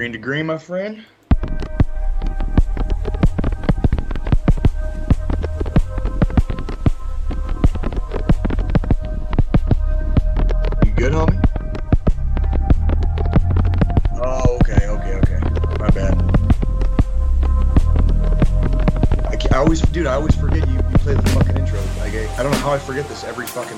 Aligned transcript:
Green 0.00 0.12
to 0.12 0.18
green, 0.18 0.46
my 0.46 0.56
friend. 0.56 1.04
You 10.82 10.90
good, 10.92 11.12
homie? 11.12 11.38
Oh, 14.14 14.56
okay, 14.62 14.86
okay, 14.86 15.16
okay. 15.16 15.38
My 15.78 15.90
bad. 15.90 16.14
I, 19.26 19.54
I 19.54 19.58
always, 19.58 19.82
dude, 19.82 20.06
I 20.06 20.14
always 20.14 20.34
forget 20.34 20.66
you, 20.66 20.76
you 20.76 20.98
play 21.00 21.12
the 21.12 21.28
fucking 21.28 21.58
intro. 21.58 21.78
Like, 21.98 22.14
I, 22.14 22.36
I 22.38 22.42
don't 22.42 22.52
know 22.52 22.58
how 22.60 22.72
I 22.72 22.78
forget 22.78 23.06
this 23.06 23.22
every 23.24 23.46
fucking 23.46 23.76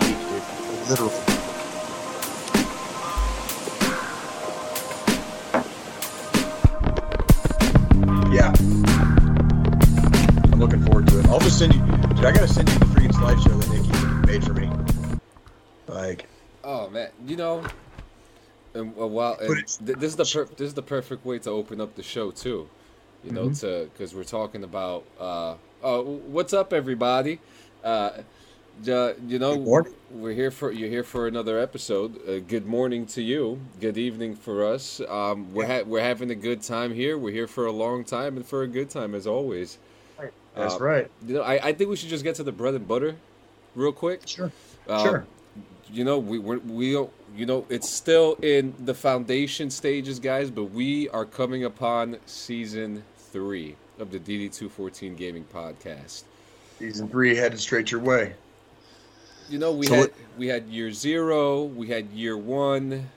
th- 19.56 19.98
this 19.98 20.11
is 20.11 20.16
the 20.16 20.24
per- 20.24 20.54
this 20.54 20.66
is 20.68 20.74
the 20.74 20.82
perfect 20.82 21.24
way 21.24 21.38
to 21.40 21.50
open 21.50 21.80
up 21.80 21.94
the 21.94 22.02
show 22.02 22.30
too, 22.30 22.68
you 23.24 23.30
know, 23.32 23.48
Mhm. 23.48 23.60
to 23.60 23.90
because 23.93 24.14
we're 24.14 24.24
talking 24.24 24.64
about 24.64 25.04
uh 25.20 25.54
oh 25.82 26.02
what's 26.26 26.52
up 26.52 26.72
everybody, 26.72 27.38
uh, 27.84 28.10
you 28.84 29.38
know 29.38 29.57
we're 30.10 30.32
here 30.32 30.50
for 30.50 30.72
you're 30.72 30.88
here 30.88 31.04
for 31.04 31.26
another 31.26 31.58
episode. 31.58 32.16
Uh, 32.28 32.38
good 32.41 32.66
morning 32.66 33.04
to 33.06 33.22
you. 33.22 33.60
Good 33.80 33.98
evening 33.98 34.34
for 34.34 34.64
us. 34.64 35.00
Um, 35.08 35.52
we're 35.52 35.66
ha- 35.66 35.82
we're 35.86 36.00
having 36.02 36.30
a 36.30 36.34
good 36.34 36.62
time 36.62 36.94
here. 36.94 37.18
We're 37.18 37.32
here 37.34 37.46
for 37.46 37.66
a 37.66 37.72
long 37.72 38.05
time 38.05 38.36
and 38.36 38.46
for 38.46 38.62
a 38.62 38.66
good 38.68 38.88
time 38.90 39.14
as 39.14 39.27
always. 39.27 39.78
that's 40.55 40.74
Uh, 40.74 40.78
right. 40.84 41.10
You 41.27 41.34
know, 41.34 41.42
I, 41.42 41.68
I 41.68 41.72
think 41.72 41.88
we 41.90 41.96
should 41.96 42.10
just 42.10 42.24
get 42.24 42.34
to 42.36 42.42
the 42.42 42.52
bread 42.52 42.74
and 42.74 42.86
butter, 42.86 43.16
real 43.74 43.92
quick. 43.92 44.20
Sure. 44.27 44.52
Um, 44.88 45.02
Sure. 45.02 45.27
You 45.92 46.05
know, 46.05 46.18
we 46.18 46.38
we're, 46.38 46.58
we 46.58 46.92
don't. 46.92 47.10
You 47.34 47.47
know, 47.47 47.64
it's 47.70 47.88
still 47.88 48.34
in 48.42 48.75
the 48.84 48.94
foundation 48.94 49.70
stages, 49.70 50.19
guys. 50.19 50.50
But 50.50 50.64
we 50.64 51.08
are 51.11 51.25
coming 51.25 51.64
upon 51.64 52.19
season 52.27 53.05
three 53.16 53.77
of 53.98 54.11
the 54.11 54.19
DD 54.19 54.52
two 54.52 54.69
fourteen 54.69 55.14
Gaming 55.14 55.44
Podcast. 55.52 56.24
Season 56.78 57.08
three 57.08 57.34
headed 57.36 57.58
straight 57.61 57.91
your 57.91 58.00
way. 58.00 58.34
You 59.48 59.58
know, 59.58 59.72
we 59.72 59.86
So 59.86 59.94
had 59.94 60.00
what- 60.02 60.12
we 60.39 60.47
had 60.48 60.66
year 60.69 60.92
zero, 60.92 61.64
we 61.64 61.89
had 61.89 62.11
year 62.11 62.36
one. 62.36 63.08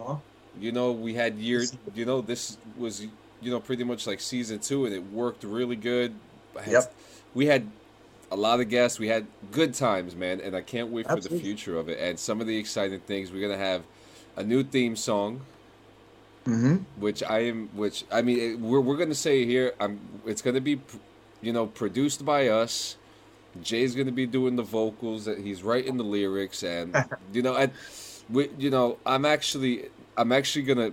Huh? 0.00 0.16
You 0.60 0.72
know, 0.72 0.92
we 0.92 1.14
had 1.14 1.36
year. 1.38 1.64
You 1.94 2.04
know, 2.04 2.20
this 2.20 2.58
was 2.76 3.02
you 3.40 3.50
know 3.50 3.60
pretty 3.60 3.84
much 3.84 4.06
like 4.06 4.20
season 4.20 4.58
two, 4.58 4.84
and 4.86 4.94
it 4.94 5.02
worked 5.12 5.44
really 5.44 5.76
good. 5.76 6.14
Had- 6.58 6.72
Yep. 6.72 6.94
We 7.34 7.46
had 7.46 7.66
a 8.32 8.36
lot 8.36 8.60
of 8.60 8.68
guests. 8.70 8.98
We 8.98 9.08
had 9.08 9.26
good 9.52 9.74
times, 9.74 10.16
man, 10.16 10.40
and 10.40 10.56
I 10.56 10.62
can't 10.62 10.88
wait 10.88 11.06
for 11.06 11.12
Absolutely. 11.12 11.38
the 11.38 11.44
future 11.44 11.78
of 11.78 11.88
it. 11.88 11.98
And 12.00 12.18
some 12.18 12.40
of 12.40 12.46
the 12.46 12.56
exciting 12.56 13.00
things 13.00 13.30
we're 13.30 13.46
gonna 13.46 13.60
have 13.62 13.82
a 14.36 14.42
new 14.42 14.62
theme 14.64 14.96
song, 14.96 15.42
Mm-hmm. 16.46 16.78
which 17.00 17.22
I 17.22 17.40
am, 17.44 17.68
which 17.74 18.04
I 18.10 18.20
mean, 18.22 18.38
it, 18.40 18.58
we're 18.58 18.80
we're 18.80 18.96
gonna 18.96 19.14
say 19.14 19.44
here. 19.46 19.74
I'm. 19.78 20.00
It's 20.26 20.42
gonna 20.42 20.60
be, 20.60 20.80
you 21.40 21.52
know, 21.52 21.66
produced 21.66 22.24
by 22.24 22.48
us. 22.48 22.96
Jay's 23.62 23.94
gonna 23.94 24.10
be 24.10 24.26
doing 24.26 24.56
the 24.56 24.64
vocals. 24.64 25.26
That 25.26 25.38
he's 25.38 25.62
writing 25.62 25.98
the 25.98 26.02
lyrics, 26.04 26.64
and 26.64 26.96
you 27.32 27.42
know, 27.42 27.54
and 27.54 27.70
we, 28.28 28.48
you 28.58 28.70
know, 28.70 28.98
I'm 29.06 29.24
actually, 29.24 29.84
I'm 30.16 30.32
actually 30.32 30.62
gonna 30.62 30.90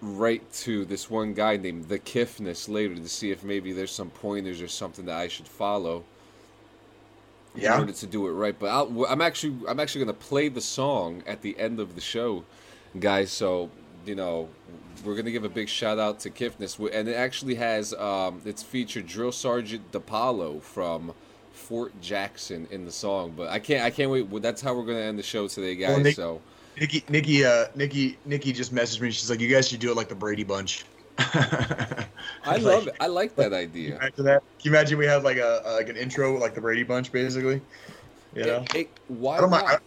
write 0.00 0.50
to 0.64 0.86
this 0.86 1.10
one 1.10 1.34
guy 1.34 1.58
named 1.58 1.88
the 1.88 1.98
Kiffness 1.98 2.66
later 2.66 2.94
to 2.94 3.08
see 3.08 3.30
if 3.32 3.44
maybe 3.44 3.74
there's 3.74 3.90
some 3.90 4.08
pointers 4.08 4.62
or 4.62 4.68
something 4.68 5.04
that 5.04 5.18
I 5.18 5.28
should 5.28 5.46
follow 5.48 6.04
in 7.54 7.62
Yeah. 7.62 7.78
order 7.78 7.92
to 7.92 8.06
do 8.06 8.26
it 8.28 8.32
right. 8.32 8.56
But 8.58 8.66
I'll, 8.68 9.06
I'm 9.06 9.20
actually 9.20 9.54
I'm 9.68 9.80
actually 9.80 10.04
gonna 10.04 10.14
play 10.18 10.48
the 10.48 10.60
song 10.60 11.22
at 11.26 11.42
the 11.42 11.58
end 11.58 11.80
of 11.80 11.94
the 11.94 12.00
show, 12.00 12.44
guys. 12.98 13.30
So 13.32 13.70
you 14.06 14.14
know 14.14 14.48
we're 15.04 15.14
gonna 15.16 15.30
give 15.30 15.44
a 15.44 15.48
big 15.48 15.68
shout 15.68 15.98
out 15.98 16.20
to 16.20 16.30
Kiffness, 16.30 16.78
and 16.92 17.08
it 17.08 17.14
actually 17.14 17.54
has 17.56 17.92
um, 17.94 18.40
it's 18.44 18.62
featured 18.62 19.06
Drill 19.06 19.32
Sergeant 19.32 19.90
Depalo 19.92 20.62
from 20.62 21.12
Fort 21.52 21.98
Jackson 22.00 22.66
in 22.70 22.84
the 22.84 22.92
song. 22.92 23.32
But 23.36 23.48
I 23.50 23.58
can't 23.58 23.84
I 23.84 23.90
can't 23.90 24.10
wait. 24.10 24.30
That's 24.42 24.60
how 24.62 24.74
we're 24.74 24.86
gonna 24.86 24.98
end 25.00 25.18
the 25.18 25.22
show 25.22 25.48
today, 25.48 25.74
guys. 25.74 25.88
Well, 25.90 26.00
Nick- 26.00 26.16
so 26.16 26.40
Nikki, 26.78 27.04
Nikki, 27.10 27.44
uh, 27.44 27.66
Nikki, 27.74 28.16
Nikki 28.24 28.52
just 28.52 28.74
messaged 28.74 29.00
me. 29.00 29.10
She's 29.10 29.28
like, 29.28 29.40
"You 29.40 29.48
guys 29.48 29.68
should 29.68 29.80
do 29.80 29.90
it 29.90 29.96
like 29.96 30.08
the 30.08 30.14
Brady 30.14 30.44
Bunch." 30.44 30.84
I 32.44 32.52
Like, 32.52 32.62
love 32.62 32.86
it. 32.88 32.96
I 33.00 33.06
like 33.06 33.34
that 33.36 33.50
Can 33.50 33.52
you 33.52 33.58
idea. 33.58 33.96
imagine 33.96 34.24
that? 34.24 34.42
Can 34.58 34.64
you 34.64 34.70
imagine 34.70 34.98
we 34.98 35.06
had 35.06 35.22
like 35.22 35.36
a 35.36 35.62
like 35.66 35.88
an 35.88 35.96
intro 35.96 36.38
like 36.38 36.54
the 36.54 36.60
Brady 36.60 36.82
Bunch, 36.82 37.12
basically? 37.12 37.60
You 38.34 38.44
know, 38.44 38.64
Hey, 38.72 38.84
hey, 38.84 38.88
why 39.08 39.38
I 39.38 39.46
mind, 39.46 39.66
I, 39.66 39.78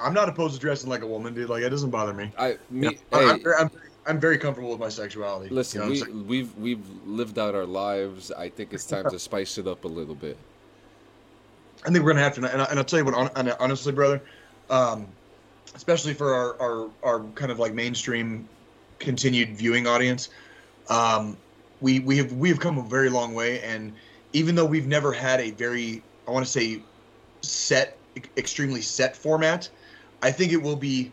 I'm 0.00 0.14
not 0.14 0.28
opposed 0.28 0.54
to 0.54 0.60
dressing 0.60 0.88
like 0.90 1.02
a 1.02 1.06
woman, 1.06 1.34
dude. 1.34 1.48
Like 1.48 1.62
it 1.62 1.70
doesn't 1.70 1.90
bother 1.90 2.12
me. 2.14 2.32
I 2.38 2.48
You 2.48 2.58
me 2.70 2.98
know, 3.12 3.18
I- 3.18 3.30
I'm, 3.32 3.40
very- 3.42 3.56
I'm, 3.56 3.70
I'm 4.06 4.20
very 4.20 4.38
comfortable 4.38 4.70
with 4.70 4.80
my 4.80 4.88
sexuality. 4.88 5.50
Listen, 5.54 5.92
you 5.92 6.04
know 6.04 6.10
we, 6.12 6.22
we've 6.22 6.58
we've 6.58 7.06
lived 7.06 7.38
out 7.38 7.54
our 7.54 7.66
lives. 7.66 8.32
I 8.32 8.48
think 8.48 8.72
it's 8.72 8.86
time 8.86 9.08
to 9.10 9.18
spice 9.18 9.58
it 9.58 9.66
up 9.66 9.84
a 9.84 9.88
little 9.88 10.14
bit. 10.16 10.36
I 11.84 11.90
think 11.90 12.04
we're 12.04 12.12
gonna 12.12 12.22
have 12.24 12.34
to, 12.36 12.44
and, 12.52 12.62
I, 12.62 12.64
and 12.66 12.78
I'll 12.78 12.84
tell 12.84 12.98
you 13.00 13.04
what, 13.04 13.14
hon- 13.14 13.30
hon- 13.34 13.56
honestly, 13.58 13.92
brother, 13.92 14.20
um, 14.70 15.06
especially 15.74 16.14
for 16.14 16.32
our, 16.34 16.60
our 16.60 16.90
our 17.02 17.20
kind 17.34 17.50
of 17.50 17.58
like 17.58 17.74
mainstream 17.74 18.48
continued 19.00 19.56
viewing 19.56 19.86
audience, 19.86 20.28
um, 20.88 21.36
we 21.80 22.00
we 22.00 22.16
have 22.18 22.32
we 22.32 22.48
have 22.48 22.60
come 22.60 22.78
a 22.78 22.82
very 22.82 23.08
long 23.08 23.34
way, 23.34 23.60
and 23.62 23.92
even 24.32 24.54
though 24.54 24.64
we've 24.64 24.86
never 24.86 25.12
had 25.12 25.40
a 25.40 25.50
very, 25.50 26.02
I 26.26 26.30
want 26.30 26.44
to 26.46 26.50
say, 26.50 26.80
set, 27.42 27.98
extremely 28.36 28.80
set 28.80 29.16
format, 29.16 29.68
I 30.22 30.30
think 30.30 30.52
it 30.52 30.62
will 30.62 30.76
be 30.76 31.12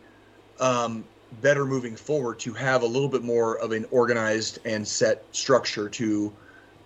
um, 0.58 1.04
better 1.40 1.64
moving 1.64 1.96
forward 1.96 2.38
to 2.40 2.52
have 2.52 2.82
a 2.82 2.86
little 2.86 3.08
bit 3.08 3.22
more 3.22 3.58
of 3.58 3.72
an 3.72 3.86
organized 3.90 4.58
and 4.64 4.86
set 4.86 5.24
structure 5.32 5.88
to 5.88 6.32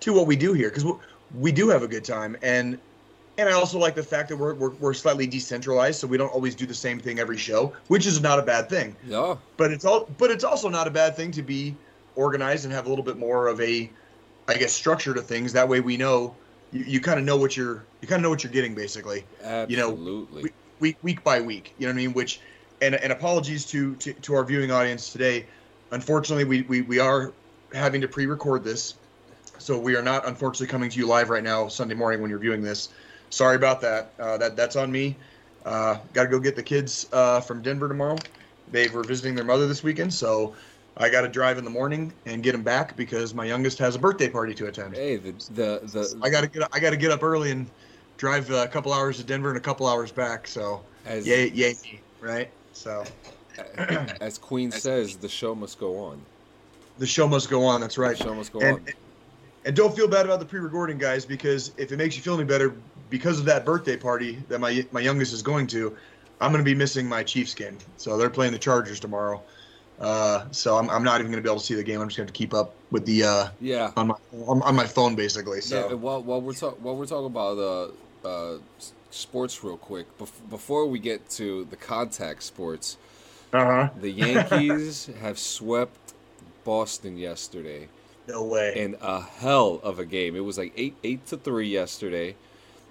to 0.00 0.12
what 0.12 0.26
we 0.26 0.36
do 0.36 0.52
here 0.52 0.68
because 0.68 0.84
we 1.38 1.50
do 1.50 1.68
have 1.68 1.82
a 1.82 1.88
good 1.88 2.04
time 2.04 2.36
and 2.42 2.78
and 3.36 3.48
I 3.48 3.52
also 3.52 3.78
like 3.78 3.96
the 3.96 4.02
fact 4.02 4.28
that 4.28 4.36
we're, 4.36 4.54
we're, 4.54 4.70
we're 4.70 4.94
slightly 4.94 5.26
decentralized, 5.26 5.98
so 5.98 6.06
we 6.06 6.16
don't 6.16 6.32
always 6.32 6.54
do 6.54 6.66
the 6.66 6.74
same 6.74 7.00
thing 7.00 7.18
every 7.18 7.36
show, 7.36 7.72
which 7.88 8.06
is 8.06 8.20
not 8.20 8.38
a 8.38 8.42
bad 8.42 8.68
thing. 8.68 8.94
Yeah, 9.04 9.34
But 9.56 9.72
it's 9.72 9.84
all 9.84 10.08
but 10.18 10.30
it's 10.30 10.44
also 10.44 10.68
not 10.68 10.86
a 10.86 10.90
bad 10.90 11.16
thing 11.16 11.32
to 11.32 11.42
be 11.42 11.74
organized 12.16 12.64
and 12.64 12.74
have 12.74 12.86
a 12.86 12.88
little 12.88 13.04
bit 13.04 13.18
more 13.18 13.48
of 13.48 13.60
a, 13.60 13.90
I 14.48 14.54
guess, 14.54 14.72
structure 14.72 15.14
to 15.14 15.22
things. 15.22 15.52
That 15.52 15.68
way 15.68 15.80
we 15.80 15.96
know 15.96 16.34
you, 16.72 16.84
you 16.84 17.00
kind 17.00 17.18
of 17.18 17.24
know 17.24 17.36
what 17.36 17.56
you're 17.56 17.84
you 18.00 18.08
kind 18.08 18.20
of 18.20 18.22
know 18.22 18.30
what 18.30 18.44
you're 18.44 18.52
getting 18.52 18.74
basically, 18.74 19.24
You 19.68 19.76
know, 19.76 19.90
absolutely. 19.92 20.52
week 20.80 20.96
week 21.02 21.24
by 21.24 21.40
week. 21.40 21.74
You 21.78 21.86
know 21.86 21.92
what 21.92 22.00
I 22.00 22.02
mean? 22.06 22.12
Which 22.12 22.40
and 22.82 22.94
and 22.94 23.12
apologies 23.12 23.64
to 23.66 23.94
to, 23.96 24.12
to 24.12 24.34
our 24.34 24.44
viewing 24.44 24.70
audience 24.70 25.10
today. 25.10 25.46
Unfortunately, 25.90 26.44
we, 26.44 26.62
we 26.62 26.82
we 26.82 26.98
are 26.98 27.32
having 27.72 28.00
to 28.00 28.08
pre-record 28.08 28.64
this, 28.64 28.94
so 29.58 29.78
we 29.78 29.96
are 29.96 30.02
not 30.02 30.26
unfortunately 30.26 30.66
coming 30.66 30.90
to 30.90 30.98
you 30.98 31.06
live 31.06 31.30
right 31.30 31.44
now 31.44 31.68
Sunday 31.68 31.94
morning 31.94 32.20
when 32.20 32.30
you're 32.30 32.38
viewing 32.38 32.62
this. 32.62 32.88
Sorry 33.30 33.56
about 33.56 33.80
that. 33.80 34.12
Uh, 34.18 34.36
that 34.38 34.56
that's 34.56 34.76
on 34.76 34.90
me. 34.90 35.16
Uh, 35.64 35.98
Got 36.12 36.24
to 36.24 36.28
go 36.28 36.38
get 36.38 36.56
the 36.56 36.62
kids 36.62 37.06
uh, 37.12 37.40
from 37.40 37.62
Denver 37.62 37.88
tomorrow. 37.88 38.18
They 38.70 38.88
were 38.88 39.02
visiting 39.02 39.34
their 39.34 39.44
mother 39.44 39.66
this 39.66 39.82
weekend, 39.82 40.12
so 40.12 40.54
I 40.96 41.08
got 41.10 41.22
to 41.22 41.28
drive 41.28 41.58
in 41.58 41.64
the 41.64 41.70
morning 41.70 42.12
and 42.24 42.42
get 42.42 42.54
him 42.54 42.62
back 42.62 42.96
because 42.96 43.34
my 43.34 43.44
youngest 43.44 43.78
has 43.78 43.96
a 43.96 43.98
birthday 43.98 44.28
party 44.28 44.54
to 44.54 44.66
attend. 44.66 44.94
hey, 44.94 45.16
the 45.16 45.32
the 45.32 45.80
the 45.92 46.20
I 46.22 46.30
got 46.30 46.42
to 46.42 46.48
get 46.48 46.68
I 46.72 46.80
got 46.80 46.90
to 46.90 46.96
get 46.96 47.10
up 47.10 47.22
early 47.22 47.50
and 47.50 47.66
drive 48.16 48.50
a 48.50 48.68
couple 48.68 48.92
hours 48.92 49.16
to 49.18 49.24
Denver 49.24 49.48
and 49.48 49.58
a 49.58 49.60
couple 49.60 49.86
hours 49.86 50.12
back. 50.12 50.46
So 50.46 50.84
as 51.04 51.26
yay 51.26 51.50
yay 51.50 51.74
right? 52.20 52.52
So 52.72 53.04
as 54.20 54.38
Queen 54.38 54.70
says, 54.70 55.18
the 55.18 55.28
show 55.28 55.54
must 55.54 55.78
go 55.78 55.98
on. 55.98 56.26
the 56.98 57.06
show 57.06 57.26
must 57.28 57.50
go 57.50 57.64
on. 57.64 57.80
That's 57.80 57.98
right. 57.98 58.16
The 58.16 58.22
show 58.22 58.34
must 58.34 58.52
go 58.52 58.60
And, 58.60 58.78
on. 58.78 58.86
and 59.64 59.74
don't 59.76 59.94
feel 59.96 60.08
bad 60.08 60.26
about 60.26 60.40
the 60.40 60.46
pre-recording, 60.46 60.98
guys, 60.98 61.24
because 61.26 61.72
if 61.76 61.90
it 61.92 61.96
makes 61.96 62.16
you 62.16 62.22
feel 62.22 62.34
any 62.34 62.44
better, 62.44 62.84
because 63.08 63.38
of 63.38 63.46
that 63.46 63.64
birthday 63.64 63.96
party 63.96 64.36
that 64.48 64.58
my 64.60 64.86
my 64.92 65.00
youngest 65.00 65.32
is 65.32 65.42
going 65.42 65.66
to, 65.68 65.96
I'm 66.40 66.52
going 66.52 66.64
to 66.64 66.68
be 66.70 66.74
missing 66.74 67.08
my 67.08 67.22
Chiefs 67.22 67.54
game. 67.54 67.78
So 67.96 68.16
they're 68.16 68.30
playing 68.30 68.52
the 68.52 68.58
Chargers 68.58 69.00
tomorrow. 69.00 69.46
Uh, 70.00 70.44
so 70.50 70.76
I'm, 70.76 70.90
I'm 70.90 71.04
not 71.04 71.20
even 71.20 71.30
going 71.30 71.42
to 71.42 71.46
be 71.46 71.50
able 71.50 71.60
to 71.60 71.64
see 71.66 71.74
the 71.74 71.82
game. 71.84 72.00
I'm 72.00 72.08
just 72.08 72.16
going 72.16 72.26
to 72.26 72.30
have 72.30 72.34
to 72.34 72.38
keep 72.38 72.52
up 72.52 72.74
with 72.90 73.06
the 73.06 73.22
uh, 73.24 73.48
Yeah. 73.60 73.92
on 73.96 74.08
my 74.08 74.14
on, 74.46 74.60
on 74.62 74.74
my 74.74 74.86
phone 74.86 75.14
basically. 75.14 75.58
Yeah, 75.58 75.62
So 75.62 75.88
and 75.90 76.02
while 76.02 76.22
while 76.22 76.40
we're 76.40 76.52
talk 76.52 76.76
while 76.82 76.96
we're 76.96 77.06
talking 77.06 77.26
about 77.26 77.58
uh, 77.58 78.26
uh, 78.28 78.58
sports 79.10 79.62
real 79.62 79.76
quick, 79.76 80.06
bef- 80.18 80.50
before 80.50 80.86
we 80.86 80.98
get 80.98 81.28
to 81.30 81.64
the 81.70 81.76
contact 81.76 82.42
sports, 82.42 82.96
uh 83.52 83.64
huh. 83.64 83.88
the 84.00 84.10
Yankees 84.10 85.08
have 85.20 85.38
swept 85.38 86.12
Boston 86.64 87.16
yesterday 87.18 87.88
No 88.26 88.42
way. 88.44 88.72
in 88.76 88.96
a 89.00 89.20
hell 89.20 89.80
of 89.84 89.98
a 90.00 90.04
game. 90.04 90.34
It 90.34 90.40
was 90.44 90.58
like 90.58 90.72
eight 90.76 90.96
eight 91.04 91.24
to 91.26 91.36
three 91.36 91.68
yesterday. 91.68 92.34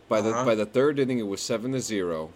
By 0.07 0.21
the 0.21 0.29
Uh-huh. 0.31 0.45
by 0.45 0.55
the 0.55 0.65
third 0.65 0.99
inning, 0.99 1.19
it 1.19 1.27
was 1.27 1.41
seven 1.41 1.73
to 1.73 1.79
zero. 1.81 2.29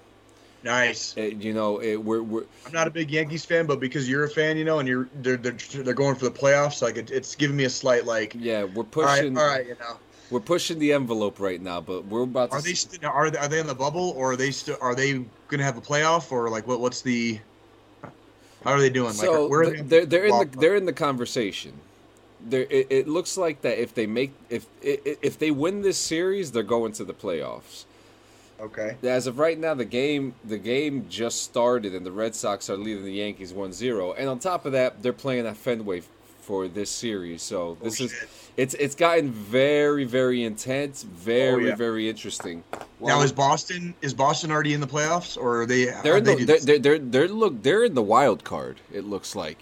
Nice. 0.64 1.16
It, 1.18 1.38
you 1.38 1.54
know, 1.54 1.82
it, 1.82 1.96
we're 1.96 2.22
we're 2.24 2.44
I'm 2.66 2.74
not 2.74 2.88
a 2.88 2.92
big 2.92 3.12
Yankees 3.12 3.46
fan, 3.46 3.66
but 3.66 3.80
because 3.80 4.10
you're 4.10 4.24
a 4.24 4.30
fan, 4.30 4.58
you 4.58 4.66
know, 4.66 4.80
and 4.80 4.88
you're 4.88 5.08
they're 5.22 5.38
they're, 5.38 5.54
they're 5.54 5.94
going 5.94 6.16
for 6.16 6.26
the 6.26 6.32
playoffs, 6.32 6.82
like 6.82 6.98
it, 6.98 7.12
it's 7.12 7.36
giving 7.36 7.56
me 7.56 7.66
a 7.66 7.70
slight 7.70 8.06
like. 8.06 8.36
yeah 8.38 8.64
we're 8.64 8.84
pushing 8.84 9.38
all 9.38 9.48
right, 9.48 9.68
you 9.68 9.76
know. 9.80 9.98
we're 10.32 10.40
pushing 10.40 10.80
the 10.80 10.94
envelope 10.94 11.40
right 11.40 11.62
now, 11.62 11.80
but 11.80 12.06
we're 12.06 12.24
about 12.24 12.50
to. 12.52 12.58
Are 12.58 12.62
they 12.62 12.72
s- 12.72 12.88
st- 12.90 13.04
are 13.06 13.30
they, 13.30 13.38
are 13.38 13.48
they 13.48 13.60
in 13.60 13.68
the 13.68 13.76
bubble 13.76 14.14
or 14.18 14.34
are 14.34 14.36
they 14.36 14.52
still 14.52 14.78
are 14.82 14.96
they 14.96 15.24
gonna 15.48 15.64
have 15.64 15.78
a 15.78 15.82
playoff 15.82 16.32
or 16.32 16.50
like 16.50 16.68
what 16.68 16.80
what's 16.80 17.02
the 17.02 17.40
how 18.64 18.72
are 18.72 18.80
they 18.80 18.90
doing? 18.90 19.14
so 19.14 19.44
like 19.44 19.52
where 19.52 19.62
are 19.62 19.70
they? 19.70 19.82
they're 19.82 20.06
they're 20.06 20.26
in 20.26 20.38
the 20.40 20.58
they're 20.58 20.76
in 20.76 20.86
the 20.86 20.94
conversation. 20.94 21.74
There, 22.50 22.68
it, 22.70 22.88
it 22.90 23.08
looks 23.08 23.36
like 23.38 23.62
that 23.62 23.82
if 23.82 23.94
they 23.94 24.08
make 24.08 24.34
if 24.50 24.66
if 24.82 25.38
they 25.38 25.52
win 25.52 25.82
this 25.82 25.98
series, 25.98 26.52
they're 26.52 26.64
going 26.64 26.94
to 26.94 27.06
the 27.06 27.14
playoffs. 27.14 27.86
Okay. 28.60 28.96
As 29.04 29.28
of 29.28 29.40
right 29.40 29.58
now, 29.58 29.74
the 29.74 29.86
game 29.86 30.34
the 30.46 30.58
game 30.58 31.06
just 31.10 31.44
started, 31.44 31.94
and 31.96 32.06
the 32.06 32.12
Red 32.12 32.36
Sox 32.36 32.70
are 32.70 32.78
leading 32.78 33.04
the 33.06 33.14
Yankees 33.14 33.54
1-0. 33.54 34.16
And 34.18 34.30
on 34.30 34.40
top 34.40 34.66
of 34.66 34.72
that, 34.74 35.02
they're 35.02 35.14
playing 35.14 35.46
at 35.48 35.58
Fenway 35.58 36.04
for 36.42 36.68
this 36.68 36.90
series. 36.90 37.42
So 37.42 37.78
oh, 37.82 37.84
this 37.84 38.00
Oh, 38.02 38.06
is 38.06 38.16
it's 38.56 38.74
it's 38.76 38.96
gotten 38.96 39.32
very 39.32 40.06
very 40.06 40.44
intense, 40.44 41.04
very 41.04 41.66
Oh, 41.66 41.68
yeah. 41.70 41.76
very 41.76 42.10
interesting. 42.10 42.64
now 43.02 43.22
is 43.22 43.32
Boston 43.32 43.94
is 44.02 44.14
Boston 44.14 44.52
already 44.52 44.74
in 44.74 44.80
the 44.82 44.88
playoffs 44.88 45.38
or 45.38 45.62
are 45.62 45.66
they? 45.66 45.86
they're 46.04 46.18
in 46.18 46.24
they 46.24 46.36
the 46.36 46.46
do 46.46 46.46
they're, 46.46 46.60
they're, 46.60 46.80
they're 46.80 47.00
they're 47.00 47.28
look 47.28 47.62
they're 47.64 47.84
in 47.84 47.94
the 47.96 48.02
wild 48.02 48.44
card. 48.44 48.78
It 48.94 49.04
looks 49.04 49.36
like 49.36 49.60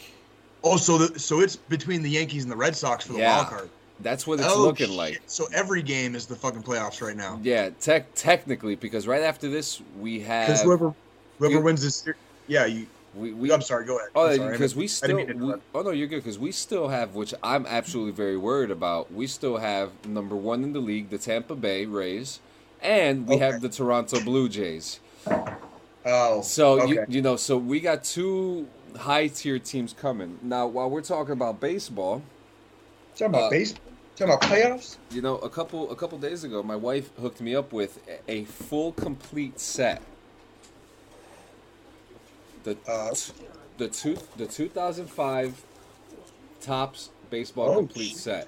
oh, 0.63 0.77
so 0.77 0.98
the, 0.98 1.19
so 1.19 1.41
it's 1.41 1.56
between 1.56 2.01
the 2.01 2.09
Yankees 2.09 2.44
and 2.44 2.51
the 2.51 2.56
Red 2.56 2.75
Sox 2.75 3.06
for 3.06 3.13
the 3.13 3.19
Yeah. 3.19 3.36
wild 3.38 3.48
card. 3.48 3.69
That's 4.01 4.27
what 4.27 4.39
it's 4.39 4.47
oh, 4.51 4.62
looking 4.62 4.88
shit. 4.88 4.95
like. 4.95 5.21
So 5.27 5.45
every 5.53 5.81
game 5.81 6.15
is 6.15 6.25
the 6.25 6.36
fucking 6.36 6.63
playoffs 6.63 7.01
right 7.01 7.15
now. 7.15 7.39
Yeah, 7.44 7.69
tech 7.80 8.13
technically 8.15 8.75
because 8.75 9.07
right 9.07 9.24
after 9.24 9.50
this 9.50 9.81
we 10.00 10.19
Because 10.19 10.27
have 10.59 10.62
whoever 10.62 10.94
whoever 11.39 11.53
you- 11.56 11.62
wins 11.62 11.81
this, 11.81 12.07
yeah, 12.47 12.65
you. 12.65 12.88
we, 13.15 13.33
we 13.33 13.51
I'm 13.51 13.62
sorry. 13.62 13.86
Go 13.86 13.97
ahead. 13.97 14.09
Oh, 14.15 14.27
I'm 14.30 14.36
sorry. 14.38 14.50
I 14.50 14.51
because 14.51 14.75
we 14.75 14.88
still. 14.88 15.18
didn't 15.18 15.39
mean 15.39 15.50
to 15.50 15.56
We, 15.56 15.62
oh 15.75 15.81
no, 15.81 15.89
you're 15.92 16.07
good. 16.07 16.18
Because 16.24 16.38
we 16.39 16.51
still 16.51 16.89
have, 16.89 17.15
which 17.15 17.33
I'm 17.42 17.65
absolutely 17.65 18.12
very 18.12 18.38
worried 18.38 18.71
about. 18.71 19.12
We 19.13 19.27
still 19.27 19.57
have 19.57 19.92
number 20.06 20.36
one 20.36 20.63
in 20.63 20.74
the 20.74 20.80
league, 20.80 21.09
the 21.09 21.18
Tampa 21.18 21.56
Bay 21.56 21.86
Rays, 21.86 22.39
and 22.81 23.25
we 23.27 23.36
Okay. 23.36 23.45
have 23.45 23.62
the 23.62 23.69
Toronto 23.69 24.19
Blue 24.21 24.50
Jays. 24.50 25.00
Oh, 26.06 26.41
So 26.41 26.81
okay. 26.81 26.91
you 26.94 27.06
you 27.09 27.21
know, 27.21 27.36
so 27.36 27.57
we 27.57 27.80
got 27.80 28.03
two 28.03 28.68
high 28.98 29.27
tier 29.27 29.57
teams 29.59 29.91
coming. 29.94 30.38
Now, 30.41 30.68
while 30.68 30.89
we're 30.89 31.01
talking 31.01 31.33
about 31.33 31.59
baseball, 31.59 32.21
talking 33.15 33.27
about 33.27 33.44
uh, 33.44 33.50
baseball, 33.50 33.91
talking 34.15 34.33
about 34.33 34.41
playoffs. 34.41 34.97
you 35.12 35.21
know, 35.21 35.38
a 35.38 35.50
couple 35.50 35.91
a 35.91 35.95
couple 35.95 36.17
days 36.17 36.44
ago, 36.44 36.62
my 36.63 36.75
wife 36.75 37.09
hooked 37.19 37.41
me 37.41 37.56
up 37.56 37.71
with 37.73 38.00
a- 38.27 38.44
full 38.45 38.91
complete 38.94 39.59
set. 39.59 40.01
The 42.63 42.77
Uh, 42.88 43.13
the 43.77 43.88
two 43.89 44.17
the 44.38 44.45
2005 44.47 45.63
Topps 46.62 47.09
baseball 47.29 47.69
Oh, 47.69 47.75
complete 47.77 48.09
shit. 48.09 48.17
set. 48.17 48.47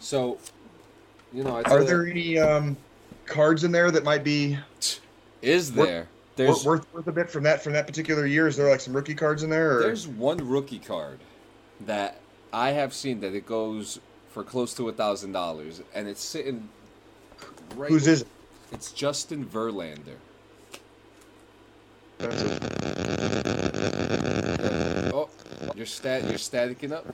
So, 0.00 0.38
you 1.32 1.44
know, 1.44 1.56
I 1.56 1.62
Are 1.62 1.84
there 1.84 2.06
any 2.06 2.38
um, 2.38 2.76
cards 3.26 3.64
in 3.64 3.72
there 3.72 3.90
that 3.90 4.04
might 4.04 4.24
be 4.24 4.58
is 5.42 5.72
there 5.72 6.08
there's 6.36 6.64
worth 6.64 6.86
worth 6.94 7.06
a 7.08 7.12
bit 7.12 7.28
from 7.30 7.42
that 7.44 7.62
from 7.62 7.72
that 7.74 7.86
particular 7.86 8.24
year? 8.26 8.46
Is 8.48 8.56
there 8.56 8.70
like 8.70 8.80
some 8.80 8.94
rookie 8.94 9.14
cards 9.14 9.42
in 9.42 9.50
there? 9.50 9.78
Or? 9.78 9.82
there's 9.82 10.06
one 10.08 10.38
rookie 10.48 10.78
card 10.78 11.18
that 11.80 12.20
I 12.52 12.70
have 12.70 12.94
seen 12.94 13.20
that 13.20 13.34
it 13.34 13.44
goes 13.46 14.00
for 14.38 14.44
close 14.44 14.72
to 14.72 14.88
a 14.88 14.92
thousand 14.92 15.32
dollars, 15.32 15.82
and 15.96 16.06
it's 16.06 16.22
sitting 16.22 16.68
right. 17.74 17.90
Whose 17.90 18.06
is 18.06 18.22
it? 18.22 18.28
It's 18.70 18.92
Justin 18.92 19.44
Verlander. 19.44 20.14
Oh, 25.12 25.28
you're 25.74 25.86
stat 25.86 26.22
you're 26.22 26.34
staticking 26.34 26.92
up. 26.92 27.04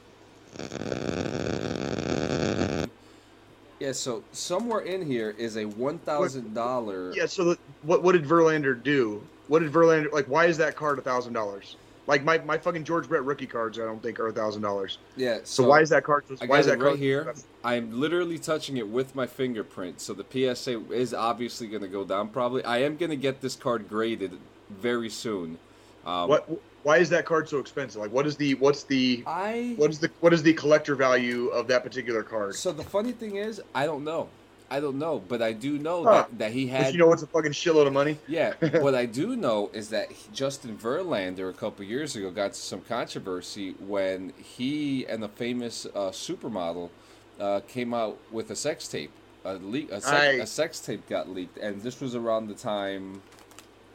Yeah, 3.81 3.93
so 3.93 4.23
somewhere 4.33 4.81
in 4.81 5.07
here 5.07 5.35
is 5.39 5.57
a 5.57 5.65
one 5.65 5.99
thousand 6.01 6.53
dollar. 6.53 7.11
Yeah. 7.15 7.25
So 7.25 7.45
the, 7.45 7.59
what 7.85 8.03
what 8.03 8.13
did 8.13 8.25
Verlander 8.25 8.83
do? 8.83 9.27
What 9.49 9.61
did 9.61 9.73
Verlander 9.73 10.13
like? 10.13 10.27
Why 10.27 10.45
is 10.45 10.59
that 10.59 10.77
card 10.77 10.99
a 10.99 11.03
thousand 11.03 11.33
dollars? 11.33 11.77
Like 12.07 12.23
my, 12.23 12.39
my 12.39 12.59
fucking 12.59 12.85
George 12.85 13.09
Brett 13.09 13.25
rookie 13.25 13.47
cards, 13.47 13.79
I 13.79 13.85
don't 13.85 14.03
think 14.03 14.21
are 14.21 14.29
a 14.29 14.33
thousand 14.33 14.63
dollars. 14.63 14.99
Yeah. 15.17 15.39
So, 15.45 15.67
why 15.67 15.81
is 15.81 15.89
that 15.91 16.05
card? 16.05 16.25
I 16.41 16.47
Why 16.47 16.59
is 16.59 16.67
that 16.67 16.79
right 16.79 16.89
card 16.89 16.99
here. 16.99 17.35
I'm 17.63 17.99
literally 17.99 18.39
touching 18.39 18.77
it 18.77 18.87
with 18.87 19.15
my 19.15 19.27
fingerprint, 19.27 20.01
so 20.01 20.13
the 20.13 20.25
PSA 20.55 20.93
is 20.93 21.15
obviously 21.15 21.67
going 21.67 21.83
to 21.83 21.89
go 21.89 22.05
down. 22.05 22.29
Probably, 22.29 22.63
I 22.65 22.79
am 22.79 22.97
going 22.97 23.11
to 23.11 23.17
get 23.17 23.41
this 23.41 23.57
card 23.57 23.89
graded 23.89 24.33
very 24.71 25.09
soon. 25.09 25.59
Um, 26.05 26.29
What? 26.29 26.49
Why 26.83 26.99
is 26.99 27.09
that 27.11 27.25
card 27.25 27.49
so 27.49 27.61
expensive? 27.61 28.03
Like, 28.03 28.13
what 28.13 28.27
is 28.27 28.37
the 28.37 28.55
what's 28.57 28.83
the 28.83 29.25
I 29.27 29.73
what 29.79 29.91
is 29.91 29.99
the 29.99 30.11
what 30.21 30.35
is 30.35 30.43
the 30.43 30.53
collector 30.53 30.95
value 30.95 31.49
of 31.49 31.67
that 31.69 31.83
particular 31.83 32.23
card? 32.23 32.55
so 32.55 32.73
the 32.73 32.85
funny 32.85 33.13
thing 33.13 33.37
is, 33.37 33.63
I 33.75 33.87
don't 33.87 34.05
know. 34.05 34.29
I 34.71 34.81
don't 34.81 34.99
know, 34.99 35.19
but 35.29 35.43
I 35.43 35.53
do 35.53 35.79
know 35.79 36.05
Huh. 36.05 36.11
that, 36.31 36.39
that 36.39 36.53
he 36.53 36.67
But 36.67 36.81
had 36.81 36.93
you 36.95 36.99
know, 36.99 37.13
it's 37.13 37.23
a 37.23 37.27
fucking 37.27 37.53
shitload 37.53 37.87
of 37.87 37.93
money. 37.93 38.19
Yeah, 38.27 38.55
what 38.81 38.95
I 38.95 39.07
do 39.07 39.37
know 39.37 39.71
is 39.73 39.91
that 39.91 40.11
he- 40.11 40.31
Justin 40.33 40.77
Verlander 40.77 41.51
a 41.51 41.53
couple 41.53 41.85
years 41.85 42.17
ago 42.17 42.31
got 42.31 42.57
some 42.57 42.81
controversy 42.81 43.73
when 43.79 44.33
he 44.39 45.07
and 45.07 45.23
a 45.23 45.29
famous 45.29 45.87
uh, 45.87 46.11
supermodel 46.11 46.91
uh, 47.39 47.61
came 47.69 47.93
out 47.95 48.19
with 48.33 48.51
a 48.51 48.57
sex 48.57 48.89
tape. 48.89 49.11
A, 49.47 49.55
leak, 49.57 49.91
a, 49.93 50.01
sex, 50.01 50.07
Aye. 50.13 50.41
a 50.43 50.47
sex 50.47 50.81
tape 50.81 51.07
got 51.07 51.29
leaked, 51.29 51.59
and 51.59 51.83
this 51.83 52.01
was 52.01 52.15
around 52.15 52.49
the 52.49 52.55
time 52.55 53.21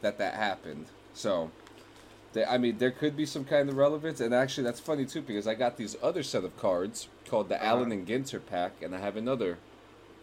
that 0.00 0.16
that 0.18 0.34
happened. 0.34 0.86
So, 1.12 1.50
I 2.48 2.56
mean, 2.56 2.78
there 2.78 2.92
could 2.92 3.16
be 3.16 3.26
some 3.26 3.44
kind 3.44 3.68
of 3.68 3.76
relevance, 3.76 4.20
and 4.20 4.32
actually, 4.32 4.62
that's 4.62 4.78
funny 4.78 5.04
too 5.06 5.22
because 5.22 5.48
I 5.48 5.54
got 5.54 5.76
these 5.76 5.96
other 6.00 6.22
set 6.22 6.44
of 6.44 6.56
cards 6.56 7.08
called 7.26 7.48
the 7.48 7.56
Uh-huh. 7.56 7.66
Allen 7.66 7.90
and 7.90 8.06
Ginter 8.06 8.40
pack, 8.44 8.80
and 8.80 8.94
I 8.94 9.00
have 9.00 9.16
another 9.16 9.58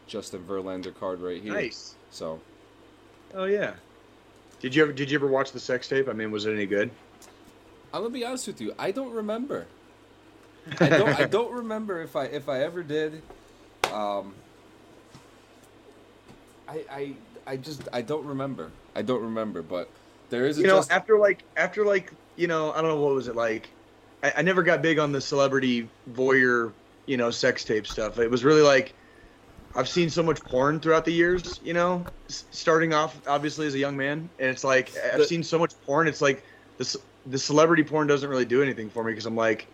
Justin 0.07 0.43
Verlander 0.43 0.97
card 0.97 1.21
right 1.21 1.41
here. 1.41 1.53
Nice. 1.53 1.95
So. 2.11 2.39
Oh 3.33 3.45
yeah. 3.45 3.73
Did 4.59 4.73
you 4.73 4.83
ever 4.83 4.93
did 4.93 5.11
you 5.11 5.17
ever 5.17 5.27
watch 5.27 5.51
the 5.51 5.59
sex 5.59 5.87
tape? 5.87 6.07
I 6.09 6.13
mean, 6.13 6.31
was 6.31 6.45
it 6.45 6.53
any 6.53 6.65
good? 6.65 6.89
I'm 7.93 8.01
gonna 8.01 8.13
be 8.13 8.25
honest 8.25 8.47
with 8.47 8.59
you. 8.59 8.73
I 8.79 8.91
don't 8.91 9.11
remember. 9.11 9.67
I 10.79 10.89
don't. 10.89 11.19
I 11.19 11.25
don't 11.25 11.51
remember 11.57 12.01
if 12.01 12.15
I 12.15 12.25
if 12.25 12.49
I 12.49 12.61
ever 12.61 12.83
did. 12.83 13.21
Um, 13.91 14.33
I 16.67 16.83
I 16.89 17.13
I 17.45 17.57
just 17.57 17.87
I 17.93 18.01
don't 18.01 18.25
remember. 18.25 18.71
I 18.95 19.01
don't 19.01 19.21
remember. 19.21 19.61
But 19.61 19.89
there 20.29 20.47
is 20.47 20.57
a 20.57 20.61
you 20.61 20.67
know, 20.67 20.77
just, 20.77 20.91
after 20.91 21.17
like 21.17 21.43
after 21.55 21.85
like 21.85 22.11
you 22.35 22.47
know, 22.47 22.71
I 22.71 22.81
don't 22.81 22.89
know 22.89 23.01
what 23.01 23.13
was 23.13 23.27
it 23.27 23.35
like. 23.35 23.69
I, 24.23 24.33
I 24.37 24.41
never 24.41 24.63
got 24.63 24.81
big 24.81 24.97
on 24.97 25.11
the 25.11 25.21
celebrity 25.21 25.87
voyeur, 26.11 26.71
you 27.05 27.17
know, 27.17 27.29
sex 27.29 27.63
tape 27.63 27.85
stuff. 27.85 28.17
It 28.17 28.31
was 28.31 28.43
really 28.43 28.61
like 28.61 28.93
I've 29.77 29.87
seen 29.87 30.09
so 30.09 30.23
much 30.23 30.41
porn 30.41 30.79
throughout 30.79 31.05
the 31.05 31.13
years, 31.13 31.59
you 31.63 31.73
know, 31.73 32.03
s- 32.29 32.45
starting 32.51 32.93
off 32.93 33.15
obviously 33.27 33.67
as 33.67 33.75
a 33.75 33.77
young 33.77 33.95
man, 33.95 34.27
and 34.39 34.49
it's 34.49 34.63
like 34.63 34.91
I've 35.13 35.25
seen 35.27 35.43
so 35.43 35.59
much 35.59 35.73
porn. 35.85 36.07
It's 36.07 36.19
like 36.21 36.43
this 36.79 36.97
the 37.27 37.37
celebrity 37.37 37.83
porn 37.83 38.07
doesn't 38.07 38.29
really 38.29 38.45
do 38.45 38.63
anything 38.63 38.89
for 38.89 39.03
me 39.03 39.11
because 39.11 39.27
I'm 39.27 39.35
like, 39.35 39.67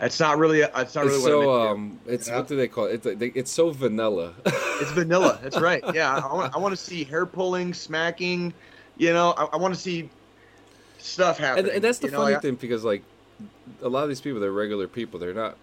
it's 0.00 0.18
not 0.18 0.38
really 0.38 0.62
it's 0.62 0.94
not 0.94 1.04
really 1.04 1.14
it's 1.16 1.22
what 1.22 1.30
so 1.30 1.40
into. 1.40 1.70
um. 1.70 2.00
It's 2.06 2.28
Yeah. 2.28 2.36
what 2.38 2.48
do 2.48 2.56
they 2.56 2.66
call 2.68 2.86
it? 2.86 3.06
It's 3.06 3.22
it's 3.36 3.52
so 3.52 3.70
vanilla. 3.70 4.34
It's 4.78 4.90
vanilla. 4.92 5.38
That's 5.42 5.58
right. 5.58 5.82
Yeah, 5.94 6.14
I 6.14 6.34
want 6.34 6.54
I 6.54 6.58
want 6.58 6.76
to 6.76 6.82
see 6.82 7.02
hair 7.04 7.24
pulling, 7.24 7.72
smacking. 7.72 8.52
You 8.98 9.14
know, 9.14 9.32
I, 9.38 9.44
I 9.52 9.56
want 9.56 9.72
to 9.74 9.80
see 9.80 10.10
stuff 10.98 11.40
and, 11.40 11.66
and 11.66 11.84
that's 11.84 11.98
the 11.98 12.08
you 12.08 12.12
know, 12.12 12.24
funny 12.24 12.36
thing 12.40 12.56
because 12.56 12.84
like 12.84 13.02
a 13.82 13.88
lot 13.88 14.02
of 14.02 14.08
these 14.08 14.20
people, 14.20 14.40
they're 14.40 14.52
regular 14.52 14.88
people. 14.88 15.18
They're 15.20 15.32
not 15.32 15.56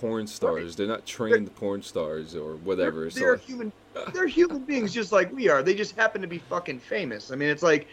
porn 0.00 0.26
stars. 0.26 0.76
They're 0.76 0.86
not 0.86 1.06
trained 1.06 1.54
porn 1.56 1.82
stars 1.82 2.34
or 2.34 2.56
whatever. 2.56 3.08
They're, 3.08 3.10
they're 3.10 3.32
like- 3.32 3.40
human. 3.42 3.72
They're 4.14 4.28
human 4.28 4.60
beings 4.60 4.94
just 4.94 5.10
like 5.10 5.32
we 5.32 5.48
are. 5.48 5.64
They 5.64 5.74
just 5.74 5.96
happen 5.96 6.22
to 6.22 6.28
be 6.28 6.38
fucking 6.38 6.78
famous. 6.78 7.32
I 7.32 7.34
mean, 7.34 7.48
it's 7.48 7.62
like 7.62 7.88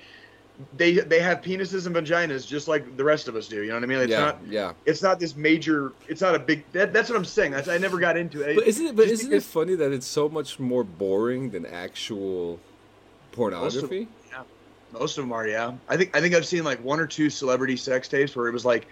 they 0.75 0.93
they 0.93 1.19
have 1.19 1.41
penises 1.41 1.87
and 1.87 1.95
vaginas 1.95 2.47
just 2.47 2.67
like 2.67 2.97
the 2.97 3.03
rest 3.03 3.27
of 3.27 3.35
us 3.35 3.47
do. 3.47 3.63
You 3.63 3.69
know 3.69 3.75
what 3.75 3.83
I 3.83 3.87
mean? 3.87 3.99
It's 3.99 4.11
yeah, 4.11 4.19
not 4.19 4.39
yeah. 4.47 4.73
it's 4.85 5.01
not 5.01 5.19
this 5.19 5.35
major. 5.35 5.93
It's 6.07 6.21
not 6.21 6.35
a 6.35 6.39
big. 6.39 6.63
That, 6.73 6.93
that's 6.93 7.09
what 7.09 7.17
I'm 7.17 7.25
saying. 7.25 7.51
That's, 7.51 7.67
I 7.67 7.79
never 7.79 7.97
got 7.97 8.15
into 8.15 8.41
it. 8.41 8.55
But 8.55 8.67
isn't 8.67 8.85
it? 8.85 8.95
But 8.95 9.07
Just 9.07 9.23
isn't 9.23 9.33
it 9.33 9.43
funny 9.43 9.73
that 9.73 9.91
it's 9.91 10.05
so 10.05 10.29
much 10.29 10.59
more 10.59 10.83
boring 10.83 11.49
than 11.49 11.65
actual 11.65 12.59
pornography? 13.31 14.07
Yeah. 14.29 14.43
Most 14.93 15.17
of 15.17 15.23
them 15.23 15.33
are, 15.33 15.47
yeah. 15.47 15.73
I 15.89 15.97
think 15.97 16.15
I 16.15 16.21
think 16.21 16.35
I've 16.35 16.45
seen 16.45 16.63
like 16.63 16.83
one 16.83 16.99
or 16.99 17.07
two 17.07 17.29
celebrity 17.29 17.75
sex 17.75 18.07
tapes 18.07 18.35
where 18.35 18.47
it 18.47 18.53
was 18.53 18.65
like, 18.65 18.87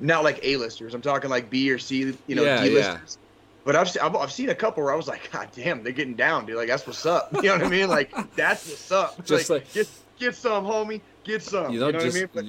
not 0.00 0.24
like 0.24 0.40
A-listers. 0.42 0.94
I'm 0.94 1.02
talking 1.02 1.30
like 1.30 1.50
B 1.50 1.70
or 1.70 1.78
C, 1.78 2.14
you 2.26 2.34
know, 2.34 2.42
Yeah, 2.44 2.62
D-listers. 2.62 3.18
But 3.64 3.76
I've, 3.76 3.88
I've 4.02 4.14
I've 4.16 4.32
seen 4.32 4.50
a 4.50 4.54
couple 4.54 4.84
where 4.84 4.92
I 4.92 4.96
was 4.96 5.08
like, 5.08 5.30
God 5.32 5.48
damn, 5.54 5.82
they're 5.82 5.92
getting 5.92 6.14
down, 6.14 6.46
dude. 6.46 6.56
Like 6.56 6.68
that's 6.68 6.86
what's 6.86 7.06
up. 7.06 7.32
You 7.36 7.42
know 7.42 7.52
what 7.56 7.64
I 7.64 7.68
mean? 7.68 7.88
Like 7.88 8.12
that's 8.36 8.68
what's 8.68 8.92
up. 8.92 9.18
It's 9.18 9.28
Just 9.28 9.50
like- 9.50 9.72
get 9.72 9.88
get 10.18 10.34
some, 10.34 10.64
homie, 10.64 11.00
get 11.24 11.42
some. 11.42 11.72
you 11.72 11.80
know, 11.80 11.86
what 11.86 12.00
just 12.00 12.16
I 12.16 12.20
mean? 12.20 12.28
But, 12.32 12.44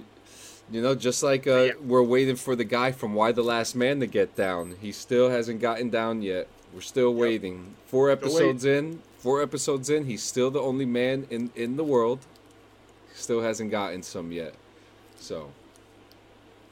you 0.72 0.82
know, 0.82 0.96
just 0.96 1.22
like 1.24 1.46
uh, 1.48 1.56
Yeah. 1.58 1.72
we're 1.82 2.04
waiting 2.04 2.36
for 2.36 2.56
the 2.56 2.64
guy 2.66 2.92
from 2.92 3.14
Y: 3.14 3.32
The 3.32 3.44
Last 3.44 3.76
Man 3.76 4.00
to 4.02 4.08
get 4.08 4.36
down. 4.36 4.76
He 4.82 4.92
still 4.92 5.30
hasn't 5.30 5.62
gotten 5.62 5.90
down 5.90 6.22
yet. 6.22 6.48
We're 6.74 6.82
still 6.82 7.12
Yep. 7.12 7.22
waiting. 7.22 7.76
Four 7.86 8.10
episodes 8.10 8.66
in. 8.66 9.02
Four 9.20 9.42
episodes 9.42 9.90
in. 9.90 10.06
He's 10.06 10.22
still 10.24 10.52
the 10.52 10.60
only 10.62 10.86
man 10.86 11.28
in 11.30 11.52
in 11.56 11.78
the 11.78 11.84
world. 11.84 12.20
Still 13.14 13.42
hasn't 13.42 13.72
gotten 13.72 14.04
some 14.04 14.32
yet. 14.32 14.54
So 15.20 15.52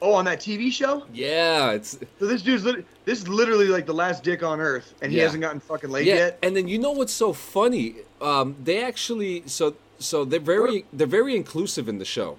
Oh, 0.04 0.12
on 0.12 0.26
that 0.26 0.38
TV 0.38 0.70
show. 0.70 1.04
yeah, 1.14 1.70
it's 1.70 1.98
So 2.20 2.26
this 2.26 2.42
dude's 2.42 2.62
lit- 2.64 2.84
this 3.06 3.20
is 3.22 3.26
literally 3.28 3.68
like 3.68 3.86
the 3.86 3.94
last 3.94 4.22
dick 4.22 4.42
on 4.42 4.60
earth, 4.60 4.92
and 5.00 5.10
he 5.10 5.16
Yeah. 5.16 5.24
hasn't 5.24 5.40
gotten 5.40 5.60
fucking 5.60 5.88
laid 5.90 6.06
yeah. 6.06 6.14
yet. 6.16 6.38
And 6.42 6.54
then 6.54 6.68
you 6.68 6.78
know 6.78 6.90
what's 6.92 7.12
so 7.14 7.32
funny? 7.32 7.96
Um, 8.20 8.54
they 8.62 8.82
actually 8.84 9.44
so 9.46 9.74
so 9.98 10.26
they're 10.26 10.40
very 10.40 10.84
they're 10.92 11.06
very 11.06 11.34
inclusive 11.34 11.88
in 11.88 11.96
the 11.98 12.04
show. 12.04 12.36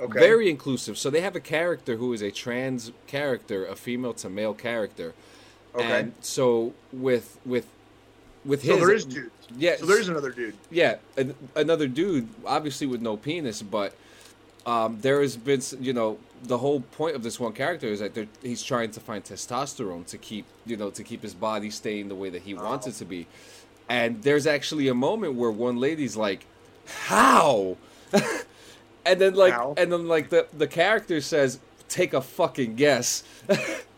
Okay. 0.00 0.18
Very 0.18 0.50
inclusive. 0.50 0.98
So 0.98 1.10
they 1.10 1.20
have 1.20 1.36
a 1.36 1.40
character 1.40 1.94
who 1.96 2.12
is 2.12 2.22
a 2.22 2.32
trans 2.32 2.90
character, 3.06 3.66
a 3.66 3.76
female 3.76 4.14
to 4.14 4.28
male 4.28 4.54
character. 4.54 5.14
Okay. 5.76 6.00
And 6.00 6.14
so 6.20 6.72
with 6.92 7.38
with 7.46 7.66
with 8.44 8.62
his, 8.62 8.72
so 8.72 8.80
there 8.84 8.92
is 8.92 9.04
dudes. 9.04 9.30
Yeah, 9.56 9.76
So 9.76 9.86
there's 9.86 10.08
another 10.08 10.30
dude. 10.30 10.54
yeah, 10.70 10.96
an, 11.16 11.34
another 11.54 11.86
dude, 11.86 12.28
obviously 12.46 12.86
with 12.88 13.00
no 13.02 13.16
penis, 13.16 13.62
but 13.62 13.94
um, 14.66 14.98
there 15.00 15.20
has 15.20 15.36
been, 15.36 15.60
you 15.80 15.92
know, 15.92 16.18
the 16.44 16.58
whole 16.58 16.80
point 16.80 17.16
of 17.16 17.22
this 17.22 17.38
one 17.38 17.52
character 17.52 17.86
is 17.88 18.00
that 18.00 18.28
he's 18.42 18.62
trying 18.62 18.90
to 18.92 19.00
find 19.00 19.22
testosterone 19.24 20.06
to 20.06 20.18
keep, 20.18 20.46
you 20.66 20.76
know, 20.76 20.90
to 20.90 21.02
keep 21.02 21.22
his 21.22 21.34
body 21.34 21.70
staying 21.70 22.08
the 22.08 22.14
way 22.14 22.30
that 22.30 22.42
he 22.42 22.54
wants 22.54 22.86
Oh. 22.86 22.90
it 22.90 22.94
to 22.96 23.04
be. 23.04 23.26
And 23.88 24.22
there's 24.22 24.46
actually 24.46 24.88
a 24.88 24.94
moment 24.94 25.34
where 25.34 25.50
one 25.50 25.76
lady's 25.78 26.16
like, 26.16 26.46
"How?" 26.86 27.76
and 29.04 29.20
then 29.20 29.34
like, 29.34 29.52
How? 29.52 29.74
and 29.76 29.92
then 29.92 30.06
like 30.08 30.30
the 30.30 30.46
the 30.56 30.66
character 30.68 31.20
says, 31.20 31.58
"Take 31.88 32.12
a 32.14 32.20
fucking 32.20 32.76
guess." 32.76 33.22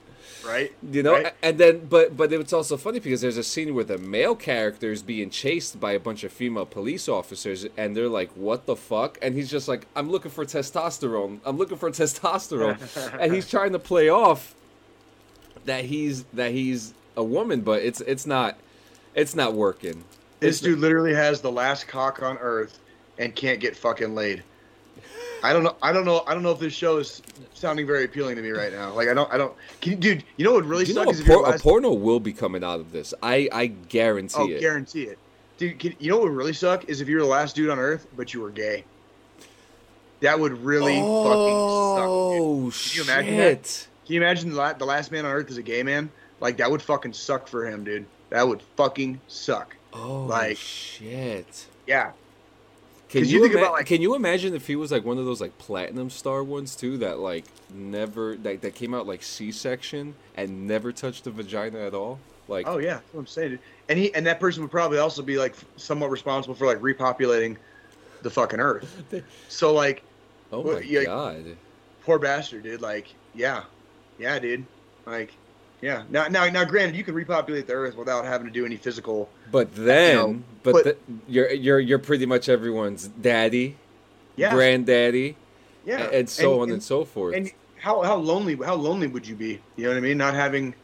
right? 0.46 0.72
You 0.90 1.02
know, 1.02 1.12
Right? 1.14 1.32
and 1.42 1.58
then 1.58 1.86
but 1.86 2.16
but 2.16 2.32
it's 2.32 2.52
also 2.52 2.76
funny 2.76 2.98
because 3.00 3.20
there's 3.20 3.36
a 3.36 3.44
scene 3.44 3.74
where 3.74 3.84
the 3.84 3.98
male 3.98 4.34
character 4.34 4.92
is 4.92 5.02
being 5.02 5.30
chased 5.30 5.78
by 5.80 5.92
a 5.92 6.00
bunch 6.00 6.24
of 6.24 6.32
female 6.32 6.66
police 6.66 7.08
officers, 7.08 7.66
and 7.76 7.96
they're 7.96 8.08
like, 8.08 8.30
"What 8.36 8.66
the 8.66 8.76
fuck?" 8.76 9.18
And 9.22 9.34
he's 9.34 9.50
just 9.50 9.68
like, 9.68 9.86
"I'm 9.96 10.10
looking 10.10 10.30
for 10.30 10.44
testosterone. 10.44 11.40
I'm 11.44 11.58
looking 11.58 11.78
for 11.78 11.90
testosterone," 11.90 12.78
and 13.20 13.34
he's 13.34 13.48
trying 13.48 13.72
to 13.72 13.78
play 13.78 14.08
off 14.08 14.54
that 15.64 15.84
he's 15.84 16.24
that 16.32 16.52
he's 16.52 16.94
a 17.16 17.22
woman, 17.24 17.60
but 17.60 17.82
it's 17.82 18.00
it's 18.02 18.26
not 18.26 18.58
it's 19.14 19.34
not 19.34 19.54
working. 19.54 20.04
This 20.40 20.56
It's- 20.58 20.60
dude 20.60 20.80
literally 20.80 21.14
has 21.14 21.40
the 21.40 21.52
last 21.52 21.86
cock 21.86 22.22
on 22.22 22.36
earth 22.38 22.78
and 23.18 23.34
can't 23.34 23.60
get 23.60 23.76
fucking 23.76 24.14
laid. 24.14 24.42
I 25.42 25.52
don't 25.52 25.64
know. 25.64 25.76
I 25.82 25.92
don't 25.92 26.04
know. 26.04 26.22
I 26.26 26.34
don't 26.34 26.42
know 26.42 26.52
if 26.52 26.60
this 26.60 26.72
show 26.72 26.98
is 26.98 27.20
sounding 27.52 27.86
very 27.86 28.04
appealing 28.04 28.36
to 28.36 28.42
me 28.42 28.50
right 28.50 28.72
now. 28.72 28.92
Like 28.92 29.08
I 29.08 29.14
don't. 29.14 29.32
I 29.32 29.38
don't. 29.38 29.54
Can 29.80 29.92
you, 29.92 29.98
dude? 29.98 30.24
You 30.36 30.44
know 30.44 30.52
what 30.52 30.62
would 30.62 30.70
really 30.70 30.84
you 30.84 30.94
suck 30.94 31.06
know, 31.06 31.10
is 31.10 31.20
a, 31.20 31.24
por- 31.24 31.52
a 31.52 31.58
porno 31.58 31.92
will 31.92 32.20
be 32.20 32.32
coming 32.32 32.62
out 32.62 32.80
of 32.80 32.92
this. 32.92 33.12
I 33.22 33.48
I 33.52 33.66
guarantee 33.66 34.36
oh, 34.38 34.48
it. 34.48 34.60
guarantee 34.60 35.04
it, 35.04 35.18
dude. 35.58 35.78
Can, 35.78 35.94
you 35.98 36.10
know 36.10 36.18
what 36.18 36.24
would 36.28 36.36
really 36.36 36.52
suck 36.52 36.88
is 36.88 37.00
if 37.00 37.08
you're 37.08 37.20
the 37.20 37.26
last 37.26 37.56
dude 37.56 37.70
on 37.70 37.78
earth, 37.78 38.06
but 38.16 38.32
you 38.32 38.40
were 38.40 38.50
gay. 38.50 38.84
That 40.20 40.38
would 40.38 40.62
really 40.62 41.00
oh 41.02 42.70
fucking 42.70 42.70
suck. 42.70 43.00
shit! 43.00 43.00
Oh, 43.00 43.04
you 43.04 43.12
imagine 43.12 43.36
that? 43.38 43.88
Can 44.06 44.14
you 44.14 44.20
imagine 44.22 44.50
the, 44.50 44.56
la- 44.56 44.72
the 44.74 44.84
last 44.84 45.10
man 45.10 45.26
on 45.26 45.32
earth 45.32 45.50
is 45.50 45.56
a 45.56 45.62
gay 45.62 45.82
man? 45.82 46.10
Like 46.38 46.58
that 46.58 46.70
would 46.70 46.82
fucking 46.82 47.12
suck 47.14 47.48
for 47.48 47.66
him, 47.66 47.82
dude. 47.82 48.06
That 48.30 48.46
would 48.46 48.62
fucking 48.76 49.20
suck. 49.26 49.76
Oh 49.92 50.24
Like- 50.26 50.56
shit! 50.56 51.66
Yeah. 51.86 52.12
Can 53.12 53.24
you, 53.26 53.30
you 53.36 53.40
think 53.42 53.52
ima- 53.52 53.62
about, 53.62 53.72
like- 53.74 53.86
can 53.86 54.00
you 54.00 54.14
imagine 54.14 54.54
if 54.54 54.66
he 54.66 54.74
was 54.74 54.90
like 54.90 55.04
one 55.04 55.18
of 55.18 55.26
those 55.26 55.40
like 55.40 55.56
platinum 55.58 56.08
star 56.10 56.42
ones 56.42 56.74
too 56.74 56.96
that 56.98 57.18
like 57.18 57.44
never 57.74 58.36
that, 58.36 58.62
that 58.62 58.74
came 58.74 58.94
out 58.94 59.06
like 59.06 59.22
C 59.22 59.52
section 59.52 60.14
and 60.34 60.66
never 60.66 60.92
touched 60.92 61.24
the 61.24 61.30
vagina 61.30 61.78
at 61.78 61.94
all? 61.94 62.18
Like 62.48 62.66
Oh 62.66 62.78
yeah, 62.78 62.94
that's 62.94 63.14
what 63.14 63.20
I'm 63.20 63.26
saying. 63.26 63.58
And 63.88 63.98
he 63.98 64.14
and 64.14 64.26
that 64.26 64.40
person 64.40 64.62
would 64.62 64.70
probably 64.70 64.98
also 64.98 65.22
be 65.22 65.36
like 65.38 65.54
somewhat 65.76 66.10
responsible 66.10 66.54
for 66.54 66.66
like 66.66 66.78
repopulating 66.78 67.56
the 68.22 68.30
fucking 68.30 68.60
earth. 68.60 69.02
So 69.48 69.72
like, 69.74 70.02
oh 70.50 70.62
my 70.62 70.80
yeah. 70.80 71.04
god. 71.04 71.56
poor 72.04 72.18
bastard, 72.18 72.62
dude. 72.62 72.80
Like, 72.80 73.14
yeah, 73.34 73.64
yeah, 74.18 74.38
dude. 74.38 74.64
Like, 75.06 75.34
yeah. 75.82 76.04
Now, 76.08 76.28
now, 76.28 76.46
now. 76.48 76.64
Granted, 76.64 76.96
you 76.96 77.04
can 77.04 77.14
repopulate 77.14 77.66
the 77.66 77.74
earth 77.74 77.96
without 77.96 78.24
having 78.24 78.46
to 78.46 78.52
do 78.52 78.64
any 78.64 78.76
physical. 78.76 79.28
But 79.50 79.74
then, 79.74 80.16
know, 80.16 80.42
but, 80.62 80.72
but- 80.72 80.84
th- 80.84 80.98
you're 81.28 81.50
you're 81.52 81.80
you're 81.80 81.98
pretty 81.98 82.24
much 82.24 82.48
everyone's 82.48 83.08
daddy, 83.08 83.76
Yeah, 84.36 84.54
granddaddy, 84.54 85.36
yeah, 85.84 86.08
and 86.10 86.28
so 86.30 86.62
on 86.62 86.70
and, 86.70 86.82
so 86.82 87.04
forth. 87.04 87.34
And 87.34 87.50
how 87.78 88.00
how 88.02 88.16
lonely 88.16 88.56
how 88.56 88.76
lonely 88.76 89.08
would 89.08 89.26
you 89.26 89.34
be? 89.34 89.60
You 89.76 89.84
know 89.84 89.90
what 89.90 89.96
I 89.98 90.00
mean? 90.00 90.16
Not 90.16 90.32
having 90.34 90.74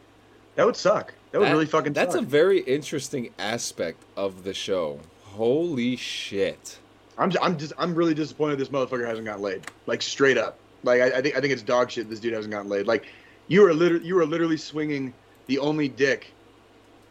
that 0.55 0.65
would 0.65 0.75
suck. 0.75 1.13
That 1.31 1.39
would 1.39 1.47
That- 1.47 1.53
really 1.53 1.65
fucking. 1.65 1.93
That's 1.93 2.13
suck. 2.13 2.21
a 2.23 2.25
very 2.25 2.59
interesting 2.59 3.31
aspect 3.39 4.03
of 4.17 4.43
the 4.43 4.53
show. 4.53 4.99
Holy 5.23 5.95
shit! 5.95 6.77
I'm 7.17 7.29
just, 7.31 7.43
I'm 7.43 7.57
just 7.57 7.73
I'm 7.77 7.95
really 7.95 8.13
disappointed 8.13 8.57
this 8.57 8.69
motherfucker 8.69 9.07
hasn't 9.07 9.25
got 9.25 9.39
laid. 9.39 9.61
Like 9.85 10.01
straight 10.01 10.37
up. 10.37 10.57
Like 10.83 11.01
I, 11.01 11.17
I 11.17 11.21
think 11.21 11.37
I 11.37 11.41
think 11.41 11.53
it's 11.53 11.61
dog 11.61 11.91
shit. 11.91 12.09
This 12.09 12.19
dude 12.19 12.33
hasn't 12.33 12.51
gotten 12.51 12.69
laid. 12.69 12.87
Like 12.87 13.05
you 13.49 13.65
are 13.67 13.73
literally 13.73 14.05
you 14.07 14.17
are 14.19 14.25
literally 14.25 14.55
swinging 14.57 15.13
the 15.47 15.59
only 15.59 15.89
dick 15.89 16.31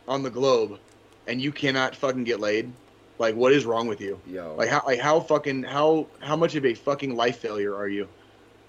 on 0.07 0.23
the 0.23 0.31
globe, 0.31 0.79
and 1.27 1.43
you 1.43 1.53
cannot 1.53 1.95
fucking 1.95 2.25
get 2.25 2.41
laid. 2.41 2.73
Like 3.19 3.35
what 3.35 3.53
is 3.53 3.67
wrong 3.67 3.87
with 3.89 4.01
you? 4.01 4.19
Yo, 4.27 4.55
Like 4.57 4.71
how 4.71 4.83
like 4.87 5.01
how 5.01 5.21
fucking 5.21 5.65
how 5.65 6.07
how 6.21 6.37
much 6.37 6.55
of 6.55 6.65
a 6.65 6.73
fucking 6.73 7.15
life 7.17 7.39
failure 7.39 7.77
are 7.77 7.89
you? 7.89 8.09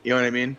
You 0.04 0.10
know 0.12 0.16
what 0.18 0.26
I 0.26 0.32
mean? 0.32 0.58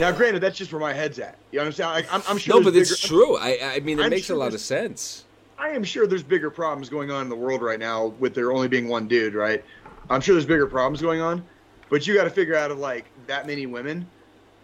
Now, 0.00 0.12
granted, 0.12 0.40
that's 0.42 0.58
just 0.58 0.70
where 0.70 0.80
my 0.80 0.92
head's 0.92 1.18
at. 1.18 1.38
You 1.50 1.56
know 1.58 1.62
what 1.62 1.66
I'm 1.68 1.72
saying? 1.72 1.90
Like, 1.90 2.12
I'm, 2.12 2.22
I'm 2.28 2.36
sure. 2.36 2.56
no, 2.58 2.62
but 2.64 2.76
it's 2.76 2.90
bigger- 3.00 3.08
true. 3.14 3.36
I 3.38 3.58
I 3.76 3.80
mean, 3.80 3.98
it 4.00 4.02
I'm 4.04 4.10
makes 4.10 4.26
sure 4.26 4.36
a 4.36 4.38
lot 4.38 4.52
of 4.52 4.60
sense. 4.60 5.24
I 5.58 5.68
am 5.70 5.84
sure 5.84 6.06
there's 6.06 6.22
bigger 6.24 6.50
problems 6.50 6.88
going 6.90 7.10
on 7.10 7.22
in 7.22 7.28
the 7.30 7.36
world 7.36 7.62
right 7.62 7.78
now 7.78 8.06
with 8.18 8.34
there 8.34 8.50
only 8.52 8.68
being 8.68 8.88
one 8.88 9.06
dude, 9.08 9.32
right? 9.34 9.64
I'm 10.10 10.20
sure 10.20 10.34
there's 10.34 10.44
bigger 10.44 10.66
problems 10.66 11.00
going 11.00 11.20
on, 11.20 11.44
but 11.88 12.06
you 12.06 12.12
got 12.14 12.24
to 12.24 12.30
figure 12.30 12.56
out 12.56 12.70
of 12.72 12.78
like 12.78 13.04
that 13.28 13.46
many 13.46 13.66
women, 13.66 14.06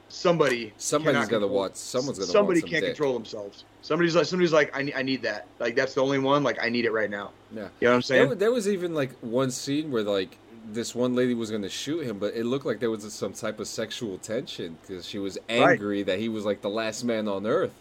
somebody 0.09 0.73
Somebody's 0.77 1.15
cannot 1.15 1.29
got 1.31 1.37
to 1.37 1.41
control- 1.43 1.51
watch. 1.61 1.75
Someone's 1.77 2.19
to 2.19 2.25
somebody 2.27 2.61
can't 2.61 2.85
dick. 2.85 2.95
control 2.95 3.15
themselves. 3.15 3.65
Somebody's 3.83 4.17
like 4.17 4.27
somebody's 4.27 4.53
like 4.53 4.77
I 4.77 4.83
need, 4.83 4.95
I 4.95 5.03
need 5.03 5.23
that. 5.23 5.47
Like 5.59 5.75
that's 5.77 5.95
the 5.95 6.03
only 6.03 6.19
one. 6.19 6.43
Like 6.43 6.59
I 6.63 6.69
need 6.69 6.85
it 6.85 6.93
right 6.93 7.11
now. 7.11 7.31
Yeah. 7.55 7.63
You 7.81 7.87
know 7.87 7.91
what 7.91 7.95
I'm 7.97 8.03
saying? 8.03 8.29
wa- 8.29 8.35
there 8.35 8.53
was 8.53 8.69
even 8.69 8.95
like 8.95 9.13
one 9.21 9.51
scene 9.51 9.91
where 9.91 10.03
like 10.03 10.37
this 10.71 10.95
one 10.95 11.15
lady 11.15 11.33
was 11.35 11.51
to 11.51 11.69
shoot 11.69 12.05
him, 12.05 12.19
but 12.19 12.35
it 12.35 12.45
looked 12.45 12.67
like 12.67 12.79
there 12.81 12.91
was 12.91 13.11
some 13.13 13.33
type 13.33 13.59
of 13.61 13.67
sexual 13.69 14.19
tension 14.19 14.77
because 14.83 15.07
she 15.07 15.19
was 15.19 15.39
angry 15.49 16.03
that 16.03 16.19
he 16.19 16.29
was 16.29 16.45
like 16.45 16.61
the 16.61 16.69
last 16.69 17.05
man 17.05 17.27
on 17.27 17.47
earth, 17.47 17.73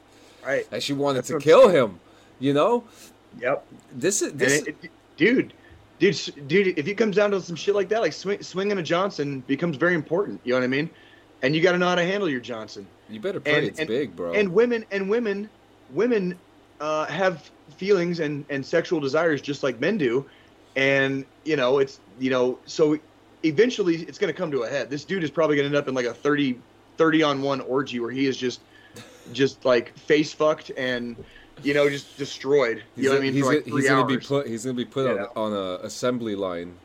right. 0.46 0.66
and 0.72 0.82
she 0.82 0.94
wanted 0.94 1.18
That's 1.18 1.28
to 1.30 1.40
kill 1.40 1.68
him. 1.70 2.00
You 2.40 2.54
know, 2.54 2.84
Yep. 3.42 3.66
this 3.94 4.22
is 4.22 4.32
this. 4.34 4.62
it, 4.62 4.76
it- 4.84 4.92
dude, 5.18 5.52
dude, 6.00 6.48
dude, 6.48 6.78
if 6.80 6.88
it 6.88 6.96
comes 6.96 7.16
down 7.18 7.32
to 7.32 7.42
some 7.42 7.58
shit 7.58 7.76
like 7.76 7.90
that, 7.90 8.00
like 8.00 8.14
swing, 8.14 8.42
swinging 8.42 8.78
a 8.78 8.84
Johnson 8.84 9.42
becomes 9.48 9.76
very 9.76 9.94
important. 9.96 10.40
You 10.46 10.54
know 10.54 10.60
what 10.60 10.64
I 10.64 10.68
mean? 10.68 10.90
And 11.42 11.56
you 11.56 11.62
got 11.62 11.74
to 11.74 11.78
know 11.78 11.88
how 11.88 11.96
to 11.96 12.04
handle 12.04 12.28
your 12.30 12.40
Johnson. 12.40 12.88
you 13.10 13.20
better 13.20 13.40
pray 13.40 13.54
and- 13.58 13.68
it's 13.68 13.80
and- 13.80 13.88
big, 13.88 14.16
bro. 14.16 14.34
and 14.34 14.54
women 14.54 14.86
and 14.92 15.10
women 15.10 15.50
women 15.92 16.38
uh, 16.82 17.06
have 17.06 17.50
feelings 17.78 18.20
and, 18.20 18.44
and 18.50 18.66
sexual 18.66 19.00
desires 19.00 19.42
just 19.42 19.64
like 19.64 19.80
men 19.80 19.98
do 19.98 20.26
and 20.76 21.26
you 21.46 21.56
know 21.56 21.80
it's 21.80 22.00
you 22.20 22.30
know 22.30 22.58
so 22.66 22.98
eventually 23.44 23.96
it's 24.04 24.18
going 24.18 24.32
to 24.34 24.38
come 24.38 24.52
to 24.52 24.62
a 24.64 24.70
head 24.70 24.90
this 24.90 25.04
dude 25.06 25.24
is 25.24 25.32
probably 25.32 25.56
going 25.56 25.64
to 25.70 25.76
end 25.76 25.82
up 25.82 25.88
in 25.88 25.94
like 25.96 26.06
a 26.06 26.14
30 26.14 26.60
30 26.98 27.24
on 27.24 27.42
1 27.42 27.62
orgy 27.62 28.00
where 28.00 28.12
he 28.12 28.26
is 28.28 28.36
just 28.38 28.62
just 29.32 29.64
like 29.66 29.98
face 29.98 30.32
fucked 30.34 30.72
and 30.78 31.16
you 31.64 31.74
know 31.74 31.90
just 31.90 32.18
destroyed 32.18 32.78
you 32.96 33.04
he's 33.04 33.06
know 33.06 33.12
what 33.12 33.18
i 33.20 33.22
mean 33.22 33.34
he's, 33.34 33.46
like 33.46 33.66
he's 33.66 33.88
gonna 33.88 34.06
be 34.06 34.18
put. 34.18 34.48
He's 34.48 34.64
gonna 34.66 34.76
be 34.76 34.86
put 34.86 35.06
You 35.10 35.20
on, 35.36 35.54
on 35.54 35.54
a 35.54 35.86
assembly 35.86 36.36
line. 36.36 36.76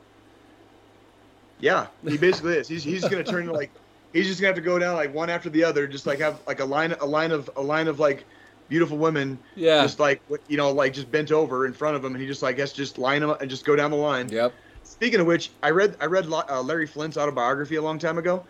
yeah 1.60 1.86
he 2.06 2.16
basically 2.16 2.54
is 2.54 2.68
he's, 2.68 2.82
he's 2.84 3.02
going 3.02 3.22
to 3.24 3.30
turn 3.30 3.42
into 3.42 3.52
like 3.52 3.70
he's 4.12 4.26
just 4.26 4.40
going 4.40 4.52
to 4.54 4.56
have 4.56 4.64
to 4.64 4.68
go 4.68 4.78
down 4.78 4.94
like 4.96 5.12
one 5.14 5.30
after 5.30 5.48
the 5.50 5.64
other 5.64 5.86
just 5.86 6.06
like 6.06 6.18
have 6.20 6.40
like 6.46 6.60
a 6.60 6.64
line 6.64 6.92
a 7.00 7.06
line 7.06 7.32
of 7.32 7.50
a 7.56 7.62
line 7.62 7.88
of 7.88 7.98
like 7.98 8.24
beautiful 8.68 8.96
women 8.96 9.38
Yeah. 9.54 9.82
just 9.82 9.98
like 10.00 10.22
you 10.48 10.56
know, 10.56 10.70
like 10.72 10.92
just 10.92 11.10
bent 11.10 11.30
over 11.32 11.66
in 11.66 11.72
front 11.72 11.96
of 11.96 12.04
him, 12.04 12.12
and 12.12 12.20
he 12.20 12.26
just 12.26 12.42
like 12.42 12.56
guess 12.56 12.72
just 12.72 12.98
line 12.98 13.20
them 13.20 13.30
up 13.30 13.40
and 13.40 13.50
just 13.50 13.64
go 13.64 13.76
down 13.76 13.90
the 13.90 13.96
line. 13.96 14.28
Yep. 14.28 14.52
Speaking 14.82 15.20
of 15.20 15.26
which, 15.26 15.50
I 15.62 15.70
read 15.70 15.96
I 16.00 16.06
read 16.06 16.26
uh, 16.30 16.62
Larry 16.62 16.86
Flynt's 16.86 17.16
autobiography 17.16 17.76
a 17.76 17.82
long 17.82 17.98
time 17.98 18.18
ago. 18.18 18.44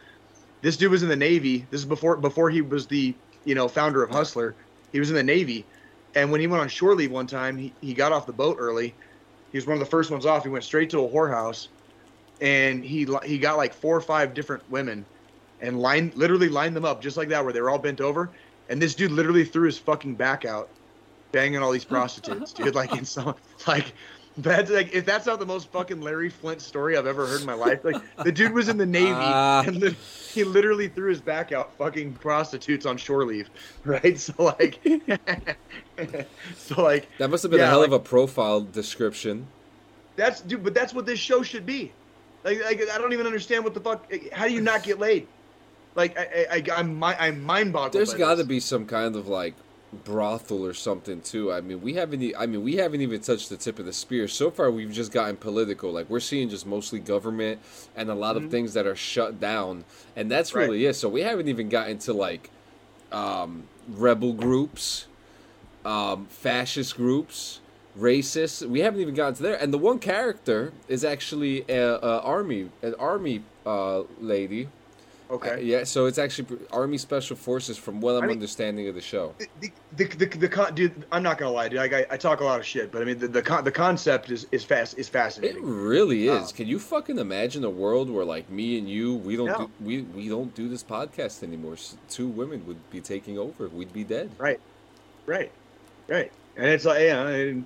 This 0.63 0.77
dude 0.77 0.91
was 0.91 1.03
in 1.03 1.09
the 1.09 1.17
Navy. 1.17 1.67
This 1.71 1.81
is 1.81 1.87
before 1.87 2.17
before 2.17 2.51
he 2.51 2.61
was 2.61 2.87
the 2.87 3.15
you 3.45 3.55
know 3.55 3.69
founder 3.69 4.03
of 4.03 4.11
Hustler. 4.11 4.55
He 4.93 4.99
was 5.01 5.11
in 5.11 5.17
the 5.17 5.23
Navy, 5.23 5.65
and 6.15 6.31
when 6.31 6.41
he 6.41 6.47
went 6.47 6.61
on 6.63 6.69
shore 6.69 6.95
leave 6.95 7.11
one 7.11 7.27
time, 7.27 7.57
he, 7.57 7.73
he 7.81 7.95
got 7.95 8.13
off 8.13 8.27
the 8.27 8.33
boat 8.33 8.57
early. 8.61 8.95
He 9.51 9.59
was 9.59 9.67
one 9.67 9.75
of 9.75 9.81
the 9.81 9.87
first 9.87 10.11
ones 10.11 10.25
off. 10.25 10.45
He 10.45 10.49
went 10.51 10.65
straight 10.65 10.91
to 10.91 11.01
a 11.05 11.09
whorehouse, 11.09 11.69
and 12.41 12.85
he 12.85 13.07
he 13.25 13.39
got 13.39 13.57
like 13.57 13.75
four 13.75 13.97
or 13.97 14.01
five 14.01 14.35
different 14.35 14.63
women, 14.71 15.05
and 15.63 15.81
lined 15.81 16.15
literally 16.17 16.49
lined 16.51 16.77
them 16.77 16.85
up 16.85 17.01
just 17.01 17.17
like 17.17 17.29
that, 17.29 17.43
where 17.43 17.53
they 17.55 17.61
were 17.63 17.71
all 17.71 17.79
bent 17.79 18.01
over. 18.03 18.29
And 18.69 18.81
this 18.81 18.95
dude 18.95 19.11
literally 19.13 19.45
threw 19.45 19.65
his 19.67 19.79
fucking 19.79 20.15
back 20.17 20.45
out, 20.45 20.69
banging 21.33 21.63
all 21.63 21.71
these 21.73 21.85
prostitutes, 21.85 22.53
dude. 22.55 22.75
Like 22.75 22.93
in 22.97 23.05
some 23.07 23.35
like. 23.67 23.93
That's 24.39 24.71
like 24.71 24.95
if 24.95 25.05
that's 25.05 25.27
not 25.27 25.41
the 25.41 25.45
most 25.45 25.71
fucking 25.73 26.01
Larry 26.01 26.31
Flynt 26.31 26.63
story 26.63 26.97
I've 26.97 27.07
ever 27.07 27.27
heard 27.27 27.41
in 27.43 27.47
my 27.47 27.53
life. 27.53 27.85
Like 27.85 27.97
the 28.25 28.33
dude 28.33 28.55
was 28.55 28.71
in 28.71 28.79
the 28.79 28.87
Navy 28.87 29.11
Ah. 29.13 29.63
and 29.67 29.77
li- 29.77 29.95
he 30.33 30.43
literally 30.43 30.89
threw 30.89 31.11
his 31.11 31.21
back 31.21 31.53
out 31.53 31.77
fucking 31.77 32.15
prostitutes 32.15 32.87
on 32.87 32.97
shore 32.97 33.27
leave, 33.27 33.51
right? 33.85 34.19
So 34.19 34.33
like, 34.39 34.81
so 36.57 36.83
like 36.83 37.09
That 37.19 37.29
must 37.29 37.43
have 37.43 37.51
been 37.51 37.61
Yeah, 37.61 37.67
a 37.67 37.71
hell 37.71 37.83
of 37.85 37.93
a 37.93 37.99
profile 37.99 38.63
description. 38.63 39.47
that's 40.17 40.41
dude, 40.41 40.65
but 40.65 40.73
that's 40.73 40.95
what 40.95 41.05
this 41.05 41.19
show 41.19 41.43
should 41.43 41.67
be. 41.67 41.93
Like, 42.43 42.63
like 42.65 42.81
I 42.91 42.97
don't 42.97 43.13
even 43.13 43.27
understand 43.27 43.65
what 43.65 43.75
the 43.75 43.81
fuck. 43.81 44.11
How 44.33 44.47
do 44.49 44.53
you 44.55 44.63
not 44.63 44.83
get 44.83 44.99
laid? 44.99 45.27
Like 45.95 46.19
I, 46.19 46.47
I, 46.51 46.65
I 46.77 46.81
am 46.81 47.03
I'm 47.05 47.43
mind 47.43 47.73
boggled. 47.73 47.93
There's 47.93 48.15
got 48.15 48.37
to 48.37 48.45
be 48.45 48.61
some 48.61 48.87
kind 48.87 49.15
of 49.17 49.29
like 49.29 49.55
brothel 50.05 50.65
or 50.65 50.73
something 50.73 51.21
too. 51.21 51.53
I 51.53 51.61
mean, 51.61 51.83
we 51.83 51.95
haven't. 51.95 52.35
I 52.39 52.47
mean, 52.47 52.63
we 52.63 52.77
haven't 52.77 53.03
even 53.03 53.21
touched 53.21 53.51
the 53.51 53.57
tip 53.59 53.79
of 53.79 53.85
the 53.85 53.93
spear. 53.93 54.27
So 54.29 54.51
far, 54.51 54.71
we've 54.71 54.93
just 54.93 55.13
gotten 55.13 55.37
political. 55.37 55.93
Like 55.93 56.09
we're 56.09 56.21
seeing 56.21 56.49
just 56.49 56.67
mostly 56.67 56.99
government 56.99 57.61
and 57.95 58.09
a 58.11 58.15
lot 58.15 58.37
of 58.37 58.45
Mhm. 58.45 58.51
things 58.51 58.75
that 58.75 58.87
are 58.87 58.97
shut 58.97 59.39
down, 59.39 59.85
and 60.17 60.31
that's 60.31 60.55
Right. 60.55 60.63
really 60.63 60.87
it. 60.87 60.95
So 60.95 61.09
we 61.09 61.23
haven't 61.23 61.49
even 61.49 61.69
gotten 61.69 61.99
to 61.99 62.13
like 62.15 62.51
um, 63.11 63.65
rebel 63.89 64.33
groups, 64.33 65.07
um, 65.85 66.27
fascist 66.31 66.97
groups. 66.97 67.61
Racists. 67.99 68.67
We 68.67 68.81
haven't 68.81 69.01
even 69.01 69.15
gotten 69.15 69.35
to 69.35 69.43
there, 69.43 69.57
and 69.57 69.71
the 69.71 69.77
one 69.77 69.99
character 69.99 70.73
is 70.89 71.05
actually 71.05 71.67
a, 71.69 71.99
a 71.99 72.21
army, 72.23 72.71
an 72.81 72.95
army 72.99 73.43
uh, 73.67 74.05
lady. 74.19 74.69
Okay. 75.33 75.51
Uh, 75.55 75.57
yeah, 75.57 75.85
so 75.85 76.05
it's 76.05 76.19
actually 76.19 76.59
Army 76.71 76.99
Special 76.99 77.35
Forces, 77.37 77.79
from 77.79 78.03
what 78.03 78.17
I'm 78.17 78.25
I 78.25 78.27
mean- 78.27 78.37
understanding 78.37 78.87
of 78.89 78.95
the 78.95 79.01
show. 79.01 79.35
The, 79.61 79.73
the, 79.97 80.05
the, 80.05 80.27
the, 80.27 80.49
con- 80.49 80.75
dude, 80.75 80.93
I'm 81.11 81.23
not 81.23 81.39
gonna 81.39 81.51
lie, 81.53 81.69
dude. 81.71 81.79
Like, 81.79 81.95
I, 81.95 82.05
I 82.11 82.17
talk 82.19 82.41
a 82.41 82.45
lot 82.45 82.61
of 82.61 82.67
shit, 82.67 82.93
but 82.93 83.01
I 83.01 83.07
mean, 83.07 83.19
the 83.19 83.29
the, 83.29 83.41
con- 83.41 83.65
the 83.65 83.73
concept 83.73 84.31
is 84.31 84.47
is 84.53 84.63
fast 84.63 84.99
is 84.99 85.09
fascinating. 85.09 85.57
It 85.57 85.63
really 85.65 86.29
is. 86.29 86.51
Oh. 86.51 86.55
Can 86.55 86.69
you 86.69 86.79
fucking 86.79 87.19
imagine 87.19 87.65
a 87.65 87.71
world 87.71 88.11
where 88.11 88.27
like 88.27 88.51
me 88.51 88.79
and 88.79 88.87
you, 88.87 89.15
we 89.15 89.37
don't 89.37 89.47
No. 89.47 89.57
do, 89.59 89.71
we 89.81 90.03
we 90.03 90.29
don't 90.29 90.55
do 90.55 90.69
this 90.69 90.85
podcast 90.85 91.43
anymore? 91.43 91.77
Two 92.11 92.29
women 92.29 92.67
would 92.67 92.91
be 92.91 93.01
taking 93.01 93.39
over. 93.39 93.69
We'd 93.69 93.93
be 93.93 94.05
dead. 94.05 94.31
Right, 94.37 94.61
right, 95.25 95.51
right. 96.09 96.31
And 96.59 96.67
it's 96.67 96.85
like, 96.85 97.01
yeah, 97.01 97.27
and 97.29 97.65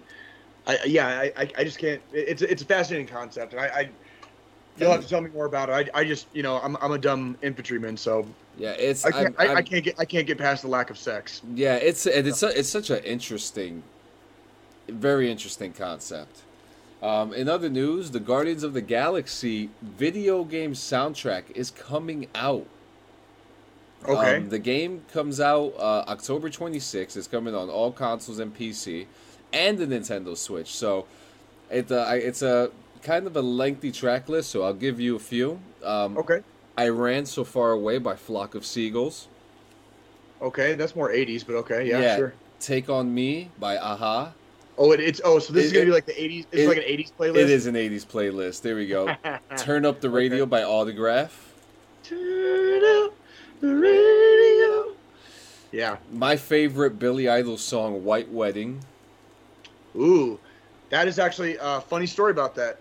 I, 0.69 0.79
yeah, 0.87 1.09
I, 1.09 1.33
I, 1.37 1.51
I 1.59 1.65
just 1.65 1.79
can't. 1.79 2.01
It's 2.13 2.43
it's 2.43 2.63
a 2.63 2.67
fascinating 2.67 3.09
concept, 3.09 3.55
and 3.55 3.61
I, 3.63 3.67
I 3.67 3.89
you'll 4.79 4.91
have 4.91 5.03
to 5.03 5.09
tell 5.09 5.21
me 5.21 5.31
more 5.31 5.47
about 5.47 5.69
it. 5.69 5.91
I, 5.95 6.01
I 6.01 6.05
just, 6.05 6.27
you 6.33 6.43
know, 6.43 6.59
I'm 6.61 6.77
I'm 6.81 6.93
a 6.93 6.99
dumb 6.99 7.37
infantryman, 7.43 7.97
so 7.97 8.27
Yeah, 8.59 8.71
it's 8.73 9.05
I 9.05 9.11
can't, 9.11 9.25
I'm- 9.27 9.35
I, 9.39 9.53
I 9.53 9.55
I'm- 9.57 9.65
can't 9.65 9.85
get 9.85 9.95
I 9.99 10.05
can't 10.05 10.27
get 10.27 10.39
past 10.39 10.63
the 10.63 10.69
lack 10.69 10.91
of 10.91 10.99
sex. 10.99 11.43
yeah, 11.55 11.75
it's 11.77 12.07
and 12.07 12.27
it's 12.27 12.39
su- 12.41 12.47
it's 12.55 12.69
such 12.69 12.91
an 12.91 13.03
interesting, 13.05 13.83
very 14.89 15.31
interesting 15.31 15.73
concept. 15.73 16.43
Um, 17.03 17.35
in 17.35 17.49
other 17.49 17.69
news, 17.69 18.11
the 18.13 18.21
Guardians 18.21 18.63
of 18.63 18.73
the 18.73 18.81
Galaxy 18.81 19.69
video 19.83 20.45
game 20.45 20.73
soundtrack 20.73 21.51
is 21.55 21.71
coming 21.71 22.27
out. 22.35 22.67
Okay. 24.09 24.37
Um, 24.37 24.49
the 24.49 24.59
game 24.59 25.03
comes 25.13 25.41
out 25.41 25.75
uh, 25.79 26.05
October 26.09 26.49
26th. 26.49 27.17
It's 27.17 27.27
coming 27.27 27.55
on 27.55 27.69
all 27.69 27.91
consoles 27.93 28.39
and 28.39 28.57
PC, 28.57 29.07
and 29.53 29.77
the 29.79 29.87
Nintendo 29.87 30.37
Switch. 30.37 30.69
So, 30.75 31.07
it 31.71 31.91
uh, 31.91 32.07
it's 32.13 32.43
a 32.43 32.71
kind 33.03 33.27
of 33.27 33.37
a 33.37 33.43
lengthy 33.43 33.93
track 33.93 34.29
list. 34.29 34.51
So 34.51 34.63
I'll 34.63 34.75
give 34.75 35.01
you 35.01 35.17
a 35.17 35.21
few. 35.21 35.61
Um, 35.85 36.17
okay. 36.19 36.43
I 36.77 36.89
ran 36.89 37.25
so 37.27 37.45
far 37.45 37.73
away 37.73 37.99
by 37.99 38.17
Flock 38.17 38.55
of 38.55 38.65
Seagulls. 38.67 39.29
Okay. 40.43 40.75
That's 40.75 40.95
more 40.97 41.11
80s, 41.11 41.45
but 41.47 41.55
okay. 41.57 41.89
Yeah. 41.89 42.17
Sure. 42.17 42.35
Take 42.61 42.89
on 42.89 43.15
Me 43.15 43.51
by 43.59 43.75
a-ha. 43.75 44.33
Oh, 44.79 44.93
it, 44.93 45.01
it's 45.01 45.21
oh, 45.25 45.39
so 45.39 45.53
this 45.55 45.65
It- 45.65 45.67
is 45.69 45.73
gonna 45.73 45.85
be 45.87 45.91
like 45.93 46.05
the 46.07 46.13
80s. 46.13 46.47
It's 46.53 46.63
it- 46.63 46.69
like 46.69 46.77
an 46.79 46.85
80s 46.85 47.13
playlist. 47.19 47.37
It 47.37 47.51
is 47.51 47.67
an 47.67 47.75
80s 47.77 48.07
playlist. 48.07 48.63
There 48.63 48.77
we 48.77 48.87
go. 48.87 49.15
Turn 49.57 49.87
Up 49.87 50.01
the 50.01 50.11
Radio 50.11 50.45
by 50.47 50.63
Autograph. 50.65 51.55
Turn 52.05 52.83
up 53.05 53.15
the 53.61 53.75
radio. 53.75 54.95
Yeah. 55.73 55.97
My 56.13 56.37
favorite 56.37 56.99
Billy 56.99 57.29
Idol 57.29 57.57
song, 57.59 58.05
White 58.05 58.31
Wedding. 58.31 58.81
Ooh, 59.97 60.39
that 60.91 61.09
is 61.09 61.19
actually 61.19 61.57
a 61.61 61.81
funny 61.81 62.07
story 62.07 62.31
about 62.31 62.55
that. 62.57 62.79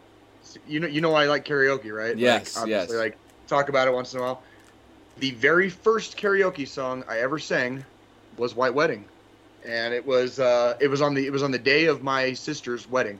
You 0.67 0.79
know, 0.79 0.87
you 0.87 1.01
know, 1.01 1.13
I 1.13 1.25
like 1.25 1.45
karaoke, 1.45 1.91
right? 1.91 2.17
Yes, 2.17 2.55
like, 2.55 2.63
obviously, 2.63 2.95
yes. 2.95 3.03
Like 3.03 3.17
talk 3.47 3.69
about 3.69 3.87
it 3.87 3.93
once 3.93 4.13
in 4.13 4.19
a 4.19 4.23
while. 4.23 4.43
The 5.17 5.31
very 5.31 5.69
first 5.69 6.17
karaoke 6.17 6.67
song 6.67 7.03
I 7.07 7.19
ever 7.19 7.39
sang 7.39 7.83
was 8.37 8.55
"White 8.55 8.73
Wedding," 8.73 9.05
and 9.65 9.93
it 9.93 10.05
was 10.05 10.39
uh, 10.39 10.75
it 10.79 10.87
was 10.87 11.01
on 11.01 11.13
the 11.13 11.25
it 11.25 11.31
was 11.31 11.43
on 11.43 11.51
the 11.51 11.59
day 11.59 11.85
of 11.85 12.03
my 12.03 12.33
sister's 12.33 12.89
wedding. 12.89 13.19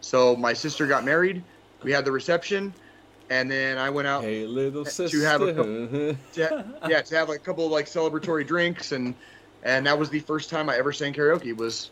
So 0.00 0.34
my 0.36 0.52
sister 0.52 0.86
got 0.86 1.04
married. 1.04 1.42
We 1.82 1.92
had 1.92 2.04
the 2.04 2.12
reception, 2.12 2.74
and 3.30 3.50
then 3.50 3.78
I 3.78 3.90
went 3.90 4.08
out 4.08 4.22
Hey, 4.24 4.46
little 4.46 4.84
to 4.84 4.90
sister. 4.90 5.24
have 5.24 5.40
a 5.42 5.52
to, 5.54 6.16
yeah 6.88 7.00
to 7.02 7.14
have 7.16 7.28
like 7.28 7.40
a 7.40 7.42
couple 7.42 7.64
of 7.66 7.70
like 7.72 7.86
celebratory 7.86 8.46
drinks 8.46 8.92
and 8.92 9.14
and 9.62 9.86
that 9.86 9.98
was 9.98 10.10
the 10.10 10.20
first 10.20 10.50
time 10.50 10.68
I 10.68 10.76
ever 10.76 10.92
sang 10.92 11.12
karaoke 11.12 11.56
was 11.56 11.90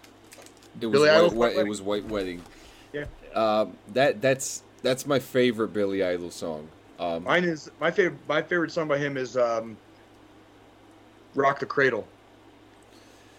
It 0.80 0.86
was 0.86 0.92
Billy 0.92 1.08
white, 1.08 1.16
Idol's 1.16 1.34
White 1.34 1.56
It 1.56 1.66
was 1.68 1.82
White 1.82 2.04
Wedding. 2.06 2.42
Yeah. 2.92 3.04
Um, 3.34 3.76
that 3.92 4.20
that's 4.20 4.62
that's 4.82 5.06
my 5.06 5.18
favorite 5.18 5.72
Billy 5.72 6.02
Idol 6.04 6.30
song. 6.30 6.68
Um, 6.98 7.24
Mine 7.24 7.44
is 7.44 7.70
my 7.80 7.90
favorite. 7.90 8.18
My 8.28 8.42
favorite 8.42 8.72
song 8.72 8.88
by 8.88 8.98
him 8.98 9.16
is 9.16 9.36
um, 9.36 9.76
"Rock 11.34 11.60
the 11.60 11.66
Cradle." 11.66 12.06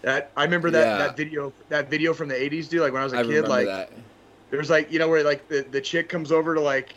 That 0.02 0.30
I 0.36 0.44
remember 0.44 0.70
that 0.70 0.86
Yeah. 0.86 0.98
that 0.98 1.16
video 1.16 1.52
that 1.68 1.90
video 1.90 2.14
from 2.14 2.28
the 2.28 2.34
'80s, 2.34 2.68
dude. 2.68 2.80
Like 2.80 2.92
when 2.92 3.02
I 3.02 3.04
was 3.04 3.12
a 3.12 3.18
I 3.18 3.22
kid, 3.24 3.46
like 3.48 3.66
that. 3.66 3.90
there's 4.50 4.70
like 4.70 4.90
you 4.90 4.98
know 4.98 5.08
where 5.08 5.22
like 5.22 5.46
the, 5.48 5.62
the 5.70 5.80
chick 5.80 6.08
comes 6.08 6.32
over 6.32 6.54
to 6.54 6.60
like 6.60 6.94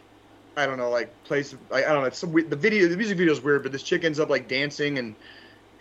I 0.55 0.65
don't 0.65 0.77
know 0.77 0.89
like 0.89 1.09
place 1.25 1.53
like 1.69 1.85
I 1.85 1.91
don't 1.91 2.01
know 2.01 2.07
it's 2.07 2.19
some 2.19 2.31
weird, 2.31 2.49
the 2.49 2.55
video 2.55 2.87
the 2.87 2.95
music 2.95 3.17
video 3.17 3.33
is 3.33 3.41
weird, 3.41 3.63
but 3.63 3.73
this 3.73 3.83
chick 3.83 4.05
ends 4.05 4.19
up 4.21 4.29
like 4.29 4.47
dancing 4.47 4.99
and 4.99 5.15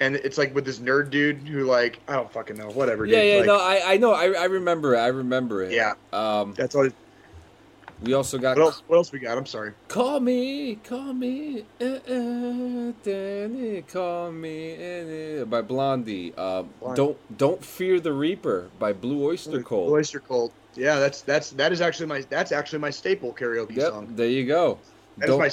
and 0.00 0.16
it's 0.16 0.36
like 0.36 0.52
with 0.52 0.64
this 0.64 0.80
nerd 0.80 1.10
dude 1.10 1.36
who 1.46 1.64
like 1.64 2.00
I 2.08 2.14
don't 2.14 2.32
fucking 2.32 2.56
know 2.56 2.70
whatever. 2.70 3.06
Yeah, 3.06 3.20
dude. 3.20 3.28
yeah, 3.28 3.36
like, 3.36 3.46
no, 3.46 3.56
I, 3.60 3.92
I 3.92 3.96
know, 3.98 4.12
I, 4.12 4.32
I 4.32 4.44
remember 4.46 4.96
it, 4.96 4.98
I 4.98 5.06
remember 5.08 5.62
it. 5.62 5.70
Yeah. 5.70 5.94
Um, 6.12 6.54
That's 6.54 6.74
all. 6.74 6.88
We 8.02 8.14
also 8.14 8.38
got 8.38 8.56
What 8.56 8.64
else? 8.66 8.82
What 8.86 8.96
else 8.96 9.12
we 9.12 9.18
got? 9.18 9.38
I'm 9.38 9.46
sorry. 9.46 9.72
"Call 9.88 10.20
Me, 10.20 10.76
Call 10.76 11.12
Me, 11.12 11.64
uh, 11.80 11.84
uh, 11.84 12.92
Danny, 13.02 13.82
Call 13.82 14.32
Me" 14.32 15.40
uh, 15.40 15.44
by 15.44 15.62
Blondie. 15.62 16.32
Uh, 16.36 16.62
Blondie. 16.80 16.96
don't 16.96 17.38
Don't 17.38 17.64
Fear 17.64 18.00
the 18.00 18.12
Reaper 18.12 18.68
by 18.78 18.92
Blue 18.92 19.24
Oyster 19.24 19.62
Cult. 19.62 19.90
Oyster 19.90 20.20
Cult. 20.20 20.52
Yeah, 20.74 20.98
that's 20.98 21.20
that's 21.22 21.50
that 21.50 21.72
is 21.72 21.80
actually 21.80 22.06
my 22.06 22.24
that's 22.28 22.52
actually 22.52 22.78
my 22.80 22.90
staple 22.90 23.32
karaoke 23.34 23.76
Yep, 23.76 23.88
song. 23.90 24.08
there 24.16 24.28
you 24.28 24.46
go. 24.46 24.78
That 25.18 25.28
my. 25.38 25.50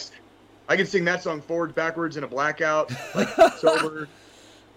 I 0.67 0.75
can 0.77 0.85
sing 0.85 1.03
that 1.05 1.23
song 1.23 1.41
forwards, 1.41 1.73
backwards, 1.73 2.15
in 2.15 2.23
a 2.23 2.27
blackout, 2.27 2.91
like 3.15 3.27
sober. 3.57 4.07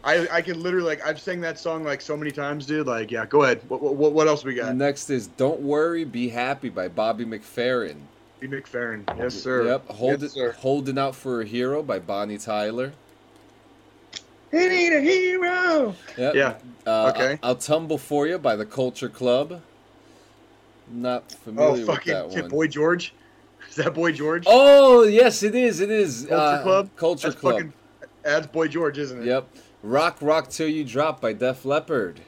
I 0.05 0.27
I 0.31 0.43
can 0.43 0.61
literally 0.63 0.87
like 0.87 1.07
I've 1.07 1.21
sang 1.21 1.41
that 1.43 1.59
song 1.59 1.85
like 1.85 2.01
so 2.01 2.17
many 2.17 2.31
times, 2.31 2.67
dude. 2.67 2.87
Like, 2.87 3.11
yeah, 3.11 3.27
go 3.27 3.43
ahead. 3.45 3.61
What 3.69 3.83
what, 3.83 4.13
what 4.13 4.27
else 4.29 4.45
we 4.45 4.55
got? 4.55 4.75
Next 4.75 5.11
is 5.11 5.29
"Don't 5.29 5.61
Worry, 5.61 6.05
Be 6.05 6.29
Happy" 6.29 6.69
by 6.69 6.89
Bobby 6.89 7.25
McFerrin. 7.25 7.97
B. 8.41 8.49
McFerrin. 8.49 9.05
Yes, 9.17 9.35
sir. 9.35 9.67
Yep, 9.67 9.89
Hold 9.89 10.23
yes, 10.23 10.23
it, 10.23 10.35
sir. 10.35 10.53
"Holding 10.53 10.99
Out 10.99 11.15
for 11.15 11.43
a 11.43 11.45
Hero" 11.45 11.83
by 11.83 11.99
Bonnie 12.01 12.39
Tyler. 12.39 12.93
He 14.51 14.69
need 14.69 14.93
a 14.93 15.01
hero. 15.01 15.95
Yep. 16.19 16.35
Yeah. 16.35 16.55
Uh, 16.87 17.11
Okay. 17.15 17.39
I'll, 17.43 17.51
I'll 17.51 17.55
tumble 17.57 17.97
for 17.97 18.27
you 18.27 18.37
by 18.39 18.55
the 18.55 18.67
Culture 18.67 19.09
Club. 19.09 19.63
Not 20.91 21.33
familiar 21.33 21.69
Oh, 21.71 21.73
with 21.73 21.87
fucking 21.87 22.13
that 22.13 22.29
one. 22.29 22.49
Boy 22.49 22.67
George. 22.67 23.15
Is 23.71 23.77
that 23.77 23.95
Boy 23.95 24.13
George? 24.13 24.45
Oh 24.47 25.05
yes, 25.05 25.43
it 25.43 25.55
is. 25.55 25.81
It 25.81 25.91
is 25.91 26.27
Culture 26.29 26.35
uh, 26.35 26.63
Club. 26.63 26.91
Culture 26.97 27.29
that's 27.29 27.41
Club. 27.41 27.55
fucking. 27.55 27.73
That's 28.23 28.47
Boy 28.49 28.69
George, 28.69 28.99
isn't 28.99 29.23
it? 29.23 29.27
Yep. 29.27 29.49
Rock, 29.83 30.19
rock 30.21 30.49
till 30.49 30.69
you 30.69 30.85
drop 30.85 31.21
by 31.21 31.33
Def 31.33 31.65
Leppard. 31.65 32.21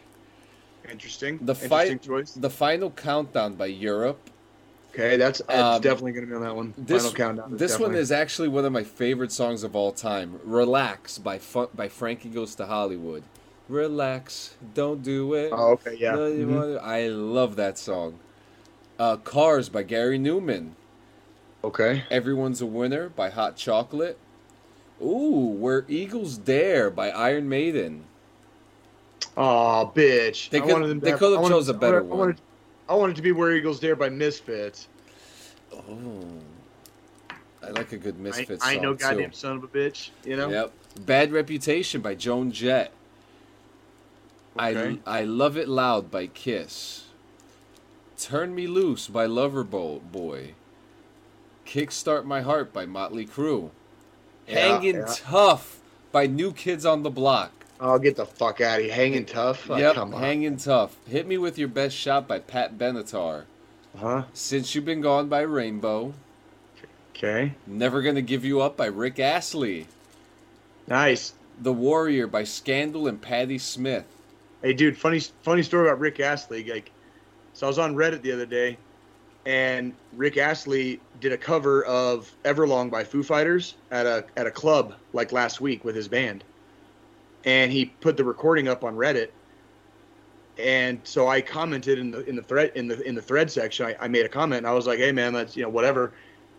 Interesting. 0.91 1.39
The 1.41 1.55
Interesting 1.55 1.99
choice. 2.01 2.33
The 2.33 2.51
final 2.51 2.91
countdown 2.91 3.55
by 3.55 3.67
Europe. 3.67 4.19
Okay, 4.93 5.17
that's, 5.17 5.41
that's 5.49 5.77
Um, 5.77 5.81
definitely 5.83 6.13
gonna 6.13 6.27
be 6.27 6.35
on 6.35 6.43
that 6.43 6.55
one. 6.55 6.75
This 6.79 7.03
Final 7.03 7.17
countdown. 7.17 7.57
this 7.57 7.79
one 7.81 7.95
is 7.95 8.13
actually 8.13 8.49
one 8.49 8.65
of 8.65 8.73
my 8.73 8.85
favorite 8.85 9.33
songs 9.33 9.65
of 9.65 9.75
all 9.75 9.91
time. 9.93 10.39
Relax 10.45 11.19
by 11.19 11.39
Fu- 11.39 11.69
by 11.75 11.89
Frankie 11.89 12.29
Goes 12.29 12.55
to 12.57 12.67
Hollywood. 12.67 13.25
Relax, 13.69 14.55
don't 14.75 15.03
do 15.03 15.33
it. 15.35 15.51
Oh, 15.53 15.73
okay, 15.73 15.97
yeah. 15.99 16.13
No, 16.13 16.31
Mhm. 16.31 16.55
wanna- 16.55 16.77
I 16.77 17.09
love 17.09 17.57
that 17.57 17.79
song. 17.79 18.19
Uh, 18.99 19.17
Cars 19.17 19.69
by 19.69 19.83
Gary 19.83 20.19
Numan. 20.19 20.73
Okay. 21.65 22.05
Everyone's 22.11 22.61
a 22.61 22.67
Winner 22.67 23.09
by 23.09 23.31
Hot 23.31 23.57
Chocolate. 23.57 24.19
Ooh, 25.05 25.55
Where 25.59 25.85
Eagles 25.89 26.39
Dare 26.39 26.91
by 26.91 27.11
Iron 27.11 27.49
Maiden. 27.49 28.05
Oh, 29.37 29.93
bitch. 29.95 30.49
They 30.51 30.59
I 30.59 30.61
could- 30.63 30.73
wanted 30.73 30.89
them 30.89 31.01
to 31.01 31.05
they 31.05 31.11
have- 31.11 31.19
could 31.19 31.31
have 31.33 31.39
I 31.39 31.43
wanted- 31.43 31.55
chose 31.55 31.69
a 31.69 31.75
I 31.75 31.77
better 31.77 31.99
I 31.99 32.03
wanted, 32.03 32.41
I 32.89 32.95
wanted 32.95 33.17
to 33.17 33.23
be 33.23 33.33
Where 33.33 33.53
Eagles 33.55 33.81
Dare 33.81 33.97
by 33.97 34.09
Misfits. 34.09 34.89
Oh, 35.73 36.25
I 37.63 37.71
like 37.71 37.93
a 37.93 37.97
good 37.97 38.15
I, 38.19 38.23
Misfits 38.23 38.65
I 38.65 38.75
song 38.75 38.83
know 38.83 38.95
goddamn 38.95 39.31
too. 39.31 39.37
son 39.37 39.57
of 39.57 39.65
a 39.65 39.69
bitch, 39.69 40.11
you 40.25 40.37
know? 40.37 40.49
Yep. 40.51 40.73
Bad 41.01 41.33
Reputation 41.33 42.01
by 42.01 42.15
Joan 42.15 42.53
Jett. 42.53 42.93
Okay. 44.57 44.99
I 45.05 45.21
I 45.21 45.25
Love 45.25 45.57
It 45.57 45.69
Loud 45.69 46.11
by 46.13 46.29
Kiss. 46.29 47.07
Turn 48.17 48.55
Me 48.55 48.69
Loose 48.69 49.09
by 49.09 49.27
Loverboy 49.27 50.01
Boy. 50.13 50.55
Kickstart 51.67 52.25
My 52.25 52.43
Heart 52.43 52.73
by 52.73 52.87
Motley 52.87 53.27
Crue. 53.27 53.71
Hanging 54.47 54.97
yeah. 54.97 55.15
Tough 55.15 55.81
by 56.13 56.27
New 56.27 56.53
Kids 56.53 56.85
on 56.85 57.03
the 57.03 57.11
Block. 57.11 57.53
Oh, 57.81 57.99
get 57.99 58.17
the 58.17 58.27
fuck 58.27 58.61
out 58.61 58.79
of 58.79 58.85
here. 58.85 58.95
Hanging 58.95 59.27
tough? 59.27 59.69
Oh, 59.69 59.77
yep, 59.77 59.95
come 59.95 60.15
on. 60.15 60.21
Hanging 60.21 60.57
Tough. 60.57 60.97
Hit 61.07 61.27
Me 61.27 61.37
With 61.39 61.59
Your 61.59 61.69
Best 61.69 61.97
Shot 61.97 62.29
by 62.29 62.39
Pat 62.39 62.79
Benatar. 62.79 63.45
Huh? 63.99 64.25
Since 64.33 64.75
You've 64.75 64.85
Been 64.85 65.01
Gone 65.01 65.29
by 65.29 65.41
Rainbow. 65.41 66.15
Okay. 67.15 67.55
Never 67.67 68.03
Gonna 68.03 68.23
Give 68.23 68.45
You 68.45 68.61
Up 68.61 68.77
by 68.77 68.87
Rick 68.87 69.19
Astley. 69.19 69.87
Nice. 70.87 71.35
The 71.61 71.73
Warrior 71.73 72.27
by 72.27 72.45
Scandal 72.45 73.07
and 73.07 73.21
Patti 73.21 73.59
Smith. 73.59 74.05
Hey, 74.63 74.73
dude, 74.73 74.97
funny 74.97 75.21
funny 75.43 75.63
story 75.63 75.89
about 75.89 76.01
Rick 76.01 76.21
Astley. 76.21 76.65
Like, 76.65 76.91
so 77.53 77.67
I 77.67 77.69
was 77.69 77.79
on 77.79 77.95
Reddit 77.95 78.23
the 78.23 78.33
other 78.33 78.47
day, 78.47 78.79
and 79.47 79.95
Rick 80.15 80.37
Astley 80.39 81.01
did 81.25 81.33
a 81.33 81.39
cover 81.39 81.83
of 81.87 82.31
Everlong 82.45 82.91
by 82.91 83.03
Foo 83.03 83.23
Fighters 83.23 83.77
at 83.91 84.05
a 84.05 84.27
at 84.37 84.47
a 84.47 84.51
club 84.51 84.93
like 85.15 85.33
last 85.33 85.59
week 85.59 85.83
with 85.83 85.97
his 85.97 86.07
band, 86.07 86.45
and 87.47 87.73
he 87.73 87.87
put 87.87 88.19
the 88.19 88.25
recording 88.25 88.69
up 88.69 88.85
on 88.85 88.95
Reddit. 88.95 89.31
And 90.59 91.01
so 91.03 91.27
I 91.27 91.41
commented 91.41 91.99
in 91.99 92.11
the 92.11 92.29
in 92.29 92.37
the 92.37 92.43
thread 92.43 92.73
in 92.75 92.89
the 92.89 93.01
in 93.09 93.15
the 93.15 93.23
thread 93.23 93.51
section. 93.51 93.87
I, 93.87 93.97
I 94.05 94.07
made 94.07 94.27
a 94.27 94.29
comment. 94.29 94.59
And 94.59 94.67
I 94.67 94.73
was 94.73 94.87
like, 94.87 94.99
"Hey, 94.99 95.13
man, 95.13 95.33
that's 95.33 95.57
you 95.57 95.63
know 95.63 95.71
whatever." 95.71 96.13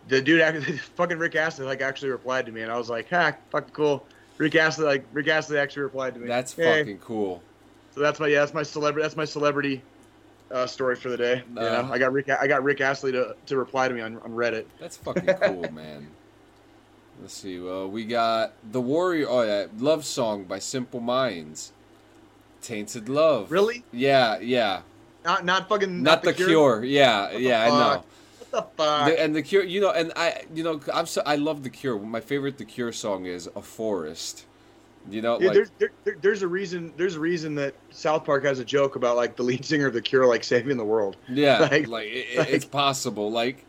The 0.07 0.19
dude, 0.19 0.41
actually, 0.41 0.77
fucking 0.95 1.19
Rick 1.19 1.35
Astley, 1.35 1.67
like 1.67 1.81
actually 1.81 2.09
replied 2.09 2.47
to 2.47 2.51
me, 2.51 2.61
and 2.61 2.71
I 2.71 2.77
was 2.77 2.89
like, 2.89 3.07
"Ha, 3.11 3.33
fucking 3.51 3.71
cool." 3.71 4.03
Rick 4.39 4.55
Astley, 4.55 4.85
like 4.85 5.05
Rick 5.13 5.27
Astley, 5.27 5.59
actually 5.59 5.83
replied 5.83 6.15
to 6.15 6.19
me. 6.19 6.27
That's 6.27 6.53
Hey. 6.53 6.79
fucking 6.79 6.97
cool. 6.99 7.43
So 7.93 7.99
that's 8.01 8.19
my 8.19 8.27
yeah, 8.27 8.39
that's 8.39 8.55
my 8.55 8.63
celebrity 8.63 9.03
that's 9.03 9.15
my 9.15 9.25
celebrity 9.25 9.83
uh, 10.51 10.67
story 10.67 10.95
for 10.95 11.09
the 11.09 11.17
day. 11.17 11.43
You 11.49 11.55
know, 11.55 11.61
Uh-huh. 11.61 11.93
I 11.93 11.97
got 11.97 12.11
Rick 12.13 12.29
I 12.29 12.47
got 12.47 12.63
Rick 12.63 12.81
Astley 12.81 13.11
to, 13.13 13.35
to 13.47 13.57
reply 13.57 13.87
to 13.87 13.93
me 13.93 14.01
on, 14.01 14.17
on 14.19 14.31
Reddit. 14.31 14.65
That's 14.79 14.97
fucking 14.97 15.25
cool, 15.25 15.71
man. 15.71 16.07
Let's 17.21 17.33
see. 17.33 17.59
Well, 17.59 17.89
we 17.89 18.03
got 18.05 18.53
The 18.71 18.81
Warrior. 18.81 19.27
Oh, 19.29 19.41
yeah. 19.43 19.67
Love 19.77 20.05
Song 20.05 20.43
by 20.43 20.59
Simple 20.59 20.99
Minds. 20.99 21.71
Tainted 22.61 23.07
Love. 23.07 23.51
Really? 23.51 23.83
Yeah, 23.91 24.39
yeah. 24.39 24.81
Not 25.23 25.45
not 25.45 25.69
fucking 25.69 26.03
Not, 26.03 26.21
the, 26.23 26.33
cure. 26.33 26.83
Yeah, 26.83 27.31
What 27.31 27.41
yeah, 27.41 27.63
I 27.63 27.67
know. 27.69 28.03
What 28.37 28.51
the 28.51 28.61
fuck? 28.77 29.07
The, 29.07 29.19
and 29.21 29.35
the 29.35 29.41
Cure, 29.41 29.63
you 29.63 29.81
know, 29.81 29.91
and 29.91 30.11
I, 30.15 30.43
you 30.53 30.63
know, 30.63 30.79
I'm 30.93 31.07
so 31.07 31.23
I 31.25 31.35
love 31.35 31.63
the 31.63 31.69
Cure. 31.71 31.97
My 31.99 32.19
favorite 32.19 32.57
the 32.59 32.65
Cure 32.65 32.91
song 32.91 33.25
is 33.25 33.47
"A 33.55 33.61
Forest." 33.61 34.45
You 35.09 35.21
know, 35.21 35.37
Dude, 35.37 35.47
like 35.47 35.53
there's 35.55 35.71
there, 35.77 35.91
there- 36.03 36.17
there's 36.21 36.41
a 36.41 36.47
reason 36.47 36.91
there's 36.97 37.15
a 37.15 37.19
reason 37.19 37.53
that 37.55 37.75
South 37.91 38.25
Park 38.25 38.43
has 38.45 38.59
a 38.59 38.65
joke 38.65 38.95
about 38.95 39.15
like 39.15 39.35
the 39.35 39.43
lead 39.43 39.63
singer 39.63 39.87
of 39.87 39.93
the 39.93 40.01
Cure 40.01 40.25
like 40.25 40.43
saving 40.43 40.77
the 40.77 40.85
world. 40.85 41.15
yeah, 41.29 41.59
like- 41.71 41.87
like, 41.87 42.07
it, 42.07 42.39
it- 42.39 42.49
it's 42.49 42.65
possible. 42.65 43.31
Like 43.31 43.65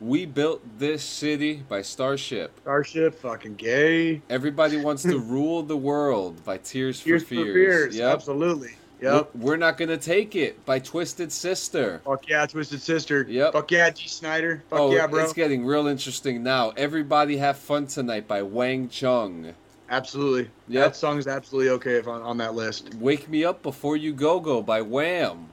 we 0.00 0.26
built 0.26 0.62
this 0.78 1.02
city 1.02 1.62
by 1.68 1.80
Starship. 1.82 2.52
Starship, 2.60 3.14
fucking 3.18 3.54
gay. 3.54 4.20
Everybody 4.28 4.76
wants 4.76 5.02
to 5.04 5.18
rule 5.36 5.62
the 5.62 5.76
world 5.76 6.44
by 6.44 6.58
Tears, 6.58 7.02
Tears 7.02 7.22
for 7.22 7.28
fears. 7.28 7.46
for 7.46 7.52
Fears. 7.54 7.54
fears. 7.54 7.96
Yep. 7.96 8.12
Absolutely. 8.14 8.76
Yep. 9.00 9.30
We're, 9.34 9.42
we're 9.46 9.56
not 9.56 9.76
gonna 9.78 9.96
take 9.98 10.36
it 10.36 10.64
by 10.64 10.78
Twisted 10.78 11.30
Sister. 11.32 12.00
Fuck 12.04 12.28
yeah, 12.28 12.46
Twisted 12.46 12.80
Sister. 12.80 13.26
Yep. 13.28 13.52
Fuck 13.52 13.70
yeah, 13.70 13.90
Dee 13.90 14.06
Snider. 14.08 14.62
Fuck 14.70 14.78
oh, 14.80 14.94
yeah, 14.94 15.06
bro. 15.06 15.22
it's 15.24 15.32
getting 15.32 15.64
real 15.66 15.86
interesting 15.86 16.42
now. 16.42 16.70
Everybody 16.76 17.36
have 17.38 17.56
fun 17.58 17.86
tonight 17.86 18.26
by 18.28 18.42
Wang 18.42 18.88
Chung. 18.88 19.54
Absolutely. 19.88 20.50
Yep. 20.68 20.84
That 20.84 20.96
song 20.96 21.18
is 21.18 21.26
absolutely 21.26 21.70
okay 21.70 21.94
if 21.94 22.08
on, 22.08 22.22
on 22.22 22.38
that 22.38 22.54
list. 22.54 22.94
Wake 22.94 23.28
Me 23.28 23.44
Up 23.44 23.62
Before 23.62 23.96
You 23.96 24.12
Go 24.12 24.40
Go 24.40 24.62
by 24.62 24.82
Wham. 24.82 25.48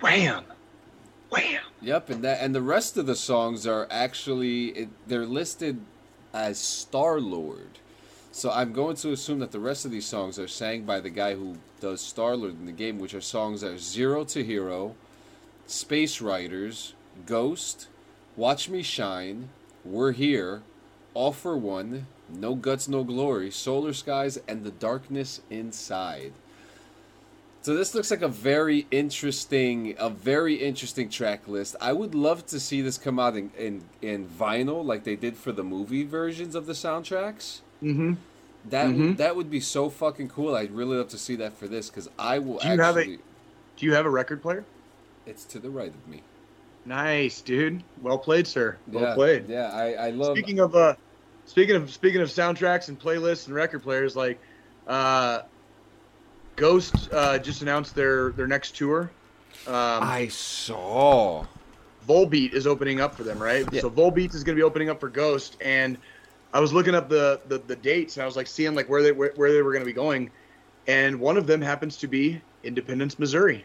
Wham. 0.00 0.44
Wham. 1.30 1.62
Yep, 1.80 2.10
and 2.10 2.24
that 2.24 2.42
and 2.42 2.54
the 2.54 2.62
rest 2.62 2.96
of 2.96 3.06
the 3.06 3.14
songs 3.14 3.66
are 3.66 3.86
actually 3.90 4.66
it, 4.68 4.88
they're 5.06 5.26
listed 5.26 5.80
as 6.32 6.58
Star 6.58 7.20
Lord. 7.20 7.78
So 8.32 8.50
I'm 8.50 8.72
going 8.72 8.96
to 8.96 9.12
assume 9.12 9.38
that 9.40 9.52
the 9.52 9.60
rest 9.60 9.84
of 9.84 9.90
these 9.90 10.06
songs 10.06 10.38
are 10.38 10.48
sang 10.48 10.84
by 10.84 11.00
the 11.00 11.10
guy 11.10 11.34
who 11.34 11.56
does 11.80 12.00
Star 12.00 12.36
Lord 12.36 12.58
in 12.58 12.66
the 12.66 12.72
game, 12.72 12.98
which 12.98 13.14
are 13.14 13.20
songs 13.20 13.62
that 13.62 13.72
are 13.72 13.78
Zero 13.78 14.24
to 14.24 14.44
Hero, 14.44 14.94
Space 15.66 16.20
Riders, 16.20 16.94
Ghost, 17.26 17.88
Watch 18.36 18.68
Me 18.68 18.82
Shine, 18.82 19.48
We're 19.84 20.12
Here, 20.12 20.62
All 21.14 21.32
for 21.32 21.56
One, 21.56 22.06
No 22.28 22.54
Guts, 22.54 22.88
No 22.88 23.04
Glory, 23.04 23.50
Solar 23.50 23.92
Skies, 23.92 24.38
and 24.48 24.64
The 24.64 24.70
Darkness 24.70 25.40
Inside. 25.50 26.32
So 27.62 27.74
this 27.74 27.94
looks 27.94 28.10
like 28.10 28.22
a 28.22 28.28
very 28.28 28.86
interesting, 28.90 29.94
a 29.98 30.08
very 30.08 30.54
interesting 30.54 31.08
track 31.10 31.46
list. 31.48 31.76
I 31.80 31.92
would 31.92 32.14
love 32.14 32.46
to 32.46 32.60
see 32.60 32.80
this 32.82 32.96
come 32.96 33.18
out 33.18 33.36
in, 33.36 33.50
in, 33.58 33.82
in 34.00 34.26
vinyl, 34.28 34.84
like 34.84 35.04
they 35.04 35.16
did 35.16 35.36
for 35.36 35.52
the 35.52 35.64
movie 35.64 36.04
versions 36.04 36.54
of 36.54 36.66
the 36.66 36.72
soundtracks. 36.72 37.60
Mm-hmm. 37.82 38.14
That 38.70 38.86
Mhm. 38.88 39.16
that 39.18 39.36
would 39.36 39.50
be 39.50 39.60
so 39.60 39.88
fucking 39.88 40.28
cool. 40.28 40.54
I'd 40.54 40.72
really 40.72 40.96
love 40.96 41.08
to 41.10 41.18
see 41.18 41.36
that 41.36 41.54
for 41.56 41.68
this 41.68 41.88
because 41.88 42.08
I 42.18 42.38
will 42.38 42.58
Do 42.58 42.68
you 42.68 42.78
have 42.80 42.96
a- 42.96 43.00
actually. 43.00 43.18
Do 43.76 43.86
you 43.86 43.94
have 43.94 44.04
a 44.04 44.10
record 44.10 44.42
player? 44.42 44.64
It's 45.26 45.44
to 45.46 45.58
the 45.58 45.70
right 45.70 45.92
of 45.94 46.08
me. 46.08 46.22
Nice, 46.84 47.40
dude. 47.40 47.82
Well 48.02 48.18
played, 48.18 48.46
sir. 48.46 48.76
Well 48.88 49.04
yeah, 49.04 49.14
played. 49.14 49.48
Yeah, 49.48 49.70
I, 49.72 49.92
I 50.08 50.10
love. 50.10 50.36
Speaking 50.36 50.58
of 50.58 50.74
uh, 50.74 50.94
speaking 51.48 51.76
of 51.76 51.90
speaking 51.92 52.20
of 52.20 52.28
soundtracks 52.28 52.88
and 52.88 52.98
playlists 53.00 53.46
and 53.46 53.54
record 53.54 53.82
players, 53.82 54.14
like 54.14 54.38
uh, 54.86 55.40
Ghost 56.56 57.08
uh, 57.12 57.38
just 57.38 57.62
announced 57.62 57.94
their 57.94 58.30
their 58.32 58.46
next 58.46 58.76
tour. 58.76 59.10
Um, 59.66 59.74
I 59.74 60.28
saw. 60.28 61.44
Volbeat 62.06 62.52
is 62.54 62.66
opening 62.66 63.00
up 63.00 63.14
for 63.14 63.22
them, 63.22 63.38
right? 63.42 63.66
Yeah. 63.70 63.82
So 63.82 63.90
Volbeat 63.90 64.34
is 64.34 64.42
going 64.44 64.56
to 64.56 64.60
be 64.60 64.62
opening 64.62 64.88
up 64.88 64.98
for 65.00 65.08
Ghost, 65.08 65.56
and 65.60 65.98
I 66.54 66.60
was 66.60 66.72
looking 66.72 66.94
up 66.94 67.08
the, 67.08 67.40
the 67.48 67.58
the 67.58 67.76
dates, 67.76 68.16
and 68.16 68.22
I 68.22 68.26
was 68.26 68.36
like 68.36 68.46
seeing 68.46 68.74
like 68.74 68.88
where 68.88 69.02
they 69.02 69.12
where, 69.12 69.32
where 69.36 69.52
they 69.52 69.60
were 69.62 69.72
going 69.72 69.82
to 69.82 69.86
be 69.86 69.92
going, 69.92 70.30
and 70.86 71.20
one 71.20 71.36
of 71.36 71.46
them 71.46 71.60
happens 71.60 71.96
to 71.98 72.06
be 72.08 72.40
Independence, 72.62 73.18
Missouri, 73.18 73.64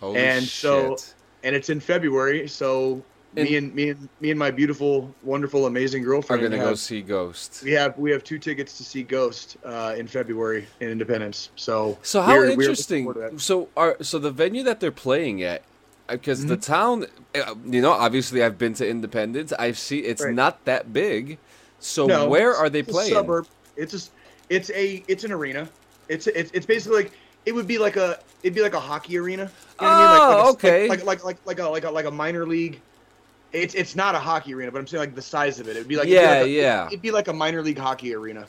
Holy 0.00 0.18
And 0.18 0.44
so- 0.44 0.96
and 1.44 1.56
it's 1.56 1.70
in 1.70 1.80
February. 1.80 2.46
So 2.48 3.02
me 3.34 3.56
and 3.56 3.74
me 3.74 3.90
and 3.90 4.08
me 4.20 4.30
and 4.30 4.38
my 4.38 4.50
beautiful, 4.50 5.14
wonderful, 5.22 5.66
amazing 5.66 6.02
girlfriend 6.02 6.42
are 6.42 6.48
girlfriend 6.48 6.62
gonna 6.62 6.70
go 6.72 6.74
see 6.76 7.00
Ghost. 7.02 7.62
we 7.62 7.72
have 7.72 7.96
we 7.98 8.10
have 8.10 8.22
two 8.24 8.38
tickets 8.38 8.76
to 8.78 8.84
see 8.84 9.02
Ghost 9.02 9.56
uh, 9.64 9.94
in 9.96 10.06
February 10.06 10.66
in 10.80 10.88
Independence. 10.90 11.50
So 11.56 11.98
So 12.02 12.20
how 12.20 12.32
we're- 12.36 12.48
we're 12.56 12.62
interesting. 12.62 13.12
to 13.12 13.18
that. 13.20 13.40
So 13.40 13.68
are 13.76 13.96
so 14.02 14.18
the 14.18 14.30
venue 14.30 14.62
that 14.64 14.80
they're 14.80 14.90
playing 14.90 15.42
at, 15.42 15.62
because 16.08 16.44
the 16.46 16.56
Mm-hmm. 16.56 16.72
town, 16.72 17.06
uh, 17.34 17.54
you 17.64 17.80
know, 17.80 17.92
obviously 17.92 18.42
I've 18.42 18.58
been 18.58 18.74
to 18.74 18.88
Independence. 18.88 19.52
I've 19.58 19.78
seen 19.78 20.04
it's 20.04 20.22
Right. 20.22 20.34
not 20.34 20.64
that 20.66 20.92
big. 20.92 21.38
So 21.80 22.06
No, 22.06 22.28
where 22.28 22.54
are 22.54 22.68
they 22.70 22.82
playing? 22.82 23.12
suburb. 23.14 23.46
It's 23.76 23.94
a, 23.94 24.00
it's 24.50 24.70
a, 24.70 25.02
it's 25.08 25.24
an 25.24 25.32
arena. 25.32 25.68
It's 26.08 26.26
it's, 26.26 26.50
it's 26.52 26.66
basically 26.66 27.04
like 27.04 27.12
it 27.46 27.52
would 27.52 27.66
be 27.66 27.78
like 27.78 27.96
a 27.96 28.18
it'd 28.42 28.54
be 28.54 28.60
like 28.60 28.74
a 28.74 28.80
hockey 28.80 29.16
arena. 29.18 29.50
You 29.80 29.86
know 29.88 29.94
what 29.94 29.96
I 29.96 29.96
mean? 29.96 30.10
Like, 30.10 30.20
like 30.28 30.38
Oh, 30.44 30.48
a, 30.48 30.52
okay. 30.52 30.88
Like, 30.88 31.04
like 31.04 31.24
like 31.24 31.38
like 31.46 31.58
a 31.58 31.68
like 31.68 31.84
a 31.84 31.90
like 31.90 32.04
a 32.04 32.10
minor 32.10 32.46
league. 32.46 32.80
It's 33.52 33.74
it's 33.74 33.94
not 33.94 34.14
a 34.14 34.18
hockey 34.18 34.54
arena, 34.54 34.70
but 34.72 34.78
I'm 34.78 34.86
saying 34.86 35.00
like 35.00 35.14
the 35.14 35.22
size 35.22 35.60
of 35.60 35.68
it. 35.68 35.76
It'd 35.76 35.88
be 35.88 35.96
like 35.96 36.06
it'd 36.08 36.18
be 36.18 36.22
Yeah, 36.22 36.30
like 36.38 36.46
a- 36.46 36.48
yeah. 36.50 36.86
It'd 36.86 37.02
be 37.02 37.10
like 37.10 37.28
a 37.28 37.32
minor 37.32 37.62
league 37.62 37.78
hockey 37.78 38.14
arena. 38.14 38.46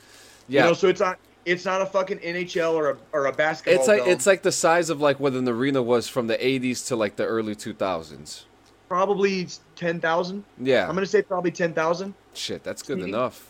Yeah, 0.47 0.61
You 0.63 0.67
know, 0.69 0.73
so 0.73 0.87
it's 0.87 0.99
not 1.01 1.17
it's 1.45 1.65
not 1.65 1.81
a 1.81 1.85
fucking 1.85 2.19
NHL 2.19 2.73
or 2.73 2.91
a 2.91 2.97
or 3.11 3.25
a 3.25 3.33
basketball. 3.33 3.79
it's 3.79 3.87
like 3.87 3.99
dome. 3.99 4.09
it's 4.09 4.25
like 4.25 4.43
the 4.43 4.51
size 4.51 4.89
of 4.89 5.01
like 5.01 5.19
what 5.19 5.33
an 5.33 5.47
arena 5.47 5.81
was 5.81 6.07
from 6.07 6.27
the 6.27 6.37
'80s 6.37 6.87
to 6.87 6.95
like 6.95 7.17
the 7.17 7.25
early 7.25 7.55
2000s. 7.55 8.43
probably 8.87 9.47
ten 9.75 9.99
thousand. 9.99 10.43
Yeah, 10.59 10.87
I'm 10.87 10.93
gonna 10.95 11.05
say 11.05 11.21
probably 11.21 11.51
ten 11.51 11.73
thousand. 11.73 12.13
shit, 12.33 12.63
that's 12.63 12.81
good 12.81 12.99
Mhm. 12.99 13.09
enough. 13.09 13.49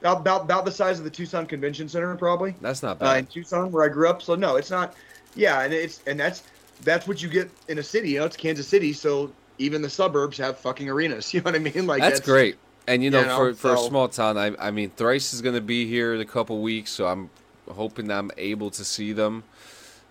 About, 0.00 0.20
about 0.20 0.42
about 0.42 0.64
the 0.64 0.72
size 0.72 0.98
of 0.98 1.04
the 1.04 1.10
Tucson 1.10 1.46
Convention 1.46 1.88
Center, 1.88 2.14
probably. 2.16 2.54
That's 2.60 2.82
not 2.82 3.00
uh, 3.00 3.14
in. 3.18 3.26
Tucson, 3.26 3.70
where 3.70 3.84
I 3.84 3.88
grew 3.88 4.08
up. 4.08 4.20
So 4.20 4.34
no, 4.34 4.56
it's 4.56 4.70
not. 4.70 4.94
Yeah, 5.36 5.62
and 5.62 5.72
it's 5.72 6.00
and 6.06 6.18
that's 6.18 6.42
that's 6.82 7.06
what 7.06 7.22
you 7.22 7.28
get 7.28 7.48
in 7.68 7.78
a 7.78 7.82
city. 7.82 8.10
You 8.10 8.18
know, 8.20 8.24
it's 8.26 8.36
Kansas 8.36 8.66
City, 8.66 8.92
so 8.92 9.30
even 9.58 9.82
the 9.82 9.90
suburbs 9.90 10.38
have 10.38 10.58
fucking 10.58 10.88
arenas. 10.88 11.32
You 11.34 11.40
know 11.40 11.44
what 11.50 11.54
I 11.54 11.58
mean? 11.58 11.86
Like 11.86 12.00
that's, 12.00 12.20
great. 12.20 12.56
And 12.86 13.02
you 13.02 13.10
know, 13.10 13.20
you 13.20 13.26
know, 13.26 13.36
for 13.36 13.54
for 13.54 13.74
a 13.74 13.78
small 13.78 14.08
town, 14.08 14.36
I 14.36 14.52
I 14.58 14.70
mean, 14.70 14.90
Thrice 14.90 15.32
is 15.32 15.40
gonna 15.42 15.60
be 15.60 15.86
here 15.86 16.14
in 16.14 16.20
a 16.20 16.24
couple 16.24 16.60
weeks, 16.60 16.90
so 16.90 17.06
I'm 17.06 17.30
hoping 17.70 18.08
that 18.08 18.18
I'm 18.18 18.30
able 18.36 18.70
to 18.70 18.84
see 18.84 19.12
them. 19.12 19.44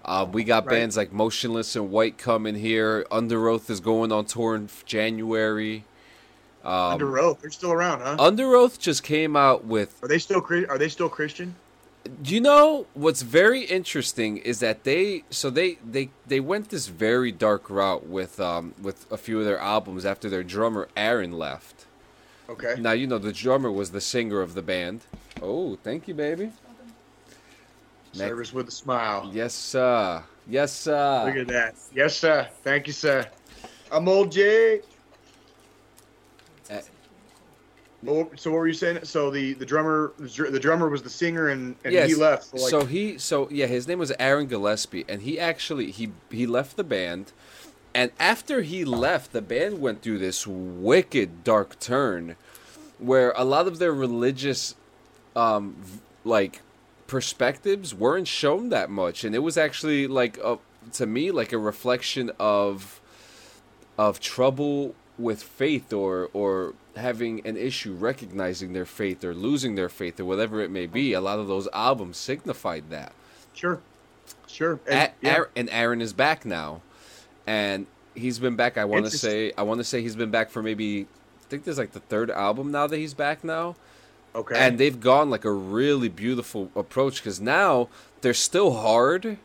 Uh, 0.04 0.26
we 0.32 0.44
got 0.44 0.66
Right. 0.66 0.80
bands 0.80 0.98
like 0.98 1.12
Motionless 1.12 1.76
In 1.76 1.92
White 1.92 2.18
coming 2.18 2.56
here. 2.56 3.06
Under 3.12 3.48
Oath 3.50 3.70
is 3.70 3.80
going 3.80 4.12
on 4.12 4.26
tour 4.26 4.56
in 4.56 4.68
January. 4.86 5.84
Um, 6.64 6.74
Under 6.74 7.20
Oath, 7.20 7.42
they're 7.42 7.52
still 7.52 7.72
around, 7.72 8.02
huh? 8.02 8.16
Under 8.20 8.56
Oath 8.56 8.80
just 8.80 9.04
came 9.04 9.36
out 9.36 9.66
with 9.66 9.96
Are 10.04 10.08
they 10.08 10.20
still 10.20 10.46
Are 10.70 10.78
they 10.78 10.90
still 10.90 11.10
Christian? 11.10 11.56
You 12.26 12.42
know 12.42 12.88
what's 12.94 13.22
very 13.22 13.62
interesting 13.64 14.38
is 14.38 14.60
that 14.60 14.84
they 14.84 15.24
so 15.30 15.50
they 15.50 15.78
they 15.88 16.10
they 16.26 16.40
went 16.40 16.70
this 16.70 16.88
very 16.88 17.32
dark 17.32 17.70
route 17.70 18.08
with 18.08 18.40
um 18.40 18.74
with 18.82 19.12
a 19.12 19.18
few 19.18 19.40
of 19.40 19.46
their 19.46 19.60
albums 19.60 20.06
after 20.06 20.30
their 20.30 20.44
drummer 20.44 20.88
Aaron 20.98 21.32
left. 21.32 21.86
Okay. 22.50 22.76
Now 22.80 22.92
you 22.92 23.08
know 23.08 23.18
the 23.18 23.32
drummer 23.32 23.72
was 23.72 23.92
the 23.92 24.02
singer 24.02 24.42
of 24.42 24.56
the 24.56 24.62
band. 24.62 25.02
Oh, 25.42 25.76
thank 25.78 26.08
you, 26.08 26.14
baby. 26.14 26.52
Next. 28.14 28.18
Service 28.18 28.54
with 28.54 28.68
a 28.68 28.72
smile. 28.72 29.30
Yes, 29.32 29.54
sir. 29.54 30.22
Yes, 30.48 30.74
sir. 30.74 31.24
Look 31.26 31.38
at 31.38 31.48
that. 31.48 31.76
Yes, 31.96 32.18
sir. 32.18 32.48
Thank 32.64 32.88
you, 32.88 32.94
sir. 32.94 33.26
I'm 33.92 34.08
old 34.08 34.32
Jay. 34.32 34.82
Uh, 36.70 36.80
Oh, 38.08 38.32
so 38.36 38.52
what 38.52 38.58
were 38.60 38.68
you 38.68 38.74
saying? 38.74 39.00
So 39.04 39.30
the 39.32 39.54
the 39.54 39.66
drummer 39.66 40.14
the 40.18 40.60
drummer 40.60 40.90
was 40.90 41.04
the 41.04 41.10
singer 41.10 41.50
and, 41.50 41.76
and 41.86 41.94
Yes. 41.94 42.10
he 42.10 42.16
left. 42.16 42.46
So, 42.46 42.58
like, 42.58 42.70
so 42.70 42.86
he 42.86 43.18
so 43.20 43.48
yeah 43.52 43.68
his 43.68 43.88
name 43.88 44.00
was 44.00 44.12
Aaron 44.20 44.48
Gillespie 44.48 45.06
and 45.08 45.22
he 45.22 45.40
actually 45.40 45.92
he 45.92 46.14
he 46.32 46.46
left 46.48 46.78
the 46.78 46.84
band 46.84 47.34
And 47.94 48.12
after 48.20 48.62
he 48.62 48.86
left, 48.86 49.34
the 49.34 49.42
band 49.42 49.80
went 49.82 50.02
through 50.02 50.20
this 50.20 50.48
wicked 50.48 51.44
dark 51.44 51.80
turn 51.80 52.36
where 53.00 53.34
a 53.36 53.44
lot 53.44 53.68
of 53.68 53.80
their 53.80 53.94
religious 53.94 54.76
um 55.36 55.76
like 56.24 56.62
perspectives 57.08 57.94
weren't 57.94 58.28
shown 58.28 58.70
that 58.70 58.90
much 58.90 59.24
and 59.26 59.36
it 59.36 59.40
was 59.40 59.58
actually 59.58 60.08
like 60.08 60.38
a, 60.40 60.58
to 60.94 61.06
me 61.06 61.32
like 61.32 61.52
a 61.54 61.58
reflection 61.58 62.32
of 62.40 63.02
of 63.98 64.20
trouble 64.20 64.96
with 65.22 65.42
faith 65.44 65.94
or 65.94 66.30
or 66.34 66.74
having 66.96 67.46
an 67.48 67.56
issue 67.58 67.94
recognizing 67.94 68.74
their 68.74 68.86
faith 68.86 69.24
or 69.24 69.34
losing 69.34 69.76
their 69.76 69.90
faith 69.90 70.20
or 70.20 70.26
whatever 70.26 70.60
it 70.62 70.70
may 70.70 70.86
be 70.86 71.14
a 71.14 71.22
lot 71.22 71.40
of 71.40 71.48
those 71.48 71.68
albums 71.74 72.18
signified 72.18 72.90
that 72.90 73.14
Sure. 73.54 73.80
Sure. 74.48 74.80
And, 74.88 75.12
yeah. 75.22 75.32
Aaron, 75.36 75.50
and 75.56 75.70
Aaron 75.72 76.02
is 76.02 76.14
back 76.14 76.46
now, 76.46 76.82
and 77.48 77.86
he's 78.16 78.40
been 78.40 78.56
back. 78.56 78.78
I 78.78 78.86
want 78.86 79.06
to 79.06 79.12
say, 79.12 79.52
I 79.58 79.64
want 79.64 79.80
to 79.80 79.84
say 79.84 80.02
he's 80.02 80.16
been 80.16 80.32
back 80.32 80.50
for 80.50 80.62
maybe, 80.62 81.02
I 81.02 81.50
think 81.50 81.64
there's 81.66 81.78
like 81.78 81.92
the 81.92 82.00
third 82.02 82.30
album 82.32 82.72
now 82.72 82.88
that 82.88 82.98
he's 82.98 83.14
back 83.14 83.44
now, 83.44 83.76
Okay. 84.36 84.56
and 84.58 84.78
they've 84.78 85.00
gone 85.00 85.30
like 85.30 85.44
a 85.46 85.52
really 85.52 86.08
beautiful 86.10 86.70
approach 86.76 87.18
because 87.22 87.42
now 87.42 87.90
they're 88.22 88.34
still 88.34 88.72
hard, 88.72 89.38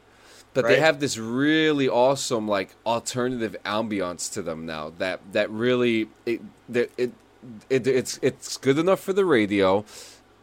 but 0.56 0.66
they 0.68 0.80
have 0.80 1.00
this 1.00 1.18
really 1.18 1.88
awesome 1.88 2.48
like 2.48 2.70
alternative 2.86 3.54
ambiance 3.64 4.32
to 4.32 4.42
them 4.42 4.66
now 4.66 4.90
that 4.98 5.20
that 5.32 5.50
really 5.50 6.08
it 6.24 6.40
that 6.68 6.90
it, 6.98 7.12
it 7.70 7.86
it's 7.86 8.18
it's 8.22 8.56
good 8.56 8.78
enough 8.78 9.00
for 9.00 9.12
the 9.12 9.24
radio, 9.24 9.84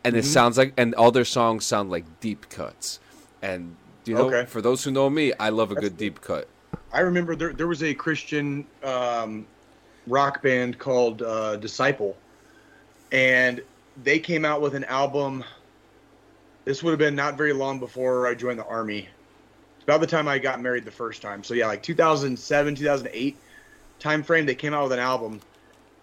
and 0.06 0.16
it 0.16 0.24
Mhm. 0.24 0.26
sounds 0.26 0.58
like 0.58 0.74
and 0.78 0.94
all 0.96 1.12
their 1.12 1.26
songs 1.26 1.66
sound 1.66 1.90
like 1.90 2.06
deep 2.20 2.48
cuts, 2.50 3.00
and 3.42 3.76
you 4.06 4.16
know 4.16 4.28
Okay. 4.28 4.46
for 4.46 4.62
those 4.62 4.84
who 4.84 4.92
know 4.92 5.10
me, 5.10 5.34
I 5.40 5.50
love 5.50 5.72
a 5.72 5.76
That's 5.76 5.90
good 5.90 5.98
deep 5.98 6.22
cut. 6.22 6.48
I 6.92 7.00
remember 7.02 7.36
there 7.36 7.54
there 7.54 7.68
was 7.68 7.84
a 7.84 7.94
Christian 7.94 8.68
um, 8.84 9.48
rock 10.08 10.44
band 10.44 10.78
called 10.78 11.22
uh, 11.24 11.56
Disciple, 11.58 12.16
and 13.12 13.62
they 14.04 14.20
came 14.20 14.46
out 14.46 14.62
with 14.62 14.76
an 14.76 14.84
album. 14.86 15.44
This 16.66 16.82
would 16.84 16.92
have 16.92 17.00
been 17.00 17.16
not 17.16 17.38
very 17.38 17.54
long 17.54 17.80
before 17.80 18.28
I 18.28 18.36
joined 18.36 18.60
the 18.60 18.66
army. 18.66 19.10
About 19.84 20.02
the 20.02 20.08
time 20.08 20.28
I 20.28 20.40
got 20.40 20.62
married 20.62 20.86
the 20.86 20.92
first 20.92 21.22
time. 21.22 21.44
So 21.44 21.54
yeah, 21.54 21.68
like 21.68 21.84
2007, 21.84 22.76
2008 22.76 23.38
time 24.00 24.24
frame. 24.24 24.46
They 24.46 24.56
came 24.56 24.74
out 24.74 24.84
with 24.84 24.94
an 24.94 25.00
album, 25.00 25.42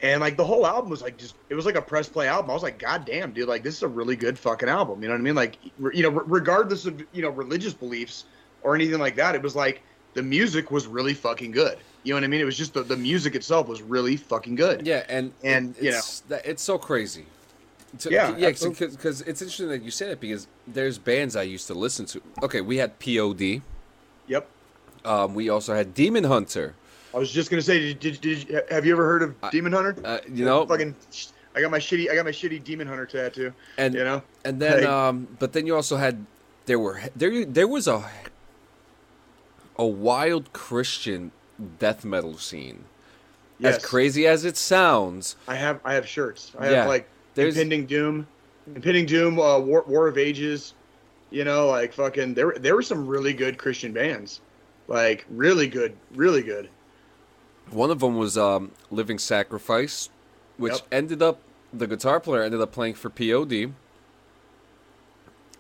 and 0.03 0.21
like 0.21 0.37
the 0.37 0.45
whole 0.45 0.67
album 0.67 0.91
was 0.91 1.03
like 1.03 1.17
just 1.17 1.35
it 1.49 1.55
was 1.55 1.67
like 1.67 1.77
a 1.77 1.83
press 1.83 2.09
play 2.09 2.29
album. 2.29 2.51
I 2.51 2.55
was 2.55 2.63
like, 2.63 2.79
God 2.79 3.05
damn, 3.05 3.33
dude, 3.33 3.49
like 3.49 3.63
this 3.63 3.77
is 3.77 3.83
a 3.83 3.89
really 3.89 4.17
good 4.17 4.39
fucking 4.39 4.69
album. 4.69 5.03
You 5.03 5.09
know 5.09 5.15
what 5.15 5.21
I 5.21 5.25
mean? 5.25 5.35
Like 5.35 5.59
you 5.93 6.03
know, 6.03 6.11
re- 6.11 6.25
regardless 6.27 6.87
of 6.87 7.03
you 7.13 7.23
know 7.23 7.31
religious 7.31 7.75
beliefs 7.75 8.25
or 8.63 8.75
anything 8.75 8.99
like 8.99 9.17
that, 9.17 9.35
it 9.35 9.43
was 9.43 9.57
like 9.57 9.83
the 10.15 10.23
music 10.23 10.71
was 10.71 10.87
really 10.87 11.15
fucking 11.15 11.53
good. 11.53 11.79
You 12.03 12.13
know 12.13 12.17
what 12.17 12.25
I 12.25 12.29
mean? 12.29 12.41
It 12.41 12.45
was 12.45 12.57
just 12.57 12.75
the, 12.75 12.83
the 12.83 12.97
music 12.97 13.35
itself 13.35 13.69
was 13.69 13.83
really 13.83 14.17
fucking 14.17 14.55
good. 14.55 14.87
Yeah, 14.87 15.05
and 15.09 15.33
And, 15.45 15.75
you 15.81 15.93
that, 16.29 16.47
it's 16.47 16.63
so 16.63 16.79
crazy. 16.79 17.27
Yeah, 18.09 18.37
yeah, 18.37 18.51
because 18.51 19.21
it's 19.23 19.43
interesting 19.43 19.69
that 19.69 19.83
you 19.83 19.91
say 19.91 20.09
that 20.09 20.21
because 20.21 20.47
there's 20.67 20.97
bands 20.99 21.35
I 21.37 21.43
used 21.43 21.67
to 21.67 21.75
listen 21.75 22.07
to. 22.07 22.23
Okay, 22.43 22.61
we 22.61 22.77
had 22.77 22.99
POD. 23.01 23.63
Yep. 24.29 24.47
Um, 25.05 25.35
we 25.35 25.49
also 25.49 25.75
had 25.75 25.93
Demon 25.95 26.25
Hunter. 26.25 26.75
I 27.13 27.19
was 27.19 27.33
just 27.33 27.51
gonna 27.51 27.63
say, 27.63 27.93
did, 27.95 28.21
did, 28.21 28.47
did 28.47 28.65
have 28.71 28.87
you 28.87 28.93
ever 28.93 29.05
heard 29.05 29.23
of 29.23 29.35
I- 29.43 29.51
Demon 29.51 29.73
Hunter? 29.73 29.97
Uh, 30.05 30.19
you 30.33 30.45
know, 30.45 30.65
fucking. 30.67 30.95
I 31.57 31.61
got 31.61 31.73
my 31.73 31.81
shitty. 31.81 32.09
I 32.11 32.15
got 32.15 32.25
my 32.25 32.31
shitty 32.31 32.63
Demon 32.63 32.87
Hunter 32.87 33.07
tattoo. 33.07 33.53
and 33.77 33.93
You 33.95 34.05
know. 34.05 34.23
and 34.45 34.63
then 34.63 34.81
Like- 34.83 34.89
um, 34.89 35.27
but 35.41 35.53
then 35.53 35.67
you 35.67 35.75
also 35.75 35.97
had 35.97 36.25
there 36.67 36.79
were 36.79 37.01
there 37.17 37.45
there 37.45 37.67
was 37.67 37.89
a 37.89 38.09
a 39.77 39.85
wild 39.87 40.53
Christian 40.53 41.33
death 41.79 42.05
metal 42.05 42.39
scene. 42.39 42.85
Yes. 43.59 43.77
As 43.77 43.85
crazy 43.85 44.27
as 44.27 44.45
it 44.45 44.57
sounds, 44.57 45.37
I 45.49 45.57
have. 45.57 45.81
I 45.85 45.95
have 45.95 46.07
shirts. 46.07 46.53
I 46.59 46.71
Yeah, 46.71 46.77
have 46.77 46.89
like 46.89 47.09
there's- 47.41 47.55
Impending 47.57 47.87
Doom, 47.87 48.27
Impending 48.75 49.07
Doom, 49.07 49.39
uh, 49.41 49.59
War, 49.59 49.85
War 49.87 50.07
of 50.09 50.19
Ages. 50.19 50.75
You 51.33 51.45
know, 51.45 51.69
like 51.69 51.93
fucking. 51.93 52.35
There, 52.35 52.55
there 52.59 52.75
were 52.75 52.83
some 52.83 53.07
really 53.07 53.33
good 53.33 53.57
Christian 53.57 53.93
bands, 53.93 54.41
like 54.89 55.25
really 55.31 55.69
good, 55.69 55.97
really 56.15 56.43
good. 56.43 56.69
One 57.71 57.91
of 57.93 58.01
them 58.01 58.17
was 58.17 58.37
um, 58.37 58.73
Living 58.91 59.19
Sacrifice, 59.19 60.09
which 60.57 60.73
Yep. 60.73 60.83
ended 60.91 61.23
up 61.23 61.41
the 61.73 61.87
guitar 61.87 62.19
player 62.19 62.43
ended 62.43 62.61
up 62.61 62.73
playing 62.73 62.95
for 62.95 63.11
POD. 63.11 63.73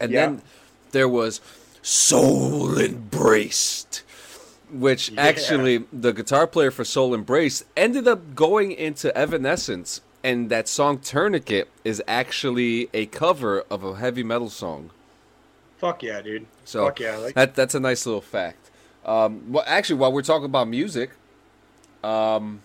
And 0.01 0.11
Yeah. 0.12 0.27
then 0.27 0.43
there 0.90 1.09
was 1.09 1.40
Soul 1.83 2.77
Embraced, 2.79 4.03
which 4.73 5.11
Yeah. 5.11 5.21
actually 5.23 5.85
the 5.93 6.12
guitar 6.12 6.49
player 6.49 6.73
for 6.73 6.85
Soul 6.85 7.14
Embraced 7.14 7.64
ended 7.77 8.09
up 8.09 8.35
going 8.35 8.73
into 8.73 9.16
Evanescence, 9.16 10.01
and 10.22 10.50
that 10.50 10.68
song 10.68 10.98
Tourniquet 10.98 11.68
is 11.85 12.02
actually 12.06 12.88
a 12.92 13.06
cover 13.06 13.64
of 13.70 13.83
a 13.83 13.96
heavy 13.96 14.22
metal 14.22 14.50
song. 14.50 14.90
Fuck 15.78 16.02
yeah, 16.02 16.20
dude. 16.20 16.46
So 16.64 16.87
Fuck 16.87 17.00
yeah, 17.00 17.16
like 17.16 17.35
that 17.35 17.54
that's 17.54 17.74
a 17.74 17.80
nice 17.80 18.04
little 18.06 18.20
fact. 18.20 18.70
Um, 19.04 19.50
well, 19.50 19.64
actually, 19.66 19.96
while 19.98 20.12
we're 20.12 20.22
talking 20.22 20.44
about 20.44 20.68
music, 20.68 21.11
um, 22.04 22.62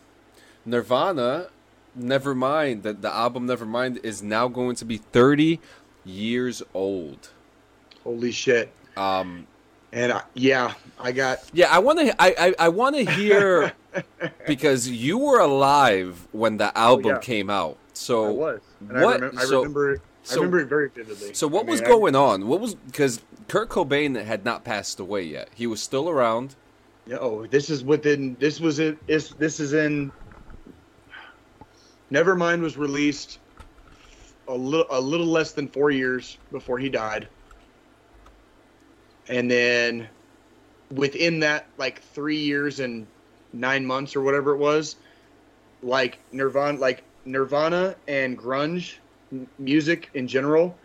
Nirvana, 0.65 1.47
Nevermind, 1.97 2.81
the, 2.83 2.93
the 2.93 3.13
album 3.13 3.47
Nevermind 3.47 4.03
is 4.03 4.21
now 4.21 4.49
going 4.49 4.75
to 4.75 4.85
be 4.85 4.97
30 4.97 5.61
years 6.03 6.61
old. 6.73 7.29
holy 8.03 8.31
shit. 8.31 8.69
Um, 8.97 9.47
And 9.95 10.11
I, 10.11 10.21
yeah, 10.33 10.73
I 10.99 11.13
got 11.13 11.39
yeah, 11.53 11.73
I 11.73 11.79
want 11.79 11.99
to 11.99 12.21
I, 12.21 12.35
I, 12.37 12.55
I 12.59 12.69
want 12.69 12.97
to 12.97 13.05
hear 13.13 13.71
because 14.47 14.89
you 14.89 15.17
were 15.17 15.39
alive 15.39 16.27
when 16.33 16.57
the 16.57 16.67
oh, 16.67 16.81
album 16.81 17.05
Oh, 17.05 17.09
yeah. 17.15 17.19
came 17.19 17.49
out. 17.49 17.77
So 17.93 18.25
I 18.27 18.29
was. 18.31 18.61
And 18.89 19.01
what- 19.01 19.23
I, 19.23 19.27
remem- 19.27 19.37
I 19.37 19.45
so- 19.45 19.57
remember 19.59 19.93
it. 19.93 20.01
so- 20.23 20.33
I 20.33 20.35
remember 20.39 20.59
it 20.59 20.65
very 20.67 20.89
vividly. 20.89 21.33
So 21.33 21.47
what 21.47 21.61
I 21.61 21.63
mean, 21.63 21.71
was 21.71 21.81
going 21.81 22.15
on? 22.15 22.47
What 22.47 22.59
was 22.59 22.75
because 22.75 23.21
Kurt 23.47 23.69
Cobain 23.69 24.21
had 24.21 24.43
not 24.43 24.65
passed 24.65 24.99
away 24.99 25.23
yet. 25.23 25.49
He 25.55 25.65
was 25.65 25.81
still 25.81 26.09
around. 26.09 26.55
Yeah, 27.07 27.17
oh, 27.21 27.45
this 27.45 27.69
is 27.69 27.83
within. 27.83 28.35
This 28.37 28.59
was 28.59 28.79
it. 28.79 28.97
Is 29.07 29.29
this 29.29 29.61
is 29.61 29.71
in? 29.73 30.11
Nevermind 32.11 32.61
was 32.61 32.77
released 32.77 33.39
a 34.47 34.53
little 34.53 34.87
a 34.89 34.99
little 34.99 35.25
less 35.25 35.53
than 35.53 35.67
four 35.69 35.89
years 35.89 36.37
before 36.51 36.77
he 36.79 36.89
died, 36.89 37.27
and 39.27 39.49
then 39.49 40.07
within 40.91 41.39
that, 41.39 41.67
like 41.77 42.01
three 42.01 42.37
years 42.37 42.79
and 42.79 43.07
nine 43.53 43.85
months 43.85 44.15
or 44.15 44.21
whatever 44.21 44.53
it 44.53 44.57
was, 44.57 44.95
like 45.81 46.19
Nirvana, 46.31 46.79
like 46.79 47.03
Nirvana 47.25 47.95
and 48.07 48.37
grunge 48.37 48.95
music 49.57 50.09
in 50.13 50.27
general, 50.27 50.77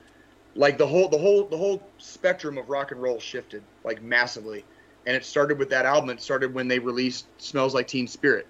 like 0.54 0.78
the 0.78 0.86
whole 0.86 1.08
the 1.08 1.18
whole 1.18 1.44
the 1.44 1.56
whole 1.56 1.82
spectrum 1.98 2.58
of 2.58 2.68
rock 2.68 2.90
and 2.90 3.00
roll 3.00 3.20
shifted 3.20 3.62
like 3.84 4.02
massively 4.02 4.64
and 5.06 5.16
it 5.16 5.24
started 5.24 5.58
with 5.58 5.70
that 5.70 5.86
album. 5.86 6.10
It 6.10 6.20
started 6.20 6.54
when 6.54 6.68
they 6.68 6.78
released 6.78 7.26
"Smells 7.38 7.74
Like 7.74 7.86
Teen 7.86 8.06
Spirit." 8.06 8.46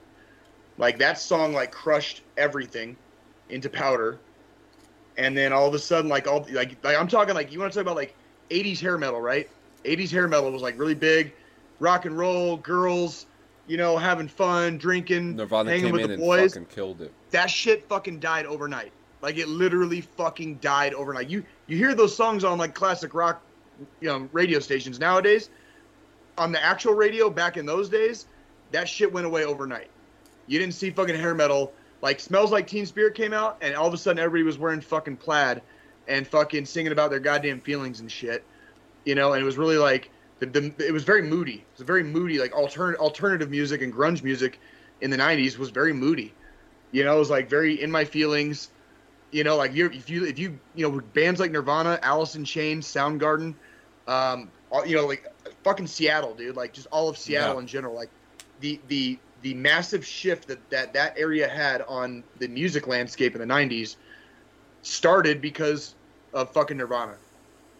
Like 0.79 0.99
that 0.99 1.19
song, 1.19 1.53
like 1.53 1.71
crushed 1.73 2.23
everything 2.37 2.97
into 3.49 3.69
powder, 3.69 4.19
and 5.17 5.37
then 5.37 5.53
all 5.53 5.67
of 5.67 5.75
a 5.75 5.79
sudden, 5.79 6.09
like 6.09 6.27
all 6.27 6.47
like, 6.51 6.83
like 6.83 6.97
I'm 6.97 7.09
talking 7.09 7.35
like 7.35 7.53
you 7.53 7.59
want 7.59 7.73
to 7.73 7.79
talk 7.79 7.83
about 7.83 7.97
like 7.97 8.15
'80s 8.51 8.81
hair 8.81 8.99
metal, 8.99 9.21
right? 9.21 9.49
'80s 9.85 10.11
hair 10.11 10.29
metal 10.29 10.51
was 10.51 10.63
like 10.63 10.79
really 10.79 10.95
big, 10.95 11.33
rock 11.79 12.05
and 12.05 12.17
roll, 12.17 12.57
girls, 12.57 13.27
you 13.67 13.77
know, 13.77 13.97
having 13.97 14.29
fun, 14.29 14.79
drinking, 14.79 15.37
Nirvana 15.37 15.71
hanging 15.71 15.87
came 15.87 15.93
with 15.93 16.11
the 16.11 16.17
boys. 16.17 16.53
fucking 16.55 16.67
killed 16.67 17.01
it. 17.01 17.13
That 17.31 17.51
shit 17.51 17.89
fucking 17.89 18.21
died 18.21 18.47
overnight. 18.47 18.93
Like 19.23 19.37
it 19.37 19.49
literally 19.49 20.01
fucking 20.01 20.57
died 20.57 20.95
overnight. 20.95 21.29
You 21.29 21.45
you 21.67 21.77
hear 21.77 21.95
those 21.95 22.17
songs 22.17 22.45
on 22.45 22.59
like 22.59 22.75
classic 22.75 23.15
rock, 23.15 23.43
you 24.01 24.09
know, 24.09 24.29
radio 24.33 24.59
stations 24.59 24.99
nowadays 24.99 25.51
on 26.41 26.53
the 26.53 26.65
actual 26.65 26.95
radio 26.95 27.29
back 27.29 27.59
in 27.59 27.67
those 27.67 27.89
days, 27.91 28.27
that 28.73 28.89
shit 28.89 29.13
went 29.13 29.27
away 29.27 29.45
overnight. 29.45 29.89
You 30.47 30.59
didn't 30.59 30.75
see 30.75 30.91
fucking 30.91 31.15
hair 31.15 31.35
metal. 31.35 31.73
Like 32.03 32.19
Smells 32.19 32.51
Like 32.51 32.67
Teen 32.67 32.87
Spirit 32.87 33.15
came 33.15 33.35
out, 33.35 33.59
and 33.61 33.75
all 33.75 33.87
of 33.87 33.93
a 33.93 33.99
sudden 33.99 34.19
everybody 34.19 34.45
was 34.45 34.59
wearing 34.59 34.81
fucking 34.81 35.19
plaid 35.19 35.61
and 36.09 36.27
fucking 36.27 36.65
singing 36.65 36.93
about 36.93 37.11
their 37.11 37.21
goddamn 37.21 37.61
feelings 37.61 38.01
and 38.01 38.11
shit. 38.11 38.43
You 39.05 39.15
know, 39.15 39.33
and 39.33 39.43
it 39.43 39.45
was 39.45 39.57
really 39.59 39.79
like 39.79 40.11
the, 40.41 40.47
the 40.47 40.75
it 40.87 40.93
was 40.93 41.05
very 41.05 41.23
moody. 41.23 41.55
It 41.73 41.79
was 41.79 41.87
very 41.87 42.03
moody, 42.05 42.39
like 42.39 42.53
altern, 42.53 42.95
alternative 42.97 43.51
music 43.51 43.83
and 43.83 43.93
grunge 43.93 44.23
music 44.23 44.61
in 45.01 45.11
the 45.11 45.17
'90s 45.17 45.59
was 45.59 45.71
very 45.71 45.93
moody. 45.93 46.35
You 46.93 47.05
know, 47.05 47.17
it 47.17 47.19
was 47.19 47.31
like 47.31 47.49
very 47.49 47.81
in 47.81 47.91
my 47.91 48.05
feelings. 48.05 48.71
You 49.33 49.45
know, 49.45 49.57
like 49.57 49.75
you 49.75 49.87
if 49.87 50.09
you 50.11 50.25
if 50.25 50.39
you 50.39 50.61
you 50.75 50.89
know 50.89 51.01
bands 51.01 51.41
like 51.41 51.51
Nirvana, 51.53 51.99
Alice 52.03 52.35
in 52.35 52.45
Chains, 52.45 52.87
Soundgarden, 52.87 53.55
um, 54.07 54.53
all, 54.71 54.85
you 54.87 54.97
know, 54.97 55.07
like 55.07 55.25
fucking 55.65 55.87
Seattle, 55.87 56.35
dude. 56.35 56.57
Like 56.57 56.73
just 56.73 56.87
all 56.89 57.09
of 57.09 57.17
Seattle 57.17 57.55
Yeah. 57.55 57.61
in 57.61 57.67
general. 57.67 57.95
Like 57.95 58.11
the 58.59 58.83
the 58.89 59.21
the 59.43 59.55
massive 59.55 60.05
shift 60.05 60.49
that, 60.49 60.69
that 60.71 60.93
that 60.95 61.15
area 61.17 61.49
had 61.49 61.83
on 61.89 62.25
the 62.39 62.49
music 62.49 62.87
landscape 62.87 63.35
in 63.35 63.41
the 63.41 63.47
'90s 63.47 63.97
started 64.83 65.41
because 65.41 65.97
of 66.33 66.53
fucking 66.53 66.77
Nirvana. 66.77 67.17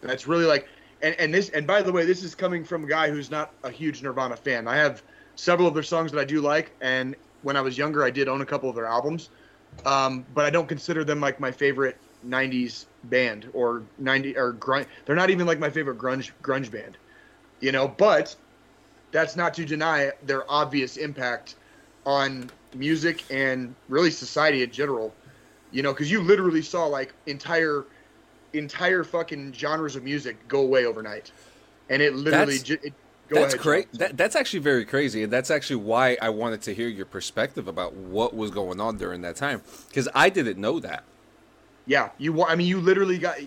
And 0.01 0.09
that's 0.09 0.27
really 0.27 0.45
like, 0.45 0.67
and 1.01 1.15
and 1.19 1.33
this 1.33 1.49
and 1.49 1.67
by 1.67 1.81
the 1.81 1.91
way, 1.91 2.05
this 2.05 2.23
is 2.23 2.35
coming 2.35 2.63
from 2.63 2.83
a 2.83 2.87
guy 2.87 3.09
who's 3.09 3.31
not 3.31 3.53
a 3.63 3.71
huge 3.71 4.01
Nirvana 4.03 4.35
fan. 4.37 4.67
I 4.67 4.77
have 4.77 5.03
several 5.35 5.67
of 5.67 5.73
their 5.73 5.83
songs 5.83 6.11
that 6.11 6.19
I 6.19 6.25
do 6.25 6.41
like, 6.41 6.75
and 6.81 7.15
when 7.41 7.57
I 7.57 7.61
was 7.61 7.77
younger, 7.77 8.03
I 8.03 8.11
did 8.11 8.27
own 8.27 8.41
a 8.41 8.45
couple 8.45 8.69
of 8.69 8.75
their 8.75 8.85
albums. 8.85 9.29
Um, 9.85 10.25
but 10.33 10.45
I 10.45 10.49
don't 10.49 10.67
consider 10.67 11.03
them 11.03 11.19
like 11.19 11.39
my 11.39 11.51
favorite 11.51 11.97
'90s 12.25 12.85
band 13.03 13.49
or 13.53 13.87
'90 13.97 14.37
or 14.37 14.53
grunge. 14.53 14.87
They're 15.05 15.15
not 15.15 15.29
even 15.29 15.47
like 15.47 15.59
my 15.59 15.69
favorite 15.69 15.97
grunge 15.97 16.31
grunge 16.43 16.71
band, 16.71 16.97
you 17.59 17.71
know. 17.71 17.87
But 17.87 18.35
that's 19.11 19.35
not 19.35 19.53
to 19.55 19.65
deny 19.65 20.11
their 20.23 20.49
obvious 20.51 20.97
impact 20.97 21.55
on 22.05 22.51
music 22.73 23.25
and 23.29 23.75
really 23.87 24.11
society 24.11 24.63
in 24.63 24.71
general. 24.71 25.17
You 25.71 25.81
know, 25.83 25.93
because 25.93 26.11
you 26.11 26.21
literally 26.21 26.61
saw 26.61 26.85
like 26.85 27.15
entire 27.25 27.87
entire 28.53 29.03
fucking 29.03 29.53
genres 29.53 29.95
of 29.95 30.03
music 30.03 30.47
go 30.47 30.61
away 30.61 30.85
overnight, 30.85 31.31
and 31.89 32.01
it 32.01 32.13
literally. 32.15 32.57
That's- 32.57 32.63
Ju- 32.63 32.77
it, 32.83 32.93
go 33.29 33.35
that's 33.41 33.55
great. 33.55 33.91
That, 33.93 34.17
that's 34.17 34.35
actually 34.35 34.59
very 34.59 34.85
crazy, 34.85 35.23
and 35.23 35.31
that's 35.31 35.49
actually 35.51 35.77
why 35.77 36.17
I 36.21 36.29
wanted 36.29 36.61
to 36.63 36.73
hear 36.73 36.87
your 36.87 37.05
perspective 37.05 37.67
about 37.67 37.93
what 37.93 38.35
was 38.35 38.51
going 38.51 38.79
on 38.81 38.97
during 38.97 39.21
that 39.21 39.35
time 39.35 39.61
because 39.87 40.09
I 40.13 40.29
didn't 40.29 40.59
know 40.59 40.79
that. 40.79 41.03
Yeah, 41.85 42.09
you. 42.17 42.43
I 42.43 42.55
mean, 42.55 42.67
you 42.67 42.79
literally 42.79 43.17
got 43.17 43.37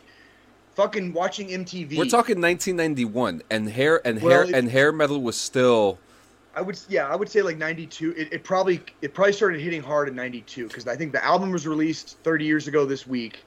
fucking 0.74 1.12
watching 1.12 1.48
MTV. 1.48 1.96
We're 1.96 2.04
talking 2.06 2.40
1991, 2.40 3.42
and 3.50 3.68
hair 3.68 4.00
and 4.06 4.20
Well, 4.20 4.32
hair 4.32 4.42
it- 4.44 4.54
and 4.54 4.70
hair 4.70 4.92
metal 4.92 5.20
was 5.22 5.36
still 5.36 5.98
I 6.56 6.60
would, 6.60 6.78
yeah, 6.88 7.08
I 7.08 7.16
would 7.16 7.28
say 7.28 7.42
like 7.42 7.58
'92. 7.58 8.12
It, 8.16 8.32
it 8.32 8.44
probably, 8.44 8.80
it 9.02 9.12
probably 9.12 9.32
started 9.32 9.60
hitting 9.60 9.82
hard 9.82 10.08
in 10.08 10.14
'92 10.14 10.68
because 10.68 10.86
I 10.86 10.94
think 10.96 11.12
the 11.12 11.24
album 11.24 11.50
was 11.50 11.66
released 11.66 12.16
30 12.22 12.44
years 12.44 12.68
ago 12.68 12.84
this 12.84 13.06
week. 13.06 13.40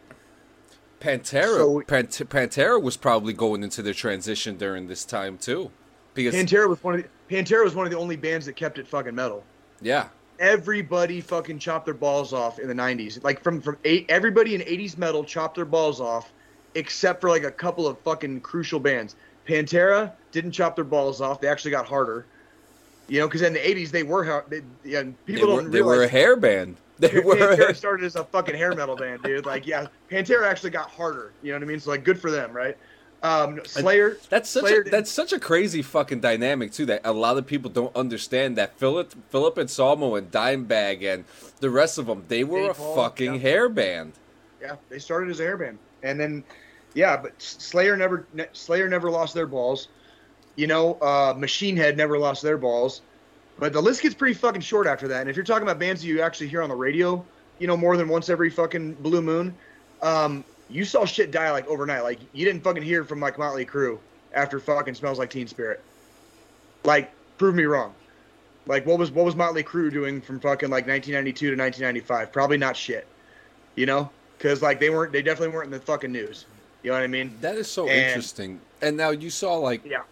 Pantera. 1.00 1.58
So- 1.58 1.82
Pant- 1.88 2.10
Pantera 2.30 2.82
was 2.82 2.98
probably 2.98 3.34
going 3.34 3.64
into 3.64 3.82
the 3.82 3.94
transition 3.94 4.58
during 4.58 4.88
this 4.88 5.06
time 5.06 5.38
too, 5.38 5.72
because 6.14 6.34
Pantera 6.36 6.68
was 6.68 6.84
one 6.84 6.96
of 6.96 7.04
the, 7.04 7.36
Pantera 7.36 7.64
was 7.64 7.76
one 7.76 7.86
of 7.86 7.92
the 7.92 7.98
only 7.98 8.16
bands 8.16 8.46
that 8.46 8.56
kept 8.56 8.78
it 8.80 8.88
fucking 8.88 9.16
metal. 9.16 9.44
yeah, 9.82 10.08
Everybody 10.40 11.20
fucking 11.20 11.58
chopped 11.60 11.86
their 11.86 11.96
balls 11.96 12.32
off 12.32 12.60
in 12.60 12.68
the 12.68 12.74
'90s. 12.76 13.24
Like 13.24 13.42
from 13.42 13.60
from 13.60 13.78
eight, 13.86 14.06
everybody 14.08 14.54
in 14.54 14.62
'80s 14.62 14.96
metal 14.98 15.24
chopped 15.24 15.56
their 15.56 15.66
balls 15.66 16.00
off, 16.00 16.32
except 16.76 17.22
for 17.22 17.30
like 17.30 17.44
a 17.44 17.50
couple 17.52 17.88
of 17.88 17.98
fucking 18.02 18.42
crucial 18.42 18.80
bands. 18.80 19.16
Pantera 19.48 20.12
didn't 20.32 20.52
chop 20.52 20.76
their 20.76 20.86
balls 20.86 21.22
off. 21.22 21.42
They 21.42 21.48
actually 21.48 21.72
got 21.72 21.88
harder. 21.88 22.26
You 23.08 23.22
know, 23.22 23.28
because 23.28 23.42
in 23.42 23.54
the 23.54 23.60
'80s 23.60 23.90
they 23.90 24.04
were 24.04 24.46
they, 24.48 24.62
yeah, 24.84 25.02
they 25.04 25.14
people 25.26 25.50
were, 25.56 25.62
don't 25.62 25.72
realize, 25.72 25.72
they 25.72 25.82
were 25.82 26.04
a 26.04 26.08
hair 26.08 26.36
band. 26.36 26.78
They 27.00 27.20
were. 27.20 27.36
Pantera 27.36 27.76
started 27.76 28.06
as 28.06 28.16
a 28.16 28.24
fucking 28.24 28.56
hair 28.56 28.74
metal 28.74 28.96
band, 28.96 29.24
dude. 29.24 29.46
Like, 29.46 29.68
yeah, 29.68 29.88
Pantera 30.10 30.48
actually 30.48 30.72
got 30.72 30.90
harder. 30.90 31.32
You 31.44 31.52
know 31.52 31.60
what 31.60 31.64
I 31.64 31.68
mean? 31.68 31.80
So 31.80 31.92
like, 31.92 32.04
good 32.04 32.20
for 32.20 32.32
them, 32.32 32.52
right? 32.54 32.78
Um, 33.24 33.62
Slayer. 33.66 34.18
That's 34.30 34.50
such 34.50 34.64
Slayer 34.64 34.82
a, 34.82 34.90
that's 34.90 35.12
such 35.12 35.34
a 35.34 35.40
crazy 35.40 35.82
fucking 35.82 36.20
dynamic 36.20 36.72
too 36.72 36.86
that 36.86 37.02
a 37.04 37.12
lot 37.12 37.38
of 37.38 37.48
people 37.48 37.72
don't 37.72 37.96
understand 37.96 38.58
that 38.58 38.78
Philip 38.78 39.14
Philip 39.30 39.58
Anselmo 39.58 40.16
and 40.16 40.32
Dimebag 40.32 41.04
and 41.04 41.26
the 41.60 41.70
rest 41.70 41.98
of 41.98 42.06
them 42.06 42.26
they 42.28 42.44
were 42.44 42.62
Dave 42.62 42.70
a 42.70 42.74
Hall, 42.74 42.96
fucking 42.96 43.34
yeah. 43.36 43.40
hair 43.40 43.70
band. 43.70 44.14
Yeah, 44.62 44.76
they 44.90 45.00
started 45.00 45.32
as 45.32 45.40
a 45.40 45.44
hair 45.44 45.58
band, 45.58 45.80
and 46.04 46.20
then 46.20 46.44
yeah, 46.94 47.18
but 47.18 47.34
Slayer 47.42 47.98
never 47.98 48.28
Slayer 48.54 48.88
never 48.88 49.10
lost 49.10 49.34
their 49.34 49.48
balls. 49.48 49.88
You 50.56 50.68
know, 50.68 50.96
uh, 50.96 51.34
Machine 51.38 51.76
Head 51.76 51.98
never 51.98 52.20
lost 52.20 52.44
their 52.44 52.58
balls. 52.58 53.02
But 53.60 53.74
the 53.74 53.82
list 53.82 54.02
gets 54.02 54.14
pretty 54.16 54.36
fucking 54.36 54.62
short 54.62 54.86
after 54.88 55.08
that. 55.08 55.22
And 55.22 55.30
if 55.30 55.36
you're 55.36 55.46
talking 55.46 55.64
about 55.64 55.80
bands 55.80 56.02
that 56.02 56.08
you 56.08 56.22
actually 56.22 56.48
hear 56.48 56.62
on 56.62 56.70
the 56.70 56.76
radio, 56.76 57.24
you 57.60 57.66
know, 57.68 57.76
more 57.78 57.98
than 57.98 58.08
once 58.08 58.30
every 58.30 58.50
fucking 58.50 58.94
blue 58.96 59.22
moon, 59.22 59.56
um, 60.02 60.44
you 60.70 60.86
saw 60.86 61.06
shit 61.06 61.32
die 61.32 61.52
like 61.52 61.68
overnight. 61.68 62.04
Like 62.04 62.20
you 62.34 62.46
didn't 62.46 62.64
fucking 62.64 62.84
hear 62.84 63.04
from 63.04 63.20
like 63.20 63.38
Motley 63.40 63.66
Crue 63.66 63.98
after 64.34 64.60
fucking 64.60 64.94
Smells 64.94 65.18
Like 65.18 65.30
Teen 65.32 65.48
Spirit. 65.48 65.82
Like, 66.84 67.12
prove 67.38 67.56
me 67.56 67.64
wrong. 67.64 67.94
Like 68.68 68.86
what 68.86 69.00
was 69.00 69.12
what 69.12 69.26
was 69.26 69.36
Motley 69.36 69.64
Crue 69.64 69.92
doing 69.92 70.22
from 70.22 70.40
fucking 70.40 70.70
like 70.70 70.86
1992 70.88 71.56
to 71.56 71.62
1995? 71.62 72.32
Probably 72.34 72.58
not 72.58 72.76
shit. 72.76 73.08
You 73.76 73.86
know, 73.86 74.10
because 74.38 74.62
like 74.62 74.80
they 74.80 74.90
weren't 74.90 75.12
they 75.14 75.22
definitely 75.22 75.56
weren't 75.56 75.66
in 75.68 75.72
the 75.72 75.80
fucking 75.80 76.12
news. 76.12 76.46
You 76.84 76.92
know 76.92 76.98
what 76.98 77.04
I 77.04 77.08
mean? 77.08 77.36
That 77.42 77.56
is 77.56 77.68
so 77.70 77.88
And- 77.88 77.98
interesting. 78.08 78.60
And 78.82 78.98
now 78.98 79.10
you 79.10 79.30
saw 79.30 79.56
like 79.56 79.82
Yeah. 79.86 80.04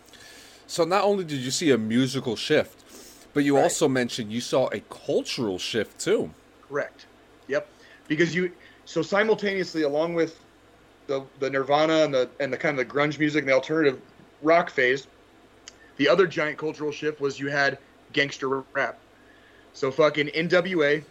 so 0.67 0.83
not 0.85 1.03
only 1.03 1.23
did 1.25 1.39
you 1.39 1.51
see 1.51 1.69
a 1.71 1.77
musical 1.77 2.35
shift, 2.35 2.74
but 3.35 3.43
you 3.43 3.57
Right. 3.57 3.63
also 3.63 3.87
mentioned 3.87 4.31
you 4.31 4.41
saw 4.41 4.67
a 4.71 4.79
cultural 4.89 5.59
shift 5.59 5.99
too. 5.99 6.31
Correct. 6.67 7.05
Yep. 7.47 7.67
Because 8.07 8.33
you 8.33 8.51
so 8.85 9.01
simultaneously 9.03 9.83
along 9.83 10.15
with 10.15 10.39
the 11.05 11.21
the 11.39 11.49
Nirvana 11.51 12.05
and 12.05 12.13
the 12.13 12.29
and 12.39 12.51
the 12.51 12.57
kind 12.57 12.79
of 12.79 12.87
the 12.87 12.91
grunge 12.91 13.19
music 13.19 13.41
and 13.41 13.49
the 13.49 13.53
alternative 13.53 13.99
rock 14.41 14.69
phase, 14.71 15.05
the 15.97 16.07
other 16.09 16.25
giant 16.25 16.57
cultural 16.57 16.91
shift 16.91 17.19
was 17.21 17.39
you 17.39 17.49
had 17.49 17.77
gangster 18.13 18.61
rap. 18.73 18.97
So 19.73 19.91
fucking 19.91 20.27
NWA, 20.29 21.03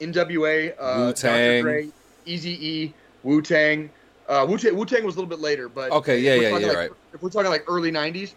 NWA, 0.00 0.74
uh, 0.78 1.06
Wu-Tang. 1.06 1.62
Dr. 1.62 1.62
Dre, 1.62 1.88
E, 2.26 2.92
Wu 3.22 3.40
Tang. 3.40 3.90
Uh, 4.28 4.44
Wu 4.46 4.58
Tang 4.58 5.04
was 5.04 5.14
a 5.14 5.18
little 5.18 5.24
bit 5.26 5.38
later, 5.38 5.68
but 5.70 5.90
Okay, 5.90 6.18
yeah, 6.18 6.34
yeah, 6.34 6.58
yeah, 6.58 6.66
like- 6.66 6.76
right. 6.76 6.90
If 7.14 7.22
we're 7.22 7.30
talking 7.30 7.50
like 7.50 7.64
early 7.66 7.90
'90s, 7.90 8.34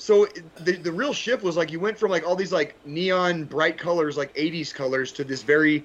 so 0.00 0.26
the 0.60 0.76
the 0.76 0.90
real 0.90 1.12
shift 1.12 1.42
was 1.42 1.58
like 1.58 1.70
you 1.70 1.78
went 1.78 1.98
from 1.98 2.10
like 2.10 2.26
all 2.26 2.34
these 2.34 2.52
like 2.52 2.74
neon 2.86 3.44
bright 3.44 3.76
colors, 3.76 4.16
like 4.16 4.34
'80s 4.34 4.72
colors, 4.72 5.12
to 5.12 5.24
this 5.24 5.42
very, 5.42 5.84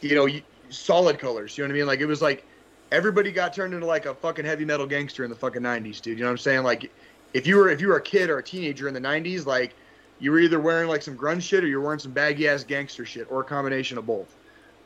you 0.00 0.16
know, 0.16 0.28
solid 0.70 1.20
colors. 1.20 1.56
You 1.56 1.62
know 1.62 1.68
what 1.68 1.74
I 1.74 1.78
mean? 1.78 1.86
Like 1.86 2.00
it 2.00 2.06
was 2.06 2.20
like 2.20 2.44
everybody 2.90 3.30
got 3.30 3.54
turned 3.54 3.72
into 3.72 3.86
like 3.86 4.06
a 4.06 4.14
fucking 4.16 4.44
heavy 4.44 4.64
metal 4.64 4.86
gangster 4.86 5.22
in 5.22 5.30
the 5.30 5.36
fucking 5.36 5.62
'90s, 5.62 6.00
dude. 6.00 6.18
You 6.18 6.24
know 6.24 6.30
what 6.30 6.32
I'm 6.32 6.38
saying? 6.38 6.64
Like 6.64 6.90
if 7.32 7.46
you 7.46 7.56
were 7.56 7.68
if 7.68 7.80
you 7.80 7.86
were 7.86 7.96
a 7.96 8.02
kid 8.02 8.28
or 8.28 8.38
a 8.38 8.42
teenager 8.42 8.88
in 8.88 8.94
the 8.94 9.00
'90s, 9.00 9.46
like 9.46 9.76
you 10.18 10.32
were 10.32 10.40
either 10.40 10.58
wearing 10.58 10.88
like 10.88 11.02
some 11.02 11.16
grunge 11.16 11.42
shit 11.42 11.62
or 11.62 11.68
you're 11.68 11.80
wearing 11.80 12.00
some 12.00 12.10
baggy 12.10 12.48
ass 12.48 12.64
gangster 12.64 13.04
shit, 13.04 13.30
or 13.30 13.42
a 13.42 13.44
combination 13.44 13.98
of 13.98 14.04
both. 14.04 14.34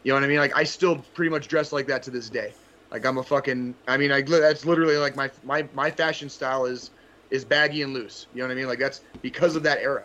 You 0.03 0.13
know 0.13 0.17
what 0.17 0.25
I 0.25 0.29
mean? 0.29 0.41
Like 0.41 0.55
I 0.55 0.65
still 0.65 0.99
pretty 1.15 1.31
much 1.31 1.49
dress 1.49 1.73
like 1.73 1.87
that 1.87 2.03
to 2.03 2.11
this 2.11 2.29
day. 2.29 2.53
Like 2.91 3.07
I'm 3.07 3.17
a 3.17 3.23
fucking. 3.23 3.75
I 3.87 3.97
mean, 3.97 4.13
I 4.13 4.21
that's 4.21 4.67
literally 4.67 4.99
like 4.99 5.17
my 5.17 5.31
my 5.43 5.67
my 5.73 5.91
fashion 5.91 6.29
style 6.29 6.67
is 6.67 6.91
is 7.31 7.45
baggy 7.45 7.83
and 7.83 7.93
loose. 7.93 8.27
You 8.35 8.41
know 8.41 8.49
what 8.49 8.53
I 8.53 8.57
mean? 8.57 8.67
Like 8.67 8.79
that's 8.79 9.01
because 9.23 9.57
of 9.57 9.63
that 9.65 9.79
era. 9.79 10.05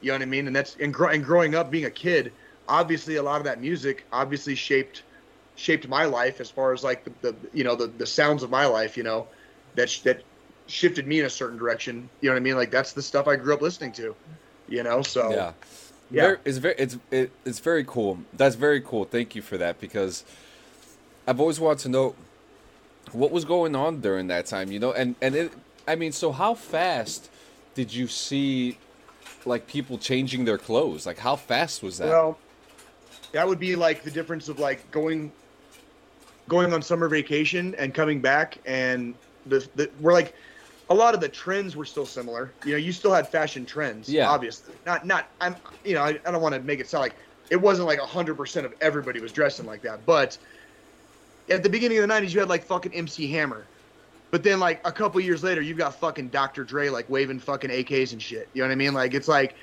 You 0.00 0.08
know 0.08 0.14
what 0.14 0.22
I 0.22 0.26
mean? 0.26 0.46
And 0.46 0.54
that's 0.54 0.76
and, 0.76 0.94
and 0.94 1.24
growing 1.24 1.54
up 1.54 1.70
being 1.70 1.86
a 1.86 1.90
kid, 1.90 2.32
obviously 2.68 3.16
a 3.16 3.22
lot 3.22 3.40
of 3.40 3.44
that 3.44 3.60
music 3.60 4.04
obviously 4.12 4.54
shaped 4.54 5.02
shaped 5.56 5.88
my 5.88 6.04
life 6.04 6.40
as 6.40 6.50
far 6.50 6.72
as 6.72 6.84
like 6.84 7.04
the, 7.04 7.12
the 7.22 7.36
you 7.52 7.64
know 7.64 7.74
the 7.74 7.86
the 7.86 8.06
sounds 8.06 8.42
of 8.42 8.50
my 8.50 8.66
life. 8.66 8.96
You 8.96 9.02
know 9.02 9.26
that 9.74 9.90
sh- 9.90 10.00
that 10.00 10.22
shifted 10.66 11.06
me 11.06 11.20
in 11.20 11.26
a 11.26 11.30
certain 11.30 11.58
direction. 11.58 12.08
You 12.20 12.28
know 12.28 12.34
what 12.34 12.40
I 12.40 12.42
mean? 12.42 12.56
Like 12.56 12.70
that's 12.70 12.92
the 12.92 13.02
stuff 13.02 13.26
I 13.26 13.36
grew 13.36 13.54
up 13.54 13.60
listening 13.60 13.92
to. 13.92 14.14
You 14.68 14.82
know, 14.82 15.02
so 15.02 15.30
Yeah. 15.30 15.52
Yeah. 16.10 16.22
Very, 16.22 16.38
it's 16.44 16.58
very 16.58 16.74
it's 16.78 16.98
it, 17.10 17.30
it's 17.44 17.58
very 17.58 17.84
cool. 17.84 18.18
That's 18.32 18.54
very 18.54 18.80
cool. 18.80 19.04
Thank 19.04 19.34
you 19.34 19.42
for 19.42 19.58
that 19.58 19.80
because 19.80 20.24
I've 21.26 21.40
always 21.40 21.60
wanted 21.60 21.80
to 21.80 21.88
know 21.90 22.14
what 23.12 23.30
was 23.30 23.44
going 23.44 23.74
on 23.74 24.00
during 24.00 24.28
that 24.28 24.46
time, 24.46 24.72
you 24.72 24.78
know? 24.78 24.92
And 24.92 25.16
and 25.20 25.34
it 25.34 25.52
I 25.88 25.96
mean, 25.96 26.12
so 26.12 26.30
how 26.30 26.54
fast 26.54 27.30
did 27.74 27.92
you 27.92 28.06
see 28.06 28.76
like 29.46 29.66
people 29.66 29.96
changing 29.96 30.44
their 30.44 30.58
clothes? 30.58 31.06
Like 31.06 31.18
how 31.18 31.34
fast 31.34 31.82
was 31.82 31.98
that? 31.98 32.08
Well, 32.08 32.38
that 33.32 33.48
would 33.48 33.58
be 33.58 33.74
like 33.74 34.02
the 34.02 34.10
difference 34.10 34.48
of 34.48 34.58
like 34.58 34.88
going 34.90 35.32
going 36.46 36.72
on 36.72 36.82
summer 36.82 37.08
vacation 37.08 37.74
and 37.76 37.94
coming 37.94 38.20
back 38.20 38.58
and 38.66 39.14
the, 39.46 39.66
the 39.76 39.90
we're 40.00 40.12
like 40.12 40.34
a 40.90 40.94
lot 40.94 41.14
of 41.14 41.20
the 41.20 41.28
trends 41.28 41.74
were 41.74 41.84
still 41.84 42.06
similar. 42.06 42.52
You 42.64 42.72
know, 42.72 42.78
you 42.78 42.92
still 42.92 43.12
had 43.12 43.28
fashion 43.28 43.66
trends, 43.66 44.08
Yeah. 44.08 44.28
obviously. 44.28 44.74
Not 44.84 45.06
not 45.06 45.26
I'm 45.40 45.56
you 45.84 45.94
know, 45.94 46.02
I, 46.02 46.18
I 46.26 46.30
don't 46.30 46.42
want 46.42 46.54
to 46.54 46.60
make 46.60 46.80
it 46.80 46.88
sound 46.88 47.02
like 47.02 47.14
it 47.50 47.56
wasn't 47.56 47.88
like 47.88 47.98
100% 47.98 48.64
of 48.66 48.74
everybody 48.82 49.20
was 49.20 49.32
dressing 49.32 49.64
like 49.64 49.80
that, 49.82 50.04
but 50.04 50.36
at 51.48 51.62
the 51.62 51.70
beginning 51.70 51.96
of 51.96 52.06
the 52.06 52.12
90s 52.12 52.34
you 52.34 52.40
had 52.40 52.50
like 52.50 52.64
fucking 52.64 52.92
MC 52.92 53.30
Hammer. 53.32 53.64
But 54.30 54.42
then 54.42 54.60
like 54.60 54.86
a 54.86 54.92
couple 54.92 55.20
years 55.20 55.42
later 55.42 55.62
you've 55.62 55.78
got 55.78 55.94
fucking 55.94 56.28
Dr. 56.28 56.64
Dre 56.64 56.88
like 56.88 57.08
waving 57.08 57.40
fucking 57.40 57.70
AKs 57.70 58.12
and 58.12 58.20
shit. 58.20 58.48
You 58.52 58.62
know 58.62 58.68
what 58.68 58.72
I 58.72 58.76
mean? 58.76 58.92
Like 58.94 59.14
it's 59.14 59.28
like 59.28 59.54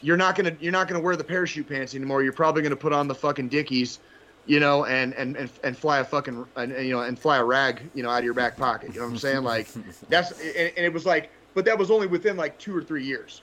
you're 0.00 0.16
not 0.16 0.36
gonna 0.36 0.56
you're 0.60 0.72
not 0.72 0.88
gonna 0.88 1.00
wear 1.00 1.16
the 1.16 1.24
parachute 1.24 1.68
pants 1.68 1.94
anymore. 1.94 2.22
You're 2.22 2.32
probably 2.32 2.62
gonna 2.62 2.76
put 2.76 2.92
on 2.92 3.08
the 3.08 3.14
fucking 3.14 3.48
dickies, 3.48 4.00
you 4.46 4.60
know, 4.60 4.84
and 4.84 5.14
and 5.14 5.36
and, 5.36 5.50
and 5.62 5.76
fly 5.76 5.98
a 5.98 6.04
fucking 6.04 6.46
and, 6.56 6.72
and, 6.72 6.86
you 6.86 6.92
know 6.92 7.02
and 7.02 7.18
fly 7.18 7.38
a 7.38 7.44
rag, 7.44 7.82
you 7.94 8.02
know, 8.02 8.10
out 8.10 8.18
of 8.18 8.24
your 8.24 8.34
back 8.34 8.56
pocket. 8.56 8.94
You 8.94 9.00
know 9.00 9.06
what 9.06 9.12
I'm 9.12 9.18
saying? 9.18 9.44
Like 9.44 9.68
that's 10.08 10.32
and, 10.40 10.72
and 10.76 10.86
it 10.86 10.92
was 10.92 11.06
like, 11.06 11.30
but 11.54 11.64
that 11.64 11.78
was 11.78 11.90
only 11.90 12.06
within 12.06 12.36
like 12.36 12.58
two 12.58 12.76
or 12.76 12.82
three 12.82 13.04
years. 13.04 13.42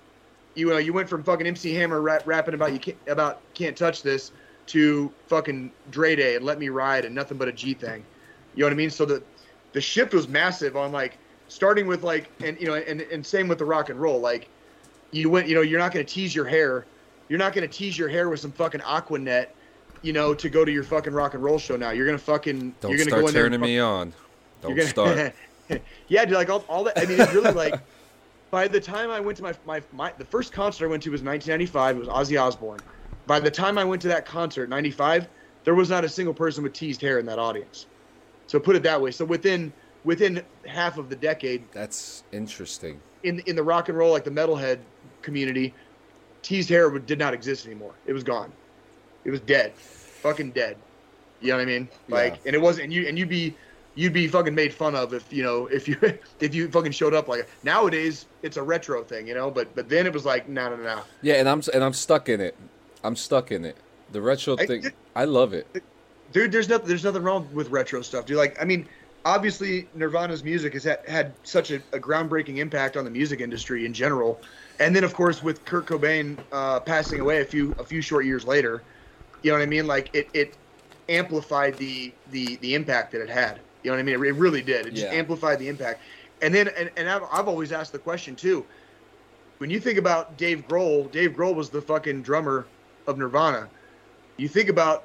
You 0.56 0.70
know, 0.70 0.78
you 0.78 0.94
went 0.94 1.10
from 1.10 1.24
fucking 1.24 1.46
MC 1.46 1.74
Hammer 1.74 2.02
rap, 2.02 2.24
rapping 2.26 2.54
about 2.54 2.72
you 2.72 2.80
can't, 2.80 2.98
about 3.08 3.42
can't 3.54 3.76
touch 3.76 4.02
this 4.02 4.32
to 4.68 5.12
fucking 5.28 5.72
Dre 5.92 6.16
Day 6.16 6.36
and 6.36 6.46
Let 6.46 6.60
Me 6.60 6.70
Ride 6.70 7.06
and 7.06 7.14
nothing 7.14 7.38
but 7.38 7.48
a 7.48 7.52
G 7.52 7.74
thing. 7.74 8.04
You 8.56 8.62
know 8.62 8.68
what 8.68 8.74
I 8.74 8.78
mean? 8.78 8.90
So 8.90 9.06
the 9.06 9.22
the 9.76 9.82
shift 9.82 10.14
was 10.14 10.28
massive 10.28 10.78
on 10.78 10.94
like 10.94 11.18
starting 11.50 11.86
with 11.86 12.02
like 12.02 12.32
and 12.42 12.60
you 12.60 12.66
know 12.66 12.76
and 12.76 13.02
and 13.02 13.24
same 13.24 13.48
with 13.48 13.60
the 13.60 13.66
rock 13.66 13.90
and 13.90 14.00
roll 14.00 14.20
like 14.20 14.48
you 15.12 15.30
went 15.30 15.48
you 15.48 15.54
know 15.54 15.62
you're 15.62 15.80
not 15.80 15.92
going 15.94 16.04
to 16.04 16.12
tease 16.12 16.34
your 16.34 16.46
hair 16.46 16.86
you're 17.28 17.38
not 17.38 17.54
going 17.54 17.68
to 17.68 17.78
tease 17.78 17.98
your 17.98 18.08
hair 18.08 18.30
with 18.30 18.40
some 18.40 18.54
fucking 18.54 18.82
Aqua 18.82 19.20
Net 19.20 19.54
you 20.02 20.14
know 20.14 20.34
to 20.34 20.50
go 20.50 20.64
to 20.64 20.72
your 20.72 20.84
fucking 20.84 21.14
rock 21.14 21.34
and 21.34 21.44
roll 21.44 21.60
show 21.60 21.76
now 21.76 21.92
you're 21.92 22.06
going 22.06 22.18
to 22.18 22.24
fucking 22.24 22.74
Don't 22.80 22.92
you're 22.92 22.98
going 22.98 23.10
to 23.10 23.12
start 23.12 23.22
go 23.22 23.28
in 23.28 23.34
there 23.34 23.44
turning 23.44 23.60
me 23.60 23.80
on. 23.80 24.14
Don't 24.62 24.76
you're 24.76 24.88
start. 24.88 25.34
gonna, 25.70 25.82
yeah 26.08 26.24
dude 26.24 26.36
like 26.36 26.50
all, 26.50 26.64
all 26.70 26.86
that 26.86 26.98
i 26.98 27.06
mean 27.06 27.20
it's 27.20 27.34
really 27.34 27.52
like 27.52 27.80
by 28.52 28.70
the 28.70 28.80
time 28.80 29.10
I 29.12 29.20
went 29.20 29.36
to 29.38 29.44
my, 29.44 29.54
my 29.66 29.82
my 29.92 30.14
the 30.18 30.24
first 30.24 30.54
concert 30.54 30.86
I 30.86 30.90
went 30.90 31.04
to 31.04 31.12
was 31.12 31.22
1995. 31.22 31.98
It 31.98 32.00
was 32.00 32.08
Ozzy 32.08 32.42
Osbourne. 32.42 32.80
By 33.28 33.42
the 33.42 33.52
time 33.52 33.78
I 33.78 33.84
went 33.84 34.02
to 34.04 34.08
that 34.10 34.26
concert, 34.26 34.70
95, 34.70 35.28
there 35.66 35.76
was 35.76 35.90
not 35.90 36.06
a 36.06 36.10
single 36.10 36.34
person 36.34 36.64
with 36.64 36.72
teased 36.72 37.02
hair 37.02 37.20
in 37.20 37.26
that 37.26 37.40
audience. 37.40 37.88
So 38.48 38.60
put 38.60 38.76
it 38.76 38.84
that 38.84 39.02
way. 39.02 39.12
So 39.12 39.26
within 39.26 39.74
within 40.04 40.44
half 40.68 40.98
of 40.98 41.10
the 41.10 41.16
decade, 41.16 41.64
That's 41.72 42.24
interesting. 42.32 43.00
in 43.24 43.40
in 43.42 43.56
the 43.56 43.64
rock 43.64 43.90
and 43.90 43.98
roll 43.98 44.12
like 44.12 44.24
the 44.24 44.32
metalhead 44.32 44.80
community, 45.22 45.74
teased 46.44 46.70
hair 46.70 46.90
would- 46.90 47.06
did 47.08 47.18
not 47.20 47.34
exist 47.34 47.66
anymore. 47.66 47.94
It 48.06 48.14
was 48.14 48.24
gone. 48.24 48.52
It 49.24 49.32
was 49.32 49.40
dead, 49.42 49.74
fucking 49.76 50.52
dead. 50.52 50.78
You 51.42 51.50
know 51.50 51.56
what 51.58 51.64
I 51.64 51.66
mean? 51.66 51.90
Like, 52.08 52.34
Yeah. 52.34 52.40
and 52.48 52.56
it 52.56 52.60
wasn't. 52.62 52.86
And 52.86 52.94
you 52.94 53.08
and 53.08 53.18
you'd 53.18 53.30
be 53.30 53.56
you'd 53.96 54.14
be 54.14 54.28
fucking 54.28 54.54
made 54.54 54.74
fun 54.74 54.94
of 54.94 55.14
if 55.14 55.32
you 55.34 55.42
know 55.42 55.66
if 55.68 55.88
you 55.88 55.98
if 56.40 56.54
you 56.54 56.70
fucking 56.70 56.92
showed 56.92 57.14
up 57.16 57.28
like 57.28 57.48
nowadays 57.64 58.26
it's 58.44 58.58
a 58.58 58.62
retro 58.64 59.04
thing, 59.04 59.28
you 59.28 59.34
know. 59.34 59.50
But 59.50 59.74
but 59.76 59.90
then 59.90 60.06
it 60.06 60.14
was 60.14 60.24
like 60.26 60.48
no 60.48 60.70
no 60.70 60.76
no. 60.76 61.02
Yeah, 61.24 61.36
and 61.36 61.50
I'm 61.50 61.62
and 61.74 61.84
I'm 61.84 61.94
stuck 61.94 62.30
in 62.30 62.40
it. 62.42 62.56
I'm 63.04 63.16
stuck 63.16 63.52
in 63.52 63.66
it. 63.66 63.76
The 64.12 64.22
retro 64.22 64.56
I- 64.60 64.66
thing, 64.68 64.92
I 65.16 65.26
love 65.26 65.54
it. 65.54 65.66
Dude 66.32 66.52
there's 66.52 66.70
nothing 66.70 66.88
there's 66.88 67.04
nothing 67.04 67.24
wrong 67.24 67.50
with 67.54 67.70
retro 67.70 68.02
stuff 68.02 68.26
dude. 68.26 68.38
Like 68.38 68.62
i 68.62 68.66
mean 68.66 68.88
obviously 69.26 69.90
nirvana's 69.94 70.44
music 70.44 70.74
has 70.74 70.84
had, 70.84 71.00
had 71.08 71.36
such 71.44 71.72
a, 71.72 71.78
a 71.94 72.00
groundbreaking 72.00 72.58
impact 72.58 72.96
on 72.96 73.06
the 73.06 73.12
music 73.12 73.42
industry 73.42 73.86
in 73.86 73.94
general. 73.94 74.42
And 74.80 74.96
then 74.96 75.04
of 75.04 75.14
course 75.14 75.42
with 75.42 75.66
kurt 75.66 75.88
cobain 75.88 76.38
uh, 76.52 76.80
passing 76.82 77.20
away 77.20 77.42
a 77.42 77.46
few 77.46 77.74
a 77.80 77.86
few 77.86 78.02
short 78.02 78.26
years 78.26 78.46
later 78.46 78.86
you 79.42 79.52
know 79.52 79.58
what 79.58 79.64
i 79.64 79.68
mean? 79.68 79.88
Like 79.88 80.10
it 80.14 80.30
it 80.34 80.58
amplified 81.08 81.78
the 81.78 82.18
the 82.28 82.58
the 82.58 82.74
impact 82.74 83.12
that 83.12 83.22
it 83.22 83.30
had. 83.30 83.62
You 83.84 83.92
know 83.92 83.98
what 83.98 84.00
i 84.00 84.04
mean? 84.04 84.16
It, 84.16 84.28
it 84.28 84.32
really 84.34 84.62
did. 84.64 84.88
It 84.88 84.92
just 84.96 85.12
Yeah. 85.12 85.18
amplified 85.20 85.60
the 85.60 85.68
impact. 85.68 86.02
And 86.42 86.54
then 86.54 86.68
and, 86.70 86.92
and 86.98 87.10
I've, 87.10 87.22
I've 87.32 87.48
always 87.48 87.72
asked 87.72 87.92
the 87.92 88.00
question 88.00 88.36
too. 88.36 88.68
When 89.60 89.70
you 89.70 89.80
think 89.80 90.00
about 90.00 90.38
dave 90.38 90.66
grohl 90.66 91.12
dave 91.12 91.32
grohl 91.32 91.56
was 91.56 91.70
the 91.70 91.82
fucking 91.82 92.24
drummer 92.24 92.72
of 93.08 93.18
nirvana. 93.18 93.70
You 94.38 94.48
think 94.48 94.70
about 94.70 95.04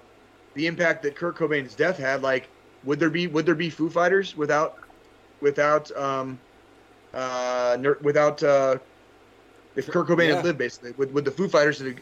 the 0.55 0.67
impact 0.67 1.03
that 1.05 1.15
Kurt 1.17 1.37
Cobain's 1.37 1.75
death 1.75 1.97
had, 1.99 2.23
like, 2.23 2.49
would 2.85 2.99
there 2.99 3.11
be 3.11 3.27
would 3.27 3.47
there 3.47 3.55
be 3.55 3.71
Foo 3.71 3.91
Fighters 3.91 4.37
without 4.37 4.79
without 5.41 5.91
um 5.97 6.39
uh 7.15 7.77
ner- 7.81 7.99
without 8.03 8.43
uh 8.43 8.77
if 9.77 9.87
Kurt 9.89 10.09
Cobain 10.09 10.29
Yeah. 10.29 10.37
had 10.37 10.45
lived 10.45 10.59
basically 10.59 10.93
would, 10.93 11.13
would 11.15 11.25
the 11.25 11.31
Foo 11.31 11.49
Fighters 11.49 11.79
have, 11.81 11.95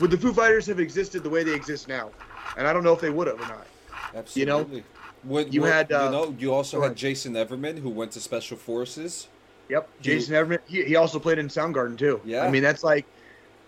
would 0.00 0.10
the 0.10 0.18
Foo 0.18 0.32
Fighters 0.32 0.66
have 0.66 0.80
existed 0.80 1.22
the 1.22 1.30
way 1.30 1.42
they 1.44 1.54
exist 1.54 1.88
now? 1.88 2.10
And 2.56 2.66
I 2.66 2.72
don't 2.72 2.84
know 2.84 2.92
if 2.92 3.00
they 3.00 3.10
would 3.10 3.26
have 3.26 3.40
or 3.40 3.46
not. 3.46 3.66
Absolutely. 4.14 4.78
You 4.78 4.84
Would, 5.24 5.54
you 5.54 5.60
would- 5.62 5.72
had, 5.72 5.90
uh, 5.92 6.04
you 6.04 6.10
know, 6.10 6.36
you 6.38 6.52
also 6.52 6.82
had. 6.82 6.94
Jason 6.96 7.32
Everman 7.34 7.78
who 7.78 7.88
went 7.90 8.12
to 8.12 8.20
Special 8.20 8.56
Forces. 8.56 9.28
Yep. 9.70 9.88
He- 9.98 10.04
Jason 10.04 10.34
Everman 10.34 10.58
he, 10.66 10.84
he 10.84 10.96
also 10.96 11.18
played 11.18 11.38
in 11.38 11.48
Soundgarden 11.48 11.96
too. 11.98 12.20
Yeah. 12.24 12.44
I 12.44 12.50
mean 12.50 12.62
that's 12.62 12.84
like 12.84 13.06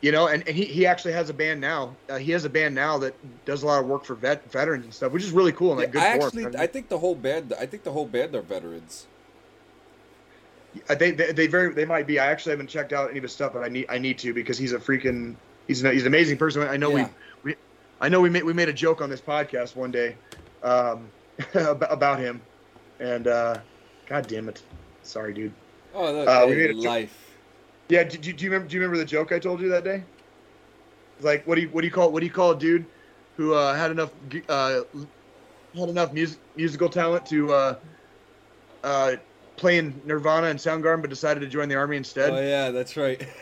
you 0.01 0.13
know, 0.13 0.29
and, 0.29 0.47
and 0.47 0.57
he, 0.57 0.65
he 0.65 0.87
actually 0.87 1.13
has 1.13 1.31
a 1.31 1.35
band 1.35 1.61
now. 1.61 1.97
Uh, 2.09 2.17
he 2.17 2.33
has 2.33 2.45
a 2.45 2.51
band 2.51 2.75
now 2.75 2.99
that 2.99 3.15
does 3.45 3.63
a 3.63 3.67
lot 3.67 3.81
of 3.81 3.87
work 3.87 4.05
for 4.05 4.15
vet 4.15 4.51
veterans 4.51 4.85
and 4.85 4.95
stuff, 4.95 5.13
which 5.13 5.25
is 5.25 5.33
really 5.33 5.53
cool 5.53 5.73
and 5.73 5.81
like 5.81 5.93
good 5.93 6.03
I 6.03 6.19
for 6.19 6.27
actually, 6.27 6.43
him. 6.45 6.55
I 6.59 6.67
think 6.67 6.89
the 6.89 6.99
whole 6.99 7.15
band, 7.15 7.55
I 7.59 7.67
think 7.67 7.83
the 7.83 7.93
whole 7.93 8.07
band 8.07 8.35
are 8.35 8.43
veterans. 8.43 9.07
I 10.91 10.95
think 10.95 11.17
they, 11.17 11.33
they 11.33 11.47
very 11.47 11.73
they 11.73 11.87
might 11.87 12.07
be. 12.07 12.19
I 12.19 12.27
actually 12.27 12.51
haven't 12.51 12.69
checked 12.69 12.93
out 12.93 13.09
any 13.09 13.19
of 13.19 13.23
his 13.23 13.33
stuff, 13.33 13.55
but 13.55 13.65
I 13.65 13.69
need 13.69 13.87
I 13.89 13.99
need 13.99 14.19
to 14.19 14.35
because 14.35 14.59
he's 14.59 14.73
a 14.73 14.79
freaking 14.79 15.35
he's 15.67 15.83
an, 15.83 15.93
he's 15.93 16.03
an 16.03 16.09
amazing 16.09 16.37
person. 16.37 16.63
I 16.63 16.77
know 16.77 16.95
Yeah. 16.95 17.09
we, 17.43 17.53
we 17.53 17.57
I 18.01 18.11
know 18.11 18.21
we 18.21 18.29
made 18.29 18.45
we 18.45 18.53
made 18.53 18.69
a 18.69 18.75
joke 18.75 19.01
on 19.01 19.09
this 19.09 19.21
podcast 19.23 19.75
one 19.75 19.91
day 19.91 20.17
um, 20.63 21.09
about, 21.55 22.19
him, 22.19 22.43
and 23.01 23.27
uh, 23.27 23.59
God 24.07 24.27
damn 24.27 24.49
it, 24.49 24.63
sorry, 25.03 25.33
dude. 25.33 25.53
Oh, 25.95 26.13
look, 26.13 26.29
Uh, 26.29 26.47
we 26.49 26.57
made 26.57 26.71
a 26.71 26.77
life. 26.77 27.26
Yeah, 27.89 28.05
do, 28.05 28.19
do, 28.19 28.33
do 28.33 28.45
you 28.45 28.51
remember 28.51 28.69
do 28.69 28.75
you 28.75 28.81
remember 28.81 28.99
the 28.99 29.05
joke 29.05 29.33
I 29.33 29.39
told 29.39 29.61
you 29.61 29.69
that 29.71 29.85
day? 29.85 30.03
Like 31.21 31.47
what 31.47 31.55
do 31.55 31.63
you 31.63 31.69
what 31.69 31.83
do 31.83 31.87
you 31.87 31.93
call 31.93 32.11
what 32.11 32.21
do 32.21 32.27
you 32.27 32.33
call 32.33 32.53
a 32.53 32.59
dude 32.59 32.85
who 33.37 33.55
uh, 33.55 33.75
had 33.75 33.91
enough 33.91 34.11
uh, 34.49 34.81
had 35.75 35.89
enough 35.89 36.13
music 36.13 36.39
musical 36.57 36.89
talent 36.89 37.27
to 37.27 37.53
uh, 37.53 37.77
uh, 38.83 39.17
play 39.57 39.79
in 39.79 40.01
Nirvana 40.05 40.49
and 40.49 40.59
Soundgarden, 40.59 41.01
but 41.01 41.11
decided 41.11 41.41
to 41.41 41.49
join 41.49 41.69
the 41.69 41.75
army 41.75 41.97
instead? 41.97 42.31
Oh 42.31 42.41
yeah, 42.41 42.71
that's 42.71 42.97
right. 42.97 43.27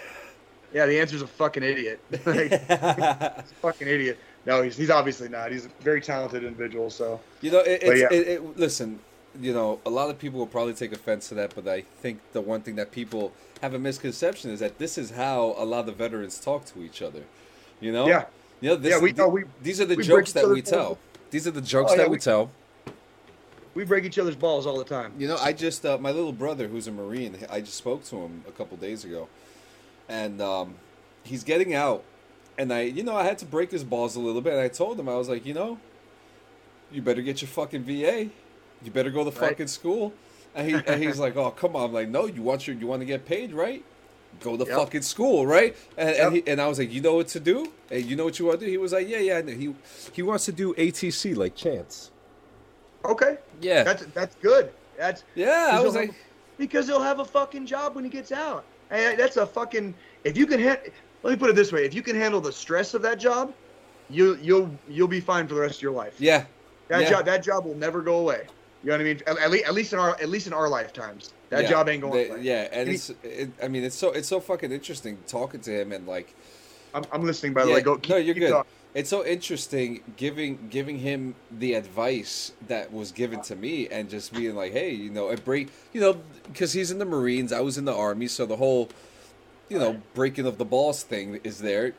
Yeah, 0.74 0.86
the 0.86 0.98
answer's 0.98 1.22
a 1.22 1.26
fucking 1.28 1.62
idiot. 1.62 2.00
like, 2.26 2.50
he's 2.50 2.68
a 2.68 3.44
fucking 3.62 3.86
idiot. 3.86 4.18
No, 4.44 4.60
he's, 4.60 4.76
he's 4.76 4.90
obviously 4.90 5.28
not. 5.28 5.52
He's 5.52 5.66
a 5.66 5.70
very 5.80 6.00
talented 6.00 6.42
individual. 6.42 6.90
So 6.90 7.20
You 7.40 7.52
know, 7.52 7.60
it, 7.60 7.80
it's, 7.80 8.00
yeah. 8.00 8.08
it, 8.10 8.28
it, 8.28 8.58
listen, 8.58 8.98
you 9.40 9.52
know, 9.52 9.80
a 9.84 9.90
lot 9.90 10.10
of 10.10 10.18
people 10.18 10.38
will 10.38 10.46
probably 10.46 10.74
take 10.74 10.92
offense 10.92 11.28
to 11.30 11.34
that, 11.36 11.54
but 11.54 11.66
I 11.66 11.80
think 12.00 12.20
the 12.32 12.40
one 12.40 12.60
thing 12.62 12.76
that 12.76 12.92
people 12.92 13.32
have 13.62 13.74
a 13.74 13.78
misconception 13.78 14.50
is 14.50 14.60
that 14.60 14.78
this 14.78 14.96
is 14.98 15.10
how 15.10 15.54
a 15.58 15.64
lot 15.64 15.80
of 15.80 15.86
the 15.86 15.92
veterans 15.92 16.38
talk 16.38 16.64
to 16.66 16.82
each 16.82 17.02
other. 17.02 17.22
You 17.80 17.92
know? 17.92 18.06
Yeah. 18.06 18.26
You 18.60 18.70
know, 18.70 18.76
this, 18.76 18.90
Yeah, 18.92 19.00
we- 19.00 19.12
the- 19.12 19.24
oh, 19.24 19.28
we- 19.28 19.44
these 19.62 19.80
are 19.80 19.84
the 19.86 19.96
jokes 19.96 20.32
that 20.32 20.48
we 20.48 20.62
tell. 20.62 20.98
These 21.30 21.46
are 21.48 21.50
the 21.50 21.60
jokes 21.60 21.90
Oh, 21.92 21.94
yeah, 21.96 22.02
that 22.02 22.10
we, 22.10 22.16
we- 22.16 22.20
tell. 22.20 22.50
we 23.74 23.84
break 23.84 24.04
each 24.04 24.18
other's 24.18 24.36
balls 24.36 24.66
all 24.66 24.78
the 24.78 24.84
time. 24.84 25.12
You 25.18 25.26
know, 25.28 25.36
I 25.38 25.52
just 25.52 25.84
uh, 25.84 25.98
my 25.98 26.12
little 26.12 26.32
brother, 26.32 26.68
who's 26.68 26.86
a 26.86 26.92
Marine, 26.92 27.36
I 27.50 27.60
just 27.60 27.74
spoke 27.76 28.04
to 28.04 28.16
him 28.16 28.44
a 28.48 28.52
couple 28.52 28.76
days 28.76 29.04
ago, 29.04 29.28
and 30.08 30.40
um, 30.40 30.76
he's 31.24 31.42
getting 31.42 31.74
out, 31.74 32.04
and 32.56 32.72
I, 32.72 32.82
you 32.82 33.02
know, 33.02 33.16
I 33.16 33.24
had 33.24 33.38
to 33.38 33.46
break 33.46 33.72
his 33.72 33.82
balls 33.82 34.14
a 34.14 34.20
little 34.20 34.40
bit, 34.40 34.52
and 34.52 34.62
I 34.62 34.68
told 34.68 34.98
him 35.00 35.08
I 35.08 35.16
was 35.16 35.28
like, 35.28 35.44
you 35.44 35.54
know, 35.54 35.78
you 36.92 37.02
better 37.02 37.22
get 37.22 37.42
your 37.42 37.48
fucking 37.48 37.82
VA, 37.82 38.28
you 38.84 38.90
better 38.90 39.10
go 39.10 39.24
to 39.24 39.30
Right. 39.30 39.50
fucking 39.50 39.66
school, 39.68 40.12
and 40.54 40.68
he 40.68 40.74
and 40.86 41.02
he's 41.02 41.18
like, 41.18 41.36
oh 41.36 41.50
come 41.50 41.74
on, 41.76 41.84
I'm 41.86 41.92
like, 41.92 42.08
no, 42.08 42.26
you 42.26 42.42
want 42.42 42.66
your 42.66 42.76
you 42.76 42.86
want 42.86 43.00
to 43.00 43.06
get 43.06 43.24
paid, 43.24 43.52
right? 43.52 43.84
Go 44.40 44.56
to 44.56 44.64
Yep. 44.64 44.76
fucking 44.76 45.02
school, 45.02 45.46
right? 45.46 45.76
And 45.96 46.08
Yep. 46.10 46.26
and, 46.26 46.36
he, 46.36 46.42
and 46.48 46.60
I 46.60 46.66
was 46.68 46.78
like, 46.78 46.92
you 46.92 47.00
know 47.00 47.14
what 47.14 47.28
to 47.28 47.40
do? 47.40 47.72
And 47.90 48.04
you 48.04 48.16
know 48.16 48.24
what 48.24 48.38
you 48.38 48.46
want 48.46 48.60
to 48.60 48.66
do? 48.66 48.70
He 48.70 48.78
was 48.78 48.92
like, 48.92 49.08
yeah, 49.08 49.18
yeah. 49.18 49.42
He 49.42 49.74
he 50.12 50.22
wants 50.22 50.44
to 50.46 50.52
do 50.52 50.74
ATC 50.74 51.34
like 51.36 51.54
Chance. 51.54 52.10
Okay, 53.04 53.36
Yeah, 53.60 53.82
that's 53.84 54.06
that's 54.06 54.34
good. 54.36 54.70
That's 54.96 55.24
yeah. 55.34 55.68
I 55.72 55.76
because 55.78 55.84
was 55.84 55.92
he'll 55.94 56.02
like, 56.02 56.10
have- 56.10 56.18
because 56.56 56.86
he'll 56.86 57.02
have 57.02 57.18
a 57.20 57.24
fucking 57.24 57.66
job 57.66 57.94
when 57.96 58.04
he 58.04 58.10
gets 58.10 58.32
out. 58.32 58.64
Hey, 58.90 59.14
that's 59.16 59.36
a 59.36 59.46
fucking. 59.46 59.94
If 60.24 60.36
you 60.36 60.46
can 60.46 60.62
ha- 60.62 60.78
let 61.22 61.30
me 61.32 61.36
put 61.36 61.50
it 61.50 61.56
this 61.56 61.70
way: 61.72 61.84
if 61.84 61.92
you 61.94 62.00
can 62.02 62.16
handle 62.16 62.40
the 62.40 62.52
stress 62.52 62.94
of 62.94 63.02
that 63.02 63.18
job, 63.18 63.52
you 64.08 64.36
you'll 64.40 64.70
you'll 64.88 65.08
be 65.08 65.20
fine 65.20 65.46
for 65.46 65.54
the 65.54 65.60
rest 65.60 65.76
of 65.76 65.82
your 65.82 65.92
life. 65.92 66.14
yeah, 66.18 66.44
That 66.88 67.02
yeah. 67.02 67.10
job 67.10 67.24
that 67.26 67.42
job 67.42 67.66
will 67.66 67.74
never 67.76 68.00
go 68.02 68.16
away. 68.18 68.46
You 68.84 68.90
know 68.90 68.96
what 68.96 69.00
I 69.00 69.04
mean? 69.04 69.22
At, 69.26 69.50
least 69.50 69.64
at 69.64 69.74
least 69.74 69.92
in 69.94 69.98
our 69.98 70.10
at 70.20 70.28
least 70.28 70.46
in 70.46 70.52
our 70.52 70.68
lifetimes, 70.68 71.32
that 71.48 71.62
Yeah, 71.64 71.70
job 71.70 71.88
ain't 71.88 72.02
going 72.02 72.12
they- 72.12 72.28
away. 72.28 72.42
Yeah, 72.42 72.68
and 72.70 72.88
He- 72.88 72.94
it's 72.96 73.10
it, 73.22 73.50
I 73.62 73.68
mean 73.68 73.82
it's 73.82 73.96
so 73.96 74.10
it's 74.12 74.28
so 74.28 74.40
fucking 74.40 74.72
interesting 74.72 75.18
talking 75.26 75.60
to 75.62 75.70
him 75.80 75.90
and 75.92 76.06
like 76.06 76.34
I'm, 76.92 77.02
I'm 77.10 77.24
listening 77.24 77.54
by 77.54 77.62
the 77.62 77.70
yeah, 77.70 77.74
way. 77.76 77.80
Go. 77.80 77.96
Keep, 77.96 78.10
no, 78.10 78.16
you're 78.18 78.34
good. 78.34 78.50
talking. 78.50 78.70
It's 78.94 79.10
so 79.10 79.24
interesting 79.24 80.02
giving 80.16 80.68
giving 80.70 80.98
him 80.98 81.34
the 81.50 81.74
advice 81.74 82.52
that 82.68 82.92
was 82.92 83.10
given 83.10 83.40
to 83.42 83.56
me 83.56 83.88
and 83.88 84.08
just 84.10 84.32
being 84.34 84.54
like, 84.54 84.72
hey, 84.72 84.90
you 84.90 85.10
know, 85.10 85.30
and 85.30 85.42
break, 85.44 85.68
you 85.92 86.00
know, 86.00 86.20
because 86.52 86.74
he's 86.74 86.90
in 86.92 86.98
the 86.98 87.04
Marines, 87.04 87.52
I 87.52 87.60
was 87.60 87.76
in 87.78 87.86
the 87.86 87.94
Army, 87.94 88.28
so 88.28 88.46
the 88.46 88.54
whole, 88.56 88.90
you 89.68 89.78
know, 89.80 90.00
breaking 90.14 90.46
of 90.46 90.58
the 90.58 90.64
balls 90.64 91.02
thing 91.02 91.40
is 91.42 91.58
there. 91.58 91.94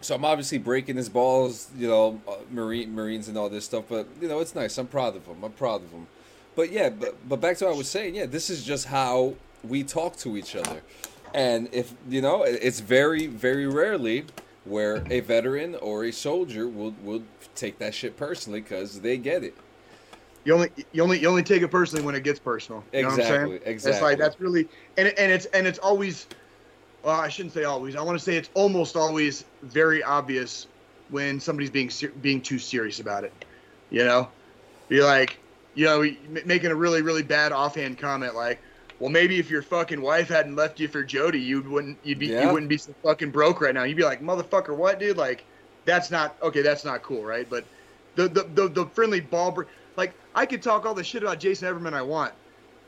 So 0.00 0.14
I'm 0.14 0.24
obviously 0.24 0.58
breaking 0.58 0.96
his 0.96 1.08
balls, 1.08 1.70
you 1.76 1.88
know, 1.88 2.20
uh, 2.28 2.36
Marine 2.50 2.94
Marines 2.94 3.28
and 3.28 3.36
all 3.36 3.48
this 3.48 3.64
stuff. 3.64 3.84
But 3.88 4.06
you 4.20 4.28
know, 4.28 4.40
it's 4.40 4.54
nice. 4.54 4.78
I'm 4.78 4.86
proud 4.86 5.16
of 5.16 5.26
him. 5.26 5.42
I'm 5.42 5.52
proud 5.52 5.82
of 5.82 5.90
him. 5.90 6.06
But 6.54 6.70
yeah, 6.72 6.90
but, 6.90 7.16
but 7.28 7.40
back 7.40 7.56
to 7.58 7.66
what 7.66 7.74
I 7.74 7.76
was 7.76 7.88
saying. 7.88 8.14
Yeah, 8.14 8.26
this 8.26 8.50
is 8.50 8.64
just 8.64 8.86
how 8.86 9.34
we 9.64 9.82
talk 9.82 10.16
to 10.18 10.36
each 10.36 10.54
other, 10.56 10.82
and 11.34 11.68
if 11.72 11.94
you 12.08 12.20
know, 12.20 12.42
it's 12.44 12.80
very 12.80 13.26
very 13.26 13.66
rarely 13.66 14.24
where 14.64 15.02
a 15.10 15.20
veteran 15.20 15.74
or 15.76 16.04
a 16.04 16.12
soldier 16.12 16.68
will 16.68 16.94
will 17.02 17.22
take 17.54 17.78
that 17.78 17.94
shit 17.94 18.16
personally 18.16 18.60
because 18.60 19.00
they 19.00 19.16
get 19.16 19.42
it. 19.42 19.54
You 20.44 20.54
only 20.54 20.70
you 20.92 21.02
only 21.02 21.18
you 21.18 21.28
only 21.28 21.42
take 21.42 21.62
it 21.62 21.68
personally 21.68 22.04
when 22.04 22.14
it 22.14 22.22
gets 22.22 22.38
personal. 22.38 22.84
You 22.92 23.02
know 23.02 23.08
what 23.08 23.14
I'm 23.14 23.20
Exactly, 23.20 23.48
saying? 23.48 23.60
It's 23.62 23.66
exactly. 23.66 24.02
like 24.10 24.18
that's 24.18 24.40
really 24.40 24.68
and 24.96 25.08
and 25.08 25.32
it's 25.32 25.46
and 25.46 25.66
it's 25.66 25.78
always. 25.80 26.26
Well, 27.02 27.18
I 27.18 27.28
shouldn't 27.28 27.54
say 27.54 27.64
always. 27.64 27.96
I 27.96 28.02
want 28.02 28.18
to 28.18 28.24
say 28.24 28.36
it's 28.36 28.50
almost 28.54 28.96
always 28.96 29.44
very 29.62 30.02
obvious 30.02 30.66
when 31.10 31.40
somebody's 31.40 31.70
being 31.70 31.90
ser- 31.90 32.12
being 32.20 32.40
too 32.40 32.58
serious 32.58 33.00
about 33.00 33.24
it. 33.24 33.32
You 33.90 34.04
know, 34.04 34.28
you're 34.88 35.04
like, 35.04 35.38
you 35.74 35.86
know, 35.86 36.04
making 36.44 36.70
a 36.70 36.74
really 36.74 37.02
really 37.02 37.22
bad 37.22 37.52
offhand 37.52 37.98
comment 37.98 38.34
like, 38.34 38.60
well, 38.98 39.10
maybe 39.10 39.38
if 39.38 39.48
your 39.48 39.62
fucking 39.62 40.02
wife 40.02 40.28
hadn't 40.28 40.56
left 40.56 40.80
you 40.80 40.88
for 40.88 41.02
Jody, 41.04 41.40
you 41.40 41.62
wouldn't 41.62 41.98
you'd 42.02 42.18
be 42.18 42.26
Yeah. 42.26 42.46
you 42.46 42.52
wouldn't 42.52 42.68
be 42.68 42.78
so 42.78 42.92
fucking 43.02 43.30
broke 43.30 43.60
right 43.60 43.74
now. 43.74 43.84
You'd 43.84 43.96
be 43.96 44.04
like, 44.04 44.20
motherfucker, 44.20 44.76
what, 44.76 44.98
dude? 44.98 45.16
Like, 45.16 45.44
that's 45.84 46.10
not 46.10 46.36
okay. 46.42 46.62
That's 46.62 46.84
not 46.84 47.02
cool, 47.02 47.24
right? 47.24 47.48
But 47.48 47.64
the 48.16 48.28
the 48.28 48.42
the, 48.54 48.68
the 48.68 48.86
friendly 48.86 49.20
ball 49.20 49.52
break. 49.52 49.68
Like 49.96 50.12
I 50.34 50.46
could 50.46 50.62
talk 50.62 50.84
all 50.84 50.94
the 50.94 51.04
shit 51.04 51.22
about 51.22 51.40
Jason 51.40 51.68
Everman 51.72 51.94
I 51.94 52.02
want. 52.02 52.32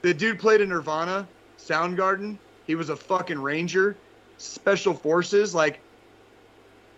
The 0.02 0.12
dude 0.12 0.38
played 0.38 0.60
in 0.60 0.68
Nirvana, 0.68 1.26
Soundgarden. 1.58 2.36
He 2.70 2.76
was 2.76 2.88
a 2.88 2.94
fucking 2.94 3.42
ranger, 3.42 3.96
special 4.38 4.94
forces. 4.94 5.56
Like 5.56 5.80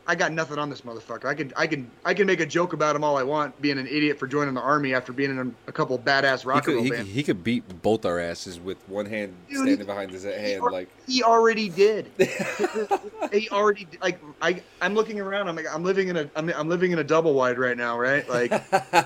I 0.06 0.14
got 0.14 0.30
nothing 0.30 0.58
on 0.58 0.68
this 0.68 0.82
motherfucker. 0.82 1.24
I 1.24 1.32
can 1.32 1.50
I 1.56 1.66
can 1.66 1.90
I 2.04 2.12
can 2.12 2.26
make 2.26 2.40
a 2.40 2.44
joke 2.46 2.74
about 2.74 2.94
him 2.94 3.02
all 3.02 3.16
I 3.16 3.22
want, 3.22 3.58
being 3.62 3.78
an 3.78 3.86
idiot 3.86 4.18
for 4.18 4.26
joining 4.26 4.52
the 4.52 4.60
army 4.60 4.92
after 4.92 5.14
being 5.14 5.30
in 5.30 5.56
a, 5.66 5.72
couple 5.72 5.98
badass 5.98 6.42
He 6.42 6.48
rock 6.48 6.64
could, 6.64 6.74
and 6.74 6.76
roll 6.76 6.84
he, 6.84 6.90
could, 6.90 6.96
bands. 6.98 7.10
he 7.12 7.22
could 7.22 7.42
beat 7.42 7.80
both 7.80 8.04
our 8.04 8.18
asses 8.18 8.60
with 8.60 8.86
one 8.86 9.06
hand 9.06 9.34
Dude, 9.48 9.56
standing 9.60 9.78
he- 9.78 9.84
behind 9.84 10.10
his 10.10 10.24
he 10.24 10.30
hand, 10.30 10.62
al- 10.62 10.70
like. 10.70 10.90
He 11.06 11.22
already 11.22 11.70
did. 11.70 12.10
he 13.32 13.48
already 13.48 13.88
like 14.02 14.20
I 14.42 14.62
I'm 14.82 14.94
looking 14.94 15.20
around. 15.20 15.48
I'm 15.48 15.56
like 15.56 15.74
I'm 15.74 15.84
living 15.84 16.08
in 16.08 16.18
a 16.18 16.30
I'm, 16.36 16.50
I'm 16.50 16.68
living 16.68 16.92
in 16.92 16.98
a 16.98 17.04
double 17.04 17.32
wide 17.32 17.58
right 17.58 17.78
now, 17.78 17.98
right? 17.98 18.28
Like 18.28 18.52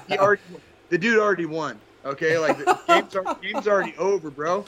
he 0.09 0.19
already 0.19 0.43
the 0.89 0.99
dude 0.99 1.21
already 1.21 1.47
won. 1.47 1.79
Okay, 2.05 2.39
like 2.39 2.59
the 2.59 2.77
game's 2.89 3.17
game's 3.41 3.69
already 3.69 3.97
over, 3.99 4.31
bro. 4.33 4.65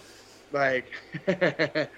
Like 0.52 0.86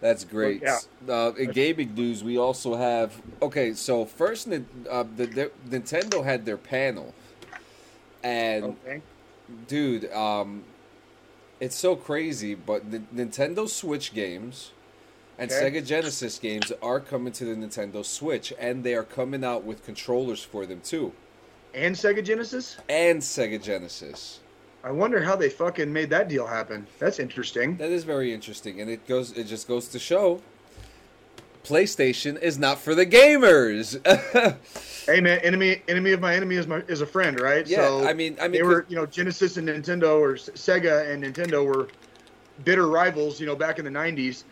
That's 0.00 0.24
great. 0.24 0.62
Yeah. 0.62 0.78
Uh, 1.08 1.32
in 1.38 1.52
gaming 1.52 1.94
news, 1.94 2.24
we 2.24 2.36
also 2.36 2.74
have. 2.74 3.22
Okay, 3.40 3.72
so 3.72 4.04
first, 4.04 4.48
uh, 4.48 5.04
the, 5.16 5.26
the 5.26 5.50
Nintendo 5.70 6.24
had 6.24 6.44
their 6.44 6.56
panel, 6.56 7.14
and 8.24 8.64
okay. 8.64 9.00
dude, 9.68 10.12
um, 10.12 10.64
it's 11.60 11.76
so 11.76 11.94
crazy. 11.94 12.56
But 12.56 12.90
the 12.90 12.98
Nintendo 13.14 13.68
Switch 13.68 14.12
games 14.12 14.72
and 15.38 15.50
Okay. 15.50 15.70
Sega 15.70 15.84
Genesis 15.84 16.38
games 16.38 16.72
are 16.82 17.00
coming 17.00 17.32
to 17.34 17.44
the 17.44 17.54
Nintendo 17.54 18.04
Switch, 18.04 18.52
and 18.58 18.84
they 18.84 18.94
are 18.94 19.04
coming 19.04 19.44
out 19.44 19.64
with 19.64 19.84
controllers 19.84 20.42
for 20.42 20.66
them 20.66 20.80
too, 20.80 21.12
And 21.74 21.94
Sega 21.96 22.22
Genesis. 22.24 22.76
and 22.88 23.20
Sega 23.20 23.60
Genesis. 23.62 24.40
I 24.84 24.90
wonder 24.90 25.22
how 25.22 25.36
they 25.36 25.48
fucking 25.48 25.92
made 25.92 26.10
that 26.10 26.28
deal 26.28 26.46
happen. 26.46 26.86
That's 26.98 27.18
interesting. 27.20 27.76
That 27.76 27.90
is 27.90 28.04
very 28.04 28.32
interesting, 28.34 28.80
and 28.80 28.90
it 28.90 29.06
goes. 29.06 29.32
It 29.32 29.44
just 29.44 29.68
goes 29.68 29.88
to 29.88 29.98
show. 29.98 30.40
PlayStation 31.64 32.40
is 32.42 32.58
not 32.58 32.78
for 32.78 32.94
the 32.94 33.06
gamers. 33.06 33.98
Hey 35.04 35.20
man, 35.20 35.40
enemy 35.40 35.82
enemy 35.88 36.12
of 36.12 36.20
my 36.20 36.32
enemy 36.32 36.54
is 36.54 36.68
my 36.68 36.76
is 36.86 37.00
a 37.00 37.06
friend, 37.06 37.40
right? 37.40 37.66
Yeah, 37.66 37.78
so 37.78 38.06
I 38.06 38.12
mean- 38.12 38.36
I 38.40 38.46
mean, 38.46 38.52
they 38.52 38.62
were 38.62 38.86
you 38.88 38.94
know 38.94 39.04
Genesis 39.04 39.56
and 39.56 39.68
Nintendo 39.68 40.20
or 40.20 40.34
Sega 40.34 41.10
and 41.10 41.24
Nintendo 41.24 41.66
were 41.66 41.88
bitter 42.64 42.86
rivals, 42.86 43.40
you 43.40 43.46
know, 43.46 43.56
back 43.56 43.80
in 43.80 43.84
the 43.84 43.90
'90s. 43.90 44.44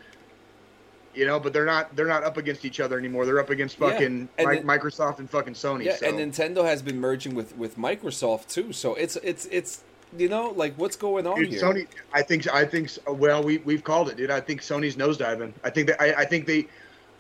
You 1.15 1.25
know, 1.29 1.39
but 1.39 1.53
they're 1.53 1.65
not 1.65 1.95
they're 1.95 2.09
not 2.09 2.25
up 2.25 2.37
against 2.37 2.65
each 2.65 2.81
other 2.81 2.99
anymore. 2.99 3.27
They're 3.27 3.39
up 3.39 3.51
against 3.51 3.79
Yeah, 3.79 3.91
fucking 3.91 4.29
and 4.39 4.49
Mi- 4.49 4.57
then- 4.57 4.67
Microsoft 4.67 5.21
and 5.21 5.31
fucking 5.31 5.55
Sony. 5.55 5.85
Yeah, 5.85 5.95
so. 5.95 6.07
and 6.09 6.19
Nintendo 6.19 6.65
has 6.65 6.83
been 6.83 6.99
merging 6.99 7.37
with 7.37 7.57
with 7.57 7.77
Microsoft 7.79 8.49
too. 8.49 8.73
So 8.73 8.97
it's 8.97 9.15
it's 9.23 9.47
it's 9.53 9.85
you 10.17 10.29
know 10.29 10.51
like 10.51 10.75
what's 10.75 10.97
going 10.97 11.27
on 11.27 11.37
Dude, 11.37 11.51
here? 11.51 11.63
Sony, 11.63 11.87
I 12.13 12.23
think, 12.23 12.49
I 12.53 12.65
think, 12.65 12.91
well, 13.07 13.43
we 13.43 13.59
we've 13.59 13.85
called 13.85 14.09
it, 14.09 14.17
dude. 14.17 14.31
I 14.31 14.41
think 14.41 14.61
Sony's 14.61 14.97
nosediving. 14.97 15.53
I 15.63 15.71
think 15.71 15.89
that, 15.89 16.03
I, 16.03 16.23
I 16.23 16.25
think 16.25 16.47
they, 16.47 16.67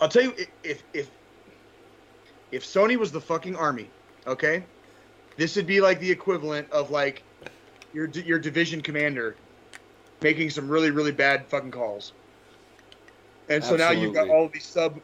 I'll 0.00 0.08
tell 0.08 0.22
you, 0.22 0.34
if 0.64 0.82
if 0.92 1.10
if 2.52 2.64
Sony 2.64 2.96
was 2.96 3.12
the 3.12 3.20
fucking 3.20 3.56
army, 3.56 3.88
okay, 4.26 4.64
this 5.36 5.56
would 5.56 5.66
be 5.66 5.80
like 5.80 6.00
the 6.00 6.10
equivalent 6.10 6.70
of 6.70 6.90
like 6.90 7.22
your 7.92 8.08
your 8.08 8.38
division 8.38 8.80
commander 8.80 9.36
making 10.22 10.50
some 10.50 10.68
really 10.68 10.90
really 10.90 11.12
bad 11.12 11.46
fucking 11.46 11.70
calls, 11.70 12.12
and 13.48 13.62
so 13.62 13.76
now 13.76 13.90
you've 13.90 14.14
got 14.14 14.22
Absolutely. 14.22 14.36
all 14.36 14.48
these 14.48 14.66
sub 14.66 15.00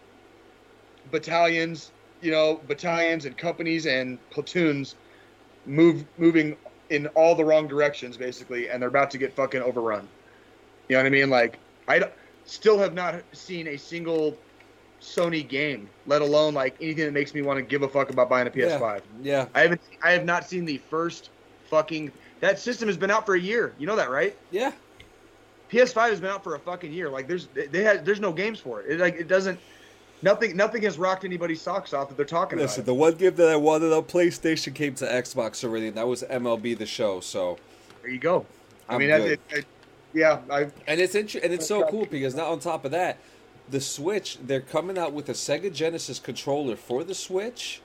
battalions, 1.10 1.92
you 2.20 2.32
know, 2.32 2.60
battalions 2.66 3.26
and 3.26 3.36
companies 3.36 3.86
and 3.86 4.18
platoons 4.30 4.96
move 5.66 6.04
moving 6.18 6.56
in 6.90 7.06
all 7.08 7.34
the 7.34 7.44
wrong 7.44 7.66
directions 7.66 8.16
basically 8.16 8.68
and 8.68 8.80
they're 8.80 8.88
about 8.88 9.10
to 9.10 9.18
get 9.18 9.32
fucking 9.32 9.62
overrun. 9.62 10.08
You 10.88 10.96
know 10.96 11.02
what 11.02 11.06
i 11.06 11.10
mean? 11.10 11.30
Like 11.30 11.58
i 11.88 12.02
still 12.44 12.78
have 12.78 12.94
not 12.94 13.22
seen 13.32 13.66
a 13.68 13.76
single 13.76 14.36
sony 15.00 15.46
game 15.46 15.88
let 16.06 16.22
alone 16.22 16.54
like 16.54 16.74
anything 16.80 17.04
that 17.04 17.12
makes 17.12 17.34
me 17.34 17.42
want 17.42 17.58
to 17.58 17.62
give 17.62 17.82
a 17.82 17.88
fuck 17.88 18.10
about 18.10 18.30
buying 18.30 18.46
a 18.46 18.50
ps5 18.50 19.02
Yeah, 19.22 19.46
i 19.54 19.60
haven't 19.60 19.80
i 20.02 20.12
have 20.12 20.24
not 20.24 20.48
seen 20.48 20.64
the 20.64 20.78
first 20.78 21.30
fucking 21.68 22.12
that 22.40 22.58
system 22.58 22.88
has 22.88 22.96
been 22.96 23.10
out 23.10 23.26
for 23.26 23.34
a 23.34 23.40
year. 23.40 23.74
You 23.78 23.86
know 23.86 23.96
that 23.96 24.10
right? 24.10 24.36
Yeah. 24.50 24.72
ps5 25.70 26.10
has 26.10 26.20
been 26.20 26.30
out 26.30 26.44
for 26.44 26.54
a 26.54 26.58
fucking 26.58 26.92
year. 26.92 27.08
Like 27.10 27.28
there's 27.28 27.48
they 27.48 27.82
had 27.82 28.04
there's 28.04 28.20
no 28.20 28.32
games 28.32 28.60
for 28.60 28.82
it, 28.82 28.92
it 28.92 29.00
like 29.00 29.16
it 29.16 29.28
doesn't 29.28 29.58
nothing 30.22 30.56
nothing 30.56 30.82
has 30.82 30.98
rocked 30.98 31.24
anybody's 31.24 31.60
socks 31.62 31.92
off 31.92 32.08
that 32.08 32.16
they're 32.16 32.26
talking 32.26 32.58
Listen, 32.58 32.82
about 32.82 32.82
Listen, 32.82 32.84
the 32.86 32.94
one 32.94 33.14
game 33.14 33.34
that 33.36 33.48
I 33.48 33.56
wanted 33.56 33.92
on 33.92 34.04
PlayStation 34.04 34.74
came 34.74 34.94
to 34.96 35.04
Xbox 35.06 35.62
already, 35.64 35.88
and 35.88 35.96
that 35.96 36.06
was 36.08 36.22
MLB 36.24 36.76
The 36.78 36.86
Show. 36.86 37.20
So, 37.20 37.58
there 38.02 38.10
you 38.10 38.18
go 38.18 38.46
i 38.88 38.94
I'm 38.94 38.98
mean 38.98 39.08
good. 39.08 39.32
it, 39.32 39.40
it, 39.50 39.66
yeah 40.14 40.40
i 40.50 40.68
and 40.86 41.00
it's 41.00 41.14
int- 41.14 41.34
and 41.34 41.52
it's 41.52 41.66
so 41.66 41.86
cool 41.88 42.06
because 42.06 42.34
now 42.34 42.52
on 42.52 42.60
top 42.60 42.84
of 42.84 42.90
that, 42.92 43.18
the 43.68 43.80
Switch 43.80 44.38
they're 44.42 44.60
coming 44.60 44.96
out 44.98 45.12
with 45.12 45.28
a 45.28 45.32
Sega 45.32 45.72
Genesis 45.72 46.18
controller 46.18 46.76
for 46.76 47.04
the 47.04 47.14
Switch, 47.14 47.80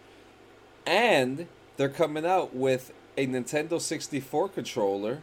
and 0.85 1.47
they're 1.77 1.89
coming 1.89 2.25
out 2.25 2.55
with 2.55 2.93
a 3.17 3.27
Nintendo 3.27 3.79
64 3.81 4.49
controller 4.49 5.21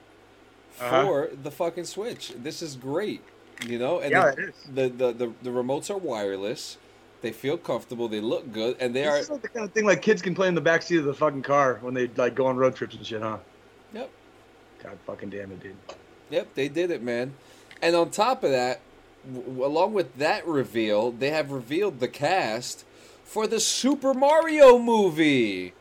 Uh-huh. 0.81 1.03
for 1.05 1.31
the 1.43 1.51
fucking 1.51 1.85
Switch. 1.85 2.33
This 2.37 2.61
is 2.63 2.77
great, 2.77 3.23
you 3.67 3.79
know. 3.79 4.01
And 4.01 4.11
Yeah, 4.11 4.33
the, 4.33 4.43
it 4.43 4.49
is. 4.51 4.55
The, 4.75 4.89
the 4.89 5.13
the 5.13 5.33
the 5.43 5.51
remotes 5.51 5.91
are 5.91 5.97
wireless. 5.99 6.77
They 7.21 7.33
feel 7.33 7.59
comfortable. 7.59 8.09
They 8.09 8.21
look 8.21 8.53
good, 8.53 8.77
and 8.81 8.95
they 8.95 9.05
This 9.05 9.07
are. 9.07 9.19
is 9.21 9.31
like 9.31 9.43
the 9.43 9.49
kind 9.49 9.65
of 9.67 9.73
thing 9.73 9.85
like 9.85 10.03
kids 10.03 10.23
can 10.23 10.35
play 10.35 10.49
in 10.49 10.55
the 10.55 10.63
backseat 10.63 10.99
of 10.99 11.05
the 11.05 11.15
fucking 11.15 11.43
car 11.43 11.79
when 11.81 11.95
they 11.95 12.09
like 12.09 12.35
go 12.35 12.47
on 12.47 12.57
road 12.57 12.75
trips 12.77 12.95
and 12.95 13.07
shit, 13.07 13.23
huh? 13.23 13.39
Yep. 13.93 14.11
God 14.83 14.99
fucking 15.07 15.31
damn 15.31 15.53
it, 15.53 15.61
dude. 15.61 15.77
Yep, 16.31 16.55
they 16.55 16.69
did 16.69 16.91
it, 16.91 17.03
man. 17.03 17.35
And 17.83 17.95
on 17.97 18.11
top 18.11 18.43
of 18.45 18.51
that, 18.51 18.81
w- 19.25 19.65
along 19.65 19.95
with 19.95 20.17
that 20.17 20.47
reveal, 20.47 21.13
they 21.13 21.31
have 21.31 21.51
revealed 21.51 22.01
the 22.01 22.09
cast 22.09 22.85
for 23.23 23.47
the 23.47 23.61
Super 23.61 24.15
Mario 24.15 24.79
movie. 24.79 25.75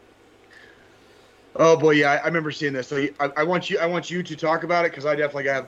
Oh 1.56 1.76
boy, 1.78 1.92
yeah, 1.92 2.12
I, 2.12 2.16
I 2.18 2.26
remember 2.28 2.52
seeing 2.52 2.74
this. 2.74 2.88
So 2.88 3.08
I, 3.20 3.32
I 3.38 3.44
want 3.44 3.70
you, 3.70 3.80
I 3.80 3.86
want 3.88 4.10
you 4.10 4.22
to 4.24 4.36
talk 4.36 4.64
about 4.64 4.86
it 4.86 4.92
because 4.92 5.06
I 5.06 5.16
definitely 5.16 5.50
have 5.50 5.68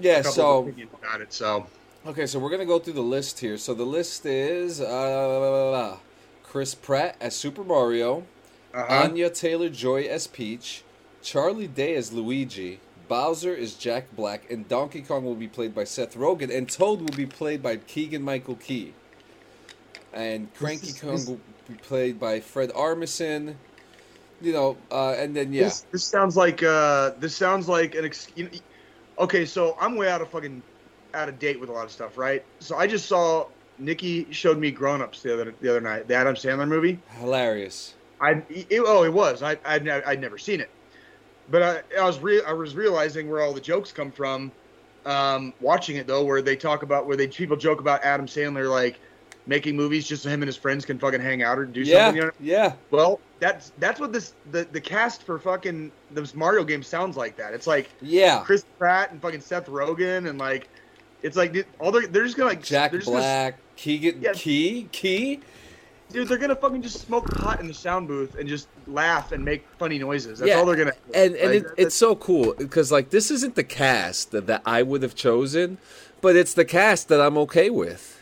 Yeah, 0.00 0.22
a 0.22 0.22
couple 0.22 0.42
so 0.42 0.44
of 0.44 0.50
opinions 0.50 0.92
about 0.94 1.20
it. 1.20 1.32
So 1.32 1.66
okay, 2.08 2.26
so 2.26 2.38
we're 2.38 2.50
gonna 2.50 2.64
go 2.66 2.78
through 2.78 2.94
the 2.94 3.00
list 3.02 3.38
here. 3.40 3.56
So 3.58 3.74
the 3.74 3.84
list 3.84 4.26
is 4.26 4.80
uh, 4.80 5.96
Chris 6.42 6.74
Pratt 6.74 7.16
as 7.20 7.36
Super 7.36 7.64
Mario, 7.64 8.24
uh-huh. 8.74 9.04
Anya 9.04 9.30
Taylor 9.30 9.68
Joy 9.68 10.04
as 10.04 10.26
Peach, 10.26 10.82
Charlie 11.22 11.68
Day 11.68 11.94
as 11.94 12.12
Luigi, 12.12 12.80
Bowser 13.08 13.54
is 13.54 13.74
Jack 13.74 14.14
Black, 14.16 14.50
and 14.50 14.68
Donkey 14.68 15.02
Kong 15.02 15.24
will 15.24 15.34
be 15.34 15.48
played 15.48 15.74
by 15.74 15.84
Seth 15.84 16.16
Rogen, 16.16 16.54
and 16.54 16.68
Toad 16.68 17.00
will 17.00 17.16
be 17.16 17.26
played 17.26 17.62
by 17.62 17.76
Keegan 17.76 18.22
Michael 18.22 18.56
Key. 18.56 18.94
And 20.12 20.52
Cranky 20.54 20.88
is- 20.88 21.00
Kong 21.00 21.12
this- 21.12 21.26
will 21.26 21.40
be 21.68 21.74
played 21.74 22.18
by 22.18 22.40
Fred 22.40 22.70
Armisen. 22.70 23.54
You 24.40 24.52
know, 24.52 24.76
uh, 24.92 25.14
and 25.18 25.34
then 25.34 25.52
yeah, 25.52 25.64
this, 25.64 25.80
this 25.90 26.04
sounds 26.04 26.36
like 26.36 26.62
uh, 26.62 27.10
this 27.18 27.34
sounds 27.34 27.68
like 27.68 27.96
an 27.96 28.04
ex- 28.04 28.28
okay. 29.18 29.44
So 29.44 29.76
I'm 29.80 29.96
way 29.96 30.08
out 30.08 30.20
of 30.22 30.28
fucking 30.30 30.62
out 31.14 31.28
of 31.28 31.38
date 31.38 31.60
with 31.60 31.68
a 31.70 31.72
lot 31.72 31.84
of 31.84 31.92
stuff, 31.92 32.16
right? 32.18 32.42
So 32.60 32.76
I 32.76 32.86
just 32.86 33.08
saw 33.08 33.50
Nikki 33.78 34.32
showed 34.32 34.58
me 34.58 34.70
Grown 34.70 35.02
Ups 35.02 35.22
the 35.22 35.32
other 35.34 35.56
the 35.60 35.70
other 35.70 35.80
night, 35.80 36.08
the 36.08 36.14
Adam 36.14 36.34
Sandler 36.34 36.68
movie. 36.68 37.04
hilarious. 37.18 37.94
I 38.20 38.42
it, 38.48 38.82
oh 38.84 39.04
it 39.04 39.12
was 39.12 39.42
I 39.42 39.58
I'd, 39.64 39.88
I'd 39.88 40.20
never 40.20 40.38
seen 40.38 40.60
it, 40.60 40.70
but 41.48 41.62
I, 41.62 41.82
I 42.00 42.06
was 42.06 42.20
re- 42.20 42.42
I 42.46 42.52
was 42.54 42.76
realizing 42.76 43.28
where 43.30 43.42
all 43.42 43.54
the 43.54 43.60
jokes 43.60 43.92
come 43.92 44.12
from, 44.12 44.52
um, 45.06 45.54
watching 45.60 45.96
it 45.96 46.06
though, 46.06 46.24
where 46.24 46.42
they 46.42 46.56
talk 46.56 46.82
about 46.84 47.06
where 47.06 47.16
they 47.16 47.28
people 47.28 47.56
joke 47.56 47.80
about 47.80 48.04
Adam 48.04 48.26
Sandler 48.26 48.70
like 48.70 49.00
making 49.46 49.76
movies 49.76 50.08
just 50.08 50.22
so 50.24 50.30
him 50.30 50.42
and 50.42 50.48
his 50.48 50.56
friends 50.58 50.84
can 50.86 50.98
fucking 50.98 51.20
hang 51.22 51.42
out 51.42 51.58
or 51.58 51.66
do 51.66 51.84
Yeah, 51.84 52.12
something. 52.12 52.16
You 52.16 52.22
know? 52.26 52.30
yeah, 52.40 52.74
Well, 52.90 53.22
that's 53.40 53.72
that's 53.78 54.00
what 54.00 54.12
this 54.12 54.34
the 54.46 54.64
the 54.72 54.80
cast 54.80 55.24
for 55.24 55.38
fucking 55.40 55.92
this 56.10 56.34
Mario 56.34 56.64
game 56.64 56.82
sounds 56.82 57.16
like. 57.16 57.36
That 57.38 57.54
it's 57.54 57.66
like 57.68 57.94
yeah. 58.00 58.44
Chris 58.44 58.64
Pratt 58.78 59.12
and 59.12 59.22
fucking 59.22 59.40
Seth 59.42 59.66
Rogen 59.66 60.28
and 60.28 60.38
like 60.38 60.70
it's 61.22 61.36
like 61.36 61.66
all 61.78 61.90
they're 61.90 62.06
they're 62.06 62.24
just 62.24 62.36
gonna 62.36 62.50
like 62.50 62.62
Jack 62.62 62.92
just 62.92 63.06
gonna- 63.06 63.18
Black, 63.18 63.58
Keegan 63.76 64.20
Yeah. 64.22 64.32
Key, 64.34 64.88
Key. 64.92 65.40
dude, 66.10 66.28
they're 66.28 66.38
gonna 66.38 66.56
fucking 66.56 66.82
just 66.82 67.00
smoke 67.00 67.26
pot 67.36 67.60
in 67.60 67.66
the 67.68 67.74
sound 67.74 68.08
booth 68.08 68.34
and 68.36 68.48
just 68.48 68.68
laugh 68.86 69.32
and 69.32 69.44
make 69.44 69.66
funny 69.78 69.98
noises. 69.98 70.38
That's 70.38 70.48
Yeah, 70.48 70.58
all 70.58 70.66
they're 70.66 70.76
gonna. 70.76 70.92
do. 70.92 71.12
and 71.14 71.34
and 71.36 71.54
Like, 71.54 71.62
it, 71.64 71.74
it's 71.76 71.94
so 71.94 72.14
cool 72.16 72.54
because 72.56 72.90
like 72.92 73.10
this 73.10 73.30
isn't 73.30 73.54
the 73.56 73.64
cast 73.64 74.30
that, 74.32 74.46
that 74.46 74.62
I 74.64 74.82
would 74.82 75.02
have 75.02 75.14
chosen, 75.14 75.78
but 76.20 76.36
it's 76.36 76.54
the 76.54 76.64
cast 76.64 77.08
that 77.08 77.20
I'm 77.20 77.36
okay 77.38 77.70
with. 77.70 78.14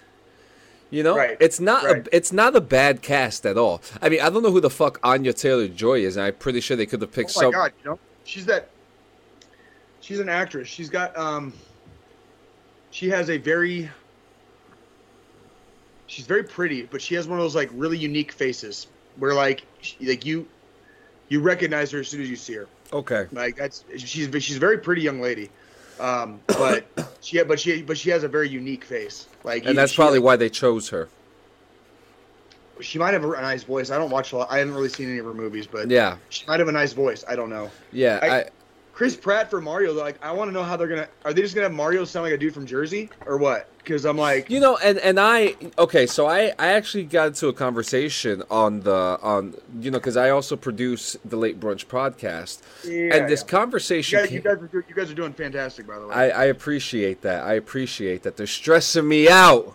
You 0.89 1.03
know, 1.03 1.17
Right, 1.17 1.37
it's 1.41 1.59
not 1.59 1.85
right. 1.85 2.07
a 2.07 2.17
it's 2.17 2.33
not 2.33 2.55
a 2.55 2.61
bad 2.61 3.03
cast 3.03 3.45
at 3.45 3.59
all. 3.59 3.83
I 4.01 4.09
mean, 4.09 4.21
I 4.21 4.31
don't 4.31 4.43
know 4.45 4.53
who 4.53 4.61
the 4.61 4.71
fuck 4.71 5.01
Anya 5.03 5.33
Taylor 5.33 5.67
Joy 5.67 6.01
is, 6.01 6.17
and 6.17 6.27
I'm 6.27 6.35
pretty 6.35 6.61
sure 6.61 6.77
they 6.77 6.87
could 6.87 7.01
have 7.03 7.13
picked 7.13 7.33
Oh 7.37 7.41
my 7.41 7.45
some. 7.47 7.51
god, 7.53 7.73
you 7.83 7.91
know, 7.91 7.99
she's 8.25 8.47
that. 8.47 8.69
She's 10.01 10.21
an 10.21 10.29
actress. 10.29 10.69
She's 10.69 10.89
got 10.89 11.17
um. 11.19 11.53
She 12.97 13.11
has 13.11 13.29
a 13.29 13.37
very. 13.37 13.91
She's 16.07 16.25
very 16.25 16.45
pretty, 16.45 16.81
but 16.85 17.03
she 17.03 17.15
has 17.17 17.29
one 17.29 17.39
of 17.39 17.45
those 17.45 17.55
like 17.55 17.69
really 17.75 17.99
unique 17.99 18.33
faces 18.33 18.87
where 19.17 19.35
like 19.35 19.67
she, 19.83 19.97
like 20.01 20.25
you, 20.25 20.49
you 21.29 21.41
recognize 21.41 21.91
her 21.91 22.01
as 22.01 22.09
soon 22.09 22.23
as 22.23 22.31
you 22.31 22.37
see 22.37 22.55
her. 22.55 22.67
Okay, 22.95 23.27
Like 23.33 23.55
that's 23.57 23.85
she's 23.99 24.31
she's 24.43 24.57
a 24.57 24.61
very 24.61 24.79
pretty 24.79 25.03
young 25.03 25.21
lady, 25.21 25.51
um, 26.01 26.41
but 26.47 26.87
she 27.21 27.43
but 27.43 27.61
she 27.61 27.83
but 27.83 27.99
she 27.99 28.09
has 28.09 28.25
a 28.25 28.29
very 28.29 28.49
unique 28.49 28.85
face. 28.85 29.27
Like 29.45 29.67
and 29.67 29.77
that's 29.77 29.93
she, 29.93 29.97
probably 29.97 30.21
why 30.21 30.37
they 30.37 30.49
chose 30.49 30.89
her. 30.89 31.11
she 32.81 32.99
might 32.99 33.13
have 33.13 33.25
a 33.25 33.29
nice 33.43 33.65
voice. 33.65 33.91
I 33.91 33.99
don't 33.99 34.11
watch 34.11 34.33
a 34.33 34.39
lot. 34.39 34.49
I 34.51 34.57
haven't 34.57 34.73
really 34.73 34.89
seen 34.89 35.11
any 35.11 35.19
of 35.19 35.27
her 35.27 35.35
movies, 35.35 35.67
but 35.67 35.91
Yeah, 35.91 36.17
she 36.31 36.47
might 36.47 36.61
have 36.61 36.69
a 36.69 36.73
nice 36.73 36.95
voice. 36.95 37.27
I 37.29 37.37
don't 37.37 37.51
know. 37.51 37.71
yeah. 37.93 38.21
I- 38.23 38.29
I, 38.39 38.49
Chris 38.97 39.15
Pratt 39.15 39.51
for 39.51 39.61
Mario, 39.61 39.93
like 39.93 40.17
I 40.25 40.33
want 40.33 40.49
to 40.49 40.53
know 40.53 40.63
how 40.63 40.75
they're 40.79 40.89
gonna. 40.89 41.07
Are 41.27 41.35
they 41.35 41.43
just 41.43 41.55
gonna 41.55 41.67
have 41.67 41.75
Mario 41.75 42.07
sound 42.07 42.25
like 42.25 42.33
a 42.33 42.39
dude 42.39 42.55
from 42.55 42.65
Jersey 42.65 43.11
or 43.27 43.37
what? 43.37 43.69
Because 43.77 44.07
I'm 44.07 44.17
like, 44.17 44.49
You 44.49 44.59
know, 44.59 44.79
and 44.83 44.97
and 45.01 45.21
I 45.21 45.55
okay, 45.79 46.07
so 46.07 46.27
I 46.27 46.55
I 46.59 46.69
actually 46.69 47.05
got 47.05 47.27
into 47.29 47.49
a 47.49 47.53
conversation 47.53 48.43
on 48.51 48.81
the 48.81 49.19
on 49.21 49.55
you 49.81 49.91
know 49.91 49.99
because 49.99 50.17
I 50.17 50.31
also 50.31 50.57
produce 50.57 51.15
the 51.27 51.37
Late 51.37 51.61
Brunch 51.61 51.85
podcast, 51.85 52.63
yeah, 52.85 53.15
and 53.15 53.29
this 53.29 53.43
yeah. 53.43 53.49
conversation. 53.49 54.19
You 54.19 54.25
guys, 54.25 54.33
you 54.33 54.41
guys 54.41 54.57
are 54.75 54.85
you 54.89 54.95
guys 54.95 55.11
are 55.11 55.15
doing 55.15 55.35
fantastic, 55.35 55.87
by 55.87 55.99
the 55.99 56.07
way. 56.07 56.15
I, 56.15 56.29
I 56.31 56.45
appreciate 56.47 57.21
that. 57.21 57.45
I 57.45 57.53
appreciate 57.53 58.23
that. 58.23 58.39
They're 58.39 58.47
stressing 58.47 59.07
me 59.07 59.29
out. 59.29 59.75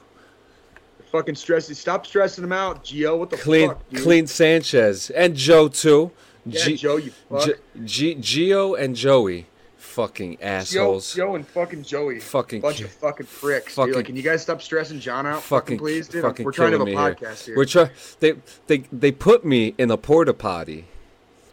fucking 1.12 1.36
stressing. 1.36 1.76
Stop 1.76 2.08
stressing 2.08 2.42
them 2.42 2.54
out, 2.54 2.84
Gio. 2.84 3.20
What 3.20 3.30
the 3.30 3.38
Clean, 3.38 3.70
fuck? 3.70 3.88
dude? 3.92 4.02
clean 4.02 4.26
Sanchez 4.26 5.12
and 5.12 5.36
Joe 5.36 5.68
too. 5.68 6.12
Yeah, 6.46 6.66
G- 6.66 6.78
Joe, 6.78 6.98
you 6.98 7.12
fuck. 7.30 7.46
G- 7.46 8.16
G- 8.16 8.16
Gio 8.50 8.80
and 8.80 8.96
Joey, 8.96 9.46
fucking 9.78 10.42
assholes. 10.42 11.14
Joe 11.14 11.36
and 11.36 11.46
fucking 11.48 11.84
Joey. 11.84 12.20
Fucking 12.20 12.62
bunch 12.62 12.82
of 12.82 12.92
fucking 12.92 13.28
pricks. 13.28 13.76
fucking- 13.76 13.88
dude. 13.92 13.96
Like, 13.98 14.06
can 14.08 14.16
you 14.16 14.24
guys 14.24 14.42
stop 14.42 14.62
stressing 14.62 15.00
John 15.00 15.28
out? 15.28 15.44
Fucking, 15.44 15.78
Fucking, 15.78 15.78
please, 15.80 16.08
dude. 16.08 16.24
fucking 16.24 16.46
We're 16.46 16.52
trying 16.52 16.72
to 16.72 16.80
have 16.80 16.88
a 16.88 16.92
podcast 16.92 17.46
here. 17.46 17.56
We're 17.56 17.66
trying. 17.66 17.89
They 18.20 18.34
they 18.68 18.78
they 18.92 19.12
put 19.12 19.46
me 19.46 19.76
in 19.78 19.92
a 19.92 19.98
porta 19.98 20.34
potty 20.34 20.86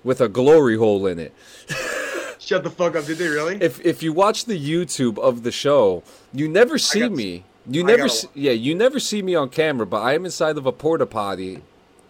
with 0.04 0.20
a 0.20 0.28
glory 0.28 0.76
hole 0.76 1.06
in 1.06 1.18
it. 1.18 1.34
Shut 2.38 2.62
the 2.64 2.70
fuck 2.70 2.96
up. 2.96 3.04
Did 3.04 3.18
they 3.18 3.28
really? 3.28 3.56
If 3.60 3.84
if 3.84 4.02
you 4.02 4.12
watch 4.12 4.46
the 4.46 4.58
YouTube 4.58 5.18
of 5.18 5.42
the 5.42 5.52
show, 5.52 6.02
you 6.32 6.48
never 6.48 6.78
see 6.78 7.08
me. 7.08 7.44
You 7.70 7.82
I 7.82 7.86
never 7.86 8.08
see, 8.08 8.28
yeah, 8.32 8.52
you 8.52 8.74
never 8.74 8.98
see 8.98 9.20
me 9.20 9.34
on 9.34 9.50
camera, 9.50 9.84
but 9.84 10.00
I 10.00 10.14
am 10.14 10.24
inside 10.24 10.56
of 10.56 10.64
a 10.64 10.72
porta 10.72 11.04
potty 11.04 11.60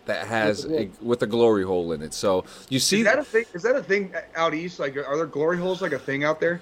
that 0.09 0.27
has 0.27 0.67
With 0.67 0.73
a 0.81 0.91
with 1.05 1.23
a 1.23 1.27
glory 1.27 1.63
hole 1.63 1.93
in 1.93 2.03
it. 2.03 2.13
So 2.13 2.45
you 2.69 2.81
see 2.81 2.99
is 3.01 3.05
that 3.05 3.19
a 3.19 3.25
thing? 3.25 3.45
Is 3.55 3.63
that 3.63 3.77
a 3.77 3.83
thing 3.83 4.13
out 4.35 4.55
east? 4.55 4.81
Like, 4.81 4.97
are 4.97 5.17
there 5.17 5.27
glory 5.27 5.59
holes 5.59 5.81
like 5.81 5.93
a 5.93 5.99
thing 5.99 6.25
out 6.25 6.41
there? 6.41 6.61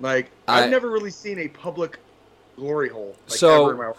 Like, 0.00 0.30
I- 0.46 0.62
I've 0.64 0.70
never 0.70 0.90
really 0.90 1.10
seen 1.10 1.38
a 1.40 1.48
public 1.48 1.98
glory 2.56 2.88
hole. 2.88 3.16
Like, 3.28 3.38
So- 3.38 3.62
ever 3.64 3.72
in 3.72 3.78
my 3.78 3.92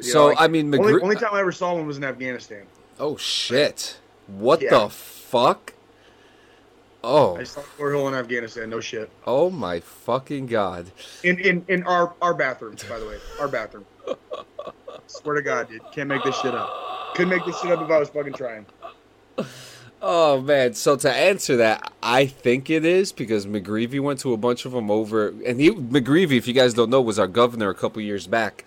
so 0.00 0.18
know, 0.18 0.26
like, 0.28 0.40
I 0.40 0.46
mean, 0.48 0.74
only, 0.74 1.00
only 1.00 1.16
time 1.16 1.30
I 1.32 1.40
ever 1.40 1.52
saw 1.52 1.74
one 1.74 1.86
was 1.86 1.96
in 1.96 2.04
Afghanistan. 2.04 2.62
oh 3.00 3.16
shit! 3.16 3.98
What 4.26 4.60
Yeah. 4.62 4.70
the 4.78 4.88
fuck? 4.88 5.72
Oh, 7.08 7.36
I 7.36 7.44
saw 7.44 7.60
a 7.60 7.64
glory 7.76 7.94
hole 7.94 8.08
in 8.08 8.14
Afghanistan. 8.14 8.68
No 8.68 8.80
shit. 8.80 9.08
oh 9.28 9.48
my 9.48 9.78
fucking 9.78 10.46
god! 10.46 10.90
In 11.22 11.38
in 11.38 11.64
in 11.68 11.84
our 11.84 12.12
our 12.20 12.34
bathroom, 12.34 12.74
by 12.88 12.98
the 12.98 13.06
way, 13.06 13.18
our 13.38 13.46
bathroom. 13.46 13.86
Swear 15.06 15.36
to 15.36 15.42
God, 15.42 15.68
dude, 15.68 15.82
can't 15.92 16.08
make 16.08 16.24
this 16.24 16.36
shit 16.40 16.52
up. 16.52 17.14
Couldn't 17.14 17.28
make 17.30 17.44
this 17.46 17.60
shit 17.60 17.70
up 17.70 17.80
if 17.80 17.88
I 17.88 17.98
was 18.00 18.08
fucking 18.08 18.32
trying. 18.32 18.66
Oh 20.02 20.40
man! 20.40 20.74
So 20.74 20.96
to 20.96 21.12
answer 21.12 21.56
that, 21.58 21.92
I 22.02 22.26
think 22.26 22.70
it 22.70 22.84
is 22.84 23.12
because 23.12 23.46
McGreevey 23.46 24.00
went 24.00 24.18
to 24.20 24.32
a 24.32 24.36
bunch 24.36 24.64
of 24.64 24.72
them 24.72 24.90
over, 24.90 25.28
and 25.28 25.60
he 25.60 25.70
McGreevey, 25.70 26.36
if 26.36 26.48
you 26.48 26.54
guys 26.54 26.74
don't 26.74 26.90
know, 26.90 27.00
was 27.00 27.18
our 27.20 27.28
governor 27.28 27.70
a 27.70 27.74
couple 27.74 28.02
years 28.02 28.26
back, 28.26 28.64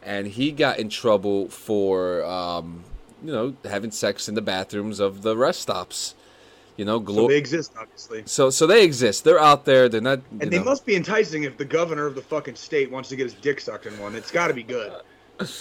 and 0.00 0.28
he 0.28 0.52
got 0.52 0.78
in 0.78 0.88
trouble 0.88 1.48
for, 1.48 2.24
um, 2.24 2.84
you 3.22 3.32
know, 3.32 3.54
having 3.64 3.90
sex 3.90 4.28
in 4.28 4.36
the 4.36 4.42
bathrooms 4.42 5.00
of 5.00 5.22
the 5.22 5.36
rest 5.36 5.60
stops. 5.60 6.14
You 6.80 6.86
know, 6.86 7.04
So 7.04 7.28
they 7.28 7.36
exist, 7.36 7.72
obviously, 7.78 8.22
so 8.24 8.48
so 8.48 8.66
they 8.66 8.82
exist. 8.84 9.22
They're 9.24 9.38
out 9.38 9.66
there. 9.66 9.86
They're 9.90 10.00
not. 10.00 10.20
and 10.40 10.50
they 10.50 10.56
know- 10.58 10.64
must 10.64 10.86
be 10.86 10.96
enticing 10.96 11.42
if 11.44 11.58
the 11.58 11.64
governor 11.66 12.06
of 12.06 12.14
the 12.14 12.22
fucking 12.22 12.54
state 12.54 12.90
wants 12.90 13.10
to 13.10 13.16
get 13.16 13.24
his 13.24 13.34
dick 13.34 13.60
sucked 13.60 13.84
in 13.84 13.98
one. 13.98 14.14
It's 14.14 14.30
got 14.30 14.48
to 14.48 14.54
be 14.54 14.62
good. 14.62 14.90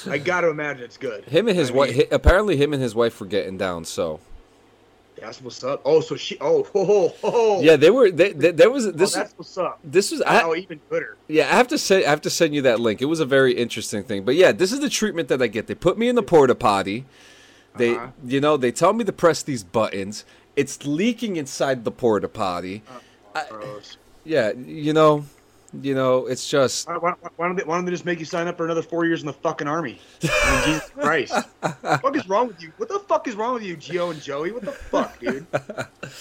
I 0.09 0.17
got 0.17 0.41
to 0.41 0.49
imagine 0.49 0.83
it's 0.83 0.95
good. 0.95 1.25
Him 1.25 1.49
and 1.49 1.57
his 1.57 1.71
I 1.71 1.73
wife. 1.73 1.97
mean, 1.97 2.07
Apparently, 2.11 2.55
him 2.55 2.71
and 2.71 2.81
his 2.81 2.95
wife 2.95 3.19
were 3.19 3.25
getting 3.27 3.57
down. 3.57 3.83
So 3.83 4.21
That's 5.19 5.41
what's 5.41 5.61
up. 5.65 5.81
Oh, 5.83 5.99
so 5.99 6.15
she. 6.15 6.37
Oh, 6.39 6.63
ho, 6.71 6.85
ho, 6.85 7.13
ho. 7.21 7.61
yeah, 7.61 7.75
they 7.75 7.89
were. 7.89 8.09
They, 8.11 8.31
they, 8.31 8.51
there 8.51 8.69
was 8.71 8.87
Oh, 8.87 8.91
this. 8.91 9.13
that's 9.13 9.33
what's 9.37 9.57
up. 9.57 9.79
this 9.83 10.11
was. 10.11 10.21
I, 10.21 10.43
Oh, 10.43 10.55
even 10.55 10.79
gooder. 10.89 11.17
Yeah, 11.27 11.47
I 11.51 11.55
have 11.57 11.67
to 11.69 11.77
say, 11.77 12.05
I 12.05 12.09
have 12.11 12.21
to 12.21 12.29
send 12.29 12.55
you 12.55 12.61
that 12.61 12.79
link. 12.79 13.01
It 13.01 13.05
was 13.07 13.19
a 13.19 13.25
very 13.25 13.51
interesting 13.53 14.03
thing. 14.03 14.23
But 14.23 14.35
yeah, 14.35 14.53
this 14.53 14.71
is 14.71 14.79
the 14.79 14.89
treatment 14.89 15.27
that 15.27 15.41
I 15.41 15.47
get. 15.47 15.67
They 15.67 15.75
put 15.75 15.97
me 15.97 16.07
in 16.07 16.15
the 16.15 16.23
porta 16.23 16.55
potty. 16.55 17.03
They, 17.77 17.95
Uh-huh. 17.95 18.07
you 18.25 18.41
know, 18.41 18.57
they 18.57 18.71
tell 18.71 18.93
me 18.93 19.03
to 19.03 19.13
press 19.13 19.43
these 19.43 19.63
buttons. 19.63 20.25
It's 20.59 20.85
leaking 20.85 21.35
inside 21.37 21.83
the 21.85 21.91
porta 21.91 22.27
potty. 22.27 22.83
I- 23.35 23.45
Yeah, 24.25 24.51
you 24.51 24.93
know, 24.93 25.25
you 25.81 25.93
know, 25.95 26.25
it's 26.25 26.49
just 26.49 26.87
Why, 26.87 26.97
why, 26.97 27.13
why 27.37 27.47
don't 27.47 27.55
they, 27.55 27.63
why 27.63 27.75
don't 27.77 27.85
they 27.85 27.91
just 27.91 28.05
make 28.05 28.19
you 28.19 28.25
sign 28.25 28.47
up 28.47 28.57
for 28.57 28.65
another 28.65 28.81
four 28.81 29.05
years 29.05 29.21
in 29.21 29.27
the 29.27 29.33
fucking 29.33 29.67
army? 29.67 29.99
I 30.23 30.65
mean, 30.65 30.73
Jesus 30.73 30.89
Christ. 30.99 31.33
what 31.61 31.81
the 31.81 31.97
fuck 32.01 32.15
is 32.17 32.27
wrong 32.27 32.47
with 32.47 32.61
you? 32.61 32.71
What 32.77 32.89
the 32.89 32.99
fuck 32.99 33.27
is 33.27 33.35
wrong 33.35 33.53
with 33.53 33.63
you, 33.63 33.77
Gio 33.77 34.11
and 34.11 34.21
Joey? 34.21 34.51
What 34.51 34.63
the 34.63 34.71
fuck, 34.71 35.19
dude? 35.19 35.45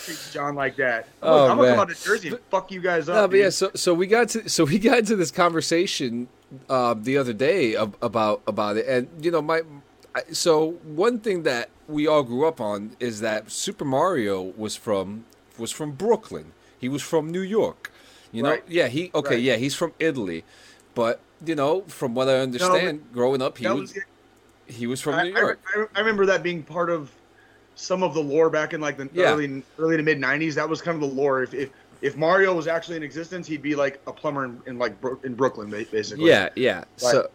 Treat 0.05 0.19
John 0.33 0.55
like 0.55 0.77
that. 0.77 1.07
Look, 1.21 1.31
Oh, 1.31 1.49
I'm 1.51 1.57
gonna 1.57 1.71
come 1.71 1.81
out 1.81 1.89
to 1.89 1.95
Jersey 2.05 2.29
and 2.29 2.39
fuck 2.51 2.71
you 2.71 2.81
guys 2.81 3.09
up. 3.09 3.15
no, 3.17 3.23
but 3.27 3.33
dude. 3.33 3.41
yeah. 3.45 3.51
So, 3.51 3.71
so 3.75 3.93
we 3.95 4.07
got 4.07 4.29
to, 4.31 4.49
so 4.49 4.65
we 4.65 4.79
got 4.79 4.99
into 4.99 5.17
this 5.17 5.31
conversation 5.33 6.29
uh, 6.69 6.95
the 6.97 7.17
other 7.19 7.33
day 7.33 7.75
about 7.75 8.43
about 8.47 8.77
it, 8.77 8.87
and 8.87 9.09
you 9.25 9.31
know, 9.31 9.43
my, 9.43 9.63
so 10.33 10.73
one 10.85 11.19
thing 11.19 11.43
that 11.45 11.71
we 11.89 12.07
all 12.07 12.23
grew 12.23 12.47
up 12.47 12.61
on 12.61 12.97
is 13.01 13.21
that 13.21 13.51
Super 13.51 13.85
Mario 13.85 14.43
was 14.57 14.77
from 14.77 15.25
was 15.59 15.73
from 15.73 15.93
Brooklyn. 15.93 16.53
He 16.79 16.89
was 16.89 17.03
from 17.03 17.31
New 17.31 17.41
York. 17.41 17.91
You 18.33 18.43
know, 18.43 18.51
Right. 18.51 18.65
yeah. 18.69 18.89
He 18.89 19.11
okay, 19.15 19.35
Right. 19.37 19.43
yeah. 19.43 19.57
He's 19.57 19.75
from 19.75 19.93
Italy, 19.99 20.45
but 20.95 21.21
you 21.45 21.55
know, 21.55 21.83
from 21.89 22.15
what 22.15 22.29
I 22.29 22.39
understand, 22.41 23.05
growing 23.13 23.41
up, 23.43 23.59
he 23.59 23.67
was 23.69 23.95
was, 23.95 23.99
he 24.67 24.87
was 24.87 25.01
from 25.01 25.15
I, 25.15 25.23
New 25.25 25.35
York. 25.35 25.61
I, 25.75 25.85
I 25.95 26.01
remember 26.01 26.27
that 26.27 26.43
being 26.43 26.63
part 26.63 26.91
of 26.91 27.11
some 27.75 28.03
of 28.03 28.13
the 28.13 28.21
lore 28.21 28.51
back 28.51 28.73
in 28.75 28.81
like 28.81 28.97
the 28.97 29.09
Yeah. 29.13 29.33
early 29.33 29.63
early 29.79 29.97
to 29.97 30.03
mid 30.03 30.19
'90s. 30.21 30.55
That 30.55 30.69
was 30.69 30.83
kind 30.83 31.03
of 31.03 31.09
the 31.09 31.15
lore. 31.15 31.43
If, 31.43 31.55
if 31.55 31.71
if 32.01 32.17
Mario 32.17 32.55
was 32.55 32.69
actually 32.69 32.97
in 32.97 33.03
existence, 33.03 33.47
he'd 33.47 33.63
be 33.63 33.75
like 33.75 34.01
a 34.07 34.13
plumber 34.13 34.45
in, 34.45 34.61
in 34.67 34.79
like 34.79 34.95
in 35.25 35.35
Brooklyn, 35.35 35.71
basically. 35.71 36.27
Yeah, 36.29 36.49
yeah. 36.55 36.85
So 36.97 37.29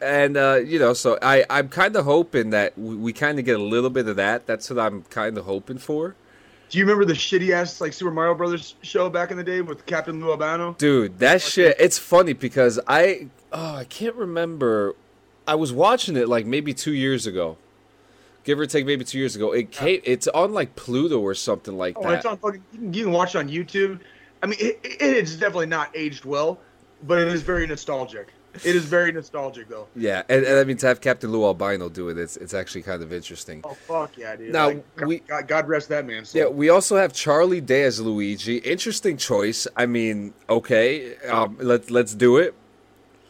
and 0.00 0.36
uh, 0.36 0.60
you 0.64 0.78
know, 0.78 0.92
so 0.92 1.18
I 1.22 1.44
I'm 1.50 1.68
kind 1.68 1.94
of 1.96 2.04
hoping 2.04 2.50
that 2.50 2.76
we, 2.78 2.96
we 2.96 3.12
kind 3.12 3.38
of 3.38 3.44
get 3.44 3.58
a 3.58 3.62
little 3.62 3.90
bit 3.90 4.08
of 4.08 4.16
that. 4.16 4.46
That's 4.46 4.68
what 4.70 4.78
I'm 4.78 5.02
kind 5.04 5.36
of 5.38 5.44
hoping 5.44 5.78
for, 5.78 6.14
Do 6.70 6.78
you 6.78 6.84
remember 6.84 7.04
the 7.04 7.12
shitty 7.14 7.50
ass 7.50 7.80
like 7.80 7.92
Super 7.92 8.10
Mario 8.10 8.34
Brothers 8.34 8.74
show 8.82 9.08
back 9.10 9.30
in 9.30 9.36
the 9.36 9.44
day 9.44 9.60
with 9.60 9.86
Captain 9.86 10.20
Lou 10.20 10.30
Albano? 10.30 10.74
dude. 10.78 11.18
That 11.20 11.40
shit. 11.42 11.76
It's 11.78 11.98
funny 11.98 12.32
because 12.32 12.78
I 12.88 13.28
oh 13.52 13.76
I 13.76 13.84
can't 13.84 14.14
remember. 14.16 14.94
I 15.48 15.54
was 15.54 15.72
watching 15.72 16.16
it 16.16 16.28
like 16.28 16.44
maybe 16.46 16.74
two 16.74 16.92
years 16.92 17.26
ago, 17.26 17.56
give 18.44 18.58
or 18.58 18.66
take 18.66 18.84
maybe 18.86 19.04
two 19.04 19.18
years 19.18 19.36
ago. 19.36 19.52
It 19.52 19.70
came. 19.70 20.00
It's 20.04 20.26
on 20.28 20.52
like 20.52 20.74
Pluto 20.76 21.20
or 21.20 21.34
something 21.34 21.76
like 21.76 21.96
Oh, 21.98 22.02
that. 22.02 22.14
it's 22.14 22.26
on 22.26 22.36
fucking. 22.38 22.62
You 22.72 22.78
can, 22.78 22.94
you 22.94 23.04
can 23.04 23.12
watch 23.12 23.34
it 23.34 23.38
on 23.38 23.48
YouTube. 23.48 24.00
I 24.42 24.46
mean, 24.46 24.58
it, 24.60 24.80
it 24.82 25.00
is 25.02 25.36
definitely 25.36 25.66
not 25.66 25.90
aged 25.94 26.24
well, 26.24 26.58
but 27.04 27.18
it 27.18 27.28
is 27.28 27.42
very 27.42 27.66
nostalgic. 27.66 28.32
It 28.64 28.76
is 28.76 28.84
very 28.84 29.12
nostalgic 29.12 29.68
though. 29.68 29.86
yeah, 29.96 30.22
and, 30.28 30.44
and 30.44 30.58
I 30.58 30.64
mean 30.64 30.76
to 30.78 30.86
have 30.86 31.00
Captain 31.00 31.30
Lou 31.30 31.44
Albano 31.44 31.88
do 31.88 32.08
it, 32.08 32.18
it's 32.18 32.36
it's 32.36 32.54
actually 32.54 32.82
kind 32.82 33.02
of 33.02 33.12
interesting. 33.12 33.60
Oh 33.64 33.74
fuck 33.74 34.16
yeah, 34.16 34.36
dude! 34.36 34.52
Now, 34.52 34.68
Like, 34.68 34.84
we- 35.06 35.18
God, 35.20 35.48
God 35.48 35.68
rest 35.68 35.88
that 35.90 36.06
man. 36.06 36.24
soul. 36.24 36.40
Yeah, 36.40 36.48
we 36.48 36.68
also 36.68 36.96
have 36.96 37.12
Charlie 37.12 37.60
Day 37.60 37.82
as 37.84 38.00
Luigi. 38.00 38.58
Interesting 38.58 39.16
choice. 39.16 39.66
I 39.76 39.86
mean, 39.86 40.32
okay, 40.48 41.16
um, 41.26 41.56
let 41.60 41.90
let's 41.90 42.14
do 42.14 42.36
it. 42.38 42.54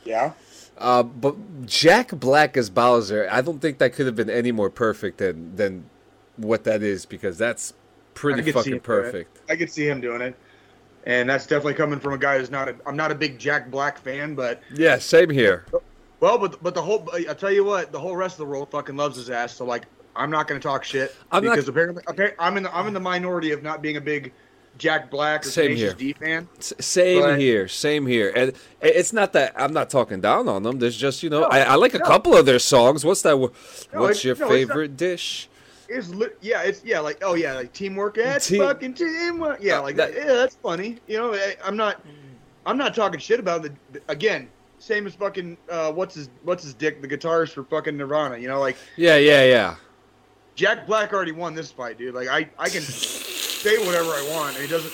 yeah. 0.04 0.32
Uh, 0.78 1.02
but 1.02 1.34
Jack 1.64 2.10
Black 2.10 2.54
as 2.58 2.68
Bowser, 2.68 3.26
I 3.32 3.40
don't 3.40 3.60
think 3.60 3.78
that 3.78 3.94
could 3.94 4.04
have 4.04 4.14
been 4.14 4.28
any 4.28 4.52
more 4.52 4.68
perfect 4.68 5.16
than 5.18 5.56
than 5.56 5.88
what 6.36 6.64
that 6.64 6.82
is 6.82 7.06
because 7.06 7.38
that's 7.38 7.72
pretty 8.12 8.42
fucking 8.52 8.56
him 8.56 8.62
doing 8.64 8.76
it. 8.76 8.82
perfect. 8.82 9.40
I 9.50 9.56
could 9.56 9.70
see 9.70 9.88
him 9.88 10.02
doing 10.02 10.20
it, 10.20 10.36
and 11.06 11.28
that's 11.30 11.46
definitely 11.46 11.74
coming 11.74 11.98
from 12.00 12.12
a 12.12 12.18
guy 12.18 12.38
who's 12.38 12.50
not. 12.50 12.68
A, 12.68 12.76
I'm 12.84 12.96
not 12.96 13.10
a 13.10 13.14
big 13.14 13.38
Jack 13.38 13.70
Black 13.70 13.98
fan, 13.98 14.34
but 14.34 14.60
Yeah, 14.74 14.98
same 14.98 15.30
here. 15.30 15.64
well, 16.20 16.36
but 16.38 16.62
but 16.62 16.74
the 16.74 16.82
whole. 16.82 17.08
I 17.14 17.32
tell 17.34 17.52
you 17.52 17.64
what, 17.64 17.92
the 17.92 18.00
whole 18.00 18.16
rest 18.16 18.34
of 18.34 18.38
the 18.38 18.46
world 18.46 18.70
fucking 18.70 18.96
loves 18.96 19.16
his 19.16 19.30
ass. 19.30 19.54
So 19.54 19.64
like, 19.64 19.84
I'm 20.14 20.30
not 20.30 20.48
going 20.48 20.60
to 20.60 20.66
talk 20.66 20.84
shit 20.84 21.14
I'm 21.30 21.44
not- 21.44 21.52
because 21.52 21.68
apparently, 21.68 22.02
apparently, 22.06 22.36
I'm 22.38 22.56
in 22.56 22.64
the 22.64 22.76
I'm 22.76 22.86
in 22.88 22.94
the 22.94 23.00
minority 23.00 23.52
of 23.52 23.62
not 23.62 23.80
being 23.82 23.96
a 23.96 24.00
big 24.00 24.32
Jack 24.78 25.10
Black 25.10 25.46
or 25.46 25.48
Same 25.48 25.68
Tenacious 25.68 25.98
here. 25.98 26.12
D 26.12 26.12
fan. 26.12 26.48
S- 26.58 26.72
same 26.80 27.22
But- 27.22 27.38
here, 27.38 27.66
same 27.68 28.06
here. 28.06 28.30
And 28.36 28.52
it's 28.82 29.12
not 29.12 29.32
that 29.32 29.54
I'm 29.56 29.72
not 29.72 29.88
talking 29.88 30.20
down 30.20 30.48
on 30.48 30.64
them. 30.64 30.78
There's 30.80 30.96
just 30.96 31.22
you 31.22 31.30
know 31.30 31.44
I, 31.44 31.60
I 31.60 31.74
like 31.76 31.94
a 31.94 31.98
couple 32.00 32.34
of 32.36 32.44
their 32.46 32.58
songs. 32.58 33.04
What's 33.04 33.22
that? 33.22 33.38
What's 33.38 33.54
it's- 33.92 34.24
your 34.24 34.34
no, 34.36 34.44
it's 34.46 34.50
not- 34.50 34.50
favorite 34.50 34.96
dish? 34.96 35.48
It's 35.88 36.08
li- 36.10 36.28
yeah, 36.40 36.62
it's 36.62 36.84
yeah, 36.84 37.00
like 37.00 37.18
oh 37.22 37.34
yeah, 37.34 37.54
like 37.54 37.72
teamwork. 37.72 38.18
It's 38.18 38.48
Team- 38.48 38.62
fucking 38.62 38.94
teamwork. 38.94 39.58
Yeah, 39.62 39.78
Uh, 39.78 39.82
like 39.82 39.96
that- 39.96 40.14
yeah, 40.14 40.24
that's 40.26 40.56
funny. 40.56 40.98
You 41.06 41.18
know, 41.18 41.34
I, 41.34 41.56
I'm 41.64 41.76
not, 41.76 42.00
I'm 42.64 42.76
not 42.78 42.94
talking 42.94 43.20
shit 43.20 43.40
about 43.40 43.62
the 43.62 43.72
again. 44.08 44.48
Same 44.78 45.06
as 45.06 45.14
fucking 45.14 45.56
uh, 45.70 45.90
what's 45.92 46.14
his 46.14 46.28
what's 46.42 46.62
his 46.62 46.74
dick 46.74 47.00
the 47.00 47.08
guitarist 47.08 47.52
for 47.52 47.64
fucking 47.64 47.96
Nirvana. 47.96 48.36
You 48.38 48.48
know, 48.48 48.60
like 48.60 48.76
Yeah, 48.96 49.16
yeah, 49.16 49.44
yeah. 49.44 49.76
Jack 50.54 50.86
Black 50.86 51.12
already 51.12 51.32
won 51.32 51.54
this 51.54 51.70
fight, 51.72 51.98
dude. 51.98 52.14
Like 52.14 52.28
I 52.28 52.48
I 52.58 52.68
can 52.68 52.82
say 52.82 53.78
whatever 53.86 54.10
I 54.10 54.28
want, 54.32 54.54
and 54.54 54.62
he 54.64 54.70
doesn't. 54.70 54.92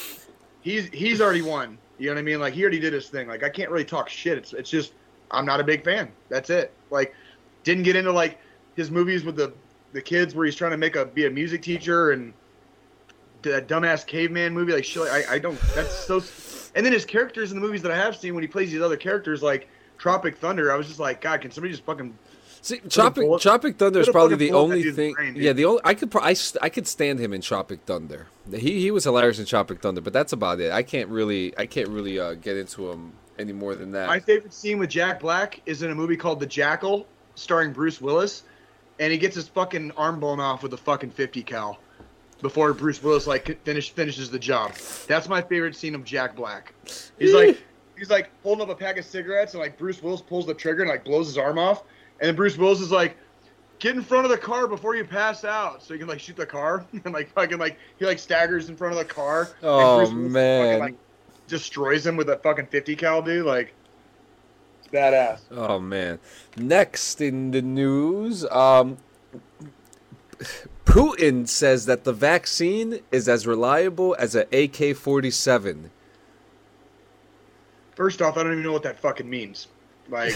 He's 0.61 0.87
he's 0.89 1.21
already 1.21 1.43
won. 1.43 1.79
You 1.99 2.07
know 2.09 2.15
what 2.15 2.21
I 2.21 2.23
mean? 2.23 2.41
Like 2.41 2.55
he 2.55 2.63
already 2.63 2.79
did 2.81 2.93
his 2.93 3.09
thing. 3.09 3.29
Like 3.29 3.43
I 3.43 3.49
can't 3.49 3.71
really 3.71 3.85
talk 3.85 4.09
shit. 4.09 4.39
It's 4.39 4.53
it's 4.53 4.71
just 4.71 4.93
I'm 5.31 5.45
not 5.47 5.61
a 5.61 5.65
big 5.65 5.85
fan. 5.85 6.11
That's 6.29 6.51
it. 6.51 6.73
Like 6.91 7.15
didn't 7.65 7.83
get 7.85 7.97
into 7.97 8.13
like 8.13 8.39
his 8.77 8.91
movies 8.91 9.25
with 9.25 9.37
the 9.37 9.53
the 9.93 10.03
kids 10.03 10.35
where 10.35 10.47
he's 10.47 10.57
trying 10.57 10.71
to 10.73 10.77
make 10.77 10.97
a 10.97 11.05
be 11.05 11.27
a 11.27 11.31
music 11.31 11.63
teacher 11.63 12.13
and 12.13 12.33
that 13.43 13.69
dumbass 13.69 14.07
caveman 14.07 14.55
movie 14.55 14.73
like 14.73 14.85
shit. 14.85 15.03
I 15.09 15.35
I 15.35 15.39
don't. 15.39 15.59
That's 15.75 15.95
so. 15.95 16.23
And 16.75 16.87
then 16.87 16.93
his 16.93 17.05
characters 17.05 17.53
in 17.53 17.61
the 17.61 17.67
movies 17.67 17.83
that 17.83 17.93
I 17.93 17.97
have 17.97 18.17
seen 18.17 18.35
when 18.35 18.43
he 18.43 18.49
plays 18.49 18.71
these 18.71 18.81
other 18.81 18.97
characters 18.97 19.43
like 19.43 19.69
Tropic 19.99 20.39
Thunder, 20.39 20.73
I 20.73 20.77
was 20.77 20.87
just 20.87 20.99
like, 20.99 21.21
God, 21.21 21.41
can 21.43 21.51
somebody 21.51 21.73
just 21.73 21.85
fucking 21.85 22.17
See, 22.63 22.79
Tropic 22.89 23.25
bullet- 23.25 23.43
Tropic 23.43 23.77
Thunder 23.77 24.01
is 24.01 24.09
probably 24.09 24.37
the 24.37 24.51
bullet 24.51 24.65
in 24.65 24.71
that 24.71 24.77
only 24.79 24.93
thing. 24.93 25.15
brain, 25.15 25.35
yeah, 25.37 25.53
the 25.53 25.65
only 25.65 25.81
I 25.85 25.95
could 25.95 26.15
I, 26.17 26.37
I 26.63 26.69
could 26.69 26.87
stand 26.87 27.19
him 27.19 27.33
in 27.33 27.41
Tropic 27.41 27.81
Thunder. 27.87 28.29
He 28.51 28.81
he 28.81 28.91
was 28.93 29.05
hilarious 29.05 29.39
in 29.41 29.47
Tropic 29.47 29.83
Thunder, 29.83 30.01
but 30.01 30.13
that's 30.13 30.33
about 30.33 30.61
it. 30.61 30.71
I 30.73 30.85
can't 30.85 31.09
really 31.09 31.57
I 31.59 31.67
can't 31.67 31.89
really 31.89 32.21
uh, 32.21 32.35
get 32.35 32.57
into 32.57 32.91
him 32.91 33.13
any 33.39 33.53
more 33.53 33.75
than 33.75 33.91
that. 33.93 34.07
My 34.07 34.21
favorite 34.21 34.55
scene 34.55 34.79
with 34.79 34.91
Jack 34.91 35.19
Black 35.21 35.61
is 35.67 35.83
in 35.83 35.91
a 35.91 35.95
movie 35.95 36.17
called 36.17 36.39
The 36.39 36.47
Jackal, 36.47 37.07
starring 37.35 37.73
Bruce 37.73 38.01
Willis, 38.01 38.45
and 38.99 39.13
he 39.13 39.19
gets 39.19 39.35
his 39.35 39.49
fucking 39.49 39.93
arm 39.93 40.21
blown 40.21 40.41
off 40.41 40.63
with 40.63 40.73
a 40.75 40.77
fucking 40.77 41.11
50 41.11 41.43
cal 41.43 41.79
before 42.41 42.73
Bruce 42.75 43.03
Willis 43.03 43.27
like 43.27 43.63
finish 43.65 43.91
finishes 43.91 44.31
the 44.31 44.39
job. 44.39 44.75
That's 45.07 45.29
my 45.29 45.41
favorite 45.43 45.77
scene 45.77 45.95
of 45.95 46.05
Jack 46.05 46.35
Black. 46.37 46.75
He's 47.19 47.33
like 47.35 47.63
he's 47.99 48.11
like 48.11 48.31
holding 48.43 48.63
up 48.63 48.69
a 48.71 48.75
pack 48.75 48.99
of 48.99 49.05
cigarettes 49.05 49.55
and 49.55 49.63
like 49.63 49.79
Bruce 49.79 50.03
Willis 50.03 50.21
pulls 50.21 50.47
the 50.47 50.55
trigger 50.55 50.83
and 50.83 50.91
like 50.91 51.05
blows 51.05 51.27
his 51.27 51.39
arm 51.39 51.59
off, 51.59 51.83
and 52.21 52.29
then 52.29 52.37
Bruce 52.37 52.57
Willis 52.57 52.81
is 52.81 52.91
like. 52.93 53.17
Get 53.79 53.97
in 53.97 54.03
front 54.03 54.25
of 54.25 54.31
the 54.31 54.39
car 54.39 54.69
before 54.69 54.95
you 54.95 55.05
pass 55.05 55.45
out, 55.45 55.83
so 55.83 55.93
you 55.93 55.99
can 55.99 56.07
like 56.07 56.21
shoot 56.21 56.37
the 56.37 56.47
car, 56.47 56.87
and 57.05 57.13
like 57.13 57.33
fucking 57.33 57.59
like 57.59 57.77
he 57.99 58.07
like 58.07 58.21
staggers 58.21 58.69
in 58.69 58.77
front 58.77 58.93
of 58.93 58.99
the 59.01 59.05
car. 59.05 59.41
and 59.43 59.51
Oh, 59.65 59.97
Bruce 59.97 60.11
Willis 60.13 60.33
man. 60.33 60.67
fucking, 60.69 60.81
like, 60.81 60.95
destroys 61.49 62.07
him 62.07 62.17
with 62.17 62.29
a 62.29 62.37
fucking 62.37 62.67
50 62.67 62.95
cal, 62.95 63.23
dude. 63.23 63.45
Like, 63.45 63.75
badass. 64.93 65.41
Oh 65.51 65.79
man. 65.79 66.19
Next 66.57 67.21
in 67.21 67.51
the 67.51 67.63
news, 67.63 68.45
um, 68.47 68.99
Putin 70.85 71.49
says 71.49 71.87
that 71.87 72.05
the 72.05 72.13
vaccine 72.13 73.01
is 73.11 73.29
as 73.29 73.47
reliable 73.47 74.15
as 74.19 74.35
an 74.35 74.43
AK-47. 74.53 75.89
First 77.95 78.21
off, 78.23 78.37
I 78.37 78.43
don't 78.43 78.53
even 78.53 78.65
know 78.65 78.73
what 78.73 78.83
that 78.83 78.99
fucking 78.99 79.29
means. 79.29 79.69
Like, 80.09 80.33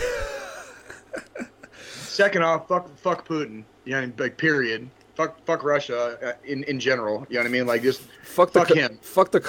second 1.89 2.43
off, 2.43 2.69
fuck, 2.69 2.89
fuck 2.99 3.27
Putin. 3.27 3.65
You 3.85 3.93
know, 3.93 3.97
what 3.99 4.03
I 4.03 4.07
mean? 4.07 4.15
like, 4.19 4.37
period. 4.37 4.89
Fuck, 5.15 5.43
fuck 5.47 5.65
Russia 5.65 6.19
uh, 6.23 6.33
in 6.45 6.63
in 6.65 6.79
general. 6.79 7.27
You 7.31 7.37
know 7.37 7.41
what 7.41 7.49
I 7.49 7.51
mean? 7.51 7.67
Like, 7.67 7.83
just 7.83 8.03
Fuck 8.23 8.53
the 8.53 8.61
Fuck 8.61 8.69
co- 8.69 8.75
him. 8.75 8.99
fuck 9.01 9.31
the 9.31 9.41
the, 9.41 9.47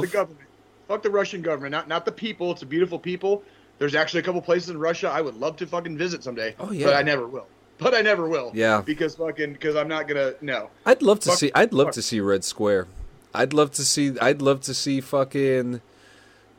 the 0.00 0.06
government. 0.08 0.40
Fuck 0.88 1.02
the 1.04 1.10
Russian 1.10 1.42
government. 1.42 1.70
Not 1.70 1.86
not 1.86 2.04
the 2.04 2.10
people. 2.12 2.50
It's 2.50 2.62
a 2.62 2.66
beautiful 2.66 2.98
people. 2.98 3.44
There's 3.80 3.94
actually 3.94 4.20
a 4.20 4.22
couple 4.24 4.42
places 4.42 4.68
in 4.68 4.78
Russia 4.78 5.08
I 5.08 5.22
would 5.22 5.36
love 5.36 5.56
to 5.56 5.66
fucking 5.66 5.96
visit 5.96 6.22
someday. 6.22 6.54
Oh, 6.60 6.70
yeah. 6.70 6.84
But 6.84 6.96
I 6.96 7.02
never 7.02 7.26
will. 7.26 7.46
But 7.78 7.94
I 7.94 8.02
never 8.02 8.28
will. 8.28 8.52
Yeah. 8.54 8.82
Because 8.84 9.14
fucking 9.16 9.54
because 9.54 9.74
I'm 9.74 9.88
not 9.88 10.06
gonna 10.06 10.34
no. 10.42 10.68
I'd 10.84 11.00
love 11.00 11.20
to 11.20 11.30
Fuck- 11.30 11.38
see. 11.38 11.50
I'd 11.54 11.72
love 11.72 11.86
fuck. 11.86 11.94
to 11.94 12.02
see 12.02 12.20
Red 12.20 12.44
Square. 12.44 12.88
I'd 13.34 13.54
love 13.54 13.70
to 13.72 13.82
see. 13.82 14.18
I'd 14.20 14.42
love 14.42 14.60
to 14.62 14.74
see 14.74 15.00
fucking 15.00 15.80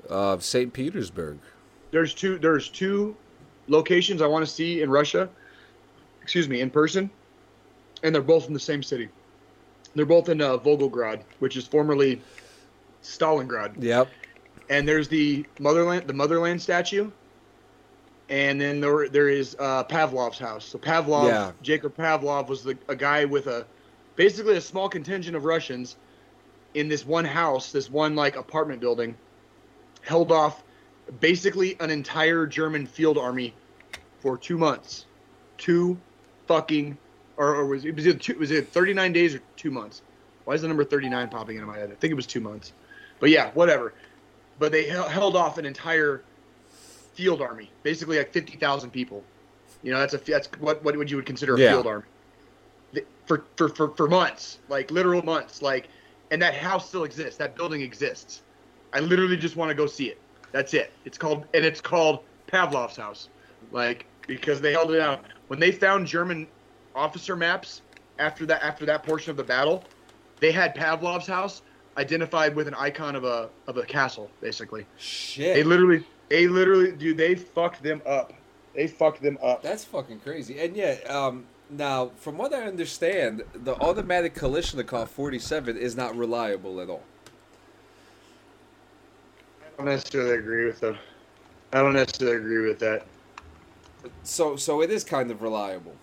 uh, 0.09 0.39
Saint 0.39 0.73
Petersburg. 0.73 1.37
there's 1.91 2.15
two 2.15 2.39
there's 2.39 2.69
two 2.69 3.15
locations 3.67 4.23
I 4.23 4.25
want 4.27 4.43
to 4.43 4.51
see 4.51 4.81
in 4.81 4.89
Russia. 4.89 5.29
Excuse 6.23 6.49
me, 6.49 6.59
in 6.61 6.71
person, 6.71 7.11
and 8.01 8.15
they're 8.15 8.23
both 8.23 8.47
in 8.47 8.53
the 8.53 8.59
same 8.59 8.81
city. 8.81 9.07
They're 9.93 10.05
both 10.07 10.27
in 10.27 10.41
uh, 10.41 10.57
Volgograd, 10.57 11.21
which 11.37 11.55
is 11.55 11.67
formerly 11.67 12.19
Stalingrad. 13.03 13.75
Yep. 13.77 14.09
And 14.71 14.87
there's 14.87 15.09
the 15.09 15.45
motherland, 15.59 16.07
the 16.07 16.13
motherland 16.13 16.61
statue, 16.61 17.11
and 18.29 18.59
then 18.59 18.79
there 18.79 19.09
there 19.09 19.27
is 19.27 19.53
uh, 19.59 19.83
Pavlov's 19.83 20.39
house. 20.39 20.63
So 20.63 20.77
Pavlov, 20.79 21.27
Yeah. 21.27 21.51
Jacob 21.61 21.95
Pavlov 21.97 22.47
was 22.47 22.63
the, 22.63 22.77
a 22.87 22.95
guy 22.95 23.25
with 23.25 23.47
a 23.47 23.65
basically 24.15 24.55
a 24.55 24.61
small 24.61 24.87
contingent 24.87 25.35
of 25.35 25.43
Russians 25.43 25.97
in 26.73 26.87
this 26.87 27.05
one 27.05 27.25
house, 27.25 27.73
this 27.73 27.91
one 27.91 28.15
like 28.15 28.37
apartment 28.37 28.79
building, 28.79 29.13
held 30.03 30.31
off 30.31 30.63
basically 31.19 31.75
an 31.81 31.89
entire 31.89 32.47
German 32.47 32.87
field 32.87 33.17
army 33.17 33.53
for 34.21 34.37
two 34.37 34.57
months. 34.57 35.05
Two 35.57 35.99
fucking, 36.47 36.97
or, 37.35 37.55
or 37.55 37.65
was 37.65 37.83
it 37.83 37.93
was 37.93 38.05
it 38.05 38.21
two, 38.21 38.39
was 38.39 38.51
it 38.51 38.69
39 38.69 39.11
days 39.11 39.35
or 39.35 39.41
two 39.57 39.69
months? 39.69 40.01
Why 40.45 40.53
is 40.53 40.61
the 40.61 40.69
number 40.69 40.85
39 40.85 41.27
popping 41.27 41.57
into 41.57 41.67
my 41.67 41.77
head? 41.77 41.91
I 41.91 41.95
think 41.95 42.11
it 42.11 42.15
was 42.15 42.25
two 42.25 42.39
months. 42.39 42.71
But 43.19 43.31
yeah, 43.31 43.51
whatever. 43.51 43.93
But 44.61 44.71
they 44.71 44.83
held 44.85 45.35
off 45.35 45.57
an 45.57 45.65
entire 45.65 46.23
field 47.15 47.41
army, 47.41 47.71
basically 47.81 48.19
like 48.19 48.31
50,000 48.31 48.91
people. 48.91 49.23
You 49.81 49.91
know, 49.91 49.99
that's 49.99 50.13
a 50.13 50.19
that's 50.19 50.47
what 50.59 50.83
what 50.83 50.95
would 50.95 51.09
you 51.09 51.17
would 51.17 51.25
consider 51.25 51.55
a 51.55 51.59
Yeah. 51.59 51.71
field 51.71 51.87
army 51.87 52.03
for, 53.25 53.43
for 53.57 53.69
for 53.69 53.89
for 53.95 54.07
months, 54.07 54.59
like 54.69 54.91
literal 54.91 55.23
months, 55.23 55.63
like, 55.63 55.89
and 56.29 56.39
that 56.43 56.53
house 56.53 56.87
still 56.87 57.05
exists. 57.05 57.37
That 57.39 57.55
building 57.55 57.81
exists. 57.81 58.43
I 58.93 58.99
literally 58.99 59.35
just 59.35 59.55
want 59.55 59.69
to 59.69 59.75
go 59.75 59.87
see 59.87 60.09
it. 60.09 60.21
That's 60.51 60.75
it. 60.75 60.93
It's 61.05 61.17
called 61.17 61.45
and 61.55 61.65
it's 61.65 61.81
called 61.81 62.19
Pavlov's 62.45 62.97
house, 62.97 63.29
like 63.71 64.05
because 64.27 64.61
they 64.61 64.73
held 64.73 64.91
it 64.91 65.01
out 65.01 65.25
when 65.47 65.59
they 65.59 65.71
found 65.71 66.05
German 66.05 66.45
officer 66.93 67.35
maps 67.35 67.81
after 68.19 68.45
that 68.45 68.61
after 68.63 68.85
that 68.85 69.01
portion 69.01 69.31
of 69.31 69.37
the 69.37 69.43
battle. 69.43 69.83
They 70.39 70.51
had 70.51 70.75
Pavlov's 70.75 71.25
house 71.25 71.63
identified 71.97 72.55
with 72.55 72.67
an 72.67 72.73
icon 72.75 73.15
of 73.15 73.23
a 73.23 73.49
of 73.67 73.77
a 73.77 73.83
castle, 73.83 74.29
basically. 74.39 74.85
Shit. 74.97 75.55
They 75.55 75.63
literally, 75.63 76.05
they 76.29 76.47
literally, 76.47 76.91
dude, 76.91 77.17
they 77.17 77.35
fucked 77.35 77.83
them 77.83 78.01
up. 78.05 78.33
They 78.73 78.87
fucked 78.87 79.21
them 79.21 79.37
up. 79.43 79.61
That's 79.61 79.83
fucking 79.83 80.19
crazy. 80.21 80.59
And 80.59 80.75
yeah, 80.75 80.97
um, 81.09 81.45
now 81.69 82.11
from 82.17 82.37
what 82.37 82.53
I 82.53 82.63
understand, 82.63 83.43
the 83.53 83.75
automatic 83.75 84.33
Kalashnikov 84.35 85.09
47 85.09 85.77
is 85.77 85.95
not 85.95 86.15
reliable 86.15 86.79
at 86.79 86.89
all. 86.89 87.03
I 89.61 89.77
don't 89.77 89.85
necessarily 89.87 90.37
agree 90.37 90.65
with 90.65 90.79
them. 90.79 90.97
I 91.73 91.79
don't 91.79 91.93
necessarily 91.93 92.37
agree 92.37 92.67
with 92.67 92.79
that. 92.79 93.05
So 94.23 94.55
so 94.55 94.81
it 94.81 94.89
is 94.89 95.03
kind 95.03 95.31
of 95.31 95.41
reliable. 95.41 95.95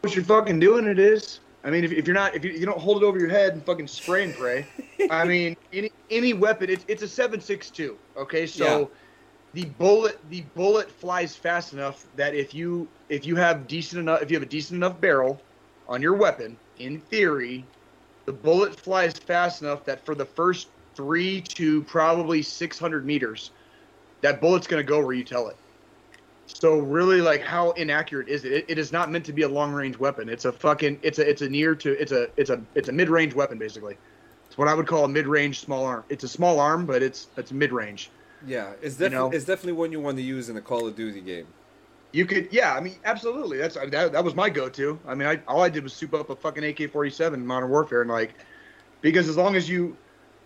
What 0.00 0.14
you're 0.14 0.24
fucking 0.24 0.60
doing, 0.60 0.86
it 0.86 0.98
is. 0.98 1.40
I 1.64 1.70
mean, 1.70 1.84
if, 1.84 1.92
if 1.92 2.06
you're 2.06 2.14
not, 2.14 2.34
if 2.34 2.44
you, 2.44 2.52
you 2.52 2.66
don't 2.66 2.80
hold 2.80 3.02
it 3.02 3.06
over 3.06 3.18
your 3.18 3.28
head 3.28 3.52
and 3.54 3.64
fucking 3.64 3.88
spray 3.88 4.24
and 4.24 4.34
pray, 4.34 4.68
I 5.10 5.24
mean, 5.26 5.54
any 5.72 5.90
any 6.10 6.32
weapon, 6.34 6.70
it's 6.70 6.84
it's 6.88 7.02
a 7.02 7.08
seven 7.08 7.40
six 7.40 7.70
two. 7.70 7.98
Okay, 8.16 8.46
so 8.46 8.92
Yeah. 8.92 8.96
the 9.54 9.64
bullet 9.66 10.18
the 10.28 10.42
bullet 10.42 10.90
flies 10.90 11.36
fast 11.36 11.72
enough 11.72 12.06
that 12.14 12.34
if 12.34 12.54
you 12.54 12.92
if 13.08 13.26
you 13.26 13.36
have 13.36 13.66
decent 13.66 14.00
enough 14.00 14.22
if 14.22 14.30
you 14.30 14.36
have 14.36 14.42
a 14.46 14.50
decent 14.50 14.76
enough 14.76 15.00
barrel 15.00 15.46
on 15.86 16.02
your 16.02 16.14
weapon, 16.14 16.60
in 16.76 17.00
theory, 17.00 17.72
the 18.26 18.32
bullet 18.32 18.78
flies 18.78 19.14
fast 19.18 19.62
enough 19.62 19.84
that 19.86 20.04
for 20.06 20.14
the 20.14 20.26
first 20.26 20.68
three 20.96 21.42
to 21.42 21.82
probably 21.84 22.42
six 22.42 22.78
hundred 22.78 23.06
meters, 23.06 23.52
that 24.22 24.40
bullet's 24.40 24.66
gonna 24.66 24.82
go 24.84 25.04
where 25.04 25.14
you 25.14 25.24
tell 25.24 25.48
it. 25.48 25.56
So 26.54 26.78
really, 26.78 27.20
like, 27.20 27.42
how 27.42 27.72
inaccurate 27.72 28.28
is 28.28 28.44
it? 28.44 28.52
it? 28.52 28.64
It 28.68 28.78
is 28.78 28.90
not 28.90 29.10
meant 29.10 29.24
to 29.26 29.32
be 29.32 29.42
a 29.42 29.48
long 29.48 29.72
range 29.72 29.98
weapon. 29.98 30.28
It's 30.28 30.44
a 30.46 30.52
fucking. 30.52 30.98
It's 31.02 31.18
a. 31.18 31.28
It's 31.28 31.42
a 31.42 31.48
near 31.48 31.74
to. 31.76 31.92
It's 32.00 32.10
a. 32.10 32.28
It's 32.36 32.50
a. 32.50 32.60
It's 32.74 32.88
a 32.88 32.92
mid 32.92 33.10
range 33.10 33.34
weapon 33.34 33.58
basically. 33.58 33.96
It's 34.46 34.56
what 34.56 34.66
I 34.66 34.74
would 34.74 34.86
call 34.86 35.04
a 35.04 35.08
mid 35.08 35.26
range 35.26 35.60
small 35.60 35.84
arm. 35.84 36.04
It's 36.08 36.24
a 36.24 36.28
small 36.28 36.58
arm, 36.58 36.86
but 36.86 37.02
it's 37.02 37.28
it's 37.36 37.52
mid 37.52 37.70
range. 37.72 38.10
Yeah, 38.46 38.72
it's 38.80 38.98
You 38.98 39.06
definitely 39.06 39.30
know? 39.30 39.36
it's 39.36 39.44
definitely 39.44 39.72
one 39.74 39.92
you 39.92 40.00
want 40.00 40.16
to 40.16 40.22
use 40.22 40.48
in 40.48 40.56
a 40.56 40.60
Call 40.60 40.86
of 40.86 40.96
Duty 40.96 41.20
game. 41.20 41.46
You 42.12 42.24
could, 42.24 42.48
yeah. 42.50 42.72
I 42.74 42.80
mean, 42.80 42.96
absolutely. 43.04 43.58
That's 43.58 43.74
that. 43.74 44.12
That 44.12 44.24
was 44.24 44.34
my 44.34 44.48
go-to. 44.48 44.98
I 45.06 45.14
mean, 45.14 45.28
I 45.28 45.40
all 45.46 45.60
I 45.60 45.68
did 45.68 45.82
was 45.82 45.92
soup 45.92 46.14
up 46.14 46.30
a 46.30 46.36
fucking 46.36 46.64
AK-47 46.64 47.34
in 47.34 47.46
Modern 47.46 47.68
Warfare, 47.68 48.00
and 48.00 48.10
like, 48.10 48.34
because 49.02 49.28
as 49.28 49.36
long 49.36 49.54
as 49.56 49.68
you, 49.68 49.96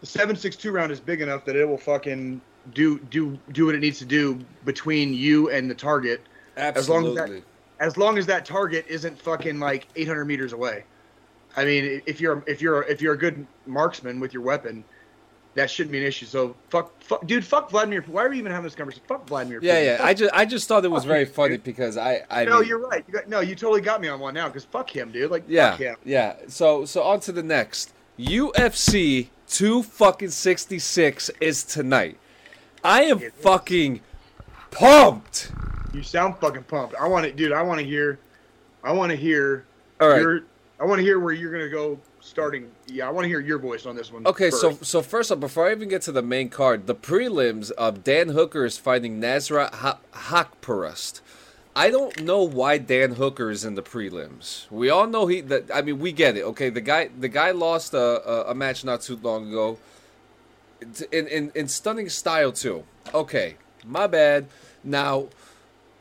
the 0.00 0.07
7.62 0.07 0.72
round 0.72 0.90
is 0.90 0.98
big 0.98 1.20
enough 1.20 1.44
that 1.44 1.55
it 1.55 1.64
will 1.68 1.78
fucking 1.78 2.40
do 2.74 2.98
do 2.98 3.38
do 3.52 3.66
what 3.66 3.74
it 3.74 3.80
needs 3.80 3.98
to 3.98 4.04
do 4.04 4.38
between 4.64 5.12
you 5.14 5.50
and 5.50 5.70
the 5.70 5.74
target. 5.74 6.20
As 6.56 6.88
long 6.88 7.06
as 7.06 7.14
that- 7.14 7.20
Absolutely. 7.22 7.42
as 7.80 7.96
long 7.96 8.18
as 8.18 8.26
that 8.26 8.44
target 8.44 8.84
isn't 8.88 9.18
fucking 9.18 9.58
like 9.58 9.88
800 9.96 10.24
meters 10.26 10.52
away. 10.52 10.84
I 11.56 11.64
mean, 11.64 12.02
if 12.06 12.20
you're 12.20 12.42
if 12.46 12.62
you're 12.62 12.82
if 12.84 13.02
you're 13.02 13.14
a 13.14 13.18
good 13.18 13.46
marksman 13.66 14.20
with 14.20 14.32
your 14.32 14.42
weapon, 14.42 14.84
that 15.54 15.70
shouldn't 15.70 15.92
be 15.92 15.98
an 15.98 16.04
issue. 16.06 16.24
So 16.24 16.54
fuck, 16.70 16.92
fuck 17.02 17.26
dude, 17.26 17.44
fuck 17.44 17.68
Vladimir. 17.70 18.02
Why 18.06 18.24
are 18.24 18.30
we 18.30 18.38
even 18.38 18.52
having 18.52 18.64
this 18.64 18.74
conversation? 18.74 19.04
Fuck 19.06 19.26
Vladimir. 19.26 19.58
Yeah, 19.62 19.74
Putin. 19.80 19.84
yeah. 19.84 19.96
Fuck- 19.98 20.06
I 20.06 20.14
just 20.14 20.34
I 20.34 20.44
just 20.46 20.68
thought 20.68 20.84
it 20.84 20.90
was 20.90 21.02
Fuck 21.02 21.08
very 21.08 21.24
funny 21.26 21.56
dude. 21.56 21.64
because 21.64 21.96
I 21.98 22.22
I 22.30 22.44
no, 22.46 22.60
mean, 22.60 22.68
you're 22.68 22.78
right. 22.78 23.04
You 23.06 23.14
got, 23.14 23.28
no, 23.28 23.40
you 23.40 23.54
totally 23.54 23.80
got 23.82 24.00
me 24.00 24.08
on 24.08 24.18
one 24.20 24.32
now. 24.34 24.46
Because 24.48 24.64
fuck 24.64 24.88
him, 24.94 25.10
dude. 25.12 25.30
Like 25.30 25.44
yeah 25.48 25.72
fuck 25.72 25.80
him. 25.80 25.96
yeah. 26.04 26.36
So 26.48 26.84
so 26.86 27.02
on 27.02 27.20
to 27.20 27.32
the 27.32 27.42
next 27.42 27.92
UFC 28.18 29.28
two 29.46 29.82
fucking 29.82 30.30
sixty 30.30 30.78
six 30.78 31.30
is 31.40 31.64
tonight. 31.64 32.16
I 32.85 33.03
am 33.05 33.18
It 33.18 33.24
is. 33.24 33.33
fucking 33.41 34.01
pumped. 34.70 35.53
You 35.93 36.03
sound 36.03 36.37
fucking 36.39 36.64
pumped. 36.64 36.95
I 36.97 37.07
want 37.07 37.26
it, 37.26 37.37
dude. 37.37 37.53
I 37.53 37.62
want 37.62 37.80
to 37.80 37.87
hear. 37.87 38.18
I 38.83 38.93
want 38.93 39.11
to 39.11 39.16
hear. 39.16 39.64
All 40.01 40.09
right. 40.09 40.20
Your, 40.20 40.41
I 40.80 40.85
want 40.85 40.99
to 40.99 41.03
hear 41.05 41.20
where 41.20 41.33
you're 41.33 41.53
gonna 41.53 41.68
go 41.68 41.99
starting. 42.20 42.70
Yeah, 42.89 43.07
I 43.07 43.11
want 43.11 43.24
to 43.24 43.28
hear 43.28 43.41
your 43.41 43.59
voice 43.59 43.87
on 43.87 43.95
this 43.95 44.11
one. 44.12 44.26
Okay, 44.26 44.51
so 44.51 44.70
first. 44.72 44.91
so 44.91 45.03
first 45.03 45.30
up, 45.30 45.39
before 45.39 45.68
I 45.68 45.72
even 45.72 45.89
get 45.89 46.03
to 46.03 46.12
the 46.12 46.22
main 46.22 46.49
card, 46.49 46.87
the 46.87 46.95
prelims 46.95 47.70
of 47.72 48.03
Dan 48.03 48.30
Hooker 48.30 48.64
is 48.64 48.78
fighting 48.78 49.20
Nasrat 49.20 49.74
ha- 49.74 49.99
Haqparast. 50.14 51.20
I 51.76 51.91
don't 51.91 52.22
know 52.22 52.43
why 52.43 52.78
Dan 52.78 53.12
Hooker 53.12 53.51
is 53.51 53.64
in 53.64 53.76
the 53.76 53.83
prelims. 53.83 54.70
We 54.70 54.91
all 54.91 55.07
know 55.07 55.26
he. 55.26 55.41
That 55.41 55.70
I 55.72 55.83
mean, 55.83 56.01
we 56.01 56.11
get 56.12 56.37
it. 56.37 56.43
Okay, 56.43 56.68
the 56.68 56.80
guy 56.80 57.11
the 57.18 57.28
guy 57.28 57.53
lost 57.53 57.95
a, 57.95 58.49
a, 58.49 58.51
a 58.51 58.55
match 58.55 58.85
not 58.85 59.03
too 59.03 59.16
long 59.22 59.49
ago. 59.49 59.78
In, 61.12 61.28
in 61.28 61.53
in 61.55 61.68
stunning 61.68 62.09
style 62.09 62.53
too. 62.53 62.85
Okay, 63.14 63.57
my 63.85 64.07
bad. 64.07 64.47
Now, 64.85 65.28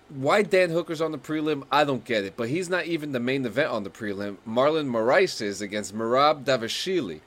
why 0.09 0.41
Dan 0.41 0.71
Hooker's 0.71 1.01
on 1.01 1.11
the 1.11 1.17
prelim? 1.17 1.63
I 1.71 1.83
don't 1.83 2.03
get 2.03 2.25
it. 2.25 2.35
But 2.35 2.49
he's 2.49 2.69
not 2.69 2.85
even 2.85 3.11
the 3.11 3.19
main 3.19 3.45
event 3.45 3.69
on 3.69 3.83
the 3.83 3.89
prelim. 3.89 4.37
Marlon 4.47 4.89
Moraes 4.89 5.41
is 5.41 5.61
against 5.61 5.95
Merab 5.95 6.43
Dvalishvili. 6.43 7.21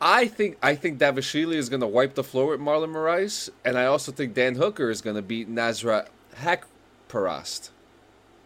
I 0.00 0.26
think 0.26 0.58
I 0.62 0.74
think 0.74 0.98
Dvalishvili 0.98 1.54
is 1.54 1.68
going 1.68 1.80
to 1.80 1.86
wipe 1.86 2.14
the 2.14 2.24
floor 2.24 2.48
with 2.48 2.60
Marlon 2.60 2.92
Moraes, 2.92 3.50
and 3.64 3.78
I 3.78 3.86
also 3.86 4.12
think 4.12 4.34
Dan 4.34 4.54
Hooker 4.56 4.90
is 4.90 5.00
going 5.00 5.16
to 5.16 5.22
beat 5.22 5.50
Nasrat 5.50 6.08
Haqparast. 6.40 7.70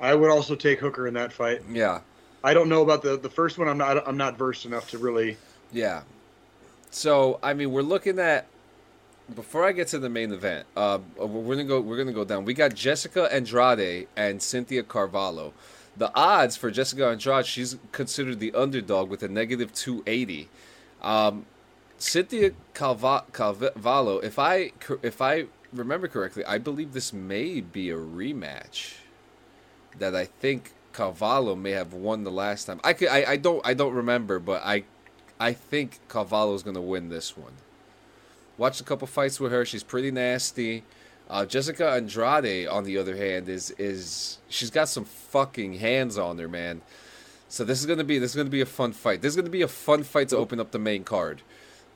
I 0.00 0.14
would 0.14 0.30
also 0.30 0.54
take 0.54 0.78
Hooker 0.80 1.06
in 1.06 1.14
that 1.14 1.32
fight. 1.32 1.62
Yeah. 1.70 2.00
I 2.42 2.54
don't 2.54 2.68
know 2.68 2.82
about 2.82 3.02
the 3.02 3.18
the 3.18 3.28
first 3.28 3.58
one. 3.58 3.68
I'm 3.68 3.78
not 3.78 4.06
I'm 4.08 4.16
not 4.16 4.38
versed 4.38 4.64
enough 4.64 4.90
to 4.90 4.98
really. 4.98 5.36
Yeah. 5.72 6.02
So 6.90 7.38
I 7.42 7.54
mean, 7.54 7.72
we're 7.72 7.82
looking 7.82 8.18
at 8.18 8.46
before 9.34 9.64
I 9.64 9.72
get 9.72 9.88
to 9.88 9.98
the 9.98 10.08
main 10.08 10.32
event. 10.32 10.66
Uh, 10.76 10.98
we're 11.16 11.54
gonna 11.56 11.64
go. 11.64 11.80
We're 11.80 11.96
gonna 11.96 12.12
go 12.12 12.24
down. 12.24 12.44
We 12.44 12.54
got 12.54 12.74
Jessica 12.74 13.32
Andrade 13.32 14.08
and 14.16 14.42
Cynthia 14.42 14.82
Carvalho. 14.82 15.52
The 15.96 16.14
odds 16.14 16.56
for 16.56 16.70
Jessica 16.70 17.08
Andrade, 17.08 17.46
she's 17.46 17.76
considered 17.92 18.40
the 18.40 18.54
underdog 18.54 19.10
with 19.10 19.22
a 19.22 19.28
negative 19.28 19.72
280. 19.72 20.48
Um, 21.02 21.46
Cynthia 21.98 22.52
Carvalho, 22.74 24.18
if 24.20 24.38
I 24.38 24.72
if 25.02 25.20
I 25.20 25.46
remember 25.72 26.08
correctly, 26.08 26.44
I 26.44 26.58
believe 26.58 26.92
this 26.92 27.12
may 27.12 27.60
be 27.60 27.90
a 27.90 27.96
rematch 27.96 28.94
that 29.98 30.14
I 30.14 30.24
think 30.24 30.72
Carvalho 30.92 31.54
may 31.54 31.72
have 31.72 31.92
won 31.92 32.24
the 32.24 32.30
last 32.30 32.64
time. 32.64 32.80
I, 32.82 32.92
could, 32.94 33.08
I, 33.08 33.32
I 33.32 33.36
don't 33.36 33.64
I 33.66 33.74
don't 33.74 33.92
remember, 33.92 34.38
but 34.38 34.62
I 34.64 34.84
I 35.40 35.54
think 35.54 35.98
Carvalho's 36.08 36.62
gonna 36.62 36.82
win 36.82 37.08
this 37.08 37.36
one. 37.36 37.54
Watched 38.58 38.82
a 38.82 38.84
couple 38.84 39.06
fights 39.06 39.40
with 39.40 39.52
her. 39.52 39.64
She's 39.64 39.82
pretty 39.82 40.10
nasty. 40.10 40.84
Uh, 41.30 41.46
Jessica 41.46 41.92
Andrade, 41.92 42.68
on 42.68 42.84
the 42.84 42.98
other 42.98 43.16
hand, 43.16 43.48
is 43.48 43.70
is 43.78 44.38
she's 44.50 44.70
got 44.70 44.88
some 44.88 45.06
fucking 45.06 45.74
hands 45.74 46.18
on 46.18 46.38
her, 46.38 46.48
man. 46.48 46.82
So 47.48 47.64
this 47.64 47.80
is 47.80 47.86
gonna 47.86 48.04
be 48.04 48.18
this 48.18 48.32
is 48.32 48.36
gonna 48.36 48.50
be 48.50 48.60
a 48.60 48.66
fun 48.66 48.92
fight. 48.92 49.22
This 49.22 49.30
is 49.30 49.36
gonna 49.36 49.48
be 49.48 49.62
a 49.62 49.68
fun 49.68 50.02
fight 50.02 50.28
to 50.28 50.36
open 50.36 50.60
up 50.60 50.72
the 50.72 50.78
main 50.78 51.04
card. 51.04 51.40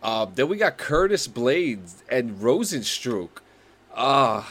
Uh, 0.03 0.27
then 0.35 0.49
we 0.49 0.57
got 0.57 0.79
Curtis 0.79 1.29
Blaydes 1.29 2.03
and 2.09 2.39
Rozenstruik. 2.39 3.41
Ah. 3.95 4.51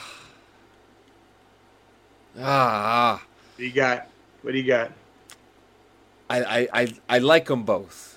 Ah. 2.39 3.24
What 3.24 3.58
do 3.58 3.66
you 3.66 3.72
got? 3.72 4.08
What 4.41 4.52
do 4.52 4.58
you 4.58 4.68
got? 4.68 4.91
I, 6.30 6.44
I, 6.44 6.68
I, 6.74 6.94
I 7.10 7.20
like 7.20 7.46
them 7.46 7.64
both. 7.64 8.12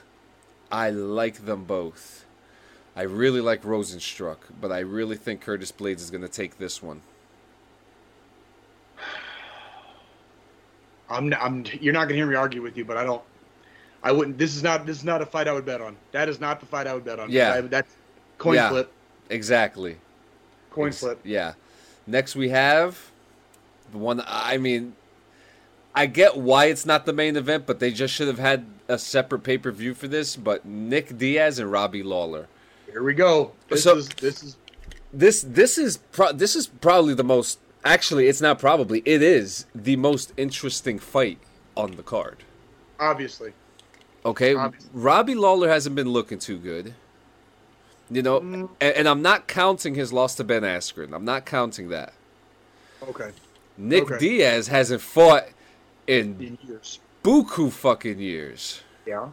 I 0.70 0.90
like 0.90 1.44
them 1.46 1.64
both. 1.64 2.24
I 2.94 3.02
really 3.02 3.40
like 3.40 3.62
Rozenstruik, 3.62 4.38
but 4.60 4.72
I 4.72 4.78
really 4.80 5.16
think 5.16 5.42
Curtis 5.42 5.70
Blaydes 5.70 6.00
is 6.00 6.10
going 6.10 6.22
to 6.22 6.28
take 6.28 6.58
this 6.58 6.82
one. 6.82 7.02
I'm, 11.10 11.32
I'm, 11.34 11.64
you're 11.80 11.92
not 11.92 12.08
going 12.08 12.14
to 12.14 12.16
hear 12.16 12.26
me 12.26 12.34
argue 12.34 12.62
with 12.62 12.76
you, 12.76 12.84
but 12.84 12.96
I 12.96 13.04
don't. 13.04 13.22
I 14.02 14.12
wouldn't. 14.12 14.38
This 14.38 14.54
is 14.56 14.62
not. 14.62 14.86
This 14.86 14.98
is 14.98 15.04
not 15.04 15.20
a 15.20 15.26
fight 15.26 15.48
I 15.48 15.52
would 15.52 15.66
bet 15.66 15.80
on. 15.80 15.96
That 16.12 16.28
is 16.28 16.40
not 16.40 16.60
the 16.60 16.66
fight 16.66 16.86
I 16.86 16.94
would 16.94 17.04
bet 17.04 17.18
on. 17.18 17.30
Yeah, 17.30 17.54
I, 17.54 17.60
that's 17.62 17.92
coin 18.38 18.54
yeah, 18.54 18.68
flip. 18.68 18.92
Exactly. 19.30 19.96
Coin 20.70 20.88
Ex- 20.88 21.00
flip. 21.00 21.18
Yeah. 21.24 21.54
Next 22.06 22.36
we 22.36 22.50
have 22.50 23.10
the 23.90 23.98
one. 23.98 24.22
I 24.26 24.58
mean, 24.58 24.94
I 25.96 26.04
get 26.04 26.36
why 26.36 26.66
it's 26.66 26.84
not 26.84 27.06
the 27.06 27.14
main 27.14 27.36
event, 27.36 27.64
but 27.66 27.80
they 27.80 27.90
just 27.90 28.12
should 28.12 28.28
have 28.28 28.38
had 28.38 28.66
a 28.86 28.98
separate 28.98 29.40
pay 29.40 29.56
per 29.56 29.72
view 29.72 29.94
for 29.94 30.06
this. 30.06 30.36
But 30.36 30.66
Nick 30.66 31.16
Diaz 31.16 31.58
and 31.58 31.72
Robbie 31.72 32.02
Lawler. 32.02 32.48
Here 32.90 33.02
we 33.02 33.14
go. 33.14 33.52
This 33.68 33.84
so, 33.84 33.96
is 33.96 34.08
this 34.10 34.42
is 34.42 34.56
this 35.12 35.42
this 35.42 35.78
is 35.78 35.96
pro- 35.96 36.32
this 36.32 36.54
is 36.54 36.66
probably 36.66 37.14
the 37.14 37.24
most. 37.24 37.58
Actually, 37.82 38.28
it's 38.28 38.42
not 38.42 38.58
probably. 38.58 39.02
It 39.06 39.22
is 39.22 39.64
the 39.74 39.96
most 39.96 40.34
interesting 40.36 40.98
fight 40.98 41.38
on 41.76 41.92
the 41.92 42.02
card. 42.02 42.44
Obviously. 43.00 43.54
Okay, 44.24 44.54
Obviously. 44.54 44.90
Robbie 44.92 45.34
Lawler 45.36 45.68
hasn't 45.68 45.94
been 45.94 46.08
looking 46.08 46.38
too 46.38 46.58
good. 46.58 46.94
You 48.10 48.22
know, 48.22 48.40
mm. 48.40 48.68
and, 48.80 48.96
and, 48.96 49.08
I'm 49.08 49.22
not 49.22 49.46
counting 49.46 49.94
his 49.94 50.12
loss 50.12 50.34
to 50.36 50.44
Ben 50.44 50.62
Askren. 50.62 51.12
I'm 51.12 51.24
not 51.24 51.44
counting 51.44 51.88
that. 51.88 52.12
Okay. 53.02 53.30
Nick 53.76 54.04
okay. 54.04 54.18
Diaz 54.18 54.68
hasn't 54.68 55.00
fought 55.00 55.46
in, 56.06 56.58
years. 56.66 57.00
buku 57.22 57.70
fucking 57.70 58.18
years. 58.18 58.82
Yeah. 59.06 59.28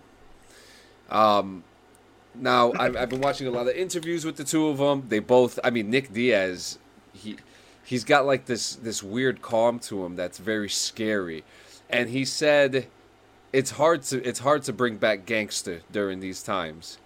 Um, 1.09 1.63
now 2.35 2.73
I've, 2.73 2.95
I've 2.95 3.09
been 3.09 3.21
watching 3.21 3.47
a 3.47 3.51
lot 3.51 3.67
of 3.67 3.75
interviews 3.75 4.25
with 4.25 4.37
the 4.37 4.43
two 4.43 4.67
of 4.67 4.77
them. 4.77 5.05
They 5.09 5.19
both, 5.19 5.59
I 5.63 5.69
mean, 5.69 5.89
Nick 5.89 6.13
Diaz, 6.13 6.79
he 7.13 7.37
he's 7.83 8.03
got 8.03 8.25
like 8.25 8.45
this 8.45 8.75
this 8.75 9.03
weird 9.03 9.41
calm 9.41 9.79
to 9.79 10.05
him 10.05 10.15
that's 10.15 10.37
very 10.37 10.69
scary, 10.69 11.43
and 11.89 12.09
he 12.09 12.25
said 12.25 12.87
it's 13.51 13.71
hard 13.71 14.01
to 14.03 14.27
it's 14.27 14.39
hard 14.39 14.63
to 14.63 14.73
bring 14.73 14.97
back 14.97 15.25
gangster 15.25 15.81
during 15.91 16.19
these 16.19 16.41
times. 16.41 16.97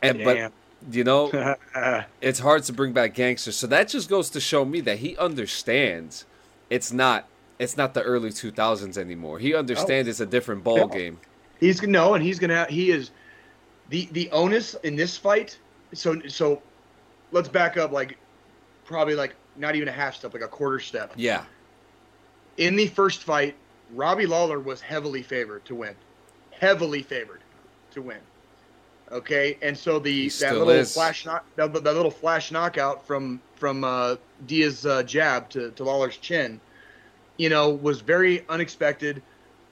And 0.00 0.18
Damn. 0.18 0.24
but 0.24 0.52
you 0.94 1.02
know, 1.02 1.56
it's 2.20 2.38
hard 2.38 2.62
to 2.64 2.72
bring 2.72 2.92
back 2.92 3.14
gangster. 3.14 3.50
So 3.50 3.66
that 3.66 3.88
just 3.88 4.08
goes 4.08 4.30
to 4.30 4.40
show 4.40 4.64
me 4.64 4.80
that 4.82 4.98
he 4.98 5.16
understands 5.16 6.24
it's 6.70 6.92
not 6.92 7.26
it's 7.58 7.76
not 7.76 7.94
the 7.94 8.02
early 8.02 8.30
2000s 8.30 8.96
anymore. 8.96 9.38
He 9.38 9.54
understands 9.54 10.08
oh. 10.08 10.10
it's 10.10 10.20
a 10.20 10.26
different 10.26 10.64
ball 10.64 10.86
game. 10.86 11.18
He's 11.60 11.80
gonna 11.80 11.92
know 11.92 12.14
and 12.14 12.22
he's 12.22 12.38
going 12.38 12.50
to 12.50 12.66
he 12.72 12.90
is 12.90 13.10
the 13.88 14.08
the 14.12 14.30
onus 14.30 14.74
in 14.84 14.96
this 14.96 15.16
fight. 15.16 15.58
So 15.92 16.20
so 16.28 16.62
let's 17.32 17.48
back 17.48 17.76
up 17.76 17.90
like 17.90 18.16
probably 18.84 19.14
like 19.14 19.34
not 19.56 19.74
even 19.74 19.88
a 19.88 19.92
half 19.92 20.14
step, 20.14 20.32
like 20.32 20.42
a 20.42 20.48
quarter 20.48 20.78
step. 20.78 21.12
Yeah. 21.16 21.44
In 22.58 22.76
the 22.76 22.86
first 22.86 23.24
fight, 23.24 23.56
Robbie 23.92 24.26
Lawler 24.26 24.60
was 24.60 24.80
heavily 24.80 25.22
favored 25.22 25.64
to 25.66 25.74
win, 25.74 25.94
heavily 26.50 27.02
favored 27.02 27.40
to 27.92 28.02
win. 28.02 28.18
Okay, 29.10 29.56
and 29.62 29.76
so 29.76 29.98
the 29.98 30.28
that 30.40 30.52
little 30.52 30.68
is. 30.68 30.92
flash 30.92 31.24
knock, 31.24 31.44
that, 31.56 31.72
that, 31.72 31.94
little 31.94 32.10
flash 32.10 32.50
knockout 32.52 33.06
from 33.06 33.40
from 33.56 33.82
uh, 33.82 34.16
Diaz 34.46 34.84
uh, 34.84 35.02
jab 35.02 35.48
to, 35.50 35.70
to 35.72 35.84
Lawler's 35.84 36.18
chin, 36.18 36.60
you 37.38 37.48
know, 37.48 37.70
was 37.70 38.00
very 38.00 38.44
unexpected. 38.48 39.22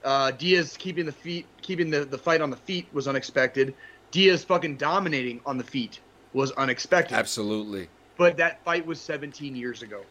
Uh, 0.03 0.31
Diaz 0.31 0.75
keeping 0.77 1.05
the 1.05 1.11
feet, 1.11 1.45
keeping 1.61 1.91
the, 1.91 2.05
the 2.05 2.17
fight 2.17 2.41
on 2.41 2.49
the 2.49 2.57
feet 2.57 2.87
was 2.93 3.07
unexpected. 3.07 3.75
Diaz 4.09 4.43
fucking 4.43 4.77
dominating 4.77 5.41
on 5.45 5.57
the 5.57 5.63
feet 5.63 5.99
was 6.33 6.51
unexpected. 6.53 7.15
Absolutely. 7.15 7.89
But 8.17 8.37
that 8.37 8.63
fight 8.63 8.85
was 8.85 8.99
17 8.99 9.55
years 9.55 9.83
ago. 9.83 10.01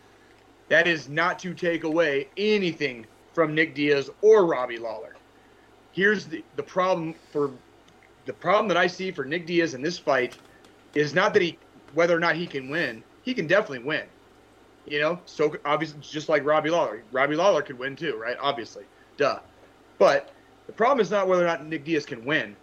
That 0.69 0.87
is 0.87 1.09
not 1.09 1.39
to 1.41 1.55
take 1.55 1.85
away 1.85 2.29
anything 2.37 3.07
from 3.33 3.55
Nick 3.55 3.75
Diaz 3.75 4.11
or 4.21 4.47
Robbie 4.47 4.79
Lawler. 4.79 5.17
Here's 5.93 6.27
the, 6.27 6.45
the 6.57 6.63
problem 6.63 7.15
for 7.33 7.51
the 8.27 8.33
problem 8.33 8.69
that 8.69 8.77
I 8.77 8.87
see 8.87 9.13
for 9.13 9.25
Nick 9.25 9.47
Diaz 9.47 9.75
in 9.75 9.83
this 9.83 9.99
fight 9.99 10.37
is 10.95 11.15
not 11.15 11.33
that 11.33 11.43
he 11.43 11.59
whether 11.95 12.15
or 12.15 12.21
not 12.21 12.37
he 12.37 12.47
can 12.47 12.69
win. 12.69 13.03
He 13.23 13.33
can 13.33 13.47
definitely 13.47 13.87
win. 13.87 14.05
You 14.87 15.01
know, 15.01 15.21
so 15.27 15.57
obviously 15.65 15.99
just 16.01 16.29
like 16.29 16.45
Robbie 16.45 16.71
Lawler. 16.71 17.03
Robbie 17.11 17.37
Lawler 17.37 17.63
could 17.63 17.79
win 17.79 17.97
too, 17.97 18.17
right? 18.17 18.37
Obviously. 18.41 18.85
Duh. 19.17 19.41
But 19.99 20.33
the 20.67 20.73
problem 20.73 21.01
is 21.01 21.11
not 21.11 21.27
whether 21.27 21.43
or 21.43 21.47
not 21.47 21.67
Nick 21.67 21.85
Diaz 21.85 22.07
can 22.07 22.25
win. 22.25 22.57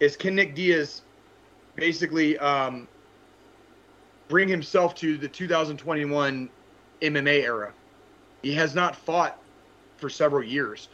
Is 0.00 0.16
can 0.16 0.34
Nick 0.34 0.54
Diaz 0.54 1.02
basically 1.76 2.38
um, 2.38 2.86
bring 4.28 4.48
himself 4.48 4.94
to 4.96 5.16
the 5.16 5.28
2021 5.28 6.48
MMA 7.02 7.42
era? 7.42 7.72
He 8.42 8.54
has 8.54 8.74
not 8.74 8.94
fought 8.94 9.38
for 9.96 10.10
several 10.10 10.42
years, 10.42 10.88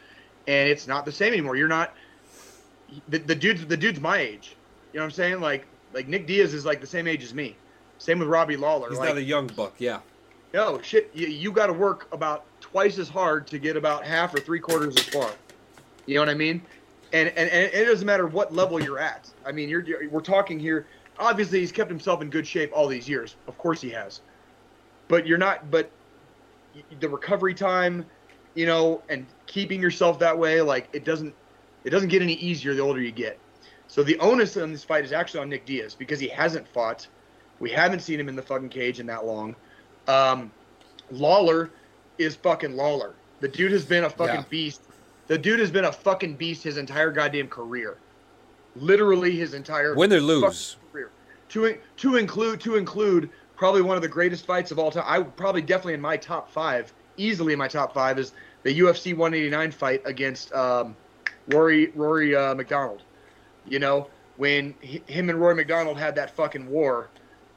and 0.46 0.68
it's 0.68 0.86
not 0.86 1.04
the 1.04 1.12
same 1.12 1.32
anymore. 1.32 1.56
You're 1.56 1.68
not 1.68 1.94
the, 3.08 3.18
the 3.18 3.34
dude's 3.34 3.66
the 3.66 3.76
dude's 3.76 4.00
my 4.00 4.18
age. 4.18 4.56
You 4.92 4.98
know 4.98 5.04
what 5.04 5.06
I'm 5.06 5.12
saying? 5.12 5.40
Like 5.40 5.66
like 5.92 6.08
Nick 6.08 6.26
Diaz 6.26 6.54
is 6.54 6.64
like 6.64 6.80
the 6.80 6.86
same 6.86 7.06
age 7.06 7.22
as 7.22 7.34
me. 7.34 7.56
Same 7.98 8.18
with 8.18 8.28
Robbie 8.28 8.56
Lawler. 8.56 8.88
He's 8.88 8.98
like, 8.98 9.10
not 9.10 9.18
a 9.18 9.22
young 9.22 9.46
buck, 9.48 9.74
yeah. 9.78 10.00
No 10.52 10.80
shit. 10.82 11.10
You, 11.14 11.28
you 11.28 11.52
got 11.52 11.66
to 11.66 11.72
work 11.72 12.08
about 12.12 12.44
twice 12.60 12.98
as 12.98 13.08
hard 13.08 13.46
to 13.48 13.58
get 13.58 13.76
about 13.76 14.04
half 14.04 14.34
or 14.34 14.40
three 14.40 14.60
quarters 14.60 14.96
as 14.96 15.04
far. 15.04 15.30
You 16.06 16.14
know 16.14 16.22
what 16.22 16.28
I 16.28 16.34
mean? 16.34 16.62
And, 17.12 17.28
and 17.30 17.50
and 17.50 17.72
it 17.72 17.86
doesn't 17.86 18.06
matter 18.06 18.26
what 18.26 18.52
level 18.52 18.82
you're 18.82 18.98
at. 18.98 19.30
I 19.44 19.52
mean, 19.52 19.68
you're 19.68 19.84
we're 20.10 20.20
talking 20.20 20.58
here. 20.58 20.86
Obviously, 21.18 21.60
he's 21.60 21.72
kept 21.72 21.90
himself 21.90 22.22
in 22.22 22.30
good 22.30 22.46
shape 22.46 22.70
all 22.72 22.86
these 22.86 23.08
years. 23.08 23.36
Of 23.46 23.58
course, 23.58 23.80
he 23.80 23.90
has. 23.90 24.20
But 25.08 25.26
you're 25.26 25.38
not. 25.38 25.70
But 25.70 25.90
the 27.00 27.08
recovery 27.08 27.54
time, 27.54 28.06
you 28.54 28.66
know, 28.66 29.02
and 29.08 29.26
keeping 29.46 29.80
yourself 29.80 30.18
that 30.20 30.38
way, 30.38 30.60
like 30.60 30.88
it 30.92 31.04
doesn't 31.04 31.34
it 31.84 31.90
doesn't 31.90 32.08
get 32.08 32.22
any 32.22 32.34
easier 32.34 32.74
the 32.74 32.80
older 32.80 33.00
you 33.00 33.12
get. 33.12 33.38
So 33.88 34.04
the 34.04 34.18
onus 34.20 34.56
on 34.56 34.70
this 34.70 34.84
fight 34.84 35.04
is 35.04 35.12
actually 35.12 35.40
on 35.40 35.48
Nick 35.48 35.66
Diaz 35.66 35.96
because 35.96 36.20
he 36.20 36.28
hasn't 36.28 36.66
fought. 36.68 37.08
We 37.58 37.70
haven't 37.70 38.00
seen 38.00 38.20
him 38.20 38.28
in 38.28 38.36
the 38.36 38.42
fucking 38.42 38.68
cage 38.68 39.00
in 39.00 39.06
that 39.06 39.26
long. 39.26 39.56
Um, 40.08 40.50
Lawler 41.10 41.70
is 42.18 42.36
fucking 42.36 42.76
Lawler. 42.76 43.14
The 43.40 43.48
dude 43.48 43.72
has 43.72 43.84
been 43.84 44.04
a 44.04 44.10
fucking 44.10 44.34
Yeah. 44.36 44.44
beast. 44.48 44.82
The 45.26 45.38
dude 45.38 45.60
has 45.60 45.70
been 45.70 45.84
a 45.84 45.92
fucking 45.92 46.34
beast 46.34 46.62
his 46.62 46.76
entire 46.76 47.10
goddamn 47.10 47.48
career. 47.48 47.96
Literally 48.76 49.36
his 49.36 49.54
entire 49.54 49.94
Win 49.94 50.12
or 50.12 50.20
lose. 50.20 50.76
career. 50.92 51.10
To 51.50 51.76
to 51.96 52.16
include 52.16 52.60
to 52.60 52.76
include 52.76 53.30
probably 53.56 53.82
one 53.82 53.96
of 53.96 54.02
the 54.02 54.08
greatest 54.08 54.46
fights 54.46 54.70
of 54.70 54.78
all 54.78 54.90
time. 54.90 55.04
I 55.06 55.22
probably 55.22 55.62
definitely 55.62 55.94
in 55.94 56.00
my 56.00 56.16
top 56.16 56.50
five, 56.50 56.92
easily 57.16 57.52
in 57.52 57.58
my 57.58 57.68
top 57.68 57.92
five 57.92 58.18
is 58.18 58.32
the 58.62 58.78
UFC 58.78 59.14
189 59.14 59.70
fight 59.72 60.02
against 60.04 60.52
um, 60.52 60.94
Rory 61.48 61.88
Rory 61.94 62.34
uh, 62.36 62.54
MacDonald. 62.54 63.02
You 63.66 63.78
know 63.80 64.08
when 64.36 64.74
he, 64.80 65.02
him 65.06 65.28
and 65.28 65.40
Rory 65.40 65.54
MacDonald 65.54 65.98
had 65.98 66.14
that 66.14 66.30
fucking 66.36 66.68
war. 66.70 67.08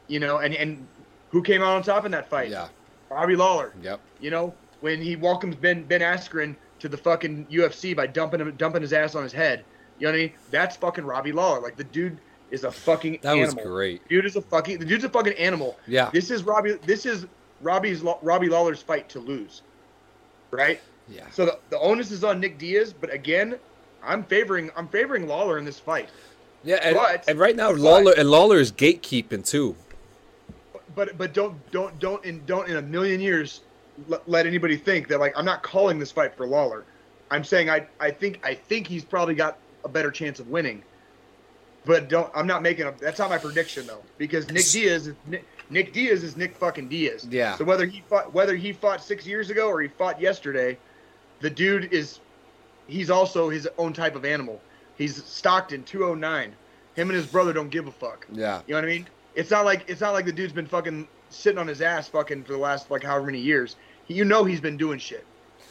You 0.08 0.20
know, 0.20 0.40
and 0.40 0.54
and 0.54 0.86
who 1.34 1.42
came 1.42 1.62
out 1.62 1.76
on 1.76 1.84
top 1.84 2.06
in 2.06 2.12
that 2.12 2.30
fight? 2.30 2.50
Yeah. 2.50 2.70
Robbie 3.10 3.36
Lawler. 3.36 3.74
Yep. 3.82 4.00
You 4.22 4.30
know, 4.32 4.54
when 4.80 5.02
he 5.02 5.16
welcomes 5.18 5.56
Ben 5.56 5.84
Ben 5.84 6.00
Askren 6.02 6.56
to 6.80 6.88
the 6.88 6.96
fucking 6.98 7.48
UFC 7.48 7.96
by 7.96 8.08
dumping 8.08 8.40
him 8.40 8.56
dumping 8.56 8.82
his 8.82 8.94
ass 8.94 9.16
on 9.16 9.24
his 9.24 9.34
head. 9.34 9.66
You 10.00 10.08
know 10.08 10.12
what 10.14 10.18
I 10.18 10.22
mean? 10.24 10.32
That's 10.52 10.76
fucking 10.78 11.04
Robbie 11.06 11.32
Lawler. 11.32 11.60
Like 11.60 11.76
the 11.76 11.84
dude 11.84 12.18
is 12.52 12.64
a 12.64 12.72
fucking 12.72 13.20
That 13.24 13.36
was 13.36 13.54
great. 13.56 14.08
Dude 14.08 14.26
is 14.26 14.36
a 14.36 14.42
fucking 14.42 14.78
the 14.80 14.86
dude's 14.86 15.04
a 15.04 15.10
fucking 15.10 15.34
animal. 15.34 15.78
Yeah. 15.88 16.10
This 16.14 16.30
is 16.32 16.44
Robbie 16.44 16.74
this 16.86 17.06
is 17.06 17.26
Robbie's 17.62 18.02
Robbie 18.22 18.50
Lawler's 18.50 18.82
fight 18.82 19.10
to 19.10 19.20
lose. 19.20 19.64
Right? 20.52 20.80
Yeah. 21.10 21.30
So 21.32 21.46
the, 21.46 21.60
the 21.72 21.80
onus 21.80 22.12
is 22.12 22.24
on 22.24 22.40
Nick 22.40 22.58
Diaz, 22.60 22.94
but 22.94 23.12
again, 23.14 23.58
I'm 24.04 24.24
favoring 24.24 24.70
I'm 24.76 24.88
favoring 24.88 25.28
Lawler 25.28 25.58
in 25.58 25.66
this 25.66 25.80
fight. 25.80 26.10
Yeah, 26.64 26.76
and, 26.82 26.96
But- 26.96 27.28
and 27.28 27.40
right 27.40 27.56
now 27.56 27.72
Lawler 27.72 28.14
and 28.18 28.30
Lawler 28.30 28.58
is 28.58 28.72
gatekeeping 28.72 29.46
too. 29.48 29.76
But 30.96 31.18
but 31.18 31.34
don't 31.34 31.72
don't 31.72 31.98
don't 32.00 32.24
in 32.26 32.46
don't 32.46 32.70
in 32.70 32.78
a 32.78 32.82
million 32.82 33.20
years 33.22 33.62
let, 34.08 34.28
let 34.28 34.48
anybody 34.48 34.78
think 34.78 35.08
that 35.08 35.20
like 35.20 35.34
I'm 35.38 35.46
not 35.46 35.64
calling 35.64 36.00
this 36.00 36.12
fight 36.12 36.36
for 36.36 36.48
Lawler. 36.48 36.86
I'm 37.32 37.44
saying 37.44 37.70
I 37.70 37.88
I 38.00 38.12
think 38.12 38.40
I 38.44 38.54
think 38.54 38.88
he's 38.88 39.06
probably 39.06 39.36
got 39.36 39.58
a 39.84 39.90
better 39.90 40.12
chance 40.12 40.40
of 40.40 40.50
winning. 40.50 40.84
But 41.86 42.10
don't 42.10 42.32
I'm 42.34 42.48
not 42.48 42.62
making 42.62 42.86
a 42.86 42.92
that's 42.92 43.20
not 43.20 43.30
my 43.30 43.38
prediction 43.38 43.86
though 43.88 44.02
because 44.18 44.50
Nick 44.50 44.66
Diaz 44.68 45.08
is 45.08 45.16
Nick, 45.28 45.46
Nick 45.70 45.94
Diaz 45.94 46.24
is 46.24 46.38
Nick 46.38 46.56
fucking 46.56 46.88
Diaz. 46.88 47.28
Yeah. 47.30 47.56
So 47.56 47.66
whether 47.66 47.86
he 47.86 48.02
fought 48.08 48.34
whether 48.34 48.56
he 48.56 48.74
fought 48.74 49.04
6 49.04 49.28
years 49.28 49.50
ago 49.50 49.68
or 49.68 49.82
he 49.82 49.88
fought 49.88 50.22
yesterday, 50.22 50.78
the 51.42 51.50
dude 51.50 51.94
is 51.94 52.20
he's 52.88 53.10
also 53.10 53.50
his 53.50 53.68
own 53.78 53.94
type 53.94 54.16
of 54.16 54.26
animal. 54.26 54.62
He's 54.98 55.24
Stockton 55.26 55.84
209. 55.84 56.56
Him 56.96 57.10
and 57.10 57.18
his 57.18 57.26
brother 57.26 57.54
don't 57.54 57.70
give 57.70 57.88
a 57.88 57.92
fuck. 57.92 58.28
Yeah. 58.32 58.62
You 58.68 58.74
know 58.74 58.82
what 58.82 58.86
I 58.86 58.88
mean? 58.88 59.08
It's 59.36 59.50
not 59.52 59.66
like 59.66 59.86
it's 59.88 60.02
not 60.02 60.12
like 60.14 60.26
the 60.26 60.32
dude's 60.32 60.54
been 60.54 60.68
fucking 60.68 61.08
sitting 61.30 61.58
on 61.58 61.68
his 61.68 61.82
ass 61.82 62.08
fucking 62.08 62.44
for 62.44 62.54
the 62.54 62.58
last 62.60 62.90
like 62.92 63.04
however 63.04 63.26
many 63.28 63.40
years. 63.40 63.76
He, 64.06 64.14
you 64.14 64.26
know 64.26 64.44
he's 64.44 64.62
been 64.62 64.78
doing 64.78 65.00
shit. 65.00 65.26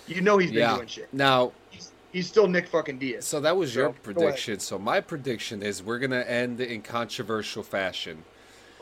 You 0.07 0.21
know 0.21 0.39
he's 0.39 0.51
been 0.51 0.61
Yeah. 0.61 0.75
doing 0.77 0.89
shit. 0.89 1.13
Now, 1.13 1.53
He's, 1.71 1.93
he's 2.13 2.27
still 2.27 2.49
Nick 2.49 2.67
fucking 2.67 2.99
Diaz. 2.99 3.25
so 3.25 3.41
that 3.41 3.57
was 3.57 3.75
your 3.75 3.85
So, 3.87 3.91
ahead. 3.91 4.03
prediction. 4.03 4.59
So 4.59 4.79
my 4.79 5.01
prediction 5.01 5.63
is 5.63 5.83
we're 5.83 5.99
gonna 6.01 6.21
end 6.23 6.61
in 6.61 6.83
controversial 6.83 7.63
fashion. 7.63 8.25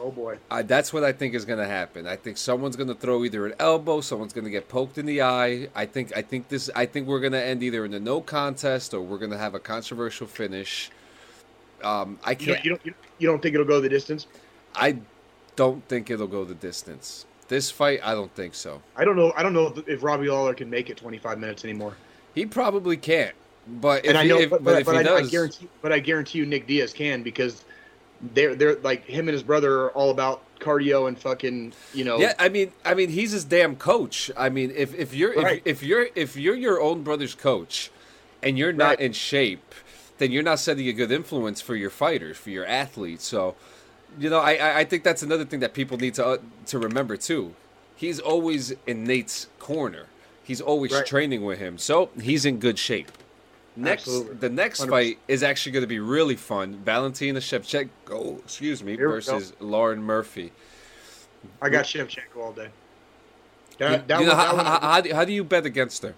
Oh 0.03 0.11
boy. 0.11 0.39
I, 0.51 0.63
that's 0.63 0.95
what 0.95 1.05
I 1.05 1.13
think 1.13 1.35
is 1.35 1.45
going 1.45 1.59
to 1.59 1.67
happen. 1.67 2.07
I 2.07 2.17
think 2.17 2.39
someone's 2.39 2.75
going 2.75 2.89
to 2.89 2.95
throw 2.95 3.23
either 3.23 3.45
an 3.45 3.53
elbow, 3.59 4.01
someone's 4.01 4.33
going 4.33 4.47
to 4.47 4.51
get 4.51 4.67
poked 4.67 4.97
in 4.97 5.05
the 5.05 5.21
eye. 5.21 5.69
I 5.75 5.85
think 5.85 6.17
I 6.17 6.23
think 6.23 6.49
this 6.49 6.71
I 6.75 6.87
think 6.87 7.07
we're 7.07 7.21
going 7.21 7.35
to 7.35 7.45
end 7.45 7.63
either 7.63 7.85
in 7.85 7.93
a 7.93 8.01
no 8.01 8.23
contest 8.23 8.95
or 8.95 9.03
we're 9.03 9.19
going 9.19 9.31
to 9.33 9.37
have 9.37 9.55
a 9.55 9.59
controversial 9.61 10.27
finish. 10.27 10.91
Um, 11.85 12.19
I 12.25 12.35
can't. 12.35 12.57
don't, 12.57 12.65
you 12.65 12.71
don't 12.71 12.97
you 13.19 13.29
don't 13.29 13.43
think 13.43 13.53
it'll 13.55 13.67
go 13.67 13.79
the 13.83 13.91
distance? 13.91 14.27
I 14.75 14.99
don't 15.57 15.87
think 15.89 16.11
it'll 16.11 16.27
go 16.27 16.45
the 16.45 16.55
distance. 16.55 17.27
This 17.49 17.71
fight, 17.71 18.01
I 18.03 18.15
don't 18.15 18.33
think 18.35 18.55
so. 18.55 18.81
I 18.97 19.05
don't 19.05 19.17
know. 19.17 19.33
I 19.37 19.43
don't 19.43 19.53
know 19.53 19.75
if, 19.87 20.03
Robbie 20.03 20.29
Lawler 20.29 20.55
can 20.55 20.71
make 20.71 20.89
it 20.89 20.97
25 20.97 21.39
minutes 21.39 21.65
anymore. 21.65 21.95
He 22.35 22.47
probably 22.47 22.97
can't. 22.97 23.35
But 23.67 24.05
if 24.05 24.11
and 24.11 24.19
I 24.19 24.25
he, 24.25 24.31
if, 24.31 24.51
but, 24.51 24.63
but 24.65 24.73
but, 24.73 24.81
if 24.81 24.87
but 24.87 24.93
he 24.93 24.99
I, 24.99 25.01
I 25.01 25.21
does, 25.21 25.31
guarantee, 25.31 25.69
but 25.83 25.93
I 25.93 25.99
guarantee 25.99 26.39
you, 26.39 26.47
Nick 26.47 26.67
Diaz 26.67 26.93
can 26.93 27.23
because 27.23 27.65
they're 28.35 28.55
they're 28.55 28.77
like 28.77 29.05
him 29.05 29.29
and 29.29 29.33
his 29.35 29.43
brother 29.43 29.83
are 29.83 29.91
all 29.93 30.11
about 30.11 30.43
cardio 30.61 31.09
and 31.09 31.19
fucking 31.19 31.73
you 31.93 32.05
know. 32.05 32.19
Yeah, 32.19 32.35
I 32.39 32.49
mean, 32.49 32.73
I 32.85 32.95
mean, 32.95 33.11
he's 33.11 33.33
his 33.33 33.45
damn 33.45 33.77
coach. 33.77 34.31
I 34.37 34.49
mean, 34.49 34.73
if 34.75 34.95
if 34.95 35.15
you're 35.15 35.35
Right. 35.35 35.63
if, 35.65 35.79
if 35.79 35.83
you're 35.83 36.07
if 36.15 36.37
you're 36.37 36.55
your 36.57 36.81
own 36.81 37.03
brother's 37.03 37.35
coach, 37.35 37.91
and 38.43 38.59
you're 38.59 38.73
not 38.73 38.91
Right. 38.91 39.01
in 39.01 39.13
shape, 39.13 39.75
then 40.19 40.33
you're 40.33 40.43
not 40.43 40.59
setting 40.59 40.89
a 40.89 40.93
good 40.93 41.11
influence 41.11 41.61
for 41.61 41.75
your 41.77 41.91
fighters, 41.91 42.37
for 42.37 42.51
your 42.51 42.67
athletes. 42.67 43.25
So, 43.25 43.57
you 44.19 44.31
know, 44.31 44.39
I 44.39 44.81
I- 44.81 44.85
think 44.85 45.05
that's 45.05 45.23
another 45.23 45.45
thing 45.45 45.61
that 45.61 45.75
people 45.75 45.97
need 45.99 46.15
to 46.15 46.27
uh, 46.27 46.37
to 46.67 46.79
remember 46.79 47.17
too. 47.17 47.55
He's 47.97 48.19
always 48.19 48.73
in 48.87 49.05
Nate's 49.05 49.49
corner. 49.59 50.07
He's 50.43 50.61
always 50.61 50.93
Right. 50.93 51.07
training 51.07 51.45
with 51.45 51.59
him, 51.59 51.79
so 51.79 52.11
he's 52.21 52.45
in 52.45 52.59
good 52.59 52.79
shape. 52.79 53.13
Next, 53.77 54.09
Absolutely. 54.09 54.35
the 54.37 54.49
next 54.49 54.81
100%. 54.81 54.89
fight 54.91 55.19
is 55.29 55.43
actually 55.45 55.73
going 55.73 55.83
to 55.85 55.87
be 55.87 56.01
really 56.01 56.35
fun. 56.35 56.81
Valentina 56.85 57.39
Shevchenko, 57.39 58.41
excuse 58.41 58.83
me, 58.83 58.97
versus 58.97 59.53
Lauren 59.61 60.03
Murphy. 60.03 60.51
I 61.63 61.69
got 61.69 61.85
Shevchenko 61.85 62.37
all 62.43 62.53
day. 62.53 62.69
That, 63.79 64.09
that 64.09 64.21
you 64.21 64.27
know, 64.27 64.35
how, 64.35 64.57
how, 64.57 64.81
how, 64.81 65.01
do, 65.01 65.15
how 65.15 65.25
do 65.25 65.33
you 65.33 65.45
bet 65.45 65.65
against 65.67 66.03
her? 66.03 66.15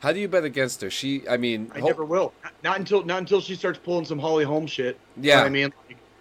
How 0.00 0.12
do 0.12 0.18
you 0.20 0.28
bet 0.28 0.44
against 0.44 0.80
her? 0.82 0.90
She, 0.90 1.26
I 1.28 1.36
mean, 1.36 1.70
I 1.74 1.78
ho- 1.78 1.86
never 1.86 2.04
will. 2.04 2.32
Not, 2.62 2.78
until 2.78 3.02
not 3.04 3.18
until 3.20 3.40
she 3.40 3.54
starts 3.54 3.78
pulling 3.82 4.04
some 4.04 4.18
Holly 4.18 4.44
Holm 4.44 4.66
shit. 4.66 4.98
You 5.16 5.22
know 5.22 5.28
Yeah. 5.28 5.36
what 5.38 5.46
I 5.46 5.50
mean, 5.50 5.72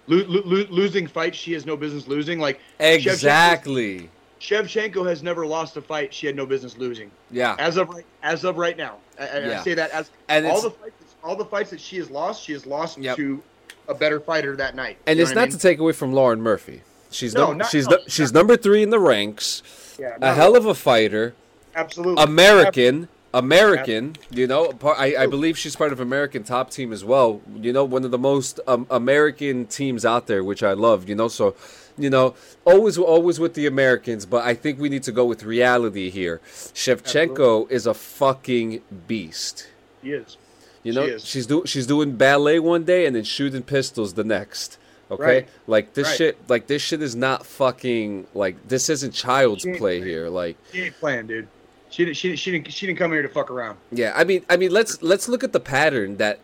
lo- 0.07 0.25
lo- 0.27 0.41
lo- 0.45 0.65
losing 0.69 1.07
fights 1.07 1.37
she 1.37 1.53
has 1.53 1.65
no 1.65 1.75
business 1.77 2.07
losing. 2.07 2.39
Like 2.39 2.59
exactly. 2.79 4.09
Shevchenko 4.39 5.07
has 5.07 5.23
never 5.23 5.45
lost 5.47 5.75
a 5.77 5.81
fight 5.81 6.13
she 6.13 6.27
had 6.27 6.35
no 6.35 6.45
business 6.45 6.77
losing. 6.77 7.09
Yeah, 7.31 7.55
As 7.57 7.77
of 7.77 7.89
right, 7.89 8.05
as 8.21 8.43
of 8.43 8.57
right 8.57 8.77
now, 8.77 8.97
I, 9.19 9.39
Yeah. 9.39 9.59
I 9.59 9.63
say 9.63 9.73
that 9.73 9.91
as 9.91 10.11
And 10.29 10.45
all 10.45 10.61
the 10.61 10.69
fights, 10.71 10.95
all 11.23 11.35
the 11.35 11.45
fights 11.45 11.69
that 11.71 11.79
she 11.81 11.97
has 11.97 12.11
lost, 12.11 12.43
she 12.43 12.53
has 12.53 12.65
lost 12.65 12.97
Yep. 12.99 13.15
to 13.17 13.41
a 13.87 13.93
better 13.95 14.19
fighter 14.19 14.55
that 14.57 14.75
night. 14.75 14.97
and 15.07 15.17
You 15.17 15.23
it's 15.23 15.33
not 15.33 15.47
I 15.47 15.51
to 15.51 15.57
take 15.57 15.79
away 15.79 15.93
from 15.93 16.13
Lauren 16.13 16.41
Murphy. 16.41 16.81
She's 17.11 17.33
No, 17.33 17.47
num- 17.47 17.59
not- 17.59 17.69
she's 17.69 17.87
no, 17.87 17.97
she's 18.03 18.13
she's 18.13 18.33
not. 18.33 18.39
number 18.41 18.57
three 18.57 18.83
in 18.83 18.89
the 18.89 18.99
ranks. 18.99 19.63
yeah, 19.97 20.17
A 20.21 20.33
hell 20.33 20.55
of 20.55 20.65
a 20.65 20.75
fighter. 20.75 21.33
absolutely 21.75 22.21
American, 22.23 23.07
American. 23.37 24.15
You 24.31 24.47
know, 24.47 24.73
I, 24.83 25.15
I 25.19 25.25
believe 25.27 25.57
she's 25.57 25.75
part 25.75 25.91
of 25.91 25.99
American 25.99 26.43
top 26.43 26.71
team 26.71 26.91
as 26.93 27.03
well. 27.03 27.41
You 27.55 27.71
know, 27.73 27.83
one 27.83 28.03
of 28.03 28.11
the 28.11 28.17
most 28.17 28.59
um, 28.67 28.87
American 28.89 29.65
teams 29.67 30.05
out 30.05 30.27
there, 30.27 30.43
which 30.43 30.63
I 30.63 30.73
love. 30.73 31.07
You 31.09 31.15
know, 31.15 31.27
so 31.27 31.55
you 31.97 32.09
know, 32.09 32.35
always 32.65 32.97
always 32.97 33.39
with 33.39 33.53
the 33.53 33.67
Americans, 33.67 34.25
but 34.25 34.43
I 34.43 34.53
think 34.53 34.79
we 34.79 34.89
need 34.89 35.03
to 35.03 35.11
go 35.11 35.25
with 35.25 35.43
reality 35.43 36.09
here. 36.09 36.41
Shevchenko 36.45 37.69
is 37.71 37.85
a 37.87 37.93
fucking 37.93 38.81
beast. 39.07 39.67
She 40.03 40.11
is. 40.11 40.37
You 40.83 40.91
She 40.93 40.99
know, 40.99 41.05
is. 41.05 41.25
she's 41.25 41.47
do 41.47 41.63
she's 41.65 41.87
doing 41.87 42.15
ballet 42.15 42.59
one 42.59 42.83
day 42.83 43.05
and 43.05 43.15
then 43.15 43.23
shooting 43.23 43.63
pistols 43.63 44.13
the 44.13 44.23
next. 44.23 44.77
Okay, 45.11 45.23
Right. 45.23 45.47
like 45.67 45.93
this 45.93 46.07
Right. 46.07 46.17
shit, 46.17 46.37
like 46.49 46.67
this 46.67 46.81
shit 46.81 47.01
is 47.01 47.15
not 47.15 47.45
fucking 47.45 48.27
like 48.33 48.67
this 48.67 48.89
isn't 48.89 49.11
child's 49.13 49.63
play 49.63 49.77
playing. 49.77 50.03
here. 50.03 50.29
Like, 50.29 50.57
She 50.71 50.83
ain't 50.83 50.99
playing, 50.99 51.27
dude. 51.27 51.47
She 51.95 52.03
didn't. 52.03 52.17
She, 52.17 52.35
she 52.35 52.51
didn't. 52.51 52.73
She 52.73 52.87
didn't 52.87 52.99
come 52.99 53.13
here 53.13 53.21
to 53.21 53.29
fuck 53.29 53.49
around. 53.49 53.77
yeah, 53.89 54.11
I 54.13 54.25
mean, 54.25 54.45
I 54.49 54.57
mean, 54.57 54.71
let's 54.71 55.01
let's 55.01 55.29
look 55.29 55.45
at 55.45 55.53
the 55.53 55.61
pattern 55.61 56.17
that 56.17 56.41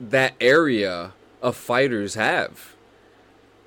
that 0.00 0.32
area 0.40 1.12
of 1.42 1.58
fighters 1.58 2.14
have. 2.14 2.74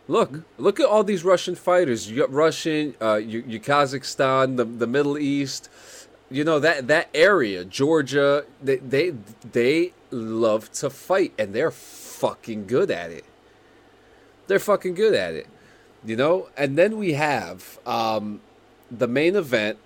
Look, 0.07 0.45
look 0.57 0.79
at 0.79 0.87
all 0.87 1.03
these 1.03 1.23
Russian 1.23 1.53
fighters. 1.53 2.09
You 2.09 2.17
got 2.17 2.33
Russian, 2.33 2.95
uh, 2.99 3.17
you, 3.17 3.43
you 3.45 3.59
Kazakhstan, 3.59 4.57
the 4.57 4.65
the 4.65 4.87
Middle 4.87 5.15
East. 5.15 5.69
You 6.31 6.43
know 6.43 6.59
that 6.59 6.87
that 6.87 7.07
area, 7.13 7.63
Georgia. 7.63 8.45
They 8.59 8.77
they 8.77 9.13
they 9.51 9.93
love 10.09 10.71
to 10.71 10.89
fight, 10.89 11.33
and 11.37 11.53
they're 11.53 11.69
fucking 11.69 12.65
good 12.65 12.89
at 12.89 13.11
it. 13.11 13.25
They're 14.47 14.57
fucking 14.57 14.95
good 14.95 15.13
at 15.13 15.35
it. 15.35 15.45
You 16.03 16.15
know, 16.15 16.49
and 16.57 16.79
then 16.79 16.97
we 16.97 17.13
have 17.13 17.77
um, 17.85 18.41
the 18.89 19.07
main 19.07 19.35
event: 19.35 19.77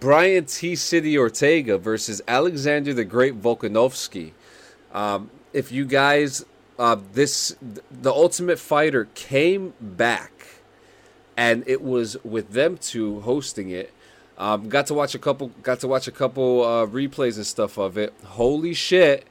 Brian 0.00 0.46
T. 0.46 0.74
City 0.74 1.18
Ortega 1.18 1.76
versus 1.76 2.22
Alexander 2.26 2.94
the 2.94 3.04
Great 3.04 3.40
Volkanovski. 3.40 4.32
Um, 4.92 5.30
if 5.52 5.70
you 5.70 5.84
guys, 5.84 6.46
uh, 6.78 6.96
this 7.12 7.54
the 7.90 8.10
Ultimate 8.10 8.58
Fighter 8.58 9.08
came 9.14 9.74
back, 9.80 10.32
and 11.36 11.62
it 11.66 11.82
was 11.82 12.16
with 12.24 12.52
them 12.52 12.78
two 12.78 13.20
hosting 13.20 13.68
it. 13.68 13.92
Um, 14.38 14.70
got 14.70 14.86
to 14.86 14.94
watch 14.94 15.14
a 15.14 15.18
couple. 15.18 15.48
Got 15.62 15.80
to 15.80 15.88
watch 15.88 16.08
a 16.08 16.12
couple 16.12 16.64
uh, 16.64 16.86
replays 16.86 17.36
and 17.36 17.46
stuff 17.46 17.76
of 17.76 17.98
it. 17.98 18.14
Holy 18.24 18.72
shit! 18.72 19.26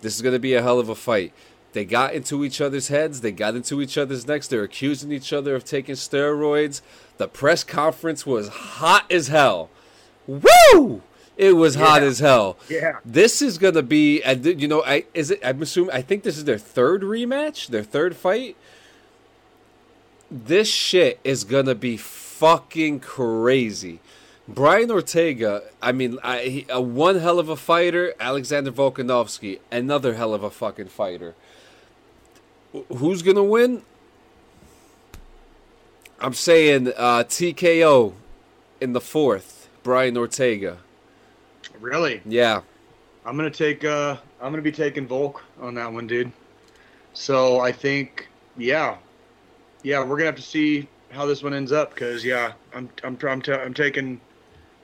This 0.00 0.14
is 0.14 0.22
gonna 0.22 0.38
be 0.38 0.54
a 0.54 0.62
hell 0.62 0.78
of 0.78 0.88
a 0.88 0.94
fight. 0.94 1.32
They 1.72 1.84
got 1.84 2.14
into 2.14 2.44
each 2.44 2.60
other's 2.60 2.88
heads. 2.88 3.20
They 3.20 3.32
got 3.32 3.56
into 3.56 3.82
each 3.82 3.98
other's 3.98 4.28
necks. 4.28 4.46
They're 4.46 4.62
accusing 4.62 5.10
each 5.10 5.32
other 5.32 5.56
of 5.56 5.64
taking 5.64 5.96
steroids. 5.96 6.82
The 7.18 7.28
press 7.28 7.64
conference 7.64 8.24
was 8.24 8.48
hot 8.48 9.10
as 9.10 9.26
hell. 9.26 9.70
Woo! 10.28 11.02
It 11.36 11.52
was 11.56 11.74
hot 11.76 12.02
as 12.02 12.18
hell. 12.18 12.56
Yeah. 12.68 12.98
This 13.04 13.40
is 13.42 13.58
gonna 13.58 13.82
be, 13.82 14.20
th- 14.20 14.58
you 14.60 14.68
know, 14.68 14.82
I 14.84 15.04
is 15.14 15.30
it? 15.30 15.40
I'm 15.44 15.62
assuming. 15.62 15.92
I 15.94 16.02
think 16.02 16.22
this 16.22 16.36
is 16.36 16.44
their 16.44 16.58
third 16.58 17.02
rematch, 17.02 17.68
their 17.68 17.82
third 17.84 18.14
fight. 18.16 18.56
This 20.30 20.68
shit 20.68 21.18
is 21.24 21.44
gonna 21.44 21.74
be 21.74 21.96
fucking 21.96 23.00
crazy. 23.00 24.00
Brian 24.46 24.90
Ortega, 24.90 25.62
I 25.82 25.92
mean, 25.92 26.18
I, 26.22 26.38
he, 26.40 26.66
a 26.70 26.80
one 26.80 27.18
hell 27.20 27.38
of 27.38 27.48
a 27.48 27.56
fighter. 27.56 28.14
Alexander 28.18 28.70
Volkanovski, 28.72 29.60
another 29.70 30.14
hell 30.14 30.34
of 30.34 30.42
a 30.42 30.50
fucking 30.50 30.88
fighter. 30.88 31.34
Wh- 32.74 32.96
Who's 32.96 33.22
gonna 33.22 33.44
win? 33.44 33.82
I'm 36.20 36.34
saying 36.34 36.88
uh, 36.96 37.24
TKO 37.24 38.14
in 38.80 38.92
the 38.92 39.00
fourth. 39.00 39.57
Brian 39.88 40.18
Ortega. 40.18 40.76
Really? 41.80 42.20
Yeah, 42.26 42.60
I'm 43.24 43.38
gonna 43.38 43.48
take. 43.48 43.86
Uh, 43.86 44.18
I'm 44.38 44.52
gonna 44.52 44.60
be 44.60 44.70
taking 44.70 45.06
Volk 45.06 45.42
on 45.62 45.72
that 45.76 45.90
one, 45.90 46.06
dude. 46.06 46.30
So 47.14 47.60
I 47.60 47.72
think, 47.72 48.28
yeah, 48.58 48.98
yeah, 49.82 50.00
we're 50.00 50.16
gonna 50.18 50.26
have 50.26 50.36
to 50.36 50.42
see 50.42 50.86
how 51.10 51.24
this 51.24 51.42
one 51.42 51.54
ends 51.54 51.72
up 51.72 51.94
because 51.94 52.22
yeah, 52.22 52.52
I'm 52.74 52.90
I'm 53.02 53.16
I'm, 53.26 53.40
ta- 53.40 53.62
I'm 53.62 53.72
taking 53.72 54.20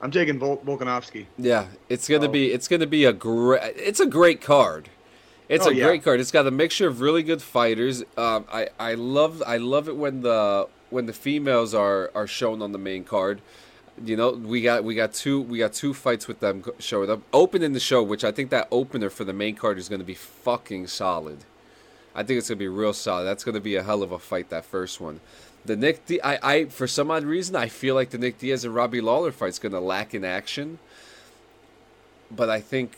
I'm 0.01 0.09
taking 0.09 0.39
Vol- 0.39 0.57
Volkanovski. 0.65 1.27
yeah. 1.37 1.67
It's 1.87 2.07
gonna 2.09 2.25
Oh. 2.25 2.31
be 2.31 2.51
it's 2.51 2.67
gonna 2.67 2.87
be 2.87 3.05
a 3.05 3.13
great. 3.13 3.61
It's 3.75 3.99
a 3.99 4.07
great 4.07 4.41
card. 4.41 4.89
It's 5.49 5.67
Oh, 5.67 5.69
a 5.69 5.73
yeah. 5.75 5.85
great 5.85 6.03
card. 6.03 6.19
It's 6.19 6.31
got 6.31 6.47
a 6.47 6.51
mixture 6.51 6.87
of 6.87 6.99
really 6.99 7.21
good 7.21 7.43
fighters. 7.43 8.01
Um, 8.17 8.45
I 8.51 8.69
I 8.79 8.95
love 8.95 9.43
I 9.45 9.57
love 9.57 9.87
it 9.87 9.97
when 9.97 10.21
the 10.21 10.67
when 10.89 11.05
the 11.05 11.13
females 11.13 11.75
are 11.75 12.09
are 12.15 12.25
shown 12.25 12.63
on 12.63 12.71
the 12.71 12.79
main 12.79 13.03
card. 13.03 13.41
You 14.03 14.17
know, 14.17 14.31
we 14.31 14.61
got 14.61 14.83
we 14.83 14.93
got 14.93 15.13
two 15.13 15.41
we 15.41 15.59
got 15.59 15.73
two 15.73 15.93
fights 15.93 16.27
with 16.27 16.39
them 16.41 16.63
showing 16.79 17.09
up. 17.09 17.21
Opening 17.31 17.73
the 17.73 17.79
show, 17.79 18.03
which 18.03 18.23
I 18.23 18.31
think 18.31 18.49
that 18.49 18.67
opener 18.71 19.09
for 19.09 19.23
the 19.23 19.33
main 19.33 19.55
card 19.55 19.77
is 19.77 19.87
going 19.87 19.99
to 20.01 20.05
be 20.05 20.15
fucking 20.15 20.87
solid. 20.87 21.45
I 22.13 22.23
think 22.23 22.37
it's 22.37 22.49
going 22.49 22.57
to 22.57 22.63
be 22.63 22.67
real 22.67 22.93
solid. 22.93 23.25
That's 23.25 23.43
going 23.43 23.55
to 23.55 23.61
be 23.61 23.75
a 23.75 23.83
hell 23.83 24.03
of 24.03 24.11
a 24.11 24.19
fight. 24.19 24.49
That 24.49 24.65
first 24.65 24.99
one. 24.99 25.19
The 25.65 25.75
Nick, 25.75 26.05
D- 26.05 26.21
I, 26.21 26.53
I, 26.53 26.65
for 26.65 26.87
some 26.87 27.09
odd 27.09 27.23
reason, 27.23 27.55
I 27.55 27.67
feel 27.67 27.95
like 27.95 28.11
the 28.11 28.19
Nick 28.19 28.37
Diaz 28.37 28.63
and 28.63 28.75
Robbie 28.75 29.01
Lawler 29.01 29.31
fight's 29.31 29.57
going 29.57 29.71
to 29.71 29.79
lack 29.79 30.13
in 30.13 30.23
action. 30.23 30.77
But 32.29 32.49
I 32.49 32.61
think 32.61 32.97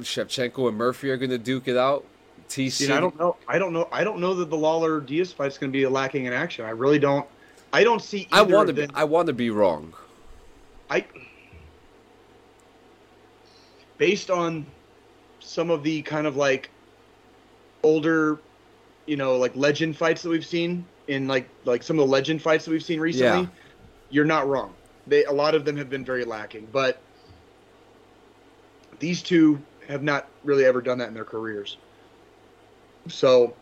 Shevchenko 0.00 0.68
and 0.68 0.78
Murphy 0.78 1.10
are 1.10 1.18
going 1.18 1.30
to 1.30 1.38
duke 1.38 1.68
it 1.68 1.76
out. 1.76 2.04
TC, 2.48 2.70
See, 2.70 2.92
I 2.92 3.00
don't 3.00 3.18
know. 3.18 3.36
I 3.48 3.58
don't 3.58 3.72
know. 3.72 3.88
I 3.92 4.04
don't 4.04 4.20
know 4.20 4.34
that 4.34 4.50
the 4.50 4.56
Lawler 4.56 5.00
Diaz 5.00 5.32
fight's 5.32 5.58
gonna 5.58 5.72
be 5.72 5.84
lacking 5.86 6.26
in 6.26 6.32
action. 6.32 6.64
I 6.64 6.70
really 6.70 6.98
don't. 6.98 7.26
I 7.76 7.84
don't 7.84 8.00
see. 8.00 8.26
I 8.32 8.40
want 8.40 8.68
to 8.68 8.72
be, 8.72 8.88
I 8.94 9.04
want 9.04 9.26
to 9.26 9.34
be 9.34 9.50
wrong. 9.50 9.92
I 10.88 11.04
based 13.98 14.30
on 14.30 14.64
some 15.40 15.68
of 15.68 15.82
the 15.82 16.00
kind 16.00 16.26
of 16.26 16.36
like 16.36 16.70
older, 17.82 18.38
you 19.04 19.18
know, 19.18 19.36
like 19.36 19.54
legend 19.54 19.94
fights 19.94 20.22
that 20.22 20.30
we've 20.30 20.46
seen 20.46 20.86
in 21.06 21.28
like 21.28 21.50
like 21.66 21.82
some 21.82 21.98
of 21.98 22.06
the 22.06 22.10
legend 22.10 22.40
fights 22.40 22.64
that 22.64 22.70
we've 22.70 22.82
seen 22.82 22.98
recently, 22.98 23.42
Yeah. 23.42 23.46
you're 24.08 24.24
not 24.24 24.48
wrong. 24.48 24.72
They 25.06 25.26
a 25.26 25.32
lot 25.32 25.54
of 25.54 25.66
them 25.66 25.76
have 25.76 25.90
been 25.90 26.02
very 26.04 26.24
lacking, 26.24 26.68
but 26.72 26.98
these 29.00 29.22
two 29.22 29.60
have 29.86 30.02
not 30.02 30.28
really 30.44 30.64
ever 30.64 30.80
done 30.80 30.96
that 30.96 31.08
in 31.08 31.14
their 31.14 31.26
careers. 31.26 31.76
So, 33.08 33.54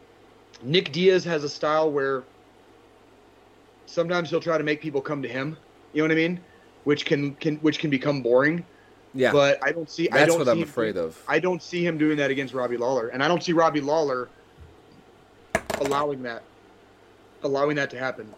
Nick 0.62 0.92
Diaz 0.92 1.24
has 1.24 1.42
a 1.42 1.48
style 1.48 1.90
where 1.90 2.22
sometimes 3.86 4.30
he'll 4.30 4.40
try 4.40 4.58
to 4.58 4.64
make 4.64 4.80
people 4.80 5.00
come 5.00 5.22
to 5.22 5.28
him. 5.28 5.56
You 5.92 6.02
know 6.02 6.08
what 6.08 6.12
I 6.12 6.16
mean? 6.16 6.40
Which 6.84 7.04
can 7.04 7.34
can 7.36 7.56
which 7.56 7.78
can 7.78 7.90
become 7.90 8.22
boring. 8.22 8.64
Yeah, 9.16 9.30
But 9.30 9.60
I 9.62 9.70
don't 9.70 9.88
see. 9.88 10.10
I 10.10 10.18
that's 10.18 10.28
don't 10.30 10.38
what 10.38 10.46
see 10.46 10.50
I'm 10.50 10.58
him- 10.58 10.64
afraid 10.64 10.96
of. 10.96 11.16
I 11.28 11.38
don't 11.38 11.62
see 11.62 11.86
him 11.86 11.96
doing 11.98 12.16
that 12.16 12.30
against 12.32 12.52
Robbie 12.52 12.76
Lawler, 12.76 13.08
and 13.08 13.22
I 13.22 13.28
don't 13.28 13.42
see 13.42 13.52
Robbie 13.52 13.80
Lawler 13.80 14.28
allowing 15.80 16.22
that, 16.24 16.42
allowing 17.42 17.76
that 17.76 17.90
to 17.90 17.98
happen. 17.98 18.28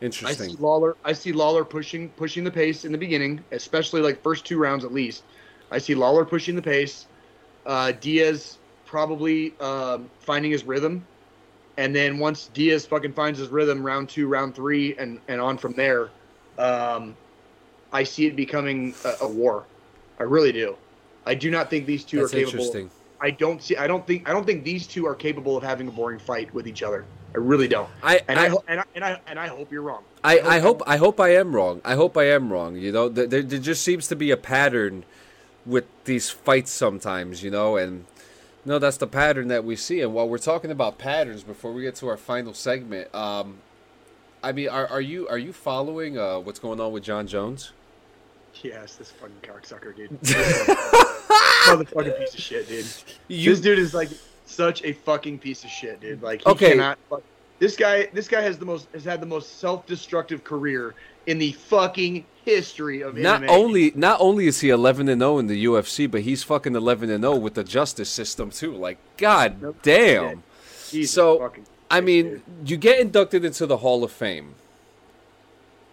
Interesting. 0.00 0.46
I 0.46 0.50
see 0.50 0.56
Lawler. 0.58 0.96
I 1.04 1.12
see 1.12 1.32
Lawler 1.32 1.64
pushing 1.64 2.08
pushing 2.10 2.44
the 2.44 2.50
pace 2.50 2.84
in 2.84 2.92
the 2.92 2.98
beginning, 2.98 3.44
especially 3.52 4.00
like 4.00 4.22
first 4.22 4.44
two 4.46 4.58
rounds 4.58 4.84
at 4.84 4.92
least. 4.92 5.22
I 5.70 5.78
see 5.78 5.94
Lawler 5.94 6.24
pushing 6.24 6.56
the 6.56 6.62
pace. 6.62 7.06
Uh, 7.66 7.92
Diaz 7.92 8.58
probably 8.86 9.52
um, 9.60 10.10
finding 10.20 10.50
his 10.50 10.64
rhythm, 10.64 11.04
and 11.76 11.94
then 11.94 12.18
once 12.18 12.50
Diaz 12.52 12.86
fucking 12.86 13.12
finds 13.12 13.38
his 13.38 13.48
rhythm, 13.48 13.84
round 13.84 14.08
two, 14.08 14.26
round 14.28 14.54
three, 14.54 14.96
and 14.96 15.20
and 15.28 15.40
on 15.40 15.56
from 15.58 15.72
there, 15.72 16.10
um, 16.58 17.16
I 17.92 18.02
see 18.04 18.26
it 18.26 18.36
becoming 18.36 18.94
a, 19.04 19.14
a 19.22 19.28
war. 19.28 19.64
I 20.18 20.24
really 20.24 20.52
do. 20.52 20.76
I 21.24 21.34
do 21.34 21.50
not 21.50 21.70
think 21.70 21.86
these 21.86 22.04
two 22.04 22.18
That's 22.20 22.32
are 22.32 22.36
capable. 22.36 22.58
interesting. 22.58 22.90
I 23.20 23.30
don't 23.30 23.62
see. 23.62 23.76
I 23.76 23.86
don't 23.86 24.06
think. 24.06 24.28
I 24.28 24.32
don't 24.32 24.44
think 24.44 24.64
these 24.64 24.86
two 24.86 25.06
are 25.06 25.14
capable 25.14 25.56
of 25.56 25.62
having 25.62 25.88
a 25.88 25.90
boring 25.92 26.18
fight 26.18 26.52
with 26.52 26.66
each 26.66 26.82
other. 26.82 27.04
I 27.34 27.38
really 27.38 27.68
don't. 27.68 27.88
I, 28.02 28.20
And 28.28 28.38
I, 28.38 28.48
I, 28.48 28.54
and 28.68 28.80
I 28.80 28.84
and 28.94 29.04
I 29.04 29.20
and 29.26 29.38
I 29.38 29.46
hope 29.46 29.72
you're 29.72 29.82
wrong. 29.82 30.02
I, 30.22 30.40
I 30.40 30.58
hope 30.58 30.82
I 30.86 30.96
hope 30.96 31.20
I 31.20 31.34
am 31.36 31.54
wrong. 31.54 31.80
I 31.84 31.94
hope 31.94 32.16
I 32.16 32.24
am 32.24 32.52
wrong. 32.52 32.76
You 32.76 32.92
know, 32.92 33.08
there 33.08 33.26
there 33.26 33.42
just 33.60 33.82
seems 33.82 34.08
to 34.08 34.16
be 34.16 34.30
a 34.30 34.36
pattern 34.36 35.04
with 35.64 35.84
these 36.04 36.30
fights 36.30 36.72
sometimes. 36.72 37.42
You 37.42 37.50
know, 37.50 37.76
and 37.76 38.04
no, 38.64 38.78
that's 38.78 38.96
the 38.96 39.06
pattern 39.06 39.48
that 39.48 39.64
we 39.64 39.76
see. 39.76 40.00
And 40.00 40.14
while 40.14 40.28
we're 40.28 40.38
talking 40.38 40.70
about 40.70 40.98
patterns, 40.98 41.42
before 41.42 41.72
we 41.72 41.82
get 41.82 41.94
to 41.96 42.08
our 42.08 42.16
final 42.16 42.54
segment, 42.54 43.12
um, 43.14 43.58
I 44.42 44.52
mean, 44.52 44.68
are, 44.68 44.86
are 44.88 45.00
you 45.00 45.28
are 45.28 45.38
you 45.38 45.52
following 45.52 46.18
uh, 46.18 46.38
what's 46.40 46.58
going 46.58 46.80
on 46.80 46.92
with 46.92 47.02
Jon 47.04 47.26
Jones? 47.26 47.72
Yes, 48.62 48.96
this 48.96 49.10
fucking 49.12 49.36
cocksucker, 49.42 49.96
dude. 49.96 50.10
Motherfucking 51.66 52.18
piece 52.18 52.34
of 52.34 52.40
shit, 52.40 52.68
dude. 52.68 52.86
You, 53.28 53.50
this 53.50 53.60
dude 53.60 53.78
is 53.78 53.94
like 53.94 54.10
such 54.46 54.82
a 54.84 54.92
fucking 54.92 55.38
piece 55.38 55.64
of 55.64 55.70
shit, 55.70 56.00
dude. 56.00 56.22
Like 56.22 56.42
he 56.42 56.50
Okay. 56.50 56.70
cannot. 56.70 56.98
fuck- 57.08 57.22
This 57.58 57.76
guy, 57.76 58.08
this 58.12 58.28
guy 58.28 58.40
has 58.42 58.58
the 58.58 58.66
most 58.66 58.88
has 58.92 59.04
had 59.04 59.20
the 59.20 59.26
most 59.26 59.58
self-destructive 59.60 60.44
career 60.44 60.94
in 61.26 61.38
the 61.38 61.52
fucking 61.52 62.26
history 62.44 63.02
of 63.02 63.16
not 63.16 63.42
MMA. 63.42 63.48
only 63.48 63.92
not 63.94 64.18
only 64.20 64.46
is 64.46 64.60
he 64.60 64.70
11 64.70 65.08
and 65.08 65.20
0 65.20 65.38
in 65.38 65.46
the 65.46 65.64
UFC, 65.64 66.10
but 66.10 66.22
he's 66.22 66.42
fucking 66.42 66.74
11 66.74 67.10
and 67.10 67.22
0 67.24 67.36
with 67.36 67.54
the 67.54 67.64
justice 67.64 68.10
system 68.10 68.50
too. 68.50 68.72
Like, 68.74 68.98
god 69.16 69.62
Nope. 69.62 69.76
damn. 69.82 70.42
Jesus 70.90 71.14
so, 71.14 71.52
I 71.90 72.00
mean, 72.00 72.24
dude. 72.24 72.42
you 72.70 72.76
get 72.76 73.00
inducted 73.00 73.44
into 73.44 73.66
the 73.66 73.78
Hall 73.78 74.02
of 74.04 74.10
Fame. 74.12 74.54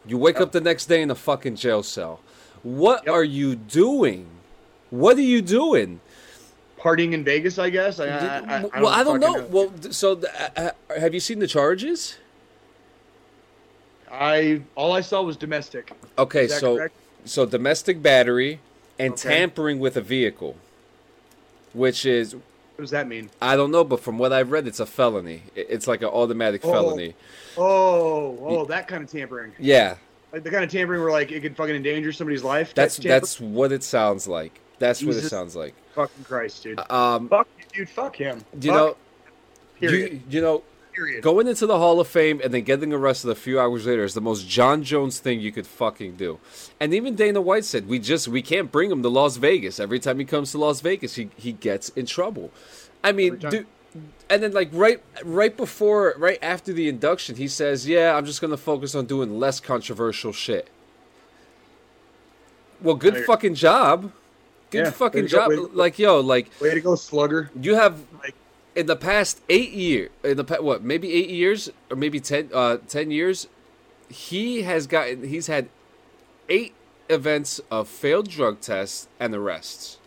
You 0.05 0.17
wake 0.17 0.35
Yep. 0.35 0.43
up 0.43 0.51
the 0.53 0.61
next 0.61 0.85
day 0.87 1.01
in 1.01 1.11
a 1.11 1.15
fucking 1.15 1.55
jail 1.55 1.83
cell. 1.83 2.19
What 2.63 3.03
Yep. 3.05 3.13
are 3.13 3.23
you 3.23 3.55
doing? 3.55 4.27
What 4.89 5.17
are 5.17 5.21
you 5.21 5.41
doing? 5.41 6.01
partying 6.79 7.11
in 7.11 7.25
Vegas, 7.25 7.59
I 7.59 7.69
guess. 7.69 7.99
I, 7.99 8.05
I, 8.07 8.37
I, 8.37 8.69
I 8.73 8.81
well, 8.81 8.87
I 8.87 9.03
don't 9.03 9.19
know. 9.19 9.33
fucking 9.33 9.51
Well, 9.51 9.71
so 9.91 10.21
uh, 10.21 10.49
uh, 10.55 10.71
have 10.97 11.13
you 11.13 11.19
seen 11.19 11.39
the 11.39 11.47
charges? 11.47 12.15
I 14.11 14.61
all 14.75 14.93
I 14.93 15.01
saw 15.01 15.21
was 15.21 15.37
domestic. 15.37 15.91
Okay, 16.17 16.47
so 16.47 16.75
correct? 16.77 16.95
so 17.25 17.45
domestic 17.45 18.01
battery 18.01 18.59
and 18.97 19.13
Okay. 19.13 19.29
tampering 19.29 19.79
with 19.79 19.95
a 19.97 20.01
vehicle, 20.01 20.55
which 21.73 22.05
is 22.05 22.35
What 22.35 22.83
does 22.83 22.91
that 22.91 23.07
mean? 23.07 23.29
I 23.41 23.55
don't 23.55 23.71
know, 23.71 23.83
but 23.83 23.99
from 23.99 24.17
what 24.17 24.31
I've 24.33 24.51
read, 24.51 24.65
it's 24.67 24.79
a 24.79 24.85
felony. 24.85 25.43
It's 25.55 25.85
like 25.87 26.01
an 26.01 26.07
automatic 26.07 26.61
Oh. 26.63 26.71
felony. 26.71 27.13
Oh, 27.57 28.37
oh, 28.41 28.65
that 28.65 28.87
kind 28.87 29.03
of 29.03 29.11
tampering. 29.11 29.51
Yeah, 29.59 29.95
Like 30.31 30.43
the 30.43 30.49
kind 30.51 30.63
of 30.63 30.71
tampering 30.71 31.01
where 31.01 31.11
like 31.11 31.31
it 31.31 31.41
could 31.41 31.55
fucking 31.57 31.75
endanger 31.75 32.11
somebody's 32.13 32.43
life. 32.43 32.73
that's 32.73 32.95
tampering? 32.95 33.11
that's 33.19 33.39
what 33.39 33.71
it 33.71 33.83
sounds 33.83 34.27
like. 34.27 34.59
That's 34.79 35.03
what 35.03 35.17
it 35.17 35.27
sounds 35.27 35.55
like. 35.57 35.73
fucking 35.93 36.23
Christ, 36.23 36.63
dude. 36.63 36.79
Um, 36.89 37.27
Fuck 37.27 37.47
dude. 37.73 37.89
Fuck 37.89 38.15
him. 38.15 38.45
you 38.61 38.71
Fuck, 38.71 38.77
know, 38.79 38.95
period. 39.79 40.13
you, 40.13 40.21
you 40.29 40.41
know, 40.41 40.63
period. 40.99 41.23
going 41.23 41.47
into 41.47 41.65
the 41.65 41.77
Hall 41.77 41.99
of 41.99 42.07
Fame 42.07 42.41
and 42.43 42.53
then 42.53 42.63
getting 42.63 42.91
arrested 42.93 43.29
a 43.29 43.35
few 43.35 43.59
hours 43.59 43.85
later 43.85 44.03
is 44.03 44.13
the 44.13 44.21
most 44.21 44.47
Jon 44.47 44.83
Jones 44.83 45.19
thing 45.19 45.39
you 45.39 45.51
could 45.51 45.65
fucking 45.67 46.15
do. 46.15 46.39
And 46.79 46.93
even 46.93 47.15
Dana 47.15 47.41
White 47.41 47.65
said, 47.65 47.87
"We 47.87 47.99
just 47.99 48.27
we 48.27 48.41
can't 48.41 48.71
bring 48.71 48.91
him 48.91 49.01
to 49.03 49.09
Las 49.09 49.37
Vegas. 49.37 49.79
Every 49.79 49.99
time 49.99 50.19
he 50.19 50.25
comes 50.25 50.51
to 50.51 50.57
Las 50.57 50.81
Vegas, 50.81 51.15
he 51.15 51.29
he 51.37 51.51
gets 51.53 51.89
in 51.89 52.05
trouble." 52.05 52.51
I 53.03 53.11
mean, 53.11 53.37
dude. 53.37 53.65
And 54.29 54.43
then, 54.43 54.51
like 54.51 54.69
right, 54.71 55.01
right 55.23 55.57
before, 55.57 56.13
right 56.17 56.37
after 56.43 56.71
the 56.71 56.87
induction, 56.87 57.37
he 57.37 57.47
says, 57.47 57.87
"Yeah, 57.87 58.15
I'm 58.15 58.25
just 58.25 58.39
gonna 58.41 58.57
focus 58.57 58.93
on 58.93 59.05
doing 59.07 59.39
less 59.39 59.59
controversial 59.59 60.31
shit." 60.31 60.67
Well, 62.81 62.95
good 62.95 63.25
fucking 63.25 63.55
job. 63.55 64.11
Good 64.69 64.85
Yeah, 64.85 64.91
fucking 64.91 65.27
job. 65.27 65.49
go. 65.49 65.69
Like, 65.73 65.97
yo, 65.97 66.19
like 66.19 66.49
Way 66.61 66.75
to 66.75 66.81
go, 66.81 66.95
slugger. 66.95 67.49
you 67.59 67.73
have 67.75 67.99
Like- 68.21 68.35
in 68.79 68.85
the 68.85 68.95
past 68.95 69.41
eight 69.49 69.71
year, 69.71 70.09
in 70.23 70.37
the 70.37 70.45
pa- 70.45 70.61
what 70.61 70.81
maybe 70.81 71.11
eight 71.11 71.29
years 71.29 71.69
or 71.91 71.97
maybe 71.97 72.21
ten, 72.21 72.49
uh, 72.53 72.77
10 72.87 73.11
years, 73.11 73.47
he 74.07 74.61
has 74.61 74.87
gotten 74.87 75.27
he's 75.27 75.47
had 75.47 75.67
eight 76.47 76.73
events 77.09 77.59
of 77.69 77.89
failed 77.89 78.29
drug 78.29 78.61
tests 78.61 79.09
and 79.19 79.35
arrests. 79.35 79.97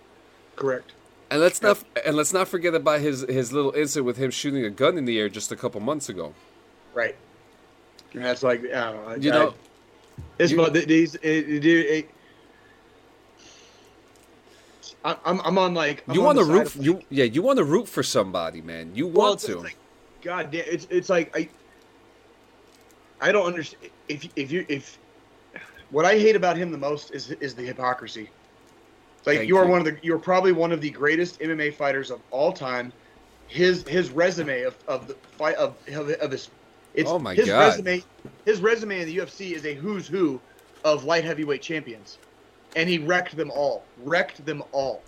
Correct. 0.57 0.93
And 1.31 1.41
let's 1.43 1.61
not 1.61 1.85
and 2.07 2.17
let's 2.17 2.33
not 2.33 2.49
forget 2.49 2.75
about 2.75 3.01
his 3.01 3.21
his 3.29 3.53
little 3.53 3.73
incident 3.73 4.07
with 4.07 4.17
him 4.17 4.31
shooting 4.31 4.65
a 4.65 4.71
gun 4.71 4.97
in 4.97 5.05
the 5.05 5.19
air 5.21 5.29
just 5.29 5.53
a 5.53 5.57
couple 5.57 5.79
months 5.83 6.09
ago. 6.09 6.33
Right. 6.95 7.17
And 8.15 8.25
that's 8.25 8.43
like, 8.43 8.61
I 8.65 8.93
don't 8.93 9.07
know. 9.07 9.15
You 9.17 9.31
know, 9.31 9.55
this 10.39 10.51
you- 10.51 10.71
th- 10.71 10.87
these, 10.87 11.15
it, 11.17 11.49
it, 11.49 11.65
it, 11.67 12.11
I- 15.05 15.19
I'm, 15.25 15.41
I'm 15.41 15.59
on 15.59 15.75
like. 15.75 16.05
I'm 16.09 16.15
you 16.15 16.21
on 16.21 16.27
want 16.27 16.39
to 16.39 16.45
the 16.45 16.53
root 16.53 16.67
of, 16.77 16.77
you 16.85 17.03
yeah 17.11 17.25
you 17.25 17.43
want 17.43 17.59
to 17.59 17.65
root 17.65 17.89
for 17.89 18.03
somebody, 18.03 18.61
man. 18.63 18.95
You 18.95 19.07
Well, 19.07 19.29
want 19.31 19.35
it's 19.35 19.47
to. 19.47 19.59
like, 19.61 19.77
God 20.23 20.51
damn, 20.51 20.65
it's 20.67 20.87
it's 20.91 21.09
like 21.09 21.37
I. 21.37 21.49
I 23.21 23.33
don't 23.33 23.47
understand 23.47 23.91
if 24.09 24.29
if 24.37 24.51
you 24.51 24.65
if 24.69 24.99
what 25.91 26.05
I 26.05 26.19
hate 26.19 26.37
about 26.37 26.57
him 26.57 26.71
the 26.71 26.79
most 26.79 27.13
is 27.13 27.31
is 27.33 27.55
the 27.55 27.63
hypocrisy. 27.63 28.31
Like 29.25 29.39
Thank 29.39 29.49
you 29.49 29.57
are 29.57 29.65
you. 29.65 29.71
one 29.71 29.79
of 29.81 29.85
the 29.85 29.97
you're 30.03 30.19
probably 30.19 30.53
one 30.53 30.73
of 30.73 30.81
the 30.81 30.91
greatest 30.91 31.39
MMA 31.41 31.75
fighters 31.75 32.11
of 32.11 32.21
all 32.31 32.53
time. 32.53 32.93
His 33.49 33.87
his 33.87 34.11
resume 34.11 34.63
of, 34.63 34.75
of 34.89 35.07
the 35.09 35.15
fight 35.37 35.57
of, 35.57 35.77
of, 35.95 36.11
of 36.11 36.31
his 36.31 36.49
it's 36.95 37.11
Oh 37.11 37.19
my 37.19 37.35
his 37.35 37.47
God. 37.49 37.61
resume 37.69 38.03
his 38.45 38.61
resume 38.61 39.01
in 39.01 39.07
the 39.07 39.19
UFC 39.19 39.53
is 39.53 39.65
a 39.67 39.75
who's 39.75 40.07
who 40.09 40.41
of 40.85 41.05
light 41.05 41.25
heavyweight 41.25 41.63
champions. 41.63 42.19
And 42.77 42.89
he 42.89 42.99
wrecked 42.99 43.37
them 43.37 43.51
all. 43.51 43.85
Wrecked 43.99 44.45
them 44.45 44.63
all. 44.73 45.03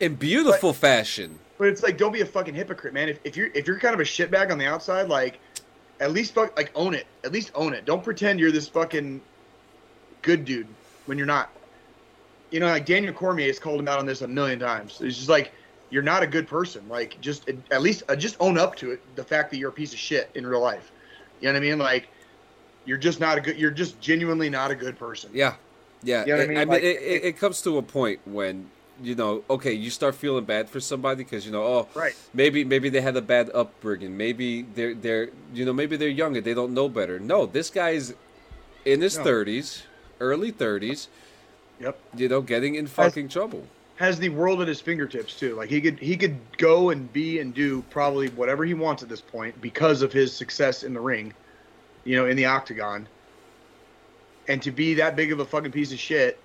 In 0.00 0.14
beautiful 0.14 0.72
fashion. 0.72 1.38
But 1.58 1.68
it's 1.68 1.82
like 1.82 1.96
don't 1.96 2.12
be 2.12 2.20
a 2.20 2.26
fucking 2.26 2.54
hypocrite, 2.54 2.92
man. 2.92 3.08
If, 3.08 3.20
if 3.24 3.36
you're 3.36 3.48
if 3.54 3.66
you're 3.66 3.78
kind 3.78 3.94
of 3.94 4.00
a 4.00 4.04
shitbag 4.04 4.50
on 4.50 4.58
the 4.58 4.66
outside, 4.66 5.08
like 5.08 5.38
at 6.00 6.12
least 6.12 6.34
fuck 6.34 6.56
like 6.56 6.70
own 6.74 6.94
it. 6.94 7.06
At 7.24 7.32
least 7.32 7.50
own 7.54 7.72
it. 7.72 7.84
Don't 7.84 8.04
pretend 8.04 8.38
you're 8.38 8.52
this 8.52 8.68
fucking 8.68 9.20
good 10.22 10.44
dude 10.44 10.68
when 11.06 11.16
you're 11.16 11.26
not. 11.26 11.50
You 12.50 12.60
know, 12.60 12.66
like 12.66 12.86
Daniel 12.86 13.12
Cormier 13.12 13.46
has 13.46 13.58
called 13.58 13.80
him 13.80 13.88
out 13.88 13.98
on 13.98 14.06
this 14.06 14.22
a 14.22 14.28
million 14.28 14.58
times. 14.58 15.00
It's 15.00 15.16
just 15.16 15.28
like 15.28 15.52
you're 15.90 16.02
not 16.02 16.22
a 16.22 16.26
good 16.26 16.46
person. 16.46 16.86
Like 16.88 17.18
just 17.20 17.48
at 17.70 17.80
least 17.80 18.02
uh, 18.08 18.16
just 18.16 18.36
own 18.38 18.58
up 18.58 18.76
to 18.76 18.90
it. 18.90 19.16
The 19.16 19.24
fact 19.24 19.50
that 19.50 19.58
you're 19.58 19.70
a 19.70 19.72
piece 19.72 19.92
of 19.92 19.98
shit 19.98 20.30
in 20.34 20.46
real 20.46 20.60
life. 20.60 20.92
You 21.40 21.48
know 21.48 21.54
what 21.54 21.58
I 21.58 21.60
mean? 21.60 21.78
Like 21.78 22.08
you're 22.84 22.98
just 22.98 23.18
not 23.18 23.38
a 23.38 23.40
good. 23.40 23.58
You're 23.58 23.70
just 23.70 24.00
genuinely 24.00 24.50
not 24.50 24.70
a 24.70 24.74
good 24.74 24.98
person. 24.98 25.30
Yeah, 25.32 25.54
yeah. 26.06 26.24
You 26.24 26.32
know 26.32 26.38
what 26.38 26.40
I 26.40 26.44
I 26.44 26.46
mean? 26.48 26.58
mean, 26.58 26.68
Like, 26.68 26.82
it, 26.82 27.02
it, 27.02 27.24
it 27.24 27.38
comes 27.38 27.60
to 27.62 27.78
a 27.78 27.82
point 27.82 28.20
when 28.24 28.70
you 29.02 29.14
know, 29.14 29.44
okay, 29.50 29.72
you 29.74 29.90
start 29.90 30.14
feeling 30.14 30.44
bad 30.46 30.70
for 30.70 30.80
somebody 30.80 31.22
because 31.22 31.44
you 31.44 31.52
know, 31.52 31.62
oh, 31.64 31.88
Right. 31.94 32.14
maybe 32.32 32.64
maybe 32.64 32.88
they 32.88 33.02
had 33.02 33.16
a 33.16 33.22
bad 33.22 33.50
upbringing, 33.54 34.16
maybe 34.16 34.62
they're 34.62 34.94
they're 34.94 35.28
you 35.52 35.64
know 35.66 35.72
maybe 35.74 35.96
they're 35.96 36.08
younger, 36.08 36.40
they 36.40 36.54
don't 36.54 36.72
know 36.72 36.88
better. 36.88 37.18
No, 37.20 37.44
this 37.44 37.68
guy's 37.70 38.14
in 38.86 39.02
his 39.02 39.18
No. 39.18 39.24
thirties, 39.24 39.82
early 40.20 40.50
thirties, 40.50 41.08
Yep. 41.80 41.98
you 42.16 42.28
know, 42.28 42.40
getting 42.40 42.74
in 42.76 42.86
fucking 42.86 43.28
trouble. 43.28 43.66
has 43.96 44.18
the 44.18 44.30
world 44.30 44.62
at 44.62 44.68
his 44.68 44.80
fingertips 44.80 45.38
too. 45.38 45.54
Like 45.56 45.68
he 45.68 45.80
could 45.80 45.98
he 45.98 46.16
could 46.16 46.38
go 46.56 46.90
and 46.90 47.12
be 47.12 47.38
and 47.40 47.52
do 47.52 47.82
probably 47.90 48.28
whatever 48.30 48.64
he 48.64 48.74
wants 48.74 49.02
at 49.02 49.08
this 49.10 49.20
point 49.20 49.60
because 49.60 50.00
of 50.02 50.10
his 50.12 50.32
success 50.32 50.84
in 50.84 50.94
the 50.94 51.00
ring, 51.00 51.34
you 52.04 52.16
know, 52.16 52.26
in 52.26 52.36
the 52.36 52.46
octagon. 52.46 53.06
And 54.48 54.62
to 54.62 54.70
be 54.70 54.94
that 54.94 55.16
big 55.16 55.32
of 55.32 55.40
a 55.40 55.44
fucking 55.44 55.72
piece 55.72 55.92
of 55.92 55.98
shit 55.98 56.38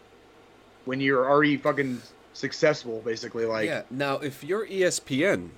when 0.85 0.99
you're 0.99 1.29
already 1.29 1.57
fucking 1.57 2.01
successful, 2.33 3.01
basically, 3.05 3.45
like 3.45 3.67
yeah. 3.67 3.83
Now, 3.91 4.15
if 4.15 4.43
you're 4.43 4.65
ESPN 4.67 5.49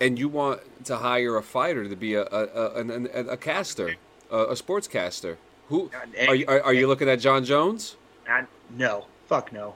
and 0.00 0.18
you 0.18 0.28
want 0.28 0.60
to 0.86 0.96
hire 0.96 1.36
a 1.36 1.42
fighter 1.42 1.88
to 1.88 1.96
be 1.96 2.14
a 2.14 2.22
a 2.22 2.44
a, 2.44 2.82
a, 2.82 3.24
a 3.32 3.36
caster, 3.36 3.94
a, 4.30 4.36
a 4.38 4.54
sportscaster, 4.54 5.36
who 5.68 5.90
are 6.26 6.34
you, 6.34 6.46
are, 6.48 6.60
are 6.62 6.74
you 6.74 6.86
looking 6.88 7.08
at 7.08 7.20
Jon 7.20 7.44
Jones? 7.44 7.96
and- 8.28 8.46
no, 8.76 9.06
fuck 9.26 9.50
no. 9.52 9.74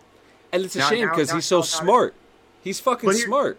And 0.52 0.64
it's 0.64 0.76
a 0.76 0.80
Now- 0.80 0.88
shame 0.90 1.08
because 1.08 1.30
he's 1.32 1.46
so 1.46 1.58
now- 1.58 1.62
smart. 1.62 2.14
He's 2.62 2.78
fucking 2.80 3.08
But 3.08 3.16
here- 3.16 3.26
smart. 3.26 3.58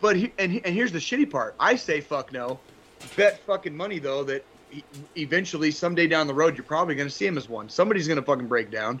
But 0.00 0.16
he, 0.16 0.32
and 0.38 0.50
he, 0.52 0.62
and 0.64 0.74
here's 0.74 0.90
the 0.92 0.98
shitty 0.98 1.30
part. 1.30 1.54
I 1.60 1.76
say 1.76 2.00
fuck 2.00 2.32
no. 2.32 2.58
Bet 3.16 3.38
fucking 3.46 3.74
money 3.76 3.98
though 4.00 4.24
that 4.24 4.44
eventually 5.16 5.70
someday 5.70 6.06
down 6.06 6.26
the 6.26 6.34
road 6.34 6.56
you're 6.56 6.64
probably 6.64 6.94
going 6.94 7.08
to 7.08 7.14
see 7.14 7.26
him 7.26 7.36
as 7.36 7.48
one. 7.48 7.68
Somebody's 7.68 8.06
going 8.06 8.16
to 8.16 8.22
fucking 8.22 8.48
break 8.48 8.70
down. 8.70 9.00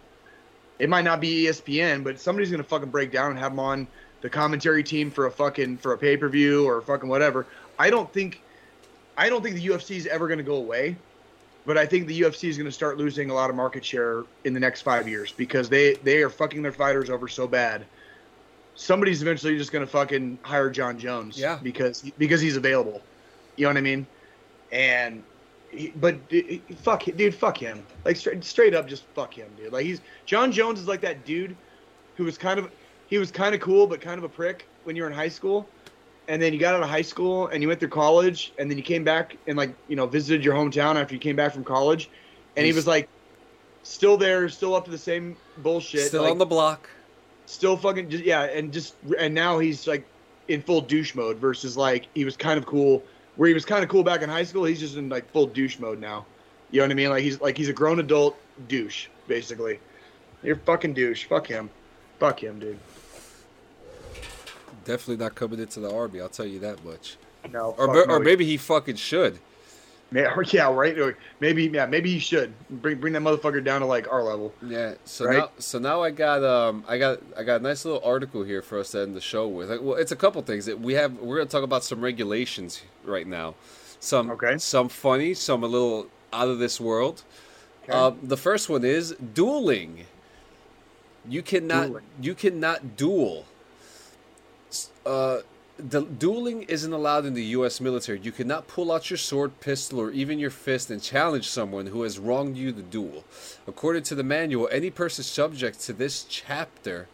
It 0.78 0.88
might 0.88 1.04
not 1.04 1.20
be 1.20 1.44
ESPN, 1.44 2.02
but 2.02 2.18
somebody's 2.18 2.50
going 2.50 2.62
to 2.62 2.68
fucking 2.68 2.90
break 2.90 3.12
down 3.12 3.30
and 3.30 3.38
have 3.38 3.52
him 3.52 3.60
on 3.60 3.86
the 4.20 4.30
commentary 4.30 4.82
team 4.82 5.10
for 5.10 5.26
a 5.26 5.30
fucking 5.30 5.78
for 5.78 5.92
a 5.92 5.98
pay-per-view 5.98 6.66
or 6.66 6.80
fucking 6.80 7.08
whatever. 7.08 7.46
I 7.78 7.90
don't 7.90 8.12
think 8.12 8.40
I 9.16 9.28
don't 9.28 9.42
think 9.42 9.56
the 9.56 9.66
UFC 9.66 9.96
is 9.96 10.06
ever 10.06 10.26
going 10.26 10.38
to 10.38 10.44
go 10.44 10.56
away, 10.56 10.96
but 11.66 11.78
I 11.78 11.86
think 11.86 12.06
the 12.06 12.20
UFC 12.22 12.48
is 12.48 12.56
going 12.56 12.66
to 12.66 12.72
start 12.72 12.98
losing 12.98 13.30
a 13.30 13.34
lot 13.34 13.50
of 13.50 13.56
market 13.56 13.84
share 13.84 14.24
in 14.44 14.54
the 14.54 14.60
next 14.60 14.82
5 14.82 15.08
years 15.08 15.32
because 15.32 15.68
they 15.68 15.94
they 15.94 16.22
are 16.22 16.30
fucking 16.30 16.62
their 16.62 16.72
fighters 16.72 17.10
over 17.10 17.28
so 17.28 17.46
bad 17.46 17.86
somebody's 18.74 19.22
eventually 19.22 19.56
just 19.56 19.72
gonna 19.72 19.86
fucking 19.86 20.38
hire 20.42 20.70
Jon 20.70 20.98
Jones. 20.98 21.38
Yeah. 21.38 21.58
Because 21.62 22.02
because 22.18 22.40
he's 22.40 22.56
available. 22.56 23.00
You 23.56 23.64
know 23.64 23.70
what 23.70 23.76
I 23.76 23.82
mean? 23.82 24.06
And 24.72 25.22
he, 25.74 25.92
but 25.96 26.28
d- 26.28 26.62
fuck 26.82 27.04
dude, 27.04 27.34
fuck 27.34 27.58
him. 27.58 27.82
Like 28.04 28.16
straight 28.16 28.44
straight 28.44 28.74
up, 28.74 28.88
just 28.88 29.04
fuck 29.14 29.34
him, 29.34 29.48
dude. 29.56 29.72
Like 29.72 29.84
he's 29.84 30.00
Jon 30.26 30.52
Jones 30.52 30.80
is 30.80 30.88
like 30.88 31.00
that 31.02 31.24
dude 31.24 31.56
who 32.16 32.24
was 32.24 32.38
kind 32.38 32.58
of 32.58 32.70
he 33.06 33.18
was 33.18 33.30
kind 33.30 33.54
of 33.54 33.60
cool 33.60 33.86
but 33.86 34.00
kind 34.00 34.18
of 34.18 34.24
a 34.24 34.28
prick 34.28 34.66
when 34.84 34.96
you 34.96 35.02
were 35.02 35.08
in 35.08 35.14
high 35.14 35.28
school. 35.28 35.68
And 36.26 36.40
then 36.40 36.54
you 36.54 36.58
got 36.58 36.74
out 36.74 36.82
of 36.82 36.88
high 36.88 37.02
school 37.02 37.48
and 37.48 37.60
you 37.60 37.68
went 37.68 37.80
through 37.80 37.90
college 37.90 38.54
and 38.58 38.70
then 38.70 38.78
you 38.78 38.84
came 38.84 39.04
back 39.04 39.36
and 39.46 39.58
like, 39.58 39.74
you 39.88 39.96
know, 39.96 40.06
visited 40.06 40.42
your 40.42 40.54
hometown 40.54 40.96
after 40.96 41.12
you 41.12 41.20
came 41.20 41.36
back 41.36 41.52
from 41.52 41.64
college. 41.64 42.08
And 42.56 42.64
he 42.64 42.72
was 42.72 42.86
like 42.86 43.10
still 43.82 44.16
there, 44.16 44.48
still 44.48 44.74
up 44.74 44.86
to 44.86 44.90
the 44.90 44.96
same 44.96 45.36
bullshit. 45.58 46.06
Still 46.06 46.22
like, 46.22 46.30
on 46.30 46.38
the 46.38 46.46
block. 46.46 46.88
still 47.46 47.76
fucking 47.76 48.08
just 48.08 48.24
yeah 48.24 48.44
and 48.44 48.72
just 48.72 48.94
and 49.18 49.34
now 49.34 49.58
he's 49.58 49.86
like 49.86 50.06
in 50.48 50.62
full 50.62 50.80
douche 50.80 51.14
mode 51.14 51.36
versus 51.36 51.76
like 51.76 52.06
he 52.14 52.24
was 52.24 52.36
kind 52.36 52.58
of 52.58 52.64
cool 52.64 53.02
where 53.36 53.48
he 53.48 53.54
was 53.54 53.64
kind 53.64 53.82
of 53.82 53.90
cool 53.90 54.02
back 54.04 54.22
in 54.22 54.28
high 54.28 54.44
school 54.44 54.64
he's 54.64 54.80
just 54.80 54.96
in 54.96 55.08
like 55.08 55.30
full 55.32 55.46
douche 55.46 55.78
mode 55.78 56.00
now 56.00 56.24
you 56.70 56.80
know 56.80 56.84
what 56.86 56.90
i 56.90 56.94
mean 56.94 57.10
like 57.10 57.22
he's 57.22 57.40
like 57.40 57.56
he's 57.56 57.68
a 57.68 57.72
grown 57.72 57.98
adult 58.00 58.36
douche 58.68 59.08
basically 59.28 59.78
you're 60.42 60.56
fucking 60.56 60.92
douche 60.94 61.24
fuck 61.24 61.46
him 61.46 61.68
fuck 62.18 62.42
him 62.42 62.58
dude 62.58 62.78
Definitely 64.84 65.24
not 65.24 65.34
coming 65.34 65.60
into 65.60 65.80
the 65.80 65.90
army. 65.90 66.20
I'll 66.20 66.28
tell 66.28 66.44
you 66.44 66.58
that 66.60 66.84
much. 66.84 67.16
no 67.50 67.74
Or 67.78 67.86
fuck 67.86 67.96
ma- 67.96 68.04
no. 68.04 68.14
or 68.16 68.20
maybe 68.20 68.44
he 68.44 68.58
fucking 68.58 68.96
should. 68.96 69.38
Yeah, 70.14 70.34
yeah 70.52 70.72
right 70.72 70.96
maybe 71.40 71.64
yeah 71.66 71.84
maybe 71.86 72.10
he 72.12 72.18
should 72.18 72.52
bring 72.70 72.98
bring 72.98 73.12
that 73.12 73.22
motherfucker 73.22 73.62
down 73.62 73.80
to 73.80 73.86
like 73.86 74.10
our 74.10 74.22
level 74.22 74.54
Yeah. 74.62 74.94
So 75.04 75.24
Right? 75.26 75.38
now, 75.38 75.50
so 75.58 75.78
now 75.78 76.02
I 76.02 76.10
got 76.10 76.42
um 76.44 76.84
I 76.88 76.96
got 76.98 77.20
I 77.36 77.42
got 77.42 77.60
a 77.60 77.64
nice 77.64 77.84
little 77.84 78.02
article 78.04 78.42
here 78.44 78.62
for 78.62 78.78
us 78.78 78.92
to 78.92 79.00
end 79.00 79.14
the 79.16 79.20
show 79.20 79.46
with. 79.48 79.70
Like, 79.70 79.80
well, 79.82 79.96
it's 79.96 80.12
a 80.12 80.16
couple 80.16 80.40
things 80.42 80.66
that 80.66 80.80
we 80.80 80.94
have. 80.94 81.14
We're 81.18 81.36
gonna 81.38 81.50
talk 81.50 81.64
about 81.64 81.84
some 81.84 82.00
regulations 82.00 82.82
right 83.04 83.26
now. 83.26 83.54
Some 84.00 84.30
Okay. 84.30 84.56
some 84.58 84.88
funny, 84.88 85.34
some 85.34 85.62
a 85.64 85.66
little 85.66 86.06
out 86.32 86.48
of 86.48 86.58
this 86.58 86.80
world. 86.80 87.22
Okay. 87.84 87.92
Uh, 87.92 88.12
the 88.22 88.36
first 88.36 88.68
one 88.68 88.84
is 88.84 89.14
dueling. 89.34 90.06
You 91.28 91.42
cannot 91.42 91.86
Dueling. 91.88 92.04
you 92.20 92.34
cannot 92.34 92.96
duel. 92.96 93.46
Uh, 95.06 95.38
the 95.76 96.02
dueling 96.02 96.62
isn't 96.62 96.92
allowed 96.92 97.26
in 97.26 97.34
the 97.34 97.44
U.S. 97.46 97.80
military. 97.80 98.20
You 98.20 98.32
cannot 98.32 98.68
pull 98.68 98.92
out 98.92 99.10
your 99.10 99.16
sword, 99.16 99.58
pistol, 99.60 100.00
or 100.00 100.10
even 100.10 100.38
your 100.38 100.50
fist 100.50 100.90
and 100.90 101.02
challenge 101.02 101.48
someone 101.48 101.86
who 101.86 102.02
has 102.02 102.18
wronged 102.18 102.56
you 102.56 102.72
to 102.72 102.82
duel. 102.82 103.24
According 103.66 104.04
to 104.04 104.14
the 104.14 104.22
manual, 104.22 104.68
any 104.70 104.90
person 104.90 105.24
subject 105.24 105.80
to 105.80 105.92
this 105.92 106.24
chapter 106.24 107.08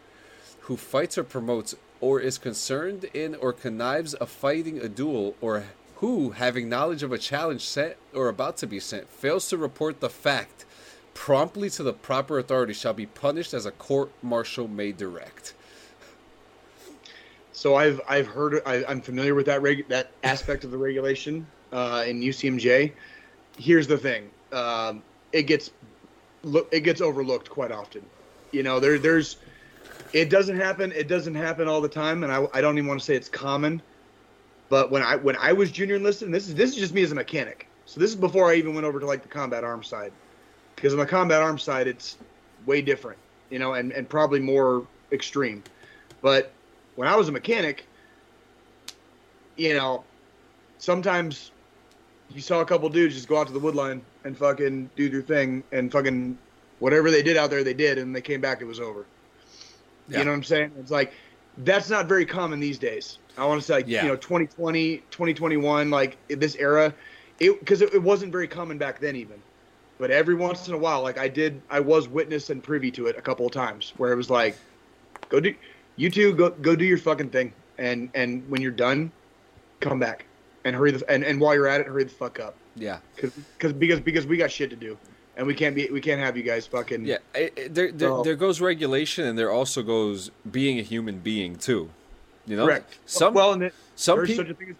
who 0.60 0.76
fights 0.76 1.16
or 1.16 1.24
promotes 1.24 1.74
or 2.00 2.20
is 2.20 2.38
concerned 2.38 3.04
in 3.14 3.34
or 3.34 3.52
connives 3.52 4.14
of 4.14 4.28
fighting 4.28 4.78
a 4.78 4.88
duel 4.88 5.34
or 5.40 5.64
who, 5.96 6.30
having 6.30 6.68
knowledge 6.68 7.02
of 7.02 7.12
a 7.12 7.18
challenge 7.18 7.62
sent 7.62 7.96
or 8.14 8.28
about 8.28 8.56
to 8.58 8.66
be 8.66 8.80
sent, 8.80 9.10
fails 9.10 9.48
to 9.48 9.56
report 9.56 10.00
the 10.00 10.10
fact 10.10 10.64
promptly 11.12 11.68
to 11.68 11.82
the 11.82 11.92
proper 11.92 12.38
authority 12.38 12.72
shall 12.72 12.94
be 12.94 13.06
punished 13.06 13.52
as 13.52 13.66
a 13.66 13.70
court 13.70 14.10
martial 14.22 14.68
may 14.68 14.92
direct. 14.92 15.54
So 17.60 17.74
I've 17.74 18.00
I've 18.08 18.26
heard 18.26 18.62
I, 18.64 18.82
I'm 18.88 19.02
familiar 19.02 19.34
with 19.34 19.44
that 19.44 19.60
reg, 19.60 19.86
that 19.90 20.12
aspect 20.22 20.64
of 20.64 20.70
the 20.70 20.78
regulation 20.78 21.46
uh, 21.72 22.04
in 22.06 22.22
UCMJ. 22.22 22.94
Here's 23.58 23.86
the 23.86 23.98
thing: 23.98 24.30
um, 24.50 25.02
it 25.30 25.42
gets 25.42 25.68
look 26.42 26.70
it 26.72 26.80
gets 26.80 27.02
overlooked 27.02 27.50
quite 27.50 27.70
often. 27.70 28.00
You 28.50 28.62
know, 28.62 28.80
there 28.80 28.98
there's 28.98 29.36
it 30.14 30.30
doesn't 30.30 30.56
happen. 30.56 30.90
It 30.92 31.06
doesn't 31.06 31.34
happen 31.34 31.68
all 31.68 31.82
the 31.82 31.88
time, 31.90 32.24
and 32.24 32.32
I, 32.32 32.46
I 32.54 32.62
don't 32.62 32.78
even 32.78 32.88
want 32.88 32.98
to 32.98 33.04
say 33.04 33.14
it's 33.14 33.28
common. 33.28 33.82
But 34.70 34.90
when 34.90 35.02
I 35.02 35.16
when 35.16 35.36
I 35.36 35.52
was 35.52 35.70
junior 35.70 35.96
enlisted, 35.96 36.28
and 36.28 36.34
this 36.34 36.48
is 36.48 36.54
this 36.54 36.70
is 36.70 36.76
just 36.76 36.94
me 36.94 37.02
as 37.02 37.12
a 37.12 37.14
mechanic. 37.14 37.66
So 37.84 38.00
this 38.00 38.08
is 38.08 38.16
before 38.16 38.50
I 38.50 38.54
even 38.54 38.72
went 38.72 38.86
over 38.86 39.00
to 39.00 39.04
like 39.04 39.20
the 39.22 39.28
combat 39.28 39.64
arms 39.64 39.86
side, 39.86 40.12
because 40.76 40.94
on 40.94 40.98
the 40.98 41.04
combat 41.04 41.42
arms 41.42 41.62
side, 41.62 41.88
it's 41.88 42.16
way 42.64 42.80
different, 42.80 43.18
you 43.50 43.58
know, 43.58 43.74
and 43.74 43.92
and 43.92 44.08
probably 44.08 44.40
more 44.40 44.86
extreme. 45.12 45.62
But 46.22 46.54
when 47.00 47.08
I 47.08 47.16
was 47.16 47.30
a 47.30 47.32
mechanic, 47.32 47.86
you 49.56 49.72
know, 49.72 50.04
sometimes 50.76 51.50
you 52.28 52.42
saw 52.42 52.60
a 52.60 52.64
couple 52.66 52.90
dudes 52.90 53.14
just 53.14 53.26
go 53.26 53.38
out 53.40 53.46
to 53.46 53.54
the 53.54 53.58
wood 53.58 53.74
line 53.74 54.02
and 54.24 54.36
fucking 54.36 54.90
do 54.96 55.08
their 55.08 55.22
thing 55.22 55.64
and 55.72 55.90
fucking 55.90 56.36
whatever 56.78 57.10
they 57.10 57.22
did 57.22 57.38
out 57.38 57.48
there, 57.48 57.64
they 57.64 57.72
did, 57.72 57.96
and 57.96 58.14
they 58.14 58.20
came 58.20 58.42
back, 58.42 58.60
it 58.60 58.66
was 58.66 58.80
over. 58.80 59.06
Yeah. 60.10 60.18
You 60.18 60.24
know 60.26 60.32
what 60.32 60.36
I'm 60.36 60.44
saying? 60.44 60.72
It's 60.78 60.90
like 60.90 61.14
that's 61.56 61.88
not 61.88 62.04
very 62.06 62.26
common 62.26 62.60
these 62.60 62.78
days. 62.78 63.16
I 63.38 63.46
want 63.46 63.62
to 63.62 63.66
say, 63.66 63.76
like, 63.76 63.88
Yeah. 63.88 64.02
you 64.02 64.08
know, 64.08 64.16
2020, 64.16 64.98
2021, 65.10 65.88
like 65.88 66.18
this 66.28 66.54
era, 66.56 66.92
it 67.38 67.58
because 67.60 67.80
it, 67.80 67.94
it 67.94 68.02
wasn't 68.02 68.30
very 68.30 68.46
common 68.46 68.76
back 68.76 69.00
then 69.00 69.16
even. 69.16 69.40
But 69.98 70.10
every 70.10 70.34
once 70.34 70.68
in 70.68 70.74
a 70.74 70.78
while, 70.78 71.00
like 71.00 71.16
I 71.16 71.28
did, 71.28 71.62
I 71.70 71.80
was 71.80 72.08
witness 72.08 72.50
and 72.50 72.62
privy 72.62 72.90
to 72.90 73.06
it 73.06 73.16
a 73.16 73.22
couple 73.22 73.46
of 73.46 73.52
times 73.52 73.94
where 73.96 74.12
it 74.12 74.16
was 74.16 74.28
like, 74.28 74.54
go 75.30 75.40
do, 75.40 75.54
you 76.00 76.10
two 76.10 76.32
go 76.32 76.50
go 76.50 76.74
do 76.74 76.84
your 76.84 76.98
fucking 76.98 77.30
thing, 77.30 77.52
and 77.78 78.10
and 78.14 78.48
when 78.50 78.62
you're 78.62 78.70
done, 78.72 79.12
come 79.80 79.98
back 79.98 80.24
and 80.64 80.74
hurry 80.74 80.92
the 80.92 81.04
and, 81.10 81.22
and 81.24 81.40
while 81.40 81.54
you're 81.54 81.66
at 81.68 81.80
it, 81.80 81.86
hurry 81.86 82.04
the 82.04 82.10
fuck 82.10 82.40
up, 82.40 82.54
Yeah. 82.76 82.98
cause, 83.16 83.32
cause 83.58 83.72
because 83.72 84.00
because 84.00 84.26
we 84.26 84.36
got 84.36 84.50
shit 84.50 84.70
to 84.70 84.76
do, 84.76 84.96
and 85.36 85.46
we 85.46 85.54
can't 85.54 85.74
be 85.74 85.88
we 85.90 86.00
can't 86.00 86.20
have 86.20 86.36
you 86.36 86.42
guys 86.42 86.66
fucking 86.66 87.04
Yeah, 87.04 87.18
it, 87.34 87.52
it- 87.56 87.74
there, 87.74 87.92
there, 87.92 88.22
there 88.24 88.36
goes 88.36 88.60
regulation, 88.60 89.26
and 89.26 89.38
there 89.38 89.50
also 89.52 89.82
goes 89.82 90.30
being 90.50 90.78
a 90.78 90.82
human 90.82 91.18
being 91.18 91.56
too. 91.56 91.90
You 92.46 92.56
know, 92.56 92.66
correct. 92.66 92.98
some 93.06 93.34
well, 93.34 93.52
and 93.52 93.70
some 93.96 94.20
people, 94.24 94.44
such 94.44 94.50
a 94.50 94.54
thing 94.54 94.70
as 94.70 94.76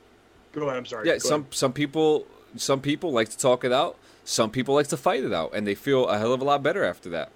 go 0.52 0.62
ahead. 0.66 0.76
I'm 0.78 0.86
sorry. 0.86 1.06
yeah, 1.06 1.14
Go 1.14 1.18
some 1.18 1.40
ahead. 1.42 1.54
some 1.54 1.72
people, 1.72 2.26
some 2.56 2.80
people 2.80 3.12
like 3.12 3.28
to 3.28 3.38
talk 3.38 3.64
it 3.64 3.72
out. 3.72 3.96
Some 4.24 4.50
people 4.50 4.74
like 4.74 4.88
to 4.88 4.96
fight 4.96 5.22
it 5.24 5.32
out, 5.32 5.50
and 5.54 5.66
they 5.66 5.74
feel 5.74 6.08
a 6.08 6.18
hell 6.18 6.32
of 6.32 6.40
a 6.40 6.44
lot 6.44 6.62
better 6.62 6.82
after 6.84 7.08
that. 7.10 7.30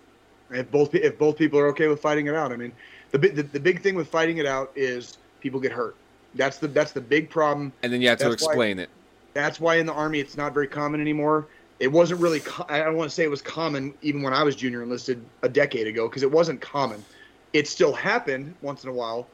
if 0.50 0.70
both 0.70 0.94
if 0.94 1.18
both 1.18 1.36
people 1.36 1.58
are 1.58 1.68
okay 1.68 1.88
with 1.88 2.00
fighting 2.00 2.26
it 2.26 2.34
out. 2.34 2.52
I 2.52 2.56
mean, 2.56 2.72
the 3.14 3.18
big 3.20 3.36
the, 3.36 3.44
the 3.44 3.60
big 3.60 3.80
thing 3.80 3.94
with 3.94 4.08
fighting 4.08 4.38
it 4.38 4.46
out 4.46 4.72
is 4.74 5.18
people 5.40 5.60
get 5.60 5.70
hurt. 5.70 5.94
That's 6.34 6.58
the 6.58 6.66
that's 6.66 6.90
the 6.90 7.00
big 7.00 7.30
problem. 7.30 7.72
And 7.84 7.92
then 7.92 8.02
you 8.02 8.08
have 8.08 8.18
to 8.18 8.28
That's 8.28 8.42
why- 8.42 8.50
explain 8.50 8.78
it. 8.80 8.90
That's 9.34 9.60
why 9.60 9.76
in 9.76 9.86
the 9.86 9.92
army 9.92 10.18
it's 10.18 10.36
not 10.36 10.52
very 10.52 10.66
common 10.66 11.00
anymore. 11.00 11.46
It 11.78 11.86
wasn't 11.88 12.20
really. 12.20 12.40
Co- 12.40 12.66
I 12.68 12.78
don't 12.80 12.96
want 12.96 13.08
to 13.10 13.14
say 13.14 13.22
it 13.24 13.30
was 13.30 13.40
common 13.42 13.94
even 14.02 14.20
when 14.22 14.32
I 14.32 14.42
was 14.42 14.56
junior 14.56 14.82
enlisted 14.82 15.24
a 15.42 15.48
decade 15.48 15.86
ago 15.86 16.08
because 16.08 16.22
it 16.24 16.30
wasn't 16.30 16.60
common. 16.60 17.04
It 17.52 17.68
still 17.68 17.92
happened 17.92 18.52
once 18.62 18.82
in 18.82 18.90
a 18.90 18.92
while, 18.92 19.28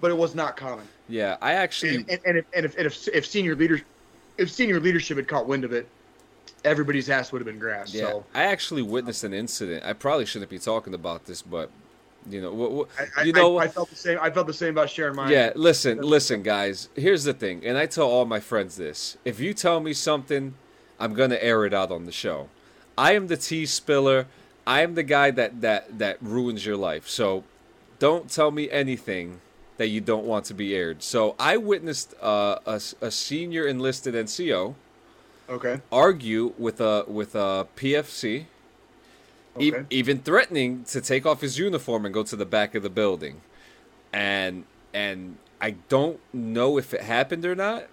but 0.00 0.12
it 0.12 0.16
was 0.16 0.36
not 0.36 0.56
common. 0.56 0.86
Yeah, 1.08 1.36
I 1.42 1.54
actually, 1.54 1.96
And, 1.96 2.10
and, 2.10 2.20
and, 2.24 2.36
if, 2.38 2.44
and 2.54 2.64
if, 2.66 2.76
and 2.78 2.86
if 2.86 3.08
if 3.08 3.26
senior 3.26 3.56
leaders 3.56 3.80
if 4.38 4.48
senior 4.50 4.78
leadership 4.78 5.16
had 5.16 5.26
caught 5.26 5.46
wind 5.48 5.64
of 5.64 5.72
it, 5.72 5.88
everybody's 6.64 7.10
ass 7.10 7.32
would 7.32 7.40
have 7.40 7.46
been 7.46 7.58
grass. 7.58 7.92
yeah, 7.92 8.06
So 8.06 8.24
I 8.32 8.44
actually 8.44 8.82
witnessed 8.82 9.24
an 9.24 9.32
incident. 9.32 9.84
I 9.84 9.92
probably 9.92 10.24
shouldn't 10.26 10.50
be 10.50 10.58
talking 10.60 10.94
about 10.94 11.26
this, 11.26 11.42
but 11.42 11.70
you 12.28 12.40
know, 12.40 12.52
what, 12.52 12.72
what, 12.72 12.88
I, 13.16 13.22
you 13.22 13.32
know, 13.32 13.58
I, 13.58 13.64
I 13.64 13.68
felt 13.68 13.90
the 13.90 13.96
same. 13.96 14.18
I 14.20 14.30
felt 14.30 14.46
the 14.46 14.52
same 14.52 14.70
about 14.70 14.90
sharing 14.90 15.16
mine. 15.16 15.30
Yeah, 15.30 15.52
listen, 15.54 15.98
listen, 15.98 16.42
guys. 16.42 16.88
Here's 16.94 17.24
the 17.24 17.32
thing, 17.32 17.64
and 17.64 17.78
I 17.78 17.86
tell 17.86 18.08
all 18.08 18.24
my 18.24 18.40
friends 18.40 18.76
this: 18.76 19.16
if 19.24 19.40
you 19.40 19.54
tell 19.54 19.80
me 19.80 19.92
something, 19.92 20.54
I'm 20.98 21.14
gonna 21.14 21.38
air 21.40 21.64
it 21.64 21.72
out 21.74 21.90
on 21.90 22.06
the 22.06 22.12
show. 22.12 22.48
I 22.98 23.12
am 23.12 23.28
the 23.28 23.36
tea 23.36 23.66
spiller. 23.66 24.26
I 24.66 24.82
am 24.82 24.94
the 24.94 25.02
guy 25.02 25.30
that 25.30 25.60
that 25.62 25.98
that 25.98 26.18
ruins 26.20 26.66
your 26.66 26.76
life. 26.76 27.08
So, 27.08 27.44
don't 27.98 28.30
tell 28.30 28.50
me 28.50 28.70
anything 28.70 29.40
that 29.78 29.88
you 29.88 30.00
don't 30.00 30.26
want 30.26 30.44
to 30.46 30.54
be 30.54 30.74
aired. 30.74 31.02
So, 31.02 31.34
I 31.38 31.56
witnessed 31.56 32.14
uh, 32.20 32.58
a 32.66 32.80
a 33.00 33.10
senior 33.10 33.66
enlisted 33.66 34.14
NCO 34.14 34.74
Okay. 35.50 35.80
argue 35.90 36.52
with 36.58 36.80
a 36.80 37.04
with 37.08 37.34
a 37.34 37.66
PFC, 37.76 38.44
e- 39.58 39.72
even 39.90 40.18
threatening 40.18 40.84
to 40.84 41.00
take 41.00 41.26
off 41.26 41.40
his 41.40 41.58
uniform 41.58 42.04
and 42.04 42.14
go 42.14 42.22
to 42.22 42.36
the 42.36 42.46
back 42.46 42.74
of 42.74 42.82
the 42.82 42.90
building. 42.90 43.40
And 44.12 44.64
and 44.92 45.36
I 45.60 45.72
don't 45.88 46.18
know 46.32 46.78
if 46.78 46.94
it 46.94 47.02
happened 47.02 47.44
or 47.44 47.54
not. 47.54 47.86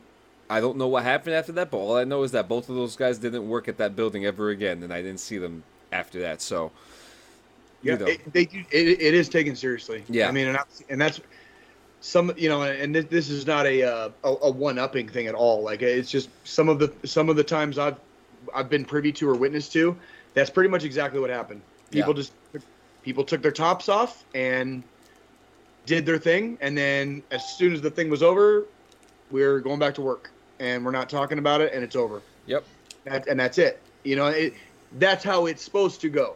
I 0.49 0.61
don't 0.61 0.77
know 0.77 0.87
what 0.87 1.03
happened 1.03 1.35
after 1.35 1.51
that, 1.53 1.71
but 1.71 1.77
all 1.77 1.97
I 1.97 2.05
know 2.05 2.23
is 2.23 2.31
that 2.31 2.47
both 2.47 2.69
of 2.69 2.75
those 2.75 2.95
guys 2.95 3.17
didn't 3.17 3.47
work 3.49 3.67
at 3.67 3.77
that 3.79 3.95
building 3.95 4.25
ever 4.25 4.49
again, 4.49 4.81
and 4.83 4.93
I 4.93 5.01
didn't 5.01 5.19
see 5.19 5.37
them 5.37 5.63
after 5.91 6.21
that. 6.21 6.41
So, 6.41 6.71
Yeah, 7.83 7.93
you 7.93 7.99
know. 7.99 8.05
it, 8.05 8.33
they 8.33 8.45
do- 8.45 8.63
it, 8.71 9.01
it 9.01 9.13
is 9.13 9.27
taken 9.27 9.55
seriously. 9.55 10.03
Yeah. 10.07 10.29
I 10.29 10.31
mean, 10.31 10.47
and, 10.47 10.57
I, 10.57 10.63
and 10.89 11.01
that's 11.01 11.19
some 11.99 12.31
you 12.37 12.47
know, 12.47 12.63
and 12.63 12.95
this, 12.95 13.05
this 13.05 13.29
is 13.29 13.45
not 13.45 13.65
a 13.65 13.83
uh, 13.83 14.09
a, 14.23 14.29
a 14.43 14.49
one 14.49 14.77
upping 14.79 15.09
thing 15.09 15.27
at 15.27 15.35
all. 15.35 15.61
Like 15.63 15.81
it's 15.81 16.09
just 16.09 16.29
some 16.45 16.69
of 16.69 16.79
the 16.79 16.93
some 17.05 17.29
of 17.29 17.35
the 17.35 17.43
times 17.43 17.77
I've 17.77 17.97
I've 18.55 18.69
been 18.69 18.85
privy 18.85 19.11
to 19.13 19.29
or 19.29 19.35
witness 19.35 19.67
to. 19.69 19.97
That's 20.37 20.51
pretty 20.51 20.69
much 20.69 20.83
exactly 20.83 21.19
what 21.19 21.31
happened. 21.31 21.61
People 21.89 22.13
Yeah. 22.13 22.17
just 22.17 22.33
people 23.01 23.23
took 23.23 23.41
their 23.41 23.51
tops 23.51 23.89
off 23.89 24.23
and 24.35 24.83
did 25.87 26.05
their 26.05 26.19
thing, 26.19 26.59
and 26.61 26.77
then 26.77 27.23
as 27.31 27.57
soon 27.57 27.73
as 27.73 27.81
the 27.81 27.89
thing 27.89 28.07
was 28.07 28.21
over, 28.21 28.65
we're 29.31 29.59
going 29.61 29.79
back 29.79 29.95
to 29.95 30.01
work, 30.01 30.29
and 30.59 30.85
we're 30.85 30.91
not 30.91 31.09
talking 31.09 31.39
about 31.39 31.61
it, 31.61 31.73
and 31.73 31.83
it's 31.83 31.95
over. 31.95 32.21
yep, 32.45 32.63
That, 33.05 33.27
and 33.27 33.39
that's 33.39 33.57
it. 33.57 33.81
You 34.03 34.15
know, 34.15 34.27
it, 34.27 34.53
that's 34.99 35.23
how 35.23 35.47
it's 35.47 35.63
supposed 35.63 36.01
to 36.01 36.09
go. 36.09 36.35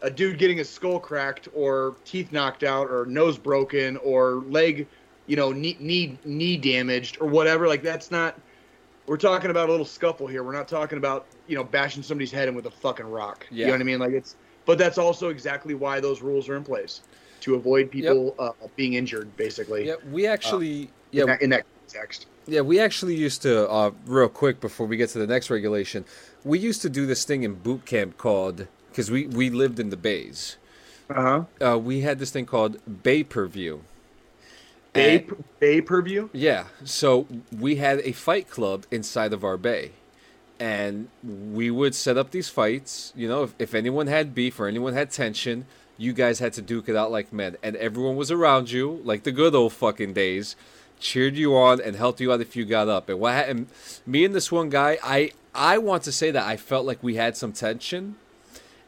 A 0.00 0.10
dude 0.10 0.38
getting 0.38 0.56
his 0.56 0.70
skull 0.70 0.98
cracked, 0.98 1.48
or 1.54 1.96
teeth 2.06 2.32
knocked 2.32 2.62
out, 2.62 2.90
or 2.90 3.04
nose 3.04 3.36
broken, 3.36 3.98
or 3.98 4.36
leg, 4.48 4.86
you 5.26 5.36
know, 5.36 5.52
knee 5.52 5.76
knee, 5.78 6.18
knee 6.24 6.56
damaged, 6.56 7.18
or 7.20 7.28
whatever. 7.28 7.68
Like 7.68 7.82
that's 7.82 8.10
not. 8.10 8.40
We're 9.06 9.16
talking 9.16 9.50
about 9.50 9.68
a 9.68 9.70
little 9.70 9.86
scuffle 9.86 10.26
here. 10.26 10.42
We're 10.42 10.52
not 10.54 10.68
talking 10.68 10.98
about 10.98 11.26
you 11.46 11.56
know 11.56 11.64
bashing 11.64 12.02
somebody's 12.02 12.32
head 12.32 12.48
in 12.48 12.54
with 12.54 12.66
a 12.66 12.70
fucking 12.70 13.06
rock. 13.06 13.46
Yeah. 13.50 13.58
You 13.58 13.66
know 13.66 13.72
what 13.72 13.80
I 13.80 13.84
mean? 13.84 13.98
Like 13.98 14.12
it's. 14.12 14.36
But 14.66 14.78
that's 14.78 14.96
also 14.96 15.28
exactly 15.28 15.74
why 15.74 16.00
those 16.00 16.22
rules 16.22 16.48
are 16.48 16.56
in 16.56 16.64
place 16.64 17.02
to 17.40 17.54
avoid 17.54 17.90
people 17.90 18.34
uh, 18.38 18.52
being 18.76 18.94
injured, 18.94 19.36
basically. 19.36 19.86
yeah. 19.86 19.96
We 20.10 20.26
actually, 20.26 20.80
In, 20.82 20.88
yeah, 21.10 21.24
that, 21.26 21.42
in 21.42 21.50
that 21.50 21.66
context. 21.86 22.26
Yeah, 22.46 22.62
we 22.62 22.80
actually 22.80 23.14
used 23.14 23.42
to, 23.42 23.68
uh, 23.68 23.90
real 24.06 24.30
quick 24.30 24.62
before 24.62 24.86
we 24.86 24.96
get 24.96 25.10
to 25.10 25.18
the 25.18 25.26
next 25.26 25.50
regulation, 25.50 26.06
we 26.44 26.58
used 26.58 26.80
to 26.80 26.88
do 26.88 27.04
this 27.04 27.26
thing 27.26 27.42
in 27.42 27.56
boot 27.56 27.84
camp 27.84 28.16
called, 28.16 28.66
because 28.90 29.10
we, 29.10 29.26
we 29.26 29.50
lived 29.50 29.78
in 29.78 29.90
the 29.90 29.98
bays. 29.98 30.56
Uh 31.10 31.44
huh. 31.60 31.72
Uh, 31.72 31.78
we 31.78 32.00
had 32.00 32.18
this 32.18 32.30
thing 32.30 32.46
called 32.46 32.78
Bay 33.02 33.22
Per 33.22 33.44
View. 33.46 33.84
Bay, 34.94 35.26
bay 35.58 35.80
per 35.80 36.00
view. 36.02 36.30
yeah, 36.32 36.66
so 36.84 37.26
we 37.56 37.76
had 37.76 37.98
a 38.00 38.12
fight 38.12 38.48
club 38.48 38.86
inside 38.90 39.32
of 39.32 39.44
our 39.44 39.56
bay. 39.56 39.92
And 40.60 41.08
we 41.22 41.70
would 41.70 41.94
set 41.96 42.16
up 42.16 42.30
these 42.30 42.48
fights. 42.48 43.12
You 43.16 43.28
know, 43.28 43.42
if, 43.42 43.54
if 43.58 43.74
anyone 43.74 44.06
had 44.06 44.34
beef 44.34 44.58
or 44.60 44.68
anyone 44.68 44.94
had 44.94 45.10
tension, 45.10 45.66
you 45.98 46.12
guys 46.12 46.38
had 46.38 46.52
to 46.54 46.62
duke 46.62 46.88
it 46.88 46.96
out 46.96 47.10
like 47.10 47.32
men. 47.32 47.56
And 47.62 47.76
everyone 47.76 48.16
was 48.16 48.30
around 48.30 48.70
you, 48.70 49.00
like 49.04 49.24
the 49.24 49.32
good 49.32 49.54
old 49.54 49.72
fucking 49.72 50.12
days, 50.12 50.54
cheered 51.00 51.36
you 51.36 51.56
on 51.56 51.80
and 51.80 51.96
helped 51.96 52.20
you 52.20 52.32
out 52.32 52.40
if 52.40 52.54
you 52.54 52.64
got 52.64 52.88
up. 52.88 53.08
And 53.08 53.18
what 53.18 53.34
happened, 53.34 53.66
me 54.06 54.24
and 54.24 54.34
this 54.34 54.52
one 54.52 54.70
guy, 54.70 54.96
I, 55.02 55.32
I 55.54 55.78
want 55.78 56.04
to 56.04 56.12
say 56.12 56.30
that 56.30 56.46
I 56.46 56.56
felt 56.56 56.86
like 56.86 57.02
we 57.02 57.16
had 57.16 57.36
some 57.36 57.52
tension. 57.52 58.14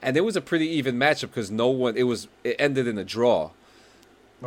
And 0.00 0.16
it 0.16 0.22
was 0.22 0.36
a 0.36 0.40
pretty 0.40 0.68
even 0.68 0.96
matchup 0.96 1.28
because 1.28 1.50
no 1.50 1.68
one, 1.68 1.96
it 1.96 2.04
was, 2.04 2.28
it 2.44 2.56
ended 2.58 2.86
in 2.86 2.96
a 2.96 3.04
draw. 3.04 3.50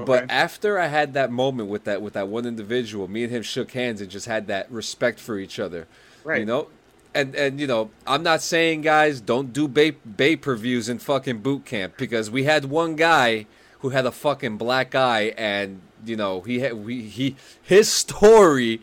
But 0.05 0.29
after 0.29 0.79
I 0.79 0.87
had 0.87 1.13
that 1.13 1.31
moment 1.31 1.69
with 1.69 1.83
that 1.85 2.01
with 2.01 2.13
that 2.13 2.27
one 2.27 2.45
individual, 2.45 3.07
me 3.07 3.23
and 3.23 3.31
him 3.31 3.43
shook 3.43 3.71
hands 3.71 4.01
and 4.01 4.09
just 4.09 4.25
had 4.25 4.47
that 4.47 4.71
respect 4.71 5.19
for 5.19 5.37
each 5.37 5.59
other. 5.59 5.87
Right. 6.23 6.39
You 6.39 6.45
know? 6.45 6.67
And 7.13 7.35
and 7.35 7.59
you 7.59 7.67
know, 7.67 7.89
I'm 8.05 8.23
not 8.23 8.41
saying 8.41 8.81
guys 8.81 9.21
don't 9.21 9.51
do 9.51 9.67
bay 9.67 9.91
bay 9.91 10.37
previews 10.37 10.89
in 10.89 10.99
fucking 10.99 11.39
boot 11.39 11.65
camp 11.65 11.97
because 11.97 12.29
we 12.29 12.43
had 12.43 12.65
one 12.65 12.95
guy 12.95 13.45
who 13.79 13.89
had 13.89 14.05
a 14.05 14.11
fucking 14.11 14.57
black 14.57 14.93
eye 14.93 15.33
and 15.37 15.81
you 16.05 16.15
know, 16.15 16.41
he 16.41 16.59
had 16.59 16.73
we 16.85 17.03
he 17.03 17.35
his 17.61 17.91
story 18.03 18.81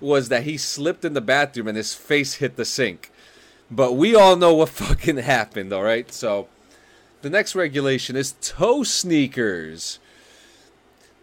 was 0.00 0.28
that 0.28 0.44
he 0.44 0.56
slipped 0.56 1.04
in 1.04 1.14
the 1.14 1.20
bathroom 1.20 1.68
and 1.68 1.76
his 1.76 1.94
face 1.94 2.34
hit 2.34 2.56
the 2.56 2.64
sink. 2.64 3.10
But 3.70 3.92
we 3.92 4.14
all 4.14 4.36
know 4.36 4.54
what 4.54 4.68
fucking 4.70 5.18
happened, 5.18 5.72
all 5.72 5.82
right? 5.82 6.12
So 6.12 6.48
the 7.22 7.30
next 7.30 7.54
regulation 7.54 8.16
is 8.16 8.34
toe 8.40 8.82
sneakers. 8.82 9.98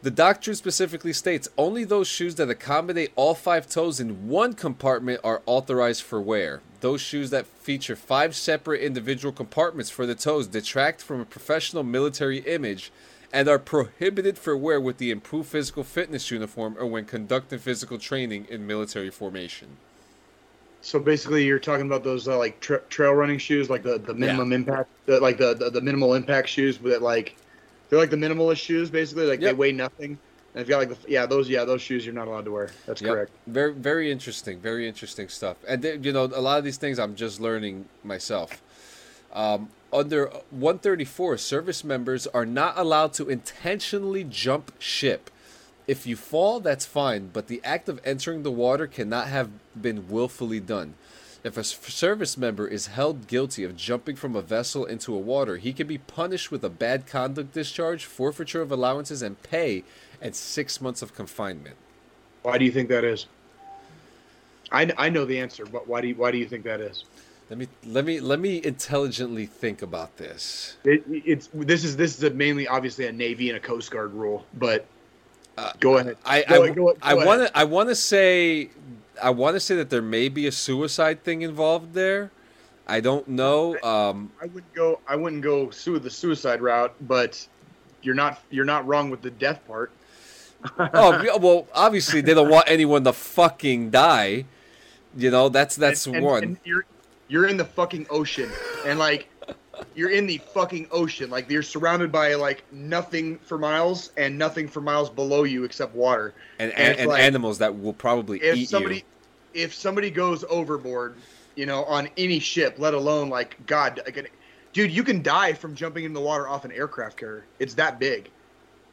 The 0.05 0.11
doctrine 0.11 0.55
specifically 0.55 1.13
states 1.13 1.49
only 1.57 1.83
those 1.83 2.07
shoes 2.07 2.35
that 2.35 2.47
accommodate 2.47 3.11
all 3.15 3.33
five 3.33 3.67
toes 3.67 3.99
in 3.99 4.27
one 4.27 4.53
compartment 4.53 5.19
are 5.23 5.41
authorized 5.47 6.03
for 6.03 6.21
wear. 6.21 6.61
Those 6.81 7.01
shoes 7.01 7.31
that 7.31 7.47
feature 7.47 7.95
five 7.95 8.35
separate 8.35 8.83
individual 8.83 9.31
compartments 9.31 9.89
for 9.89 10.05
the 10.05 10.13
toes 10.13 10.45
detract 10.45 11.01
from 11.01 11.21
a 11.21 11.25
professional 11.25 11.81
military 11.81 12.41
image 12.41 12.91
and 13.33 13.47
are 13.47 13.57
prohibited 13.57 14.37
for 14.37 14.55
wear 14.55 14.79
with 14.79 14.99
the 14.99 15.09
improved 15.09 15.49
physical 15.49 15.83
fitness 15.83 16.29
uniform 16.29 16.75
or 16.77 16.85
when 16.85 17.05
conducting 17.05 17.57
physical 17.57 17.97
training 17.97 18.45
in 18.47 18.67
military 18.67 19.09
formation. 19.09 19.69
So 20.81 20.99
basically, 20.99 21.45
you're 21.45 21.57
talking 21.57 21.87
about 21.87 22.03
those 22.03 22.27
uh, 22.27 22.37
like 22.37 22.59
tra- 22.59 22.81
trail 22.91 23.13
running 23.13 23.39
shoes, 23.39 23.71
like 23.71 23.81
the, 23.81 23.97
the 23.97 24.13
minimum 24.13 24.53
impact, 24.53 24.87
the, 25.07 25.19
like 25.19 25.39
the, 25.39 25.55
the 25.55 25.71
the 25.71 25.81
minimal 25.81 26.13
impact 26.13 26.47
shoes 26.47 26.77
that 26.77 27.01
like 27.01 27.35
they're 27.89 27.99
like 27.99 28.09
the 28.09 28.17
minimalist 28.17 28.57
shoes, 28.57 28.89
basically. 28.89 29.25
Like 29.25 29.39
they 29.39 29.53
weigh 29.53 29.71
nothing, 29.71 30.17
and 30.53 30.61
if 30.61 30.67
you 30.67 30.71
got 30.73 30.79
like 30.79 30.89
the 30.89 31.11
yeah 31.11 31.25
those 31.25 31.49
yeah 31.49 31.65
those 31.65 31.81
shoes 31.81 32.05
you're 32.05 32.15
not 32.15 32.27
allowed 32.27 32.45
to 32.45 32.51
wear. 32.51 32.71
That's 32.85 33.01
Yep. 33.01 33.11
correct. 33.11 33.31
Very, 33.47 33.73
very 33.73 34.11
interesting. 34.11 34.59
Very 34.59 34.87
interesting 34.87 35.27
stuff. 35.29 35.57
And 35.67 35.81
they, 35.81 35.97
you 35.97 36.11
know, 36.13 36.25
a 36.25 36.41
lot 36.41 36.57
of 36.57 36.63
these 36.63 36.77
things 36.77 36.99
I'm 36.99 37.15
just 37.15 37.39
learning 37.39 37.85
myself. 38.03 38.61
Um, 39.33 39.69
under 39.91 40.27
134, 40.51 41.37
service 41.37 41.83
members 41.83 42.27
are 42.27 42.45
not 42.45 42.77
allowed 42.77 43.13
to 43.13 43.29
intentionally 43.29 44.23
jump 44.23 44.71
ship. 44.79 45.29
If 45.87 46.07
you 46.07 46.15
fall, 46.15 46.59
that's 46.59 46.85
fine, 46.85 47.29
but 47.31 47.47
the 47.47 47.61
act 47.63 47.87
of 47.89 47.99
entering 48.03 48.43
the 48.43 48.51
water 48.51 48.87
cannot 48.87 49.27
have 49.27 49.49
been 49.79 50.07
willfully 50.09 50.59
done. 50.59 50.95
If 51.45 51.57
a 51.57 51.63
service 51.63 52.37
member 52.37 52.67
is 52.67 52.87
held 52.87 53.27
guilty 53.27 53.63
of 53.63 53.77
jumping 53.77 54.15
from 54.15 54.35
a 54.35 54.41
vessel 54.41 54.83
into 54.83 55.13
a 55.13 55.19
water, 55.19 55.57
he 55.57 55.73
can 55.73 55.85
be 55.85 55.99
punished 55.99 56.49
with 56.51 56.63
a 56.63 56.69
bad 56.69 57.05
conduct 57.05 57.53
discharge, 57.53 58.03
forfeiture 58.05 58.63
of 58.63 58.71
allowances 58.71 59.21
and 59.21 59.39
pay, 59.43 59.83
and 60.19 60.35
six 60.35 60.81
months 60.81 61.03
of 61.03 61.13
confinement. 61.13 61.75
Why 62.41 62.57
do 62.57 62.65
you 62.65 62.71
think 62.71 62.89
that 62.89 63.03
is? 63.03 63.27
I, 64.71 64.91
I 64.97 65.09
know 65.09 65.23
the 65.25 65.39
answer, 65.39 65.67
but 65.67 65.87
why 65.87 66.01
do 66.01 66.07
you, 66.07 66.15
why 66.15 66.31
do 66.31 66.39
you 66.39 66.47
think 66.47 66.63
that 66.63 66.81
is? 66.81 67.05
Let 67.47 67.59
me 67.59 67.67
let 67.85 68.05
me 68.05 68.19
let 68.19 68.39
me 68.39 68.59
intelligently 68.63 69.45
think 69.45 69.83
about 69.83 70.17
this. 70.17 70.77
It, 70.83 71.03
it's 71.07 71.47
this 71.53 71.83
is 71.83 71.95
this 71.95 72.17
is 72.17 72.23
a 72.23 72.31
mainly 72.31 72.67
obviously 72.67 73.05
a 73.05 73.11
Navy 73.11 73.49
and 73.49 73.57
a 73.57 73.59
Coast 73.59 73.91
Guard 73.91 74.13
rule, 74.13 74.47
but 74.55 74.87
Uh, 75.57 75.71
go 75.79 75.97
ahead. 75.97 76.17
I 76.25 76.43
Go 76.47 76.63
I, 76.63 76.65
ahead, 76.65 76.75
go- 76.75 76.97
I 77.03 77.13
go 77.13 77.25
want 77.25 77.41
to 77.47 77.57
I 77.57 77.63
want 77.65 77.89
to 77.89 77.95
say 77.95 78.71
I 79.21 79.29
want 79.29 79.55
to 79.55 79.59
say 79.59 79.75
that 79.77 79.89
there 79.89 80.01
may 80.01 80.29
be 80.29 80.47
a 80.47 80.51
suicide 80.51 81.23
thing 81.23 81.41
involved 81.41 81.93
there. 81.93 82.31
I 82.87 82.99
don't 82.99 83.27
know. 83.27 83.75
Um, 83.81 84.31
I 84.41 84.45
wouldn't 84.45 84.73
go. 84.73 84.99
I 85.07 85.15
wouldn't 85.15 85.41
go 85.41 85.69
sue 85.71 85.97
the 85.99 86.09
suicide 86.09 86.61
route, 86.61 86.93
but 87.01 87.47
you're 88.01 88.15
not. 88.15 88.41
You're 88.51 88.65
not 88.65 88.85
wrong 88.85 89.09
with 89.09 89.21
the 89.21 89.31
death 89.31 89.65
part. 89.67 89.91
oh 90.79 91.37
well, 91.39 91.67
obviously 91.73 92.21
they 92.21 92.33
don't 92.33 92.49
want 92.49 92.65
anyone 92.69 93.03
to 93.05 93.13
fucking 93.13 93.89
die. 93.91 94.45
You 95.17 95.31
know, 95.31 95.49
that's 95.49 95.75
that's 95.75 96.05
And- 96.05 96.17
and- 96.17 96.25
one. 96.25 96.43
and 96.43 96.57
you're 96.63 96.85
you're 97.27 97.47
in 97.47 97.57
the 97.57 97.65
fucking 97.65 98.05
ocean, 98.11 98.51
and 98.85 98.99
like 98.99 99.27
you're 99.95 100.09
in 100.11 100.27
the 100.27 100.37
fucking 100.53 100.87
ocean. 100.91 101.29
Like 101.29 101.49
you're 101.49 101.63
surrounded 101.63 102.11
by 102.11 102.33
like 102.35 102.63
nothing 102.71 103.37
for 103.39 103.57
miles 103.57 104.11
and 104.17 104.37
nothing 104.37 104.67
for 104.67 104.81
miles 104.81 105.09
below 105.09 105.43
you 105.43 105.63
except 105.63 105.95
water. 105.95 106.33
and 106.59 106.71
and 106.71 106.81
and, 106.81 106.99
and 106.99 107.09
like- 107.09 107.21
animals 107.21 107.57
that 107.59 107.77
will 107.79 107.93
probably 107.93 108.39
If 108.41 108.55
eat 108.57 108.69
somebody, 108.69 108.97
you. 108.97 109.63
if 109.63 109.73
somebody 109.73 110.09
goes 110.09 110.43
overboard, 110.49 111.15
you 111.55 111.65
know, 111.65 111.83
on 111.85 112.09
any 112.17 112.39
ship, 112.39 112.75
let 112.77 112.93
alone 112.93 113.29
like 113.29 113.57
God, 113.65 114.01
like, 114.05 114.17
an- 114.17 114.27
dude, 114.73 114.91
you 114.91 115.03
can 115.03 115.21
die 115.21 115.53
from 115.53 115.75
jumping 115.75 116.03
in 116.03 116.13
the 116.13 116.21
water 116.21 116.47
off 116.47 116.65
an 116.65 116.71
aircraft 116.71 117.17
carrier. 117.17 117.45
It's 117.59 117.73
that 117.75 117.99
big. 117.99 118.29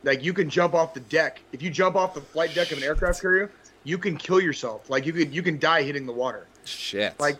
Like 0.04 0.22
you 0.24 0.32
can 0.32 0.50
jump 0.50 0.74
off 0.74 0.94
the 0.94 1.00
deck. 1.00 1.40
If 1.52 1.62
you 1.62 1.70
jump 1.70 1.96
off 1.96 2.14
the 2.14 2.20
flight 2.20 2.54
deck 2.54 2.72
of 2.72 2.78
an 2.78 2.84
aircraft 2.84 3.20
carrier, 3.20 3.50
you 3.84 3.98
can 3.98 4.16
kill 4.16 4.40
yourself. 4.40 4.90
Like 4.90 5.06
you 5.06 5.12
could, 5.12 5.32
you 5.34 5.42
can 5.42 5.58
die 5.58 5.82
hitting 5.82 6.06
the 6.06 6.12
water. 6.12 6.46
Shit. 6.64 7.18
Like, 7.18 7.36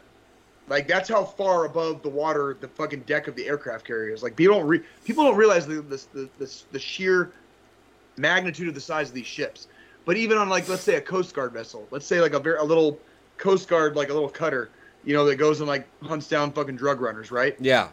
like 0.68 0.86
that's 0.86 1.08
how 1.08 1.24
far 1.24 1.64
above 1.64 2.02
the 2.02 2.08
water 2.08 2.56
the 2.60 2.68
fucking 2.68 3.00
deck 3.00 3.28
of 3.28 3.34
the 3.34 3.46
aircraft 3.46 3.86
carrier 3.86 4.14
is. 4.14 4.22
Like 4.22 4.36
people 4.36 4.58
don't 4.58 4.66
re- 4.66 4.82
people 5.04 5.24
don't 5.24 5.36
realize 5.36 5.66
the 5.66 5.82
the, 5.82 6.02
the 6.12 6.28
the 6.38 6.62
the 6.72 6.78
sheer 6.78 7.32
magnitude 8.16 8.68
of 8.68 8.74
the 8.74 8.80
size 8.80 9.08
of 9.08 9.14
these 9.14 9.26
ships. 9.26 9.68
But 10.04 10.16
even 10.16 10.38
on 10.38 10.48
like 10.48 10.68
let's 10.68 10.82
say 10.82 10.96
a 10.96 11.00
Coast 11.00 11.34
Guard 11.34 11.52
vessel, 11.52 11.86
let's 11.90 12.06
say 12.06 12.20
like 12.20 12.34
a 12.34 12.38
very 12.38 12.58
a 12.58 12.64
little 12.64 12.98
Coast 13.38 13.68
Guard 13.68 13.96
like 13.96 14.10
a 14.10 14.14
little 14.14 14.28
cutter, 14.28 14.70
you 15.04 15.14
know, 15.14 15.24
that 15.24 15.36
goes 15.36 15.60
and 15.60 15.68
like 15.68 15.86
hunts 16.02 16.28
down 16.28 16.52
fucking 16.52 16.76
drug 16.76 17.00
runners, 17.00 17.30
right? 17.30 17.56
yeah. 17.60 17.88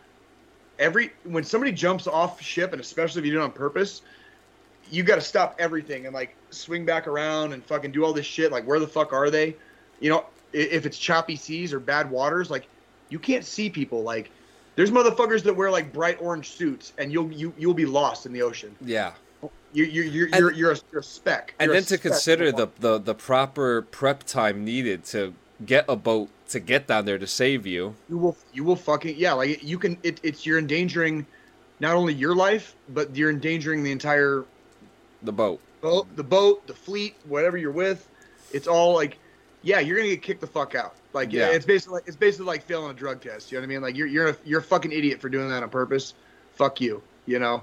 Every 0.78 1.12
when 1.26 1.44
somebody 1.44 1.74
jumps 1.74 2.08
off 2.08 2.41
ship, 2.41 2.72
and 2.72 2.80
especially 2.80 3.20
if 3.20 3.26
you 3.26 3.34
do 3.34 3.41
it 3.41 3.44
on 3.44 3.52
purpose, 3.52 4.02
you 4.90 5.04
got 5.04 5.16
to 5.16 5.22
stop 5.22 5.56
everything 5.60 6.06
and 6.06 6.14
like 6.14 6.36
swing 6.52 6.86
back 6.86 7.06
around 7.06 7.52
and 7.52 7.64
fucking 7.66 7.91
do 7.91 8.06
all 8.06 8.14
this 8.14 8.26
shit. 8.26 8.50
Like 8.50 8.66
where 8.66 8.80
the 8.80 8.88
fuck 8.88 9.12
are 9.12 9.30
they? 9.30 9.58
You 10.00 10.10
know, 10.10 10.26
if 10.53 10.85
it's 10.85 10.97
choppy 10.97 11.35
seas 11.35 11.73
or 11.73 11.80
bad 11.80 12.09
waters, 12.09 12.49
like 12.49 12.67
you 13.09 13.19
can't 13.19 13.45
see 13.45 13.69
people. 13.69 14.03
Like 14.03 14.31
there's 14.76 14.91
motherfuckers 14.91 15.43
that 15.43 15.55
wear 15.55 15.69
like 15.71 15.91
bright 15.93 16.17
orange 16.21 16.49
suits, 16.51 16.93
and 16.97 17.11
you'll 17.11 17.31
you 17.31 17.53
you'll 17.57 17.73
be 17.73 17.85
lost 17.85 18.26
in 18.26 18.34
the 18.34 18.41
ocean. 18.41 18.76
Yeah. 18.81 19.13
You 19.71 19.84
you 19.85 20.01
you're 20.03 20.26
And- 20.27 20.35
you're, 20.39 20.51
you're, 20.51 20.71
a, 20.71 20.77
you're 20.91 21.01
a 21.01 21.03
speck. 21.03 21.53
And 21.59 21.67
You're 21.67 21.76
a 21.76 21.81
then 21.81 21.85
to 21.88 21.97
consider 21.97 22.51
the, 22.51 22.67
the 22.80 22.97
the 22.99 23.13
proper 23.15 23.84
prep 23.84 24.23
time 24.23 24.65
needed 24.65 25.03
to 25.05 25.34
get 25.65 25.85
a 25.88 25.95
boat 25.95 26.30
to 26.49 26.59
get 26.59 26.88
down 26.88 27.05
there 27.05 27.17
to 27.19 27.27
save 27.27 27.67
you. 27.67 27.95
you 28.09 28.17
will 28.17 28.35
you 28.53 28.63
will 28.63 28.76
fucking 28.76 29.15
yeah 29.17 29.34
like 29.34 29.61
you 29.63 29.77
can 29.77 29.97
it, 30.03 30.19
it's 30.23 30.45
you're 30.45 30.57
endangering 30.57 31.26
not 31.80 31.93
only 31.95 32.13
your 32.13 32.34
life 32.35 32.76
but 32.89 33.15
you're 33.15 33.30
endangering 33.30 33.84
the 33.84 33.91
entire 33.91 34.45
The 35.21 35.31
boat. 35.34 35.59
boat 35.81 36.07
the 36.15 36.23
boat 36.23 36.65
the 36.65 36.73
fleet 36.73 37.15
whatever 37.26 37.55
you're 37.57 37.71
with 37.71 38.07
it's 38.51 38.67
all 38.67 38.95
like 38.95 39.19
yeah 39.61 39.80
you're 39.80 39.98
gonna 39.98 40.10
get 40.10 40.22
kicked 40.22 40.41
the 40.41 40.48
fuck 40.48 40.76
out 40.76 40.95
like 41.14 41.31
Yeah. 41.31 41.48
it's 41.49 41.65
basically 41.65 41.95
like, 41.95 42.07
it's 42.07 42.15
basically 42.18 42.45
like 42.48 42.64
failing 42.64 42.91
a 42.91 42.94
drug 42.94 43.22
test 43.22 43.52
you 43.52 43.57
know 43.57 43.61
what 43.61 43.65
i 43.65 43.68
mean 43.68 43.81
like 43.81 43.95
you're 43.95 44.07
you're 44.07 44.30
a, 44.30 44.38
you're 44.45 44.60
a 44.60 44.64
fucking 44.64 44.91
idiot 44.91 45.19
for 45.19 45.30
doing 45.30 45.49
that 45.49 45.64
on 45.64 45.69
purpose 45.69 46.14
fuck 46.56 46.80
you 46.81 47.02
you 47.26 47.40
know 47.40 47.61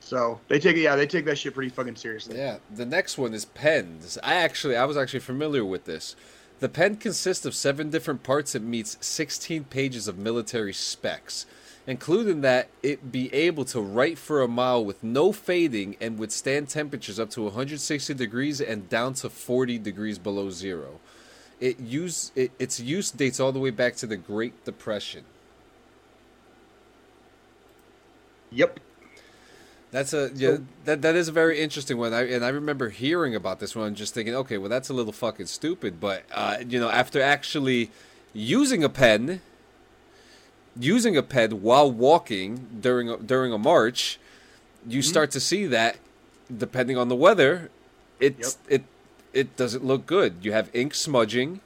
so 0.00 0.38
they 0.48 0.58
take 0.58 0.76
it 0.76 0.80
yeah 0.80 0.94
they 0.96 1.06
take 1.06 1.24
that 1.24 1.36
shit 1.38 1.54
pretty 1.54 1.70
fucking 1.70 1.96
seriously 1.96 2.36
Yeah. 2.36 2.58
The 2.74 2.86
next 2.86 3.18
one 3.18 3.34
is 3.34 3.44
pens. 3.44 4.16
I 4.22 4.34
actually 4.34 4.76
I 4.76 4.84
was 4.84 4.96
actually 4.96 5.20
familiar 5.20 5.64
with 5.64 5.84
this. 5.86 6.14
The 6.60 6.68
pen 6.68 6.96
consists 6.96 7.44
of 7.44 7.54
seven 7.54 7.90
different 7.90 8.22
parts 8.22 8.54
and 8.54 8.68
meets 8.68 8.96
16 9.00 9.64
pages 9.64 10.08
of 10.08 10.16
military 10.18 10.72
specs, 10.72 11.46
including 11.86 12.40
that 12.42 12.68
it 12.82 13.10
be 13.12 13.32
able 13.34 13.64
to 13.66 13.80
write 13.80 14.18
for 14.18 14.40
a 14.42 14.48
mile 14.48 14.84
with 14.84 15.02
no 15.04 15.30
fading 15.32 15.96
and 16.00 16.18
withstand 16.18 16.68
temperatures 16.68 17.18
up 17.20 17.30
to 17.30 17.42
160 17.42 18.12
degrees 18.14 18.60
and 18.60 18.88
down 18.88 19.14
to 19.14 19.28
40 19.30 19.78
degrees 19.78 20.18
below 20.18 20.50
zero. 20.50 21.00
It 21.60 21.80
use 21.80 22.32
it, 22.36 22.52
its 22.58 22.80
use 22.80 23.10
dates 23.10 23.40
all 23.40 23.52
the 23.52 23.58
way 23.60 23.70
back 23.70 23.96
to 23.96 24.06
the 24.06 24.16
Great 24.16 24.64
Depression. 24.64 25.24
yep 28.50 28.80
That's 29.90 30.12
a 30.12 30.30
yeah. 30.34 30.58
that 30.84 31.02
that 31.02 31.16
is 31.16 31.28
a 31.28 31.32
very 31.32 31.60
interesting 31.60 31.96
one. 31.96 32.12
I 32.12 32.30
and 32.30 32.44
I 32.44 32.50
remember 32.50 32.90
hearing 32.90 33.34
about 33.34 33.58
this 33.60 33.74
one, 33.74 33.94
just 33.94 34.14
thinking, 34.14 34.34
okay, 34.34 34.58
well, 34.58 34.68
that's 34.68 34.90
a 34.90 34.92
little 34.92 35.12
fucking 35.12 35.46
stupid. 35.46 35.98
But 36.00 36.24
uh, 36.32 36.58
you 36.68 36.78
know, 36.78 36.90
after 36.90 37.22
actually 37.22 37.90
using 38.34 38.84
a 38.84 38.90
pen, 38.90 39.40
using 40.78 41.16
a 41.16 41.22
pen 41.22 41.62
while 41.62 41.90
walking 41.90 42.68
during 42.80 43.08
a, 43.08 43.16
during 43.16 43.52
a 43.52 43.58
march, 43.58 44.18
you 44.86 45.00
start 45.00 45.30
to 45.32 45.40
see 45.40 45.66
that, 45.66 45.96
depending 46.54 46.98
on 46.98 47.08
the 47.08 47.16
weather, 47.16 47.70
it's 48.20 48.58
it 48.68 48.84
it 49.32 49.56
doesn't 49.56 49.84
look 49.84 50.06
good. 50.06 50.36
You 50.42 50.52
have 50.52 50.70
ink 50.74 50.94
smudging 50.94 51.60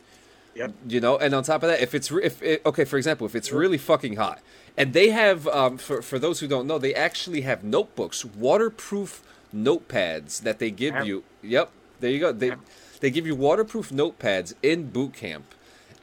yep. 0.55 0.73
you 0.87 1.01
know 1.01 1.17
and 1.17 1.35
on 1.35 1.43
top 1.43 1.63
of 1.63 1.69
that 1.69 1.81
if 1.81 1.95
it's 1.95 2.11
re- 2.11 2.25
if 2.25 2.43
it, 2.43 2.61
okay 2.67 2.85
for 2.85 2.97
example 2.99 3.27
if 3.27 3.35
it's 3.35 3.53
really 3.53 3.79
fucking 3.79 4.17
hot 4.17 4.41
and 4.77 4.93
they 4.93 5.11
have 5.11 5.49
um, 5.49 5.79
for, 5.79 6.03
for 6.03 6.19
those 6.19 6.41
who 6.41 6.47
don't 6.47 6.67
know 6.67 6.79
they 6.79 6.95
actually 6.95 7.43
have 7.43 7.65
notebooks 7.65 8.25
waterproof 8.25 9.23
notepads 9.55 10.41
that 10.43 10.59
they 10.59 10.71
give 10.71 10.95
Have- 10.95 11.07
you. 11.07 11.25
Yep. 11.43 11.71
There 12.01 12.11
you 12.11 12.21
go. 12.21 12.33
They 12.33 12.53
they 13.01 13.11
give 13.11 13.27
you 13.27 13.35
waterproof 13.35 13.91
notepads 13.91 14.55
in 14.63 14.91
boot 14.91 15.15
camp. 15.15 15.55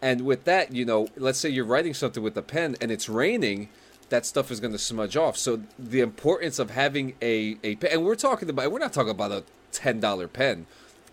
And 0.01 0.21
with 0.21 0.45
that 0.45 0.73
you 0.73 0.85
know 0.85 1.07
let's 1.15 1.39
say 1.39 1.49
you're 1.49 1.65
writing 1.65 1.93
something 1.93 2.23
with 2.23 2.37
a 2.37 2.41
pen 2.41 2.75
and 2.79 2.91
it's 2.91 3.09
raining 3.09 3.69
that 4.09 4.25
stuff 4.25 4.49
is 4.49 4.59
going 4.59 4.73
to 4.73 4.79
smudge 4.79 5.15
off. 5.15 5.37
So 5.37 5.61
the 5.77 5.99
importance 5.99 6.57
of 6.57 6.71
having 6.71 7.15
a, 7.21 7.57
a 7.63 7.75
pen 7.75 7.91
and 7.91 8.05
we're 8.05 8.15
talking 8.15 8.49
about 8.49 8.71
we're 8.71 8.79
not 8.79 8.93
talking 8.93 9.11
about 9.11 9.31
a 9.31 9.43
$10 9.71 10.33
pen 10.33 10.65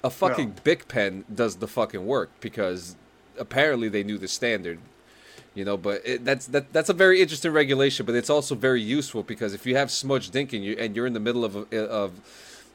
a 0.04 0.10
fucking 0.10 0.56
Bic 0.64 0.88
pen 0.88 1.24
does 1.32 1.56
the 1.56 1.68
fucking 1.68 2.06
work 2.06 2.30
because 2.40 2.96
apparently 3.38 3.88
they 3.88 4.02
knew 4.02 4.18
the 4.18 4.28
standard, 4.28 4.78
you 5.54 5.64
know. 5.64 5.76
But 5.76 6.02
it, 6.04 6.24
that's 6.24 6.46
that 6.48 6.72
that's 6.72 6.88
a 6.88 6.94
very 6.94 7.20
interesting 7.20 7.52
regulation, 7.52 8.06
but 8.06 8.14
it's 8.14 8.30
also 8.30 8.54
very 8.54 8.82
useful 8.82 9.22
because 9.22 9.54
if 9.54 9.66
you 9.66 9.76
have 9.76 9.90
smudged 9.90 10.34
ink 10.36 10.52
and 10.52 10.64
you 10.64 10.76
and 10.78 10.94
you're 10.94 11.06
in 11.06 11.12
the 11.12 11.20
middle 11.20 11.44
of 11.44 11.56
a, 11.72 11.84
of 11.86 12.12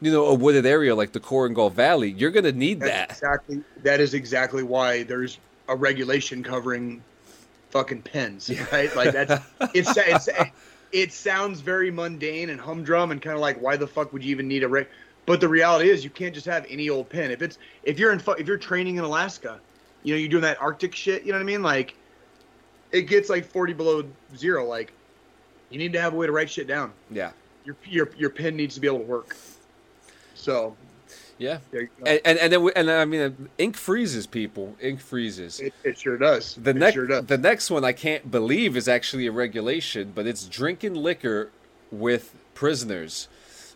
you 0.02 0.12
know 0.12 0.26
a 0.26 0.34
wooded 0.34 0.66
area 0.66 0.96
like 0.96 1.12
the 1.12 1.20
Korengal 1.20 1.72
Valley, 1.72 2.12
you're 2.12 2.32
gonna 2.32 2.52
need 2.52 2.80
That's 2.80 2.92
that. 2.92 3.12
exactly 3.12 3.64
that 3.84 4.00
is 4.00 4.14
exactly 4.14 4.64
why 4.64 5.04
there's 5.04 5.38
a 5.68 5.76
regulation 5.76 6.44
covering 6.44 7.02
fucking 7.70 8.02
pens, 8.02 8.52
right? 8.72 8.94
Like 8.96 9.14
that's 9.14 9.44
it's 9.74 9.96
it's 9.96 10.30
it 10.92 11.14
sounds 11.14 11.62
very 11.62 11.90
mundane 11.90 12.50
and 12.50 12.60
humdrum 12.60 13.12
and 13.12 13.22
kind 13.22 13.36
of 13.36 13.42
like 13.42 13.62
why 13.62 13.78
the 13.78 13.88
fuck 13.88 14.14
would 14.14 14.24
you 14.24 14.32
even 14.32 14.48
need 14.48 14.64
a 14.64 14.68
reg? 14.68 14.88
But 15.26 15.40
the 15.40 15.48
reality 15.48 15.90
is 15.90 16.04
you 16.04 16.10
can't 16.10 16.34
just 16.34 16.48
have 16.48 16.66
any 16.70 16.90
old 16.90 17.10
pen. 17.10 17.32
If 17.32 17.42
it's 17.42 17.58
if 17.84 18.00
you're 18.00 18.12
in 18.12 18.22
if 18.38 18.48
you're 18.48 18.58
training 18.58 18.98
in 18.98 19.04
Alaska, 19.04 19.60
you 20.04 20.14
know 20.14 20.20
you're 20.20 20.30
doing 20.30 20.44
that 20.44 20.62
Arctic 20.62 20.96
shit. 20.96 21.24
You 21.24 21.32
know 21.32 21.38
what 21.38 21.44
I 21.44 21.46
mean? 21.46 21.62
Like 21.64 21.96
it 22.92 23.04
gets 23.04 23.30
like 23.30 23.46
40 23.46 23.74
below 23.74 24.04
zero. 24.36 24.66
Like 24.66 24.92
you 25.70 25.78
need 25.78 25.94
to 25.94 26.02
have 26.02 26.14
a 26.14 26.16
way 26.16 26.26
to 26.26 26.32
write 26.32 26.50
shit 26.50 26.68
down. 26.68 26.92
Yeah, 27.10 27.32
Your 27.66 27.76
your 27.86 28.10
your 28.18 28.30
pen 28.30 28.56
needs 28.56 28.76
to 28.76 28.82
be 28.82 28.88
able 28.88 29.00
to 29.00 29.06
work. 29.06 29.36
So 30.34 30.76
yeah. 31.38 31.58
there 31.72 31.82
you 31.82 31.90
go. 32.00 32.06
And 32.06 32.22
and 32.26 32.40
and, 32.40 32.54
then 32.54 32.64
we, 32.64 32.72
and 32.74 32.90
I 32.90 33.06
mean, 33.06 33.50
ink 33.58 33.76
freezes 33.76 34.28
people. 34.28 34.76
Ink 34.82 35.00
freezes. 35.00 35.60
It, 35.60 35.74
it 35.84 35.98
sure 35.98 36.18
does. 36.18 36.56
The 36.56 36.74
next, 36.74 36.94
sure 36.94 37.08
does. 37.08 37.26
the 37.26 37.38
next 37.38 37.70
one 37.72 37.84
I 37.84 37.94
can't 37.94 38.30
believe 38.30 38.78
is 38.78 38.88
actually 38.88 39.28
a 39.28 39.32
regulation, 39.32 40.12
but 40.14 40.28
it's 40.28 40.46
drinking 40.46 40.96
liquor 40.96 41.50
with 41.92 42.36
prisoners. 42.54 43.28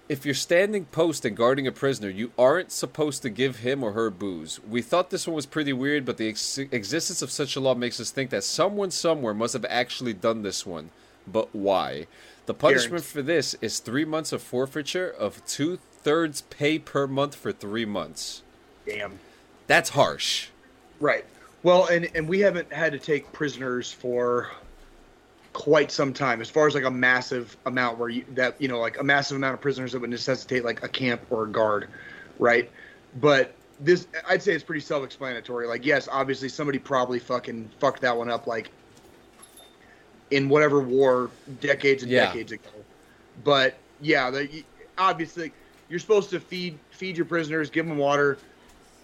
If 0.07 0.23
you're 0.23 0.35
standing 0.35 0.85
post 0.85 1.25
and 1.25 1.35
guarding 1.35 1.65
a 1.65 1.71
prisoner, 1.71 2.09
you 2.09 2.31
aren't 2.37 2.71
supposed 2.71 3.23
to 3.23 3.29
give 3.29 3.57
him 3.57 3.83
or 3.83 3.93
her 3.93 4.11
booze. 4.11 4.59
We 4.63 4.83
thought 4.83 5.09
this 5.09 5.25
one 5.25 5.35
was 5.35 5.47
pretty 5.47 5.73
weird, 5.73 6.05
but 6.05 6.17
the 6.17 6.29
ex- 6.29 6.59
existence 6.59 7.23
of 7.23 7.31
such 7.31 7.55
a 7.55 7.59
law 7.59 7.73
makes 7.73 7.99
us 7.99 8.11
think 8.11 8.29
that 8.29 8.43
someone 8.43 8.91
somewhere 8.91 9.33
must 9.33 9.53
have 9.53 9.65
actually 9.67 10.13
done 10.13 10.43
this 10.43 10.63
one. 10.63 10.91
But 11.25 11.55
why? 11.55 12.05
The 12.45 12.53
punishment 12.53 13.03
for 13.03 13.23
this 13.23 13.55
is 13.61 13.79
three 13.79 14.05
months 14.05 14.31
of 14.31 14.43
forfeiture 14.43 15.09
of 15.09 15.43
two 15.47 15.79
thirds 16.03 16.41
pay 16.41 16.77
per 16.77 17.07
month 17.07 17.33
for 17.33 17.51
three 17.51 17.85
months. 17.85 18.43
Damn. 18.85 19.19
That's 19.65 19.89
harsh. 19.89 20.49
Right. 20.99 21.25
Well, 21.63 21.87
and 21.87 22.07
and 22.13 22.29
we 22.29 22.41
haven't 22.41 22.71
had 22.71 22.91
to 22.91 22.99
take 22.99 23.33
prisoners 23.33 23.91
for 23.91 24.51
quite 25.55 25.89
some 25.91 26.13
time, 26.13 26.41
as 26.41 26.49
far 26.49 26.67
as 26.67 26.75
like 26.75 26.83
a 26.83 26.91
massive 26.91 27.57
amount 27.65 27.97
where 27.97 28.09
you 28.09 28.25
that 28.33 28.59
you 28.61 28.67
know 28.67 28.79
like 28.79 28.99
a 28.99 29.03
massive 29.03 29.37
amount 29.37 29.53
of 29.55 29.61
prisoners 29.61 29.93
that 29.93 30.01
would 30.01 30.09
necessitate 30.09 30.65
like 30.65 30.83
a 30.83 30.89
camp 30.89 31.25
or 31.29 31.45
a 31.45 31.51
guard, 31.51 31.89
right? 32.37 32.71
But 33.13 33.55
this, 33.79 34.07
I'd 34.27 34.43
say 34.43 34.53
it's 34.53 34.63
pretty 34.65 34.81
self-explanatory. 34.81 35.67
Like, 35.67 35.85
yes, 35.85 36.09
obviously 36.11 36.49
somebody 36.49 36.79
probably 36.79 37.19
fucking 37.19 37.71
fucked 37.79 38.01
that 38.01 38.17
one 38.17 38.29
up, 38.29 38.47
like 38.47 38.73
in 40.31 40.49
whatever 40.49 40.81
war 40.81 41.31
decades 41.59 42.03
and 42.03 42.11
Yeah. 42.11 42.25
decades 42.25 42.51
ago. 42.51 42.85
But 43.43 43.79
yeah, 43.99 44.29
the, 44.31 44.65
obviously 44.97 45.53
you're 45.87 45.99
supposed 45.99 46.29
to 46.31 46.39
feed 46.39 46.79
feed 46.91 47.17
your 47.17 47.25
prisoners, 47.25 47.69
give 47.69 47.85
them 47.87 47.97
water, 47.97 48.43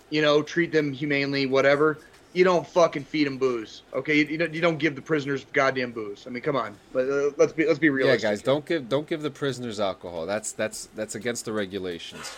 you 0.09 0.21
know, 0.21 0.41
treat 0.43 0.71
them 0.71 0.93
humanely, 0.93 1.45
whatever. 1.45 2.01
You 2.33 2.43
don't 2.43 2.65
fucking 2.65 3.03
feed 3.03 3.27
them 3.27 3.37
booze. 3.37 3.81
Okay, 3.93 4.17
you, 4.17 4.25
you 4.25 4.37
don't 4.37 4.53
you 4.53 4.61
don't 4.61 4.77
give 4.77 4.95
the 4.95 5.01
prisoners 5.01 5.45
goddamn 5.53 5.91
booze. 5.91 6.25
I 6.27 6.29
mean, 6.29 6.43
come 6.43 6.55
on. 6.55 6.75
But 6.93 7.09
uh, 7.09 7.31
let's 7.37 7.53
be 7.53 7.65
let's 7.65 7.79
be 7.79 7.87
Yeah, 7.87 8.17
guys, 8.17 8.41
don't 8.41 8.65
give 8.65 8.87
don't 8.89 9.07
give 9.07 9.21
the 9.21 9.31
prisoners 9.31 9.79
alcohol. 9.79 10.25
That's 10.25 10.51
that's 10.51 10.87
that's 10.95 11.15
against 11.15 11.45
the 11.45 11.53
regulations. 11.53 12.35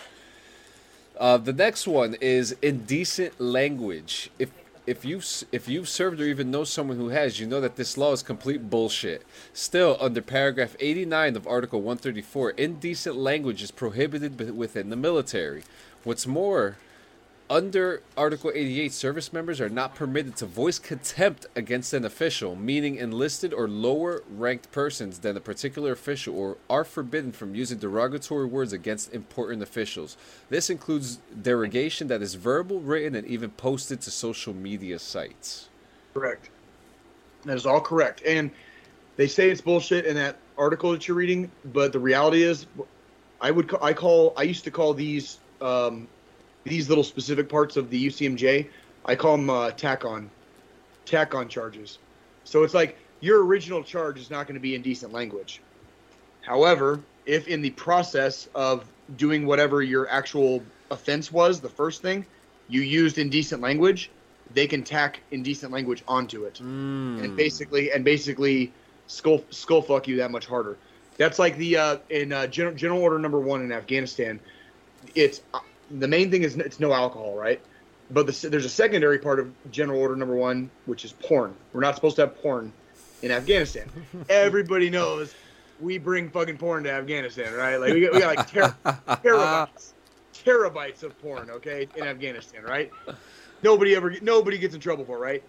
Uh, 1.18 1.36
the 1.36 1.52
next 1.52 1.86
one 1.86 2.16
is 2.20 2.56
indecent 2.60 3.40
language. 3.40 4.30
If 4.38 4.50
if 4.86 5.04
you 5.04 5.20
if 5.52 5.68
you've 5.68 5.88
served 5.88 6.20
or 6.20 6.24
even 6.24 6.50
know 6.50 6.64
someone 6.64 6.96
who 6.96 7.08
has, 7.08 7.40
you 7.40 7.46
know 7.46 7.60
that 7.60 7.76
this 7.76 7.96
law 7.96 8.12
is 8.12 8.22
complete 8.22 8.68
bullshit. 8.68 9.22
Still, 9.52 9.96
under 10.00 10.20
paragraph 10.20 10.76
89 10.80 11.36
of 11.36 11.46
Article 11.46 11.80
134, 11.80 12.50
indecent 12.50 13.16
language 13.16 13.62
is 13.62 13.70
prohibited 13.70 14.56
within 14.56 14.90
the 14.90 14.96
military. 14.96 15.62
What's 16.02 16.26
more, 16.26 16.76
under 17.50 18.02
Article 18.16 18.50
88, 18.54 18.92
service 18.92 19.32
members 19.32 19.60
are 19.60 19.68
not 19.68 19.94
permitted 19.94 20.34
to 20.36 20.46
voice 20.46 20.78
contempt 20.78 21.46
against 21.54 21.92
an 21.92 22.04
official, 22.04 22.56
meaning 22.56 22.96
enlisted 22.96 23.52
or 23.52 23.68
lower 23.68 24.22
ranked 24.30 24.72
persons 24.72 25.18
than 25.18 25.36
a 25.36 25.40
particular 25.40 25.92
official, 25.92 26.36
or 26.36 26.56
are 26.70 26.84
forbidden 26.84 27.32
from 27.32 27.54
using 27.54 27.78
derogatory 27.78 28.46
words 28.46 28.72
against 28.72 29.12
important 29.12 29.62
officials. 29.62 30.16
This 30.48 30.70
includes 30.70 31.18
derogation 31.42 32.08
that 32.08 32.22
is 32.22 32.34
verbal, 32.34 32.80
written, 32.80 33.14
and 33.14 33.26
even 33.26 33.50
posted 33.50 34.00
to 34.02 34.10
social 34.10 34.54
media 34.54 34.98
sites. 34.98 35.68
Correct. 36.14 36.48
That 37.44 37.56
is 37.56 37.66
all 37.66 37.80
correct. 37.80 38.22
And 38.24 38.50
they 39.16 39.26
say 39.26 39.50
it's 39.50 39.60
bullshit 39.60 40.06
in 40.06 40.14
that 40.16 40.38
article 40.56 40.92
that 40.92 41.06
you're 41.06 41.16
reading, 41.16 41.50
but 41.66 41.92
the 41.92 41.98
reality 41.98 42.42
is, 42.42 42.66
I 43.40 43.50
would 43.50 43.70
I 43.82 43.92
call 43.92 44.32
I 44.36 44.44
used 44.44 44.64
to 44.64 44.70
call 44.70 44.94
these 44.94 45.38
um, 45.60 46.08
these 46.64 46.88
little 46.88 47.04
specific 47.04 47.48
parts 47.48 47.76
of 47.76 47.90
the 47.90 48.06
UCMJ 48.06 48.68
I 49.04 49.16
call 49.16 49.36
them 49.36 49.50
uh, 49.50 49.70
tack 49.72 50.04
on 50.04 50.30
tack 51.04 51.34
on 51.34 51.48
charges. 51.48 51.98
So 52.44 52.62
it's 52.62 52.74
like 52.74 52.96
your 53.20 53.44
original 53.44 53.82
charge 53.82 54.18
is 54.18 54.30
not 54.30 54.46
going 54.46 54.54
to 54.54 54.60
be 54.60 54.74
indecent 54.74 55.12
language. 55.12 55.60
However, 56.42 57.00
if 57.26 57.48
in 57.48 57.62
the 57.62 57.70
process 57.70 58.48
of 58.54 58.84
doing 59.16 59.46
whatever 59.46 59.82
your 59.82 60.08
actual 60.08 60.62
offense 60.90 61.30
was, 61.30 61.60
the 61.60 61.68
first 61.68 62.02
thing, 62.02 62.24
you 62.68 62.80
used 62.80 63.18
indecent 63.18 63.60
language, 63.60 64.10
they 64.52 64.66
can 64.66 64.82
tack 64.82 65.20
indecent 65.30 65.72
language 65.72 66.02
onto 66.06 66.44
it 66.44 66.60
and 67.24 67.36
basically 67.36 67.92
and 67.92 68.04
basically 68.04 68.72
skull 69.06 69.42
skull 69.50 69.82
fuck 69.82 70.08
you 70.08 70.16
that 70.16 70.30
much 70.30 70.46
harder. 70.46 70.76
That's 71.16 71.38
like 71.38 71.56
the 71.58 71.76
uh, 71.76 71.96
in 72.08 72.32
uh, 72.32 72.46
general, 72.46 72.74
general 72.74 73.02
order 73.02 73.18
number 73.18 73.38
one 73.38 73.62
in 73.62 73.72
Afghanistan. 73.72 74.40
It's 75.14 75.42
uh, 75.52 75.60
the 75.90 76.08
main 76.08 76.30
thing 76.30 76.42
is 76.42 76.56
it's 76.56 76.80
no 76.80 76.92
alcohol, 76.92 77.36
right? 77.36 77.60
But 78.10 78.26
the, 78.26 78.48
there's 78.48 78.64
a 78.64 78.70
secondary 78.70 79.18
part 79.18 79.40
of 79.40 79.52
general 79.70 80.00
order 80.00 80.16
number 80.16 80.36
one, 80.36 80.70
which 80.86 81.04
is 81.04 81.12
porn. 81.12 81.54
We're 81.72 81.80
not 81.80 81.94
supposed 81.94 82.16
to 82.16 82.22
have 82.22 82.36
porn 82.36 82.72
in 83.22 83.30
Afghanistan. 83.30 83.88
Everybody 84.28 84.90
knows 84.90 85.34
we 85.80 85.98
bring 85.98 86.30
fucking 86.30 86.58
porn 86.58 86.84
to 86.84 86.92
Afghanistan, 86.92 87.52
right? 87.54 87.76
Like 87.76 87.92
we 87.92 88.00
got, 88.02 88.12
we 88.12 88.20
got 88.20 88.36
like 88.36 88.50
ter- 88.50 88.76
terabytes, 88.84 89.92
terabytes 90.34 91.02
of 91.02 91.18
porn, 91.20 91.50
okay, 91.50 91.88
in 91.96 92.04
Afghanistan, 92.04 92.62
right? 92.62 92.90
Nobody 93.62 93.96
ever, 93.96 94.14
nobody 94.22 94.58
gets 94.58 94.74
in 94.74 94.80
trouble 94.80 95.04
for, 95.04 95.16
it, 95.16 95.20
right? 95.20 95.42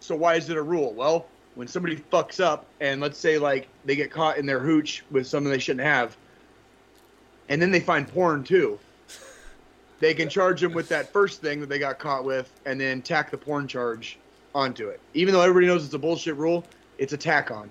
So 0.00 0.14
why 0.14 0.34
is 0.34 0.50
it 0.50 0.56
a 0.56 0.62
rule? 0.62 0.94
Well, 0.94 1.26
when 1.54 1.66
somebody 1.66 1.96
fucks 1.96 2.38
up, 2.38 2.66
and 2.80 3.00
let's 3.00 3.18
say 3.18 3.38
like 3.38 3.68
they 3.84 3.96
get 3.96 4.10
caught 4.10 4.38
in 4.38 4.46
their 4.46 4.60
hooch 4.60 5.04
with 5.10 5.26
something 5.26 5.50
they 5.50 5.58
shouldn't 5.58 5.86
have, 5.86 6.16
and 7.48 7.60
then 7.60 7.70
they 7.70 7.80
find 7.80 8.06
porn 8.06 8.44
too, 8.44 8.78
they 10.00 10.14
can 10.14 10.28
charge 10.28 10.60
them 10.60 10.72
with 10.72 10.88
that 10.90 11.12
first 11.12 11.40
thing 11.40 11.60
that 11.60 11.68
they 11.68 11.78
got 11.78 11.98
caught 11.98 12.24
with, 12.24 12.50
and 12.66 12.80
then 12.80 13.02
tack 13.02 13.30
the 13.30 13.38
porn 13.38 13.66
charge 13.66 14.18
onto 14.54 14.88
it. 14.88 15.00
Even 15.14 15.32
though 15.34 15.40
everybody 15.42 15.66
knows 15.66 15.84
it's 15.84 15.94
a 15.94 15.98
bullshit 15.98 16.36
rule, 16.36 16.64
it's 16.98 17.12
a 17.12 17.16
tack 17.16 17.50
on. 17.50 17.70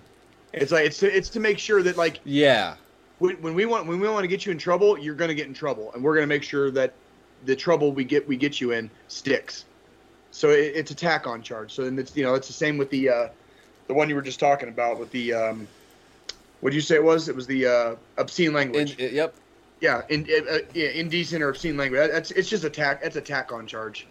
It's 0.53 0.71
like 0.71 0.85
it's 0.85 0.99
to, 0.99 1.15
it's 1.15 1.29
to 1.29 1.39
make 1.39 1.59
sure 1.59 1.83
that 1.83 1.97
like 1.97 2.19
Yeah. 2.23 2.75
when, 3.19 3.35
when 3.41 3.53
we 3.53 3.65
want 3.65 3.87
when 3.87 3.99
we 3.99 4.07
want 4.07 4.23
to 4.23 4.27
get 4.27 4.45
you 4.45 4.51
in 4.51 4.57
trouble, 4.57 4.97
you're 4.97 5.15
going 5.15 5.29
to 5.29 5.35
get 5.35 5.47
in 5.47 5.53
trouble, 5.53 5.91
and 5.93 6.03
we're 6.03 6.13
going 6.15 6.23
to 6.23 6.33
make 6.33 6.43
sure 6.43 6.71
that 6.71 6.93
the 7.45 7.55
trouble 7.55 7.91
we 7.91 8.03
get 8.03 8.27
we 8.27 8.37
get 8.37 8.59
you 8.61 8.71
in 8.71 8.89
sticks. 9.07 9.65
So 10.31 10.49
it, 10.49 10.73
it's 10.75 10.91
a 10.91 10.95
tack 10.95 11.27
on 11.27 11.41
charge. 11.41 11.73
So 11.73 11.83
then 11.83 11.97
it's 11.99 12.15
you 12.15 12.23
know 12.23 12.35
it's 12.35 12.47
the 12.47 12.53
same 12.53 12.77
with 12.77 12.89
the 12.89 13.09
uh, 13.09 13.27
the 13.87 13.93
one 13.93 14.09
you 14.09 14.15
were 14.15 14.21
just 14.21 14.39
talking 14.39 14.69
about 14.69 14.99
with 14.99 15.11
the 15.11 15.33
um, 15.33 15.67
what 16.61 16.69
did 16.71 16.75
you 16.75 16.81
say 16.81 16.95
it 16.95 17.03
was? 17.03 17.29
It 17.29 17.35
was 17.35 17.47
the 17.47 17.65
uh, 17.67 17.95
obscene 18.17 18.53
language. 18.53 18.97
In, 18.97 19.13
yep. 19.13 19.35
Yeah, 19.81 20.01
in, 20.09 20.25
uh, 20.49 20.59
yeah, 20.73 20.87
indecent 20.89 21.43
or 21.43 21.49
obscene 21.49 21.77
language. 21.77 21.99
That- 21.99 22.11
That's 22.11 22.31
it's 22.31 22.49
just 22.49 22.63
a 22.63 22.69
tack. 22.69 23.01
That's 23.03 23.15
a 23.15 23.21
tack 23.21 23.51
on 23.51 23.67
charge. 23.67 24.07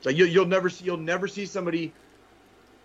So 0.00 0.10
you, 0.10 0.26
you'll 0.26 0.46
never 0.46 0.68
see 0.70 0.84
you'll 0.84 0.96
never 0.98 1.26
see 1.26 1.46
somebody 1.46 1.92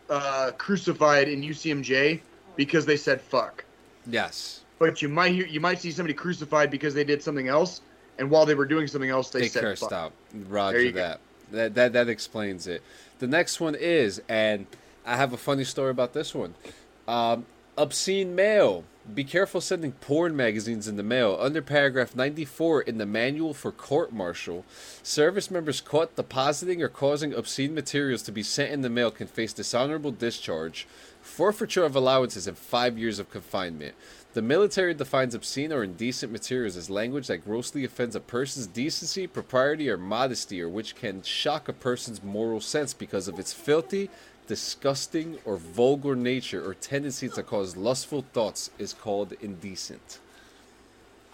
uh, 0.09 0.51
crucified 0.57 1.27
in 1.29 1.41
UCMJ 1.41 2.19
because 2.55 2.85
they 2.85 2.97
said 2.97 3.21
fuck 3.21 3.63
Yes. 4.07 4.61
but 4.79 5.01
you 5.01 5.09
might 5.09 5.33
hear, 5.33 5.45
you 5.45 5.59
might 5.59 5.79
see 5.79 5.91
somebody 5.91 6.13
crucified 6.13 6.71
because 6.71 6.93
they 6.93 7.03
did 7.03 7.21
something 7.21 7.47
else, 7.47 7.81
and 8.17 8.29
while 8.31 8.45
they 8.45 8.55
were 8.55 8.65
doing 8.65 8.87
something 8.87 9.09
else, 9.09 9.29
they, 9.29 9.41
They 9.41 9.47
said 9.49 9.61
cursed 9.61 9.81
fuck. 9.83 9.91
out. 9.91 10.11
There 10.33 10.41
Roger 10.49 10.81
you 10.81 10.91
go. 10.93 10.99
that. 11.01 11.19
That 11.51 11.75
that 11.75 11.93
that 11.93 12.09
explains 12.09 12.65
it. 12.67 12.81
The 13.19 13.27
next 13.27 13.59
one 13.59 13.75
is, 13.75 14.21
and 14.29 14.65
I 15.05 15.15
have 15.17 15.33
a 15.33 15.37
funny 15.37 15.63
story 15.63 15.91
about 15.91 16.13
this 16.13 16.33
one. 16.33 16.53
Um, 17.07 17.45
obscene 17.77 18.35
mail. 18.35 18.83
Be 19.13 19.23
careful 19.23 19.61
sending 19.61 19.93
porn 19.93 20.35
magazines 20.35 20.87
in 20.87 20.95
the 20.95 21.03
mail. 21.03 21.37
Under 21.39 21.61
paragraph 21.61 22.15
94 22.15 22.81
in 22.81 22.97
the 22.97 23.05
manual 23.05 23.53
for 23.53 23.71
court 23.71 24.11
martial, 24.11 24.65
service 25.01 25.49
members 25.49 25.81
caught 25.81 26.15
depositing 26.15 26.83
or 26.83 26.89
causing 26.89 27.33
obscene 27.33 27.73
materials 27.73 28.21
to 28.23 28.31
be 28.31 28.43
sent 28.43 28.71
in 28.71 28.81
the 28.81 28.89
mail 28.89 29.09
can 29.09 29.25
face 29.25 29.53
dishonorable 29.53 30.11
discharge, 30.11 30.85
forfeiture 31.21 31.85
of 31.85 31.95
allowances, 31.95 32.45
and 32.45 32.57
five 32.57 32.97
years 32.97 33.19
of 33.19 33.31
confinement. 33.31 33.95
The 34.33 34.41
military 34.43 34.93
defines 34.93 35.33
obscene 35.33 35.73
or 35.73 35.83
indecent 35.83 36.31
materials 36.31 36.77
as 36.77 36.89
language 36.89 37.27
that 37.27 37.45
grossly 37.45 37.83
offends 37.83 38.15
a 38.15 38.19
person's 38.19 38.67
decency, 38.67 39.25
propriety, 39.25 39.89
or 39.89 39.97
modesty, 39.97 40.61
or 40.61 40.69
which 40.69 40.95
can 40.95 41.23
shock 41.23 41.67
a 41.67 41.73
person's 41.73 42.21
moral 42.21 42.61
sense 42.61 42.93
because 42.93 43.27
of 43.27 43.39
its 43.39 43.53
filthy, 43.53 44.09
disgusting, 44.49 45.37
or 45.45 45.57
vulgar 45.57 46.15
nature 46.15 46.67
or 46.67 46.73
tendency 46.73 47.29
to 47.29 47.43
cause 47.43 47.77
lustful 47.77 48.25
thoughts 48.33 48.71
is 48.79 48.93
called 48.93 49.31
indecent. 49.41 50.17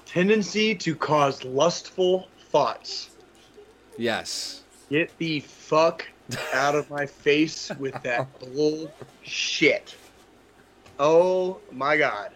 Tendency 0.06 0.76
to 0.76 0.94
cause 0.94 1.44
lustful 1.46 2.28
thoughts. 2.50 3.12
Yes. 3.98 4.64
Get 4.90 5.18
the 5.18 5.40
fuck 5.40 6.06
out 6.54 6.76
of 6.76 6.90
my 6.90 7.06
face 7.06 7.72
with 7.80 8.00
that 8.04 8.28
bullshit. 8.42 9.96
Oh 11.00 11.60
my 11.72 11.96
god. 11.96 12.32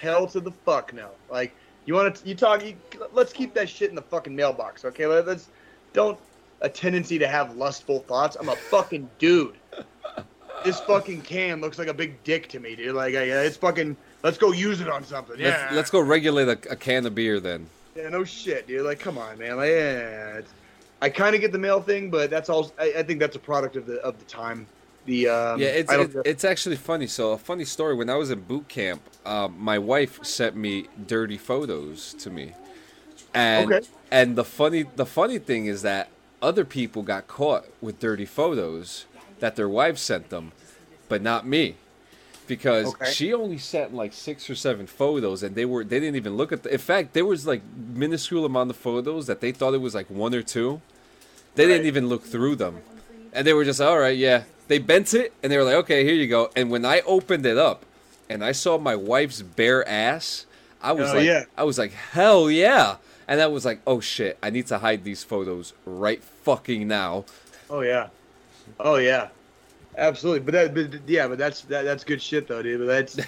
Hell 0.00 0.26
to 0.28 0.40
the 0.40 0.52
fuck 0.52 0.94
no. 0.94 1.10
Like 1.30 1.54
you 1.84 1.92
want 1.92 2.16
to 2.16 2.26
you 2.26 2.34
talk 2.34 2.64
you, 2.64 2.76
let's 3.12 3.34
keep 3.34 3.52
that 3.54 3.68
shit 3.68 3.90
in 3.90 3.94
the 3.94 4.02
fucking 4.02 4.34
mailbox, 4.34 4.86
okay? 4.86 5.06
Let- 5.06 5.26
Let's 5.26 5.48
don't 5.92 6.18
a 6.62 6.68
tendency 6.68 7.18
to 7.18 7.28
have 7.28 7.56
lustful 7.56 8.00
thoughts. 8.00 8.36
I'm 8.40 8.48
a 8.48 8.56
fucking 8.56 9.08
dude. 9.18 9.56
This 10.64 10.80
fucking 10.80 11.22
can 11.22 11.60
looks 11.60 11.78
like 11.78 11.88
a 11.88 11.94
big 11.94 12.22
dick 12.24 12.48
to 12.48 12.60
me, 12.60 12.76
dude. 12.76 12.94
Like 12.94 13.14
I- 13.14 13.22
it's 13.44 13.56
fucking 13.56 13.96
let's 14.22 14.38
go 14.38 14.52
use 14.52 14.80
it 14.80 14.88
on 14.88 15.04
something. 15.04 15.38
Yeah. 15.38 15.48
Let's, 15.48 15.74
let's 15.74 15.90
go 15.90 16.00
regulate 16.00 16.48
a, 16.48 16.72
a 16.72 16.76
can 16.76 17.06
of 17.06 17.14
beer 17.14 17.40
then. 17.40 17.68
Yeah, 17.96 18.08
no 18.10 18.24
shit, 18.24 18.66
dude. 18.68 18.84
Like, 18.84 19.00
come 19.00 19.18
on, 19.18 19.38
man. 19.38 19.56
Like, 19.56 19.70
yeah, 19.70 20.38
it's, 20.38 20.52
I 21.02 21.08
kind 21.08 21.34
of 21.34 21.40
get 21.40 21.50
the 21.52 21.58
mail 21.58 21.80
thing, 21.80 22.10
but 22.10 22.30
that's 22.30 22.48
all. 22.48 22.72
I, 22.78 22.94
I 22.98 23.02
think 23.02 23.18
that's 23.20 23.36
a 23.36 23.40
product 23.40 23.76
of 23.76 23.86
the 23.86 23.96
of 24.00 24.18
the 24.18 24.24
time. 24.24 24.66
The 25.06 25.28
um, 25.28 25.60
yeah, 25.60 25.68
it's 25.68 25.92
it, 25.92 26.16
it's 26.24 26.44
actually 26.44 26.76
funny. 26.76 27.06
So 27.06 27.32
a 27.32 27.38
funny 27.38 27.64
story. 27.64 27.94
When 27.94 28.10
I 28.10 28.16
was 28.16 28.30
in 28.30 28.40
boot 28.40 28.68
camp, 28.68 29.02
um, 29.24 29.56
my 29.58 29.78
wife 29.78 30.24
sent 30.24 30.54
me 30.54 30.86
dirty 31.06 31.38
photos 31.38 32.14
to 32.14 32.30
me, 32.30 32.52
and 33.34 33.72
Okay. 33.72 33.86
and 34.10 34.36
the 34.36 34.44
funny 34.44 34.84
the 34.96 35.06
funny 35.06 35.38
thing 35.38 35.66
is 35.66 35.82
that 35.82 36.08
other 36.42 36.64
people 36.64 37.02
got 37.02 37.26
caught 37.26 37.64
with 37.80 37.98
dirty 37.98 38.26
photos 38.26 39.06
that 39.40 39.56
their 39.56 39.68
wives 39.68 40.00
sent 40.00 40.30
them, 40.30 40.52
but 41.08 41.22
not 41.22 41.46
me, 41.46 41.76
because 42.46 42.86
Okay. 42.88 43.10
she 43.10 43.32
only 43.34 43.58
sent 43.58 43.94
like 43.94 44.12
six 44.12 44.48
or 44.50 44.54
seven 44.54 44.86
photos, 44.86 45.42
and 45.42 45.54
they 45.54 45.64
were 45.64 45.84
they 45.84 46.00
didn't 46.00 46.16
even 46.16 46.36
look 46.36 46.52
at. 46.52 46.62
The, 46.62 46.72
in 46.72 46.78
fact, 46.78 47.12
there 47.12 47.24
was 47.26 47.46
like 47.46 47.62
minuscule 47.94 48.44
amount 48.44 48.70
of 48.70 48.76
photos 48.76 49.26
that 49.26 49.40
they 49.40 49.52
thought 49.52 49.74
it 49.74 49.80
was 49.80 49.94
like 49.94 50.08
one 50.10 50.34
or 50.34 50.42
two. 50.42 50.80
They 51.54 51.64
Right. 51.64 51.72
didn't 51.72 51.86
even 51.86 52.08
look 52.08 52.24
through 52.24 52.56
them. 52.56 52.82
And 53.32 53.46
they 53.46 53.52
were 53.52 53.64
just, 53.64 53.80
all 53.80 53.98
right, 53.98 54.16
yeah. 54.16 54.44
They 54.68 54.78
bent 54.78 55.12
it, 55.14 55.32
and 55.42 55.50
they 55.52 55.56
were 55.56 55.64
like, 55.64 55.74
okay, 55.76 56.04
here 56.04 56.14
you 56.14 56.26
go. 56.26 56.50
And 56.56 56.70
when 56.70 56.84
I 56.84 57.00
opened 57.00 57.44
it 57.46 57.58
up, 57.58 57.84
and 58.30 58.44
I 58.44 58.52
saw 58.52 58.78
my 58.78 58.94
wife's 58.96 59.42
bare 59.42 59.86
ass, 59.88 60.46
I 60.82 60.92
was 60.92 61.10
Oh, 61.10 61.14
like, 61.16 61.26
yeah. 61.26 61.44
I 61.56 61.64
was 61.64 61.78
like, 61.78 61.92
hell 61.92 62.50
yeah. 62.50 62.96
And 63.26 63.40
I 63.42 63.46
was 63.46 63.64
like, 63.64 63.80
oh 63.86 64.00
shit, 64.00 64.38
I 64.42 64.48
need 64.50 64.66
to 64.68 64.78
hide 64.78 65.04
these 65.04 65.22
photos 65.24 65.72
right 65.84 66.22
fucking 66.22 66.86
now. 66.88 67.24
Oh 67.68 67.80
yeah, 67.80 68.08
oh 68.80 68.96
yeah, 68.96 69.28
absolutely. 69.96 70.40
But 70.40 70.52
that, 70.52 70.74
but 70.74 71.08
yeah, 71.08 71.28
but 71.28 71.38
that's 71.38 71.62
that, 71.62 71.82
that's 71.82 72.04
good 72.04 72.20
shit 72.22 72.48
though, 72.48 72.62
dude. 72.62 72.80
But 72.80 72.86
that's 72.86 73.18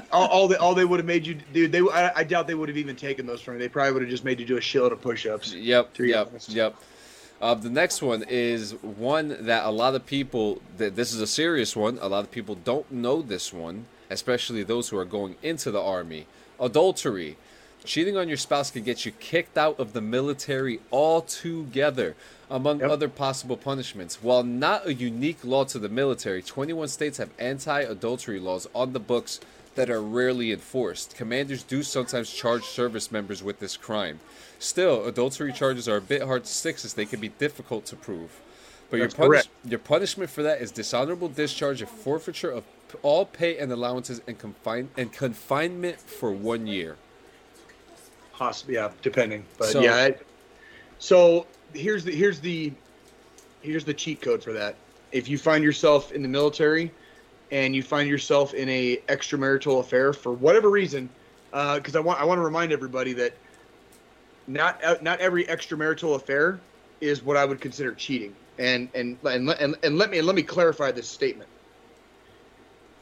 all, 0.12 0.26
all 0.28 0.48
they 0.48 0.56
all 0.56 0.74
they 0.74 0.84
would 0.84 1.00
have 1.00 1.06
made 1.06 1.26
you, 1.26 1.34
dude. 1.52 1.72
They 1.72 1.80
I, 1.80 2.12
I 2.16 2.24
doubt 2.24 2.46
they 2.46 2.54
would 2.54 2.68
have 2.68 2.78
even 2.78 2.96
taken 2.96 3.26
those 3.26 3.40
from 3.40 3.54
you. 3.54 3.60
They 3.60 3.68
probably 3.68 3.92
would 3.92 4.02
have 4.02 4.10
just 4.10 4.24
made 4.24 4.40
you 4.40 4.46
do 4.46 4.56
a 4.56 4.60
shitload 4.60 4.92
of 4.92 5.00
push-ups. 5.00 5.54
Yep, 5.54 5.98
yep, 5.98 6.28
honest. 6.28 6.48
yep. 6.50 6.76
Uh, 7.40 7.54
the 7.54 7.70
next 7.70 8.02
one 8.02 8.24
is 8.28 8.72
one 8.82 9.36
that 9.46 9.64
a 9.64 9.70
lot 9.70 9.94
of 9.94 10.04
people. 10.06 10.60
Th- 10.76 10.92
this 10.92 11.12
is 11.12 11.20
a 11.20 11.26
serious 11.26 11.76
one. 11.76 11.98
A 12.00 12.08
lot 12.08 12.24
of 12.24 12.30
people 12.30 12.56
don't 12.56 12.90
know 12.90 13.22
this 13.22 13.52
one, 13.52 13.86
especially 14.10 14.62
those 14.62 14.88
who 14.88 14.98
are 14.98 15.04
going 15.04 15.36
into 15.42 15.70
the 15.70 15.80
army. 15.80 16.26
Adultery. 16.60 17.36
Cheating 17.84 18.16
on 18.16 18.28
your 18.28 18.36
spouse 18.36 18.70
can 18.72 18.82
get 18.82 19.06
you 19.06 19.12
kicked 19.12 19.56
out 19.56 19.78
of 19.78 19.92
the 19.92 20.00
military 20.00 20.80
altogether, 20.92 22.16
among 22.50 22.80
Yep. 22.80 22.90
other 22.90 23.08
possible 23.08 23.56
punishments. 23.56 24.22
While 24.22 24.42
not 24.42 24.86
a 24.86 24.94
unique 24.94 25.44
law 25.44 25.64
to 25.64 25.78
the 25.78 25.88
military, 25.88 26.42
21 26.42 26.88
states 26.88 27.18
have 27.18 27.30
anti 27.38 27.80
adultery 27.80 28.40
laws 28.40 28.66
on 28.74 28.92
the 28.92 29.00
books 29.00 29.40
that 29.74 29.90
are 29.90 30.00
rarely 30.02 30.50
enforced. 30.52 31.14
Commanders 31.14 31.62
do 31.62 31.82
sometimes 31.82 32.30
charge 32.32 32.64
service 32.64 33.12
members 33.12 33.42
with 33.42 33.60
this 33.60 33.76
crime. 33.76 34.18
Still, 34.58 35.04
adultery 35.06 35.52
charges 35.52 35.88
are 35.88 35.96
a 35.96 36.00
bit 36.00 36.22
hard 36.22 36.44
to 36.44 36.50
stick 36.52 36.76
as 36.84 36.94
they 36.94 37.06
can 37.06 37.20
be 37.20 37.28
difficult 37.28 37.84
to 37.86 37.96
prove. 37.96 38.40
But 38.90 38.96
your, 38.96 39.08
punish- 39.10 39.48
your 39.64 39.78
punishment 39.78 40.30
for 40.30 40.42
that 40.42 40.60
is 40.60 40.70
dishonorable 40.72 41.28
discharge 41.28 41.80
and 41.82 41.90
forfeiture 41.90 42.50
of 42.50 42.64
all 43.02 43.26
pay 43.26 43.58
and 43.58 43.70
allowances 43.70 44.20
and, 44.26 44.38
confine- 44.38 44.88
and 44.96 45.12
confinement 45.12 46.00
for 46.00 46.32
one 46.32 46.66
year. 46.66 46.96
Possibly, 48.32 48.74
yeah, 48.74 48.90
depending. 49.02 49.44
But 49.58 49.68
So- 49.68 49.80
yeah, 49.82 49.94
I, 49.96 50.14
so 50.98 51.46
here's 51.74 52.04
the 52.04 52.14
here's 52.14 52.40
the 52.40 52.72
here's 53.62 53.84
the 53.84 53.94
cheat 53.94 54.22
code 54.22 54.42
for 54.42 54.52
that. 54.52 54.76
If 55.12 55.28
you 55.28 55.38
find 55.38 55.64
yourself 55.64 56.12
in 56.12 56.22
the 56.22 56.28
military 56.28 56.90
and 57.50 57.74
you 57.74 57.82
find 57.82 58.08
yourself 58.08 58.54
in 58.54 58.68
a 58.68 58.98
extramarital 59.08 59.80
affair 59.80 60.12
for 60.12 60.32
whatever 60.32 60.70
reason, 60.70 61.08
because 61.50 61.96
I 61.96 62.00
want 62.00 62.20
I 62.20 62.24
want 62.24 62.38
to 62.38 62.44
remind 62.44 62.72
everybody 62.72 63.12
that 63.14 63.34
not 64.46 64.82
uh, 64.84 64.96
not 65.02 65.20
every 65.20 65.44
extramarital 65.44 66.16
affair 66.16 66.60
is 67.00 67.22
what 67.22 67.36
I 67.36 67.44
would 67.44 67.60
consider 67.60 67.94
cheating. 67.94 68.34
And 68.58 68.88
and 68.94 69.18
and 69.24 69.50
and, 69.50 69.76
and 69.82 69.98
let 69.98 70.10
me 70.10 70.20
let 70.20 70.34
me 70.34 70.42
clarify 70.42 70.90
this 70.90 71.08
statement. 71.08 71.48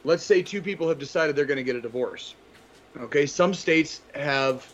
Let's 0.03 0.23
say 0.23 0.41
two 0.41 0.61
people 0.61 0.87
have 0.87 0.99
decided 0.99 1.35
they're 1.35 1.45
going 1.45 1.57
to 1.57 1.63
get 1.63 1.75
a 1.75 1.81
divorce. 1.81 2.35
Okay, 2.99 3.25
some 3.25 3.53
states 3.53 4.01
have 4.15 4.71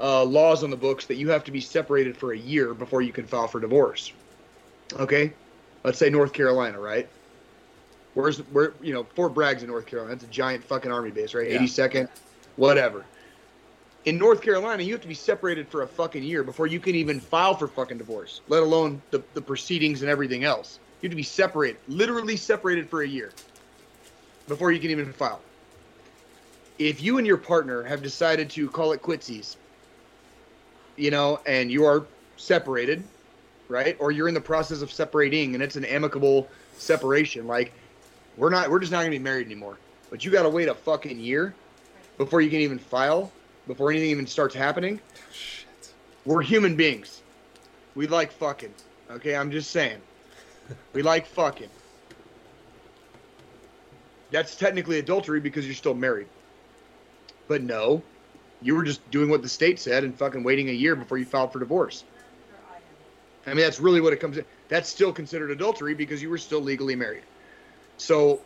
uh, 0.00 0.24
laws 0.24 0.62
on 0.62 0.70
the 0.70 0.76
books 0.76 1.06
that 1.06 1.16
you 1.16 1.30
have 1.30 1.44
to 1.44 1.50
be 1.50 1.60
separated 1.60 2.16
for 2.16 2.32
a 2.32 2.38
year 2.38 2.74
before 2.74 3.02
you 3.02 3.12
can 3.12 3.26
file 3.26 3.48
for 3.48 3.60
divorce. 3.60 4.12
Okay, 4.94 5.32
let's 5.84 5.98
say 5.98 6.10
North 6.10 6.32
Carolina, 6.32 6.78
right? 6.78 7.08
Where's 8.14 8.38
where 8.38 8.72
you 8.80 8.92
know 8.92 9.04
Fort 9.14 9.34
Bragg's 9.34 9.62
in 9.62 9.68
North 9.68 9.86
Carolina? 9.86 10.14
That's 10.14 10.24
a 10.24 10.32
giant 10.32 10.64
fucking 10.64 10.90
army 10.90 11.10
base, 11.10 11.34
right? 11.34 11.50
Yeah. 11.50 11.58
82nd, 11.58 12.08
whatever. 12.56 13.04
In 14.04 14.16
North 14.16 14.40
Carolina, 14.40 14.82
you 14.82 14.92
have 14.92 15.02
to 15.02 15.08
be 15.08 15.14
separated 15.14 15.68
for 15.68 15.82
a 15.82 15.86
fucking 15.86 16.22
year 16.22 16.42
before 16.42 16.66
you 16.66 16.80
can 16.80 16.94
even 16.94 17.20
file 17.20 17.54
for 17.54 17.68
fucking 17.68 17.98
divorce, 17.98 18.40
let 18.48 18.62
alone 18.62 19.02
the, 19.10 19.22
the 19.34 19.40
proceedings 19.42 20.00
and 20.02 20.10
everything 20.10 20.44
else. 20.44 20.78
You 21.02 21.08
have 21.08 21.12
to 21.12 21.16
be 21.16 21.22
separated, 21.22 21.78
literally 21.88 22.36
separated 22.36 22.88
for 22.88 23.02
a 23.02 23.08
year 23.08 23.32
before 24.46 24.72
you 24.72 24.80
can 24.80 24.90
even 24.90 25.12
file. 25.12 25.40
If 26.78 27.02
you 27.02 27.18
and 27.18 27.26
your 27.26 27.36
partner 27.36 27.82
have 27.82 28.02
decided 28.02 28.48
to 28.50 28.68
call 28.70 28.92
it 28.92 29.02
quitsies, 29.02 29.56
you 30.98 31.10
know, 31.10 31.40
and 31.46 31.70
you 31.70 31.84
are 31.84 32.06
separated, 32.36 33.02
right? 33.68 33.96
Or 34.00 34.10
you're 34.10 34.28
in 34.28 34.34
the 34.34 34.40
process 34.40 34.82
of 34.82 34.90
separating 34.90 35.54
and 35.54 35.62
it's 35.62 35.76
an 35.76 35.84
amicable 35.84 36.48
separation. 36.76 37.46
Like, 37.46 37.72
we're 38.36 38.50
not, 38.50 38.70
we're 38.70 38.80
just 38.80 38.92
not 38.92 38.98
gonna 38.98 39.10
be 39.10 39.18
married 39.18 39.46
anymore. 39.46 39.78
But 40.10 40.24
you 40.24 40.30
gotta 40.30 40.48
wait 40.48 40.68
a 40.68 40.74
fucking 40.74 41.18
year 41.18 41.54
before 42.16 42.40
you 42.40 42.50
can 42.50 42.60
even 42.60 42.78
file, 42.78 43.30
before 43.66 43.90
anything 43.90 44.10
even 44.10 44.26
starts 44.26 44.54
happening. 44.54 45.00
Shit. 45.32 45.94
We're 46.24 46.42
human 46.42 46.76
beings. 46.76 47.22
We 47.94 48.06
like 48.06 48.32
fucking. 48.32 48.72
Okay, 49.10 49.34
I'm 49.34 49.50
just 49.50 49.70
saying. 49.70 50.00
We 50.92 51.02
like 51.02 51.26
fucking. 51.26 51.70
That's 54.30 54.54
technically 54.56 54.98
adultery 54.98 55.40
because 55.40 55.64
you're 55.64 55.74
still 55.74 55.94
married. 55.94 56.26
But 57.46 57.62
no, 57.62 58.02
you 58.62 58.74
were 58.74 58.82
just 58.82 59.08
doing 59.10 59.30
what 59.30 59.42
the 59.42 59.48
state 59.48 59.78
said 59.78 60.04
and 60.04 60.16
fucking 60.16 60.42
waiting 60.42 60.68
a 60.68 60.72
year 60.72 60.96
before 60.96 61.18
you 61.18 61.24
filed 61.24 61.52
for 61.52 61.58
divorce. 61.58 62.04
I 63.46 63.50
mean, 63.50 63.58
that's 63.58 63.80
really 63.80 64.00
what 64.00 64.12
it 64.12 64.16
comes 64.16 64.36
in. 64.36 64.44
That's 64.68 64.88
still 64.88 65.12
considered 65.12 65.50
adultery 65.50 65.94
because 65.94 66.20
you 66.20 66.28
were 66.28 66.38
still 66.38 66.60
legally 66.60 66.94
married. 66.94 67.22
So 67.96 68.40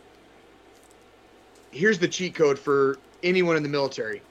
here's 1.71 1.99
the 1.99 2.07
cheat 2.07 2.35
code 2.35 2.57
for 2.57 2.97
anyone 3.21 3.57
in 3.57 3.63
the 3.63 3.69
military. 3.69 4.21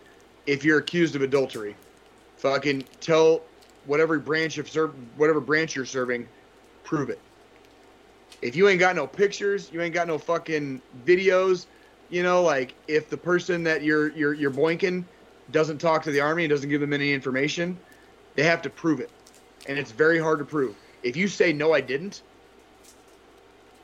If 0.47 0.65
you're 0.65 0.79
accused 0.79 1.15
of 1.15 1.23
adultery, 1.23 1.77
fucking 2.37 2.85
tell 3.01 3.43
whatever 3.87 4.19
branch 4.19 4.59
of 4.59 4.69
serve 4.69 4.95
whatever 5.17 5.41
branch 5.41 5.77
you're 5.77 5.85
serving, 5.85 6.27
prove 6.85 7.11
it. 7.11 7.21
If 8.41 8.57
you 8.57 8.69
ain't 8.69 8.81
got 8.81 8.97
no 8.97 9.07
pictures, 9.07 9.71
you 9.73 9.83
ain't 9.83 9.95
got 9.95 10.09
no 10.09 10.19
fucking 10.19 10.81
videos, 11.07 11.67
you 12.11 12.23
know, 12.23 12.43
like 12.43 12.75
if 12.89 13.11
the 13.11 13.17
person 13.17 13.63
that 13.65 13.83
you're 13.83 14.09
you're 14.11 14.35
you're 14.35 14.51
boinking 14.51 15.05
doesn't 15.51 15.79
talk 15.79 16.03
to 16.05 16.11
the 16.11 16.21
army 16.21 16.45
and 16.45 16.51
doesn't 16.51 16.69
give 16.69 16.81
them 16.81 16.93
any 16.93 17.13
information, 17.13 17.77
they 18.35 18.43
have 18.45 18.63
to 18.63 18.71
prove 18.71 19.01
it. 19.01 19.11
And 19.69 19.79
it's 19.79 19.93
very 19.93 20.19
hard 20.19 20.39
to 20.39 20.45
prove. 20.45 20.77
If 21.03 21.17
you 21.17 21.29
say 21.29 21.53
no 21.53 21.75
I 21.75 21.81
didn't, 21.81 22.23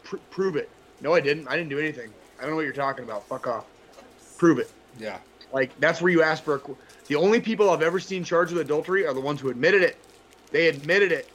pr- 0.05 0.17
prove 0.31 0.57
it. 0.57 0.69
No 1.01 1.15
I 1.15 1.21
didn't. 1.21 1.49
I 1.49 1.57
didn't 1.57 1.71
do 1.71 1.79
anything. 1.79 2.11
I 2.39 2.43
don't 2.43 2.51
know 2.51 2.57
what 2.57 2.65
you're 2.65 2.73
talking 2.73 3.05
about. 3.05 3.27
Fuck 3.29 3.47
off. 3.47 3.67
Prove 4.37 4.59
it. 4.59 4.71
Yeah. 4.99 5.19
Like 5.53 5.79
that's 5.81 6.01
where 6.01 6.13
you 6.13 6.23
ask 6.23 6.43
for. 6.43 6.57
A, 6.57 6.59
qu- 6.59 6.77
the 7.07 7.17
only 7.17 7.41
people 7.41 7.71
I've 7.71 7.83
ever 7.83 8.01
seen 8.01 8.23
charged 8.25 8.53
with 8.53 8.61
adultery 8.61 9.07
are 9.07 9.15
the 9.15 9.21
ones 9.21 9.41
who 9.41 9.49
admitted 9.49 9.83
it. 9.83 9.97
They 10.51 10.69
admitted 10.69 11.13
it. 11.13 11.29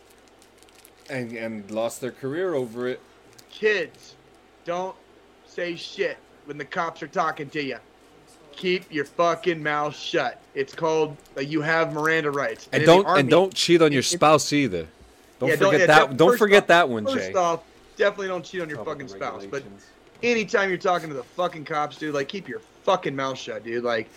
And, 1.09 1.33
and 1.33 1.69
lost 1.69 1.99
their 1.99 2.11
career 2.11 2.53
over 2.53 2.87
it. 2.87 3.01
Kids, 3.49 4.15
don't 4.63 4.95
say 5.45 5.75
shit 5.75 6.17
when 6.45 6.57
the 6.57 6.65
cops 6.65 7.03
are 7.03 7.07
talking 7.07 7.49
to 7.49 7.61
you. 7.61 7.77
Keep 8.55 8.91
your 8.93 9.05
fucking 9.05 9.61
mouth 9.61 9.95
shut. 9.95 10.39
It's 10.55 10.73
called 10.73 11.17
uh, 11.37 11.41
you 11.41 11.61
have 11.61 11.93
Miranda 11.93 12.31
rights. 12.31 12.69
And 12.71 12.83
in 12.83 12.87
the 12.87 12.93
don't 12.95 13.05
Army- 13.05 13.19
and 13.21 13.29
don't 13.29 13.53
cheat 13.53 13.81
on 13.81 13.91
your 13.91 13.99
it- 13.99 14.05
it- 14.05 14.17
spouse 14.17 14.53
either. 14.53 14.87
Don't 15.39 15.49
Yeah, 15.49 15.55
forget 15.57 15.79
yeah, 15.81 15.85
that. 15.87 16.07
def- 16.09 16.17
don't 16.17 16.37
forget 16.37 16.63
off- 16.63 16.67
that 16.67 16.89
one, 16.89 17.05
First 17.05 17.17
Jay. 17.17 17.33
off, 17.33 17.63
definitely 17.97 18.27
don't 18.27 18.45
cheat 18.45 18.61
on 18.61 18.69
your 18.69 18.77
Public 18.77 19.01
fucking 19.01 19.15
spouse. 19.15 19.45
But 19.49 19.63
anytime 20.21 20.69
you're 20.69 20.77
talking 20.77 21.09
to 21.09 21.15
the 21.15 21.23
fucking 21.23 21.65
cops, 21.65 21.97
dude, 21.97 22.13
like 22.13 22.27
keep 22.29 22.47
your 22.47 22.61
fucking 22.83 23.15
mouth 23.15 23.37
shut, 23.37 23.63
dude. 23.63 23.83
Like 23.83 24.07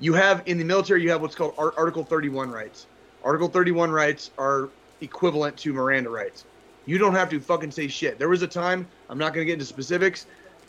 you 0.00 0.14
have 0.14 0.42
in 0.46 0.58
the 0.58 0.64
military, 0.64 1.02
you 1.02 1.10
have 1.10 1.20
what's 1.22 1.34
called 1.34 1.54
Ar- 1.58 1.74
Article 1.76 2.04
31 2.04 2.50
rights. 2.50 2.86
Article 3.24 3.48
31 3.48 3.90
rights 3.90 4.30
are 4.38 4.68
equivalent 5.00 5.56
to 5.58 5.72
Miranda 5.72 6.10
rights. 6.10 6.44
You 6.86 6.98
don't 6.98 7.14
have 7.14 7.28
to 7.30 7.38
fucking 7.38 7.70
say 7.70 7.86
shit. 7.86 8.18
There 8.18 8.28
was 8.28 8.42
a 8.42 8.48
time, 8.48 8.88
I'm 9.08 9.18
not 9.18 9.32
going 9.34 9.44
to 9.44 9.46
get 9.46 9.52
into 9.54 9.64
specifics. 9.66 10.26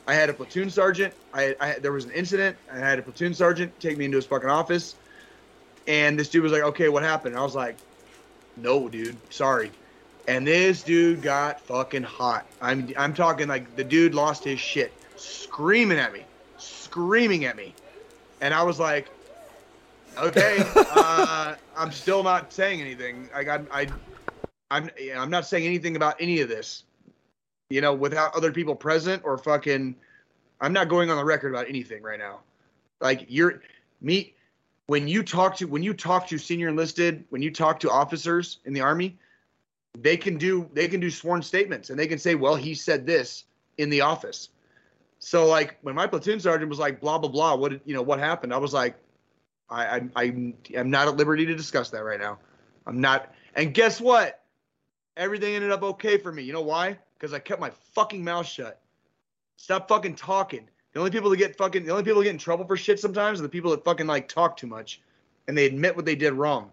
I 0.07 0.13
had 0.13 0.29
a 0.29 0.33
platoon 0.33 0.69
sergeant. 0.69 1.13
I, 1.33 1.55
I 1.59 1.79
there 1.79 1.91
was 1.91 2.05
an 2.05 2.11
incident. 2.11 2.57
I 2.71 2.77
had 2.77 2.99
a 2.99 3.01
platoon 3.01 3.33
sergeant 3.33 3.79
take 3.79 3.97
me 3.97 4.05
into 4.05 4.17
his 4.17 4.25
fucking 4.25 4.49
office, 4.49 4.95
and 5.87 6.19
this 6.19 6.29
dude 6.29 6.43
was 6.43 6.51
like, 6.51 6.63
"Okay, 6.63 6.89
what 6.89 7.03
happened?" 7.03 7.35
And 7.35 7.39
I 7.39 7.43
was 7.43 7.55
like, 7.55 7.77
"No, 8.57 8.89
dude, 8.89 9.17
sorry." 9.31 9.71
And 10.27 10.47
this 10.47 10.83
dude 10.83 11.21
got 11.21 11.61
fucking 11.61 12.03
hot. 12.03 12.45
I'm 12.61 12.91
I'm 12.97 13.13
talking 13.13 13.47
like 13.47 13.75
the 13.75 13.83
dude 13.83 14.13
lost 14.13 14.43
his 14.43 14.59
shit, 14.59 14.93
screaming 15.15 15.99
at 15.99 16.11
me, 16.11 16.25
screaming 16.57 17.45
at 17.45 17.55
me, 17.55 17.73
and 18.41 18.53
I 18.53 18.63
was 18.63 18.79
like, 18.79 19.09
"Okay, 20.17 20.57
uh, 20.75 21.55
I'm 21.77 21.91
still 21.93 22.23
not 22.23 22.51
saying 22.51 22.81
anything. 22.81 23.29
I 23.33 23.43
got 23.45 23.61
I, 23.71 23.87
I'm 24.69 24.89
I'm 25.15 25.29
not 25.29 25.45
saying 25.45 25.65
anything 25.65 25.95
about 25.95 26.17
any 26.19 26.41
of 26.41 26.49
this, 26.49 26.83
you 27.73 27.81
know, 27.81 27.93
without 27.93 28.35
other 28.35 28.51
people 28.51 28.75
present 28.75 29.23
or 29.25 29.35
fucking. 29.37 29.95
I'm 30.61 30.73
not 30.73 30.87
going 30.87 31.09
on 31.09 31.17
the 31.17 31.25
record 31.25 31.53
about 31.53 31.67
anything 31.67 32.03
right 32.03 32.19
now. 32.19 32.41
Like 33.01 33.25
you're 33.27 33.61
me 33.99 34.35
when 34.85 35.07
you 35.07 35.23
talk 35.23 35.57
to 35.57 35.65
when 35.65 35.81
you 35.81 35.93
talk 35.93 36.27
to 36.27 36.37
senior 36.37 36.69
enlisted, 36.69 37.25
when 37.29 37.41
you 37.41 37.51
talk 37.51 37.79
to 37.79 37.89
officers 37.89 38.59
in 38.65 38.73
the 38.73 38.81
army, 38.81 39.17
they 39.97 40.15
can 40.15 40.37
do 40.37 40.69
they 40.73 40.87
can 40.87 40.99
do 40.99 41.09
sworn 41.09 41.41
statements 41.41 41.89
and 41.89 41.97
they 41.97 42.05
can 42.05 42.19
say, 42.19 42.35
well, 42.35 42.55
he 42.55 42.75
said 42.75 43.07
this 43.07 43.45
in 43.79 43.89
the 43.89 44.01
office. 44.01 44.49
So 45.17 45.47
like 45.47 45.77
when 45.81 45.95
my 45.95 46.05
platoon 46.05 46.39
sergeant 46.39 46.69
was 46.69 46.79
like, 46.79 47.01
blah 47.01 47.17
blah 47.17 47.31
blah, 47.31 47.55
what 47.55 47.81
you 47.87 47.95
know 47.95 48.03
what 48.03 48.19
happened? 48.19 48.53
I 48.53 48.57
was 48.57 48.71
like, 48.71 48.95
I 49.67 49.85
I 49.85 50.01
I'm, 50.15 50.53
I'm 50.77 50.91
not 50.91 51.07
at 51.07 51.17
liberty 51.17 51.47
to 51.47 51.55
discuss 51.55 51.89
that 51.89 52.03
right 52.03 52.19
now. 52.19 52.37
I'm 52.85 53.01
not. 53.01 53.33
And 53.55 53.73
guess 53.73 53.99
what? 53.99 54.43
Everything 55.17 55.55
ended 55.55 55.71
up 55.71 55.81
okay 55.81 56.17
for 56.19 56.31
me. 56.31 56.43
You 56.43 56.53
know 56.53 56.61
why? 56.61 56.99
Because 57.23 57.33
I 57.33 57.39
kept 57.39 57.61
my 57.61 57.69
fucking 57.95 58.21
mouth 58.21 58.45
shut. 58.45 58.81
Stop 59.55 59.87
fucking 59.87 60.15
talking. 60.15 60.67
The 60.91 60.99
only 60.99 61.09
people 61.09 61.29
that 61.29 61.37
get 61.37 61.55
fucking 61.55 61.85
the 61.85 61.91
only 61.91 62.03
people 62.03 62.19
that 62.19 62.25
get 62.25 62.31
in 62.33 62.37
trouble 62.37 62.65
for 62.65 62.75
shit 62.75 62.99
sometimes 62.99 63.39
are 63.39 63.43
the 63.43 63.47
people 63.47 63.71
that 63.71 63.81
fucking 63.85 64.07
like 64.07 64.27
talk 64.27 64.57
too 64.57 64.67
much 64.67 64.99
and 65.47 65.57
they 65.57 65.65
admit 65.65 65.95
what 65.95 66.03
they 66.03 66.15
did 66.17 66.33
wrong. 66.33 66.69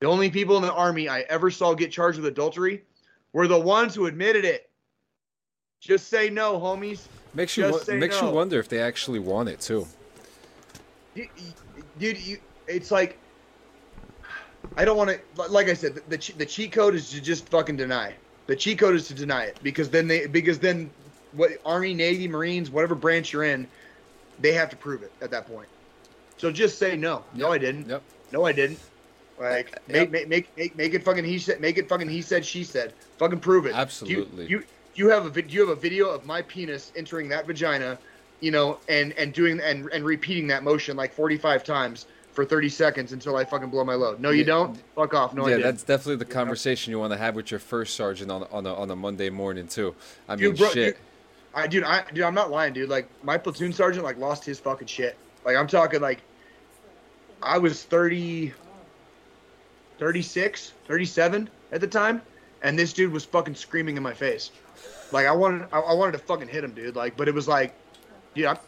The 0.00 0.06
only 0.06 0.28
people 0.28 0.58
in 0.58 0.62
the 0.62 0.74
army 0.74 1.08
I 1.08 1.20
ever 1.30 1.50
saw 1.50 1.72
get 1.72 1.90
charged 1.90 2.18
with 2.18 2.26
adultery 2.26 2.84
were 3.32 3.48
the 3.48 3.58
ones 3.58 3.94
who 3.94 4.04
admitted 4.04 4.44
it. 4.44 4.68
Just 5.80 6.08
say 6.08 6.28
no, 6.28 6.60
homies. 6.60 7.06
Makes 7.32 7.56
you 7.56 7.70
wo- 7.70 7.80
makes 7.96 8.20
no. 8.20 8.28
you 8.28 8.34
wonder 8.34 8.60
if 8.60 8.68
they 8.68 8.82
actually 8.82 9.20
want 9.20 9.48
it 9.48 9.58
too. 9.60 9.88
You- 11.14 11.30
you- 11.38 11.82
Dude, 11.98 12.18
you, 12.18 12.38
it's 12.68 12.90
like 12.90 13.18
I 14.76 14.84
don't 14.84 14.98
want 14.98 15.08
to. 15.08 15.42
Like 15.50 15.68
I 15.70 15.74
said, 15.74 15.94
the, 15.94 16.02
the 16.08 16.32
the 16.36 16.44
cheat 16.44 16.72
code 16.72 16.94
is 16.94 17.10
to 17.12 17.22
just 17.22 17.48
fucking 17.48 17.78
deny. 17.78 18.14
The 18.46 18.56
cheat 18.56 18.78
code 18.78 18.94
is 18.94 19.08
to 19.08 19.14
deny 19.14 19.44
it 19.44 19.58
because 19.62 19.90
then 19.90 20.06
they 20.06 20.26
because 20.26 20.58
then 20.58 20.92
what 21.30 21.50
Army, 21.64 21.94
Navy, 21.94 22.28
Marines, 22.28 22.70
whatever 22.70 22.94
branch 22.94 23.32
you're 23.32 23.44
in, 23.44 23.68
they 24.38 24.52
have 24.52 24.68
to 24.70 24.76
prove 24.76 25.02
it 25.02 25.12
at 25.22 25.30
that 25.30 25.46
point. 25.46 25.68
So 26.36 26.50
just 26.50 26.78
say 26.78 26.96
no. 26.96 27.24
No, 27.34 27.52
I 27.52 27.58
didn't. 27.58 27.88
Yep. 27.88 28.04
No, 28.32 28.44
I 28.44 28.52
didn't. 28.52 28.80
Like 29.38 29.70
uh, 29.74 29.80
Yep. 29.88 30.10
make, 30.10 30.10
make 30.12 30.28
make 30.28 30.56
make 30.56 30.76
make 30.76 30.94
it 30.94 31.04
fucking 31.04 31.24
he 31.24 31.38
said 31.38 31.60
make 31.60 31.78
it 31.78 31.88
fucking 31.88 32.08
he 32.08 32.22
said 32.22 32.44
she 32.44 32.64
said. 32.64 32.94
Fucking 33.18 33.40
prove 33.40 33.66
it. 33.66 33.74
Absolutely. 33.74 34.46
You 34.46 34.58
you, 34.58 34.64
you 34.94 35.08
have 35.10 35.26
a 35.26 35.30
vid- 35.30 35.52
you 35.52 35.60
have 35.60 35.76
a 35.76 35.80
video 35.80 36.08
of 36.10 36.24
my 36.24 36.42
penis 36.42 36.92
entering 36.94 37.28
that 37.30 37.46
vagina, 37.46 37.98
you 38.40 38.50
know, 38.50 38.80
and 38.88 39.12
and 39.14 39.32
doing 39.32 39.60
and 39.60 39.88
and 39.92 40.04
repeating 40.04 40.46
that 40.48 40.62
motion 40.62 40.96
like 40.96 41.14
45 41.14 41.64
times 41.64 42.06
for 42.34 42.44
30 42.44 42.68
seconds 42.68 43.12
until 43.12 43.36
I 43.36 43.44
fucking 43.44 43.70
blow 43.70 43.84
my 43.84 43.94
load. 43.94 44.20
No, 44.20 44.30
you 44.30 44.40
Yeah. 44.40 44.44
don't. 44.46 44.78
Fuck 44.94 45.14
off. 45.14 45.32
No, 45.34 45.46
yeah, 45.48 45.56
that's 45.58 45.82
definitely 45.84 46.16
the 46.16 46.24
conversation 46.26 46.90
you 46.90 46.98
want 46.98 47.12
to 47.12 47.16
have 47.18 47.34
with 47.36 47.50
your 47.50 47.60
first 47.60 47.94
sergeant 47.94 48.30
on 48.30 48.42
on 48.52 48.66
a, 48.66 48.74
on 48.74 48.90
a 48.90 48.96
Monday 48.96 49.30
morning 49.30 49.66
too. 49.68 49.94
I 50.28 50.36
mean, 50.36 50.50
Dude, 50.50 50.58
bro, 50.58 50.68
shit. 50.70 50.94
dude, 50.96 51.02
I 51.54 51.66
dude, 51.68 51.84
I 51.84 52.04
dude, 52.12 52.24
I'm 52.24 52.34
not 52.34 52.50
lying, 52.50 52.72
dude. 52.72 52.88
Like 52.90 53.08
my 53.22 53.38
platoon 53.38 53.72
sergeant 53.72 54.04
like 54.04 54.18
lost 54.18 54.44
his 54.44 54.58
fucking 54.58 54.88
shit. 54.88 55.16
Like 55.44 55.56
I'm 55.56 55.66
talking 55.68 56.00
like 56.00 56.20
I 57.42 57.58
was 57.58 57.82
30 57.84 58.52
36, 59.98 60.72
37 60.88 61.48
at 61.72 61.80
the 61.80 61.86
time, 61.86 62.20
and 62.62 62.76
this 62.78 62.92
dude 62.92 63.12
was 63.12 63.24
fucking 63.24 63.54
screaming 63.54 63.96
in 63.96 64.02
my 64.02 64.12
face. 64.12 64.50
Like 65.12 65.26
I 65.26 65.32
wanted 65.32 65.68
I, 65.72 65.78
I 65.78 65.94
wanted 65.94 66.12
to 66.12 66.18
fucking 66.18 66.48
hit 66.48 66.64
him, 66.64 66.72
dude. 66.72 66.96
Like 66.96 67.16
but 67.16 67.28
it 67.28 67.34
was 67.34 67.46
like 67.46 67.74
dude, 68.34 68.46
I'm, 68.46 68.58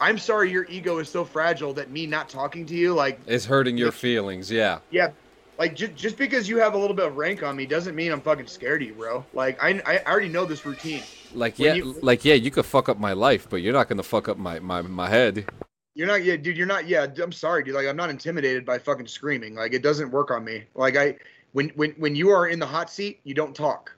I'm 0.00 0.18
sorry 0.18 0.50
your 0.50 0.64
ego 0.66 0.98
is 0.98 1.08
so 1.08 1.24
fragile 1.24 1.72
that 1.74 1.90
me 1.90 2.06
not 2.06 2.28
talking 2.28 2.66
to 2.66 2.74
you 2.74 2.94
like 2.94 3.20
It's 3.26 3.44
hurting 3.44 3.76
your 3.76 3.92
feelings. 3.92 4.50
Yeah. 4.50 4.78
yeah, 4.90 5.10
like 5.58 5.74
just 5.74 5.94
just 5.94 6.16
because 6.16 6.48
you 6.48 6.58
have 6.58 6.74
a 6.74 6.78
little 6.78 6.96
bit 6.96 7.06
of 7.06 7.16
rank 7.16 7.42
on 7.42 7.56
me 7.56 7.66
doesn't 7.66 7.94
mean 7.94 8.12
I'm 8.12 8.20
fucking 8.20 8.46
scared 8.46 8.82
of 8.82 8.88
you, 8.88 8.94
bro. 8.94 9.24
Like 9.34 9.62
I 9.62 9.80
I 9.86 10.02
already 10.10 10.28
know 10.28 10.44
this 10.44 10.64
routine. 10.64 11.02
Like 11.34 11.58
When 11.58 11.68
yeah, 11.68 11.74
you- 11.74 11.96
like 12.00 12.24
yeah, 12.24 12.34
you 12.34 12.50
could 12.50 12.66
fuck 12.66 12.88
up 12.88 12.98
my 12.98 13.12
life, 13.12 13.48
but 13.50 13.56
you're 13.56 13.72
not 13.72 13.88
gonna 13.88 14.02
fuck 14.02 14.28
up 14.28 14.38
my 14.38 14.60
my 14.60 14.82
my 14.82 15.08
head. 15.08 15.46
You're 15.94 16.06
not, 16.06 16.22
yeah, 16.22 16.36
dude. 16.36 16.56
You're 16.56 16.64
not, 16.64 16.86
yeah. 16.86 17.08
I'm 17.20 17.32
sorry, 17.32 17.64
dude. 17.64 17.74
Like, 17.74 17.88
I'm 17.88 17.96
not 17.96 18.08
intimidated 18.08 18.64
by 18.64 18.78
fucking 18.78 19.08
screaming. 19.08 19.56
Like, 19.56 19.74
it 19.74 19.82
doesn't 19.82 20.12
work 20.12 20.30
on 20.30 20.44
me. 20.44 20.62
Like, 20.76 20.96
I, 20.96 21.16
when, 21.54 21.70
when, 21.70 21.90
when 21.98 22.14
you 22.14 22.30
are 22.30 22.46
in 22.46 22.60
the 22.60 22.66
hot 22.66 22.88
seat, 22.88 23.18
you 23.24 23.34
don't 23.34 23.52
talk. 23.52 23.96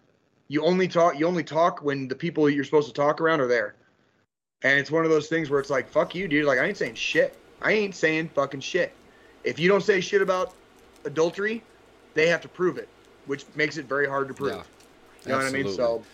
You 0.49 0.65
only 0.65 0.89
talk. 0.89 1.19
You 1.19 1.27
only 1.27 1.45
talk 1.45 1.83
when 1.83 2.09
the 2.09 2.15
people 2.15 2.49
you're 2.49 2.65
supposed 2.65 2.89
to 2.89 2.95
talk 2.95 3.21
around 3.21 3.43
are 3.43 3.47
there. 3.47 3.75
And 4.63 4.79
it's 4.79 4.91
one 4.91 5.05
of 5.05 5.11
those 5.11 5.29
things 5.29 5.49
where 5.49 5.61
it's 5.61 5.71
like, 5.71 5.89
fuck 5.89 6.15
you, 6.15 6.29
dude. 6.29 6.45
Like, 6.45 6.59
I 6.59 6.67
ain't 6.67 6.77
saying 6.77 6.95
shit. 6.95 7.37
I 7.63 7.73
ain't 7.73 7.95
saying 7.95 8.31
fucking 8.35 8.61
shit. 8.61 8.93
If 9.45 9.59
you 9.59 9.69
don't 9.69 9.83
say 9.83 10.01
shit 10.01 10.21
about 10.21 10.55
adultery, 11.05 11.63
they 12.15 12.27
have 12.29 12.41
to 12.43 12.49
prove 12.49 12.77
it, 12.77 12.89
which 13.27 13.45
makes 13.55 13.79
it 13.79 13.87
very 13.87 14.07
hard 14.07 14.29
to 14.29 14.35
prove. 14.35 14.53
Yeah, 14.53 14.63
you 15.25 15.31
know 15.33 15.37
what 15.39 15.47
I 15.47 15.51
mean? 15.51 15.67
absolutely. 15.67 15.77
So, 15.77 16.05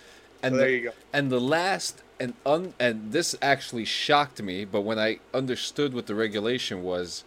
And 0.42 0.52
so 0.52 0.56
the- 0.56 0.62
there 0.62 0.70
you 0.70 0.82
go. 0.84 0.90
And 1.12 1.30
the 1.30 1.40
last 1.40 2.02
and 2.18 2.34
un 2.46 2.72
and 2.78 3.12
this 3.12 3.34
actually 3.42 3.84
shocked 3.84 4.40
me, 4.40 4.64
but 4.64 4.82
when 4.82 4.98
I 4.98 5.18
understood 5.34 5.92
what 5.92 6.06
the 6.06 6.14
regulation 6.14 6.82
was, 6.82 7.24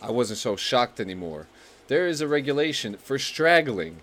I 0.00 0.10
wasn't 0.10 0.38
so 0.38 0.56
shocked 0.56 1.00
anymore. 1.00 1.46
There 1.88 2.06
is 2.06 2.20
a 2.20 2.26
regulation 2.28 2.96
for 2.96 3.18
straggling. 3.18 3.98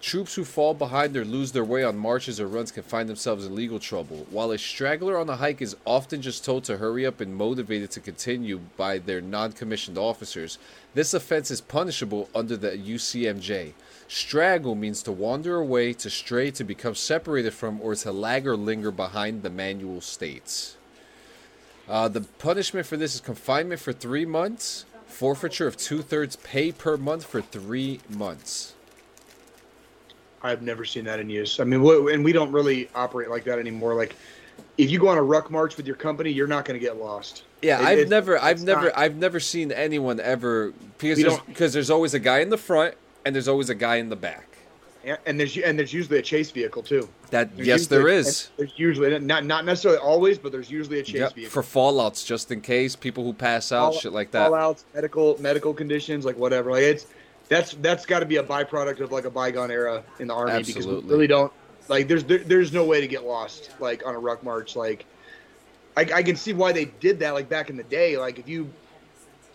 Troops 0.00 0.36
who 0.36 0.44
fall 0.44 0.74
behind 0.74 1.16
or 1.16 1.24
lose 1.24 1.50
their 1.50 1.64
way 1.64 1.82
on 1.82 1.98
marches 1.98 2.38
or 2.38 2.46
runs 2.46 2.70
can 2.70 2.84
find 2.84 3.08
themselves 3.08 3.44
in 3.44 3.56
legal 3.56 3.80
trouble. 3.80 4.28
While 4.30 4.52
a 4.52 4.58
straggler 4.58 5.18
on 5.18 5.28
a 5.28 5.34
hike 5.34 5.60
is 5.60 5.76
often 5.84 6.22
just 6.22 6.44
told 6.44 6.62
to 6.64 6.76
hurry 6.76 7.04
up 7.04 7.20
and 7.20 7.34
motivated 7.34 7.90
to 7.92 8.00
continue 8.00 8.60
by 8.76 8.98
their 8.98 9.20
non 9.20 9.52
commissioned 9.52 9.98
officers, 9.98 10.58
this 10.94 11.14
offense 11.14 11.50
is 11.50 11.60
punishable 11.60 12.28
under 12.32 12.56
the 12.56 12.70
UCMJ. 12.70 13.72
Straggle 14.06 14.76
means 14.76 15.02
to 15.02 15.10
wander 15.10 15.56
away, 15.56 15.92
to 15.94 16.08
stray, 16.08 16.52
to 16.52 16.62
become 16.62 16.94
separated 16.94 17.52
from, 17.52 17.80
or 17.80 17.96
to 17.96 18.12
lag 18.12 18.46
or 18.46 18.56
linger 18.56 18.92
behind, 18.92 19.42
the 19.42 19.50
manual 19.50 20.00
states. 20.00 20.76
Uh, 21.88 22.06
the 22.06 22.20
punishment 22.20 22.86
for 22.86 22.96
this 22.96 23.16
is 23.16 23.20
confinement 23.20 23.80
for 23.80 23.92
three 23.92 24.24
months, 24.24 24.84
forfeiture 25.06 25.66
of 25.66 25.76
two 25.76 26.02
thirds 26.02 26.36
pay 26.36 26.70
per 26.70 26.96
month 26.96 27.24
for 27.24 27.42
three 27.42 27.98
months. 28.08 28.74
I've 30.42 30.62
never 30.62 30.84
seen 30.84 31.04
that 31.04 31.20
in 31.20 31.28
use. 31.28 31.60
I 31.60 31.64
mean, 31.64 31.80
wh- 31.84 32.12
and 32.12 32.24
we 32.24 32.32
don't 32.32 32.52
really 32.52 32.88
operate 32.94 33.28
like 33.30 33.44
that 33.44 33.58
anymore. 33.58 33.94
Like, 33.94 34.14
if 34.76 34.90
you 34.90 34.98
go 34.98 35.08
on 35.08 35.18
a 35.18 35.22
ruck 35.22 35.50
march 35.50 35.76
with 35.76 35.86
your 35.86 35.96
company, 35.96 36.30
you're 36.30 36.46
not 36.46 36.64
going 36.64 36.78
to 36.78 36.84
get 36.84 36.96
lost. 36.98 37.42
Yeah, 37.62 37.80
It- 37.80 37.84
I've 37.84 37.98
it's- 37.98 38.10
never, 38.10 38.40
I've 38.40 38.62
never, 38.62 38.84
not- 38.86 38.98
I've 38.98 39.16
never 39.16 39.40
seen 39.40 39.72
anyone 39.72 40.20
ever 40.20 40.72
because 40.98 41.20
there's, 41.20 41.38
because 41.40 41.72
there's 41.72 41.90
always 41.90 42.14
a 42.14 42.20
guy 42.20 42.38
in 42.40 42.50
the 42.50 42.56
front 42.58 42.94
and 43.24 43.34
there's 43.34 43.48
always 43.48 43.68
a 43.70 43.74
guy 43.74 43.96
in 43.96 44.08
the 44.08 44.16
back. 44.16 44.44
And 45.24 45.40
there's 45.40 45.56
and 45.56 45.78
there's 45.78 45.94
usually 45.94 46.18
a 46.18 46.22
chase 46.22 46.50
vehicle 46.50 46.82
too. 46.82 47.08
That 47.30 47.56
There's 47.56 47.66
yes, 47.66 47.86
there 47.86 48.08
is. 48.08 48.50
There's 48.58 48.72
usually 48.76 49.16
not 49.20 49.44
not 49.46 49.64
necessarily 49.64 49.98
always, 50.00 50.36
but 50.38 50.52
there's 50.52 50.70
usually 50.70 50.98
a 51.00 51.02
chase 51.02 51.14
Yep, 51.20 51.34
vehicle. 51.34 51.50
for 51.50 51.62
fallouts, 51.62 52.26
just 52.26 52.50
in 52.52 52.60
case 52.60 52.94
people 52.94 53.24
who 53.24 53.32
pass 53.32 53.72
out, 53.72 53.92
Fall- 53.92 54.00
shit 54.00 54.12
like 54.12 54.32
that. 54.32 54.50
Fallouts, 54.50 54.84
medical 54.94 55.40
medical 55.40 55.72
conditions, 55.72 56.26
like 56.26 56.36
whatever. 56.36 56.72
Like 56.72 56.82
it's 56.82 57.06
that's 57.48 57.72
that's 57.74 58.06
got 58.06 58.20
to 58.20 58.26
be 58.26 58.36
a 58.36 58.42
byproduct 58.42 59.00
of 59.00 59.12
like 59.12 59.24
a 59.24 59.30
bygone 59.30 59.70
era 59.70 60.02
in 60.18 60.26
the 60.28 60.34
army 60.34 60.62
because 60.62 60.86
we 60.86 60.94
really 61.00 61.26
don't 61.26 61.52
like. 61.88 62.08
There's 62.08 62.24
there, 62.24 62.38
there's 62.38 62.72
no 62.72 62.84
way 62.84 63.00
to 63.00 63.08
get 63.08 63.24
lost 63.24 63.70
like 63.80 64.06
on 64.06 64.14
a 64.14 64.18
ruck 64.18 64.42
march. 64.42 64.76
Like 64.76 65.06
I, 65.96 66.02
I 66.14 66.22
can 66.22 66.36
see 66.36 66.52
why 66.52 66.72
they 66.72 66.86
did 66.86 67.18
that 67.20 67.32
like 67.34 67.48
back 67.48 67.70
in 67.70 67.76
the 67.76 67.84
day. 67.84 68.16
Like 68.18 68.38
if 68.38 68.48
you 68.48 68.70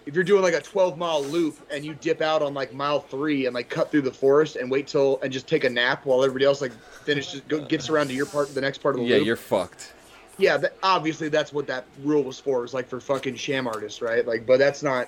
if 0.06 0.15
you're 0.15 0.24
doing 0.24 0.41
like 0.41 0.53
a 0.53 0.60
12 0.61 0.98
mile 0.98 1.24
loop 1.24 1.57
and 1.72 1.86
you 1.86 1.94
dip 1.94 2.22
out 2.22 2.41
on 2.41 2.53
like 2.53 2.74
mile 2.74 2.99
three 2.99 3.45
and 3.45 3.56
like 3.56 3.70
cut 3.70 3.90
through 3.90 4.02
the 4.02 4.11
forest 4.11 4.57
and 4.57 4.70
wait 4.70 4.88
till 4.88 5.20
and 5.22 5.32
just 5.32 5.48
take 5.48 5.64
a 5.64 5.70
nap 5.70 6.06
while 6.06 6.24
everybody 6.24 6.45
else 6.45 6.61
like 6.61 6.74
finishes 7.06 7.41
go, 7.41 7.64
gets 7.65 7.90
around 7.90 8.07
to 8.07 8.14
your 8.14 8.26
part 8.26 8.53
the 8.53 8.60
next 8.61 8.80
part 8.80 8.95
of 8.95 9.02
the 9.02 9.07
Yeah, 9.07 9.18
loop 9.18 9.28
you're 9.28 9.36
fucked. 9.38 9.94
yeah, 10.38 10.57
that, 10.57 10.74
obviously 10.84 11.30
that's 11.30 11.53
what 11.53 11.68
that 11.68 11.86
rule 12.03 12.24
was 12.24 12.40
for. 12.40 12.65
Is 12.65 12.74
like 12.74 12.90
for 12.90 12.99
fucking 12.99 13.36
sham 13.36 13.65
artists, 13.68 14.02
right? 14.02 14.28
Like, 14.28 14.45
but 14.45 14.57
that's 14.60 14.84
not 14.84 15.07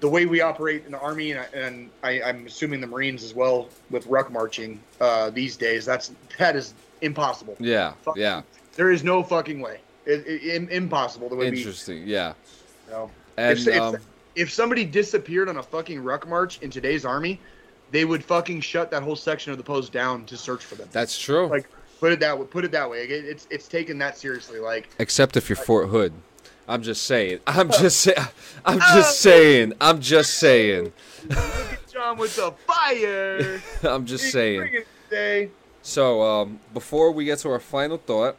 the 0.00 0.08
way 0.08 0.26
we 0.26 0.40
operate 0.40 0.84
in 0.84 0.92
the 0.92 0.98
army, 1.00 1.32
and, 1.32 1.46
and 1.54 1.90
I, 2.02 2.22
I'm 2.22 2.46
assuming 2.46 2.80
the 2.80 2.86
Marines 2.86 3.22
as 3.24 3.34
well 3.34 3.68
with 3.90 4.06
ruck 4.06 4.30
marching 4.30 4.80
uh, 5.00 5.30
these 5.30 5.56
days. 5.56 5.84
That's 5.84 6.12
that 6.38 6.56
is 6.56 6.74
impossible. 7.00 7.56
Yeah, 7.58 7.92
Fuck. 8.02 8.16
yeah. 8.16 8.42
There 8.74 8.90
is 8.90 9.02
no 9.02 9.22
fucking 9.22 9.60
way. 9.60 9.80
It, 10.04 10.26
it, 10.26 10.54
im- 10.54 10.68
impossible 10.68 11.28
the 11.28 11.36
way 11.36 11.50
we. 11.50 11.58
Interesting. 11.58 12.06
Yeah. 12.06 12.34
You 12.86 12.92
know. 12.92 13.10
And 13.38 13.58
if, 13.58 13.66
if, 13.66 13.80
um, 13.80 13.96
if 14.34 14.52
somebody 14.52 14.84
disappeared 14.84 15.48
on 15.48 15.56
a 15.56 15.62
fucking 15.62 16.02
ruck 16.02 16.28
march 16.28 16.60
in 16.60 16.70
today's 16.70 17.04
army, 17.04 17.40
they 17.90 18.04
would 18.04 18.22
fucking 18.24 18.60
shut 18.60 18.90
that 18.90 19.02
whole 19.02 19.16
section 19.16 19.52
of 19.52 19.58
the 19.58 19.64
post 19.64 19.92
down 19.92 20.24
to 20.26 20.36
search 20.36 20.64
for 20.64 20.74
them. 20.74 20.88
that's 20.92 21.18
true. 21.18 21.46
Like, 21.48 21.68
put 22.00 22.12
it 22.12 22.20
that 22.20 22.38
way. 22.38 22.46
Put 22.46 22.64
it 22.64 22.70
that 22.72 22.88
way. 22.88 23.04
It, 23.04 23.24
it's 23.24 23.46
it's 23.50 23.66
taken 23.68 23.98
that 23.98 24.18
seriously. 24.18 24.60
Like. 24.60 24.88
Except 24.98 25.36
if 25.36 25.48
you're 25.48 25.56
Fort 25.56 25.88
Hood. 25.88 26.12
I'm 26.68 26.82
just 26.82 27.04
saying. 27.04 27.40
I'm 27.46 27.70
just 27.70 28.00
saying. 28.00 28.18
I'm 28.64 28.80
just 28.80 29.20
saying. 29.20 29.72
I'm 29.80 30.00
just 30.00 30.34
saying. 30.34 30.92
Jon 31.92 32.18
with 32.18 32.36
the 32.36 32.52
fire. 32.66 33.60
I'm 33.82 34.04
just 34.04 34.30
saying. 34.32 34.58
bringing 34.60 34.80
it 34.80 34.86
today. 35.08 35.50
So, 35.82 36.22
um, 36.22 36.60
before 36.74 37.12
we 37.12 37.24
get 37.24 37.38
to 37.40 37.50
our 37.50 37.60
final 37.60 37.96
thought, 37.96 38.36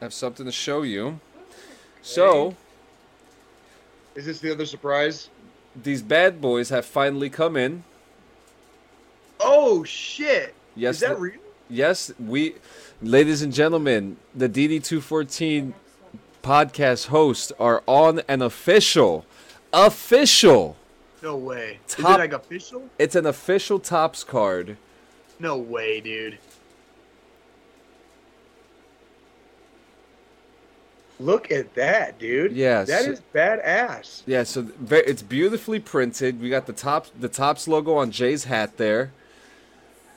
I 0.00 0.06
have 0.06 0.12
something 0.12 0.44
to 0.46 0.52
show 0.52 0.82
you. 0.82 1.20
So, 2.02 2.56
Is 4.16 4.26
this 4.26 4.40
the 4.40 4.50
other 4.50 4.66
surprise? 4.66 5.28
these 5.80 6.02
bad 6.02 6.40
boys 6.40 6.68
have 6.68 6.84
finally 6.84 7.30
come 7.30 7.56
in. 7.56 7.84
Oh 9.40 9.84
shit! 9.84 10.54
Yes, 10.74 10.96
Is 10.96 11.00
that 11.02 11.18
real? 11.18 11.40
Yes, 11.68 12.12
we, 12.18 12.56
ladies 13.00 13.40
and 13.40 13.52
gentlemen, 13.52 14.16
the 14.34 14.48
DD214 14.48 15.72
podcast 16.42 17.06
hosts 17.06 17.52
are 17.58 17.82
on 17.86 18.20
an 18.28 18.42
official, 18.42 19.24
official. 19.72 20.76
No 21.22 21.36
way. 21.36 21.78
Is 21.88 21.94
it 21.98 22.02
like 22.02 22.32
official? 22.32 22.88
It's 22.98 23.14
an 23.14 23.26
official 23.26 23.78
Topps 23.78 24.24
card. 24.24 24.76
No 25.38 25.56
way, 25.56 26.00
dude. 26.00 26.38
Look 31.20 31.52
at 31.52 31.74
that, 31.74 32.18
dude. 32.18 32.52
Yeah, 32.52 32.82
That 32.82 33.04
so- 33.04 33.10
is 33.12 33.20
badass. 33.32 34.22
Yeah, 34.26 34.42
so 34.42 34.66
it's 34.90 35.22
beautifully 35.22 35.78
printed. 35.78 36.40
We 36.40 36.50
got 36.50 36.66
the 36.66 36.72
top 36.72 37.06
the 37.18 37.28
Topps 37.28 37.68
logo 37.68 37.94
on 37.94 38.10
Jay's 38.10 38.44
hat 38.44 38.76
there. 38.76 39.12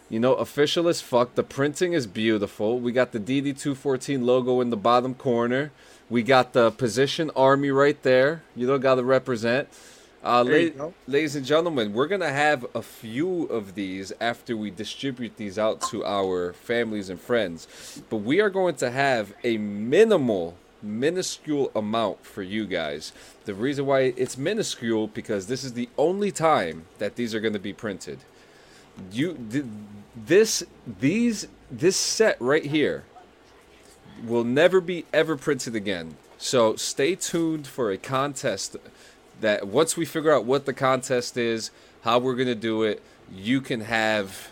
You 0.10 0.20
know, 0.20 0.34
official 0.36 0.88
as 0.88 1.02
fuck. 1.02 1.36
The 1.36 1.44
printing 1.44 1.94
is 1.94 2.08
beautiful. 2.08 2.80
We 2.80 2.92
got 2.92 3.12
the 3.12 3.20
DD214 3.20 4.24
logo 4.24 4.62
in 4.62 4.70
the 4.70 4.78
bottom 4.78 5.14
corner. 5.16 5.72
We 6.10 6.22
got 6.24 6.54
the 6.54 6.72
position 6.72 7.32
army 7.36 7.72
right 7.72 8.02
there. 8.04 8.44
You 8.56 8.68
know, 8.68 8.78
got 8.78 8.96
to 8.96 9.04
represent. 9.04 9.68
Uh, 10.24 10.44
la- 10.44 10.50
ladies 11.08 11.36
and 11.36 11.46
gentlemen, 11.46 11.94
we're 11.94 12.08
gonna 12.08 12.32
have 12.32 12.66
a 12.74 12.82
few 12.82 13.44
of 13.44 13.76
these 13.76 14.12
after 14.20 14.58
we 14.58 14.72
distribute 14.72 15.38
these 15.38 15.60
out 15.60 15.82
to 15.82 16.04
our 16.04 16.54
families 16.54 17.10
and 17.10 17.20
friends. 17.22 17.68
But 18.10 18.18
we 18.18 18.40
are 18.42 18.50
going 18.50 18.76
to 18.78 18.90
have 18.90 19.34
a 19.44 19.58
minimal, 19.58 20.58
minuscule 20.82 21.72
amount 21.76 22.26
for 22.26 22.42
you 22.42 22.66
guys. 22.66 23.12
The 23.46 23.54
reason 23.54 23.86
why 23.86 24.14
it's 24.18 24.36
minuscule 24.38 25.08
because 25.08 25.46
this 25.48 25.64
is 25.64 25.74
the 25.74 25.90
only 25.98 26.32
time 26.32 26.86
that 26.98 27.16
these 27.18 27.36
are 27.36 27.40
going 27.40 27.54
to 27.54 27.60
be 27.60 27.74
printed. 27.74 28.20
you 29.12 29.38
th- 29.52 29.66
this 30.16 30.64
these 31.00 31.48
this 31.70 31.98
set 31.98 32.38
right 32.40 32.66
here 32.66 33.04
will 34.24 34.44
never 34.44 34.82
be 34.82 35.06
ever 35.14 35.36
printed 35.36 35.76
again. 35.76 36.18
So 36.38 36.76
stay 36.76 37.16
tuned 37.16 37.68
for 37.68 37.92
a 37.92 37.98
contest 37.98 38.78
that 39.42 39.68
once 39.68 39.98
we 39.98 40.06
figure 40.06 40.32
out 40.32 40.46
what 40.46 40.66
the 40.66 40.74
contest 40.74 41.38
is, 41.38 41.72
how 42.02 42.20
we're 42.20 42.36
going 42.36 42.48
to 42.48 42.56
do 42.56 42.84
it, 42.84 43.02
you 43.34 43.62
can 43.62 43.82
have 43.82 44.50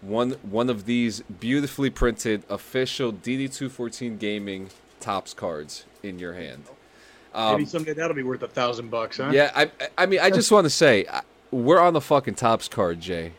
one 0.00 0.32
one 0.42 0.68
of 0.68 0.84
these 0.84 1.20
beautifully 1.22 1.90
printed 1.90 2.42
official 2.48 3.12
DD214 3.12 4.18
gaming 4.18 4.70
Topps 5.00 5.34
cards 5.34 5.84
in 6.02 6.18
your 6.18 6.34
hand. 6.34 6.64
Um, 7.34 7.56
Maybe 7.56 7.66
someday 7.66 7.94
that'll 7.94 8.14
be 8.14 8.22
worth 8.22 8.42
a 8.42 8.48
thousand 8.48 8.90
bucks, 8.90 9.16
huh? 9.16 9.30
Yeah, 9.32 9.50
I 9.54 9.70
I 9.98 10.06
mean 10.06 10.20
I 10.20 10.30
just 10.30 10.52
want 10.52 10.64
to 10.64 10.70
say 10.70 11.06
we're 11.50 11.80
on 11.80 11.94
the 11.94 12.00
fucking 12.00 12.34
Topps 12.34 12.68
card, 12.68 13.00
Jay. 13.00 13.32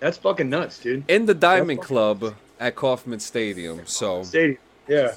That's 0.00 0.18
fucking 0.18 0.48
nuts, 0.48 0.78
dude. 0.78 1.04
In 1.08 1.26
the 1.26 1.34
Diamond 1.34 1.82
Club 1.82 2.34
at 2.60 2.76
Kauffman 2.76 3.20
Stadium. 3.20 3.82
So 3.86 4.22
Stadium. 4.22 4.58
Yeah. 4.88 5.14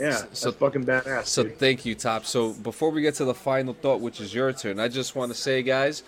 Yeah, 0.00 0.22
so 0.32 0.52
fucking 0.52 0.84
badass. 0.84 1.26
So 1.26 1.42
dude. 1.42 1.58
thank 1.58 1.84
you, 1.84 1.96
Top. 1.96 2.24
So 2.24 2.52
before 2.52 2.90
we 2.90 3.02
get 3.02 3.14
to 3.16 3.24
the 3.24 3.34
final 3.34 3.74
thought, 3.74 4.00
which 4.00 4.20
is 4.20 4.32
your 4.32 4.52
turn, 4.52 4.78
I 4.78 4.86
just 4.86 5.16
want 5.16 5.32
to 5.32 5.36
say, 5.36 5.62
guys, 5.62 6.04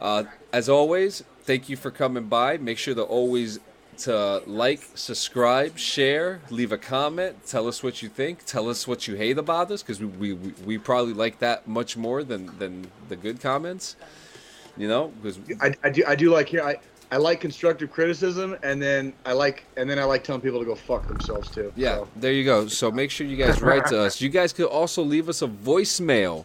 uh, 0.00 0.24
as 0.52 0.68
always, 0.68 1.24
thank 1.42 1.68
you 1.68 1.76
for 1.76 1.90
coming 1.90 2.24
by. 2.24 2.58
Make 2.58 2.78
sure 2.78 2.94
to 2.94 3.02
always 3.02 3.58
to 3.98 4.42
like, 4.46 4.82
subscribe, 4.94 5.78
share, 5.78 6.40
leave 6.50 6.72
a 6.72 6.78
comment, 6.78 7.46
tell 7.46 7.68
us 7.68 7.82
what 7.82 8.02
you 8.02 8.08
think, 8.08 8.44
tell 8.44 8.68
us 8.68 8.88
what 8.88 9.06
you 9.06 9.14
hate 9.14 9.38
about 9.38 9.70
us, 9.70 9.82
because 9.82 10.00
we, 10.00 10.32
we 10.32 10.52
we 10.64 10.78
probably 10.78 11.14
like 11.14 11.38
that 11.40 11.66
much 11.66 11.96
more 11.96 12.22
than 12.24 12.56
than 12.58 12.90
the 13.08 13.16
good 13.16 13.40
comments. 13.40 13.96
You 14.76 14.88
know, 14.88 15.12
because 15.22 15.38
I, 15.60 15.74
I 15.84 15.90
do 15.90 16.04
I 16.06 16.14
do 16.16 16.30
like 16.30 16.48
here 16.48 16.62
I 16.62 16.76
I 17.14 17.16
like 17.16 17.40
constructive 17.40 17.92
criticism, 17.92 18.56
and 18.64 18.82
then 18.82 19.12
I 19.24 19.34
like 19.34 19.62
and 19.76 19.88
then 19.88 20.00
I 20.00 20.04
like 20.04 20.24
telling 20.24 20.40
people 20.40 20.58
to 20.58 20.64
go 20.64 20.74
fuck 20.74 21.06
themselves 21.06 21.48
too. 21.48 21.72
Yeah, 21.76 21.98
so. 21.98 22.08
there 22.16 22.32
you 22.32 22.44
go. 22.44 22.66
So 22.66 22.90
make 22.90 23.12
sure 23.12 23.24
you 23.24 23.36
guys 23.36 23.62
write 23.62 23.86
to 23.86 24.00
us. 24.00 24.20
You 24.20 24.28
guys 24.28 24.52
could 24.52 24.66
also 24.66 25.00
leave 25.04 25.28
us 25.28 25.40
a 25.40 25.46
voicemail 25.46 26.44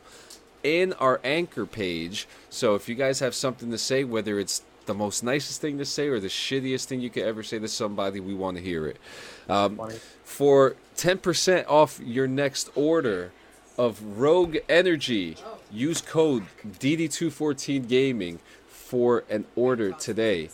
in 0.62 0.94
our 0.94 1.20
anchor 1.24 1.66
page. 1.66 2.28
So 2.52 2.76
if 2.76 2.88
you 2.88 2.94
guys 2.94 3.20
have 3.20 3.34
something 3.34 3.72
to 3.72 3.80
say, 3.80 4.04
whether 4.04 4.38
it's 4.38 4.62
the 4.86 4.94
most 4.94 5.24
nicest 5.24 5.60
thing 5.60 5.80
to 5.80 5.86
say 5.86 6.08
or 6.08 6.20
the 6.20 6.28
shittiest 6.28 6.86
thing 6.86 7.02
you 7.02 7.10
could 7.10 7.24
ever 7.24 7.42
say 7.42 7.58
to 7.58 7.68
somebody, 7.68 8.20
we 8.20 8.36
want 8.36 8.58
to 8.58 8.62
hear 8.62 8.86
it. 8.86 8.98
Um, 9.50 9.80
for 10.24 10.76
10% 10.98 11.66
off 11.68 12.00
your 12.00 12.28
next 12.28 12.70
order 12.76 13.32
of 13.76 14.20
Rogue 14.20 14.58
Energy, 14.70 15.36
use 15.72 16.02
code 16.02 16.44
DD214 16.64 17.88
Gaming 17.88 18.40
for 18.90 19.24
an 19.30 19.46
order 19.56 19.92
today. 19.92 20.50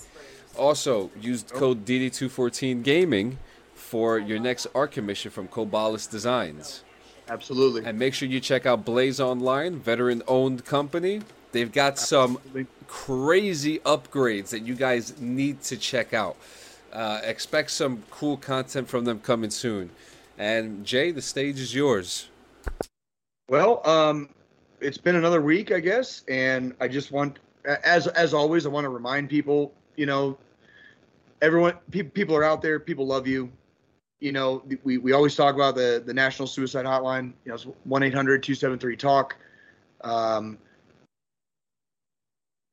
Also, 0.57 1.09
use 1.21 1.43
code 1.43 1.85
DD214 1.85 2.83
Gaming 2.83 3.37
for 3.73 4.19
your 4.19 4.39
next 4.39 4.67
art 4.75 4.91
commission 4.91 5.31
from 5.31 5.47
Cobalis 5.47 6.09
Designs. 6.09 6.83
Absolutely. 7.29 7.85
And 7.85 7.97
make 7.97 8.13
sure 8.13 8.27
you 8.27 8.41
check 8.41 8.65
out 8.65 8.83
Blaze 8.83 9.21
Online, 9.21 9.79
veteran 9.79 10.21
owned 10.27 10.65
company. 10.65 11.21
They've 11.53 11.71
got 11.71 11.97
some 11.97 12.37
crazy 12.87 13.79
upgrades 13.79 14.49
that 14.49 14.63
you 14.63 14.75
guys 14.75 15.17
need 15.17 15.61
to 15.63 15.77
check 15.77 16.13
out. 16.13 16.35
Uh, 16.91 17.21
expect 17.23 17.71
some 17.71 18.03
cool 18.11 18.35
content 18.35 18.89
from 18.89 19.05
them 19.05 19.21
coming 19.21 19.49
soon. 19.49 19.89
And 20.37 20.85
Jay, 20.85 21.11
the 21.11 21.21
stage 21.21 21.59
is 21.61 21.73
yours. 21.73 22.27
Well, 23.47 23.81
um, 23.87 24.27
it's 24.81 24.97
been 24.97 25.15
another 25.15 25.41
week, 25.41 25.71
I 25.71 25.79
guess, 25.79 26.23
and 26.27 26.75
I 26.81 26.89
just 26.89 27.11
want, 27.13 27.39
as 27.83 28.07
as 28.07 28.33
always, 28.33 28.65
I 28.65 28.69
want 28.69 28.85
to 28.85 28.89
remind 28.89 29.29
people, 29.29 29.73
you 29.95 30.05
know, 30.05 30.37
everyone, 31.41 31.75
pe- 31.91 32.03
people 32.03 32.35
are 32.35 32.43
out 32.43 32.61
there, 32.61 32.79
people 32.79 33.05
love 33.05 33.27
you. 33.27 33.51
You 34.19 34.31
know, 34.31 34.63
we, 34.83 34.97
we 34.97 35.11
always 35.11 35.35
talk 35.35 35.55
about 35.55 35.75
the 35.75 36.01
the 36.05 36.13
National 36.13 36.47
Suicide 36.47 36.85
Hotline. 36.85 37.33
You 37.43 37.49
know, 37.49 37.55
it's 37.55 37.67
one 37.83 38.01
273 38.01 38.97
talk. 38.97 39.35
Um, 40.01 40.57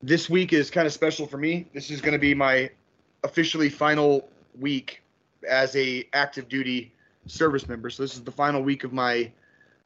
this 0.00 0.28
week 0.28 0.52
is 0.52 0.70
kind 0.70 0.86
of 0.86 0.92
special 0.92 1.26
for 1.26 1.38
me. 1.38 1.68
This 1.72 1.90
is 1.90 2.00
going 2.00 2.12
to 2.12 2.18
be 2.18 2.34
my 2.34 2.70
officially 3.24 3.68
final 3.68 4.28
week 4.58 5.02
as 5.48 5.74
a 5.76 6.08
active 6.12 6.48
duty 6.48 6.92
service 7.26 7.68
member. 7.68 7.90
So 7.90 8.02
this 8.02 8.14
is 8.14 8.22
the 8.22 8.32
final 8.32 8.62
week 8.62 8.84
of 8.84 8.92
my 8.92 9.30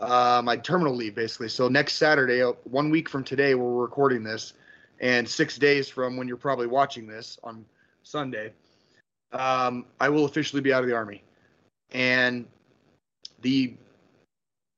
uh, 0.00 0.42
my 0.44 0.56
terminal 0.56 0.94
leave, 0.94 1.14
basically. 1.14 1.48
So 1.48 1.68
next 1.68 1.94
Saturday, 1.94 2.42
uh, 2.42 2.52
one 2.64 2.90
week 2.90 3.08
from 3.08 3.24
today, 3.24 3.54
we're 3.54 3.80
recording 3.80 4.22
this, 4.22 4.52
and 5.01 5.28
six 5.28 5.56
days 5.59 5.89
from 5.89 6.16
when 6.16 6.28
you're 6.28 6.36
probably 6.36 6.66
watching 6.66 7.06
this 7.06 7.39
on 7.43 7.64
Sunday, 8.02 8.52
um, 9.32 9.85
I 10.01 10.09
will 10.09 10.24
officially 10.24 10.62
be 10.62 10.73
out 10.73 10.82
of 10.82 10.89
the 10.89 10.94
army. 10.94 11.23
And 11.90 12.47
the 13.43 13.74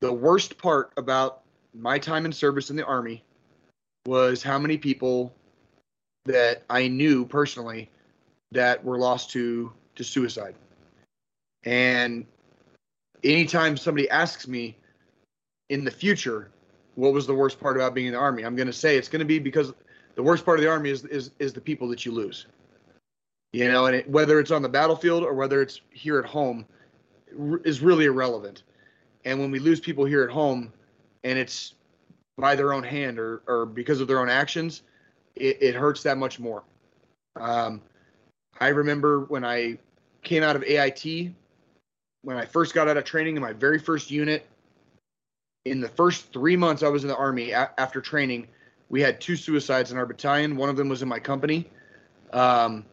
the 0.00 0.12
worst 0.12 0.58
part 0.58 0.92
about 0.96 1.42
my 1.74 1.98
time 1.98 2.24
in 2.24 2.32
service 2.32 2.70
in 2.70 2.76
the 2.76 2.84
army 2.84 3.24
was 4.06 4.42
how 4.42 4.58
many 4.58 4.78
people 4.78 5.32
that 6.24 6.62
I 6.70 6.88
knew 6.88 7.24
personally 7.24 7.90
that 8.52 8.84
were 8.84 8.98
lost 8.98 9.30
to 9.30 9.72
to 9.96 10.04
suicide. 10.04 10.54
And 11.64 12.26
anytime 13.24 13.76
somebody 13.76 14.08
asks 14.10 14.46
me 14.46 14.76
in 15.68 15.84
the 15.84 15.90
future 15.90 16.50
what 16.94 17.12
was 17.12 17.26
the 17.26 17.34
worst 17.34 17.60
part 17.60 17.76
about 17.76 17.94
being 17.94 18.08
in 18.08 18.12
the 18.12 18.18
army, 18.18 18.44
I'm 18.44 18.56
going 18.56 18.66
to 18.66 18.72
say 18.72 18.96
it's 18.96 19.08
going 19.08 19.20
to 19.20 19.26
be 19.26 19.38
because 19.38 19.72
the 20.18 20.24
worst 20.24 20.44
part 20.44 20.58
of 20.58 20.64
the 20.64 20.68
army 20.68 20.90
is 20.90 21.04
is 21.04 21.30
is 21.38 21.52
the 21.52 21.60
people 21.60 21.86
that 21.86 22.04
you 22.04 22.10
lose. 22.10 22.46
You 23.52 23.70
know, 23.70 23.86
and 23.86 23.94
it, 23.94 24.10
whether 24.10 24.40
it's 24.40 24.50
on 24.50 24.62
the 24.62 24.68
battlefield 24.68 25.22
or 25.22 25.32
whether 25.32 25.62
it's 25.62 25.80
here 25.90 26.18
at 26.18 26.24
home 26.24 26.66
is 27.64 27.80
really 27.80 28.06
irrelevant. 28.06 28.64
And 29.24 29.38
when 29.38 29.52
we 29.52 29.60
lose 29.60 29.78
people 29.78 30.04
here 30.04 30.24
at 30.24 30.30
home 30.30 30.72
and 31.22 31.38
it's 31.38 31.74
by 32.36 32.56
their 32.56 32.72
own 32.72 32.82
hand 32.82 33.20
or, 33.20 33.42
or 33.46 33.64
because 33.64 34.00
of 34.00 34.08
their 34.08 34.18
own 34.18 34.28
actions, 34.28 34.82
it, 35.36 35.56
it 35.62 35.74
hurts 35.76 36.02
that 36.02 36.18
much 36.18 36.40
more. 36.40 36.64
Um, 37.36 37.80
I 38.58 38.68
remember 38.68 39.20
when 39.26 39.44
I 39.44 39.78
came 40.24 40.42
out 40.42 40.56
of 40.56 40.64
AIT, 40.64 41.30
when 42.22 42.36
I 42.36 42.44
first 42.44 42.74
got 42.74 42.88
out 42.88 42.96
of 42.96 43.04
training 43.04 43.36
in 43.36 43.42
my 43.42 43.52
very 43.52 43.78
first 43.78 44.10
unit, 44.10 44.46
in 45.64 45.80
the 45.80 45.88
first 45.88 46.32
three 46.32 46.56
months 46.56 46.82
I 46.82 46.88
was 46.88 47.04
in 47.04 47.08
the 47.08 47.16
Army 47.16 47.52
a- 47.52 47.70
after 47.78 48.00
training, 48.00 48.48
we 48.88 49.00
had 49.00 49.20
two 49.20 49.36
suicides 49.36 49.92
in 49.92 49.98
our 49.98 50.06
battalion. 50.06 50.56
One 50.56 50.68
of 50.68 50.76
them 50.76 50.88
was 50.88 51.02
in 51.02 51.08
my 51.08 51.18
company. 51.18 51.70
Um, 52.32 52.84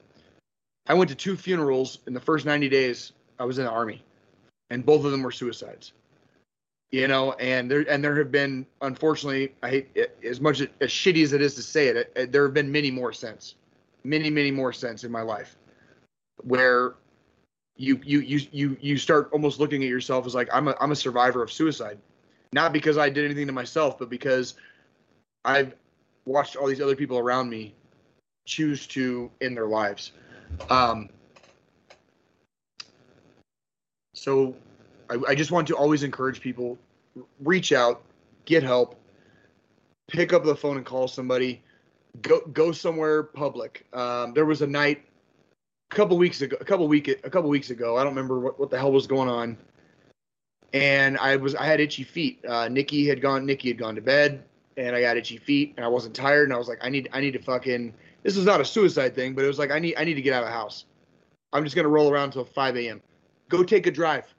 I 0.87 0.93
went 0.93 1.09
to 1.09 1.15
two 1.15 1.35
funerals 1.35 1.99
in 2.07 2.13
the 2.13 2.19
first 2.19 2.45
90 2.45 2.69
days 2.69 3.13
I 3.39 3.45
was 3.45 3.57
in 3.57 3.65
the 3.65 3.71
Army, 3.71 4.03
and 4.69 4.85
both 4.85 5.05
of 5.05 5.11
them 5.11 5.23
were 5.23 5.31
suicides 5.31 5.93
you 6.95 7.07
know 7.07 7.33
and 7.33 7.69
there 7.69 7.85
and 7.89 8.03
there 8.03 8.15
have 8.15 8.31
been 8.31 8.65
unfortunately 8.81 9.53
i 9.63 9.69
hate 9.69 9.89
it, 9.95 10.17
as 10.23 10.39
much 10.39 10.61
as, 10.61 10.67
as 10.81 10.89
shitty 10.89 11.23
as 11.23 11.33
it 11.33 11.41
is 11.41 11.53
to 11.55 11.61
say 11.61 11.87
it, 11.87 11.97
it, 11.97 12.13
it, 12.15 12.31
there 12.31 12.43
have 12.43 12.53
been 12.53 12.71
many 12.71 12.91
more 12.91 13.11
since 13.11 13.55
many 14.03 14.29
many 14.29 14.51
more 14.51 14.71
since 14.71 15.03
in 15.03 15.11
my 15.11 15.21
life 15.21 15.57
where 16.43 16.95
you 17.75 17.99
you 18.03 18.19
you 18.19 18.39
you 18.51 18.77
you 18.79 18.97
start 18.97 19.29
almost 19.33 19.59
looking 19.59 19.83
at 19.83 19.89
yourself 19.89 20.25
as 20.25 20.35
like 20.35 20.47
i'm 20.53 20.67
a 20.67 20.75
i'm 20.79 20.91
a 20.91 20.95
survivor 20.95 21.43
of 21.43 21.51
suicide 21.51 21.97
not 22.53 22.71
because 22.71 22.97
i 22.97 23.09
did 23.09 23.25
anything 23.25 23.47
to 23.47 23.53
myself 23.53 23.97
but 23.97 24.09
because 24.09 24.55
i've 25.43 25.73
watched 26.25 26.55
all 26.55 26.67
these 26.67 26.81
other 26.81 26.95
people 26.95 27.17
around 27.17 27.49
me 27.49 27.73
choose 28.45 28.87
to 28.87 29.31
end 29.41 29.55
their 29.55 29.67
lives 29.67 30.11
um 30.69 31.09
so 34.13 34.55
I, 35.09 35.17
I 35.29 35.35
just 35.35 35.51
want 35.51 35.67
to 35.67 35.75
always 35.75 36.03
encourage 36.03 36.41
people 36.41 36.77
reach 37.41 37.71
out, 37.71 38.01
get 38.45 38.63
help, 38.63 38.99
pick 40.07 40.33
up 40.33 40.43
the 40.43 40.55
phone 40.55 40.77
and 40.77 40.85
call 40.85 41.07
somebody, 41.07 41.61
go 42.21 42.41
go 42.53 42.71
somewhere 42.71 43.23
public. 43.23 43.85
Um, 43.93 44.33
there 44.33 44.45
was 44.45 44.61
a 44.61 44.67
night 44.67 45.03
a 45.91 45.95
couple 45.95 46.17
weeks 46.17 46.41
ago, 46.41 46.57
a 46.59 46.65
couple 46.65 46.87
week 46.87 47.07
a 47.07 47.29
couple 47.29 47.49
weeks 47.49 47.69
ago. 47.69 47.97
I 47.97 48.03
don't 48.03 48.13
remember 48.13 48.39
what, 48.39 48.59
what 48.59 48.69
the 48.69 48.77
hell 48.77 48.91
was 48.91 49.07
going 49.07 49.29
on, 49.29 49.57
and 50.73 51.17
I 51.17 51.35
was 51.35 51.55
I 51.55 51.65
had 51.65 51.79
itchy 51.79 52.03
feet. 52.03 52.43
Uh, 52.45 52.67
Nikki 52.67 53.07
had 53.07 53.21
gone 53.21 53.45
Nikki 53.45 53.67
had 53.67 53.77
gone 53.77 53.95
to 53.95 54.01
bed, 54.01 54.43
and 54.77 54.95
I 54.95 55.01
got 55.01 55.17
itchy 55.17 55.37
feet, 55.37 55.73
and 55.77 55.85
I 55.85 55.89
wasn't 55.89 56.15
tired, 56.15 56.45
and 56.45 56.53
I 56.53 56.57
was 56.57 56.67
like, 56.67 56.79
I 56.81 56.89
need 56.89 57.09
I 57.13 57.21
need 57.21 57.31
to 57.31 57.39
fucking. 57.39 57.93
This 58.23 58.37
is 58.37 58.45
not 58.45 58.59
a 58.59 58.65
suicide 58.65 59.15
thing, 59.15 59.35
but 59.35 59.43
it 59.43 59.47
was 59.47 59.59
like 59.59 59.71
I 59.71 59.79
need 59.79 59.95
I 59.97 60.03
need 60.03 60.15
to 60.15 60.21
get 60.21 60.33
out 60.33 60.43
of 60.43 60.49
the 60.49 60.53
house. 60.53 60.85
I'm 61.53 61.63
just 61.63 61.75
gonna 61.75 61.87
roll 61.87 62.11
around 62.11 62.25
until 62.25 62.45
5 62.45 62.77
a.m. 62.77 63.01
Go 63.49 63.63
take 63.63 63.87
a 63.87 63.91
drive 63.91 64.33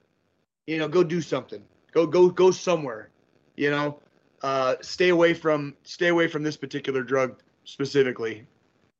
you 0.66 0.78
know, 0.78 0.88
go 0.88 1.02
do 1.02 1.20
something. 1.20 1.62
Go 1.92 2.06
go 2.06 2.28
go 2.28 2.50
somewhere. 2.50 3.10
You 3.56 3.70
know, 3.70 3.98
uh, 4.42 4.76
stay 4.80 5.08
away 5.08 5.34
from 5.34 5.74
stay 5.84 6.08
away 6.08 6.28
from 6.28 6.42
this 6.42 6.56
particular 6.56 7.02
drug 7.02 7.40
specifically. 7.64 8.46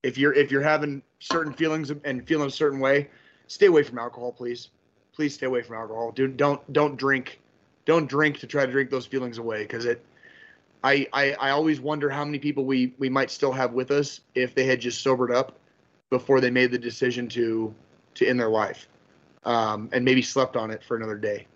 If 0.03 0.17
you're 0.17 0.33
if 0.33 0.51
you're 0.51 0.63
having 0.63 1.03
certain 1.19 1.53
feelings 1.53 1.91
and 2.05 2.27
feeling 2.27 2.49
a 2.49 2.51
certain 2.51 2.81
way, 2.81 3.11
stay 3.49 3.67
away 3.67 3.83
from 3.83 3.99
alcohol, 3.99 4.33
please. 4.33 4.71
Please 5.13 5.35
stay 5.35 5.47
away 5.47 5.63
from 5.63 5.77
alcohol. 5.77 6.13
Do 6.13 6.29
don't 6.29 6.73
don't 6.73 6.97
drink. 6.97 7.41
Don't 7.85 8.09
drink 8.09 8.39
to 8.41 8.47
try 8.47 8.67
to 8.67 8.73
drink 8.73 8.91
those 8.91 9.07
feelings 9.07 9.39
away 9.39 9.63
because 9.63 9.85
it. 9.85 10.05
I, 10.87 11.07
I 11.13 11.33
I 11.33 11.51
always 11.51 11.81
wonder 11.81 12.09
how 12.09 12.25
many 12.25 12.39
people 12.39 12.65
we 12.65 12.95
we 12.99 13.09
might 13.09 13.33
still 13.33 13.51
have 13.51 13.73
with 13.73 13.91
us 13.91 14.21
if 14.37 14.55
they 14.55 14.67
had 14.67 14.81
just 14.81 15.03
sobered 15.03 15.33
up 15.33 15.59
before 16.11 16.41
they 16.41 16.51
made 16.51 16.71
the 16.71 16.79
decision 16.79 17.29
to 17.31 17.75
to 18.15 18.27
end 18.27 18.39
their 18.39 18.49
life, 18.49 18.89
um, 19.45 19.89
and 19.93 20.05
maybe 20.05 20.23
slept 20.23 20.55
on 20.55 20.71
it 20.71 20.85
for 20.85 20.97
another 20.97 21.17
day. 21.17 21.47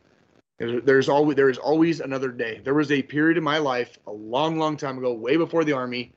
There's, 0.59 1.09
always 1.09 1.36
there 1.36 1.48
is 1.48 1.57
always 1.57 2.01
another 2.01 2.28
day. 2.28 2.61
There 2.62 2.74
was 2.74 2.90
a 2.90 3.01
period 3.01 3.39
in 3.39 3.44
my 3.44 3.57
life 3.57 3.98
a 4.07 4.12
long, 4.12 4.59
long 4.59 4.77
time 4.77 4.98
ago, 4.98 5.15
way 5.15 5.39
before 5.39 5.65
the 5.65 5.73
army, 5.73 6.12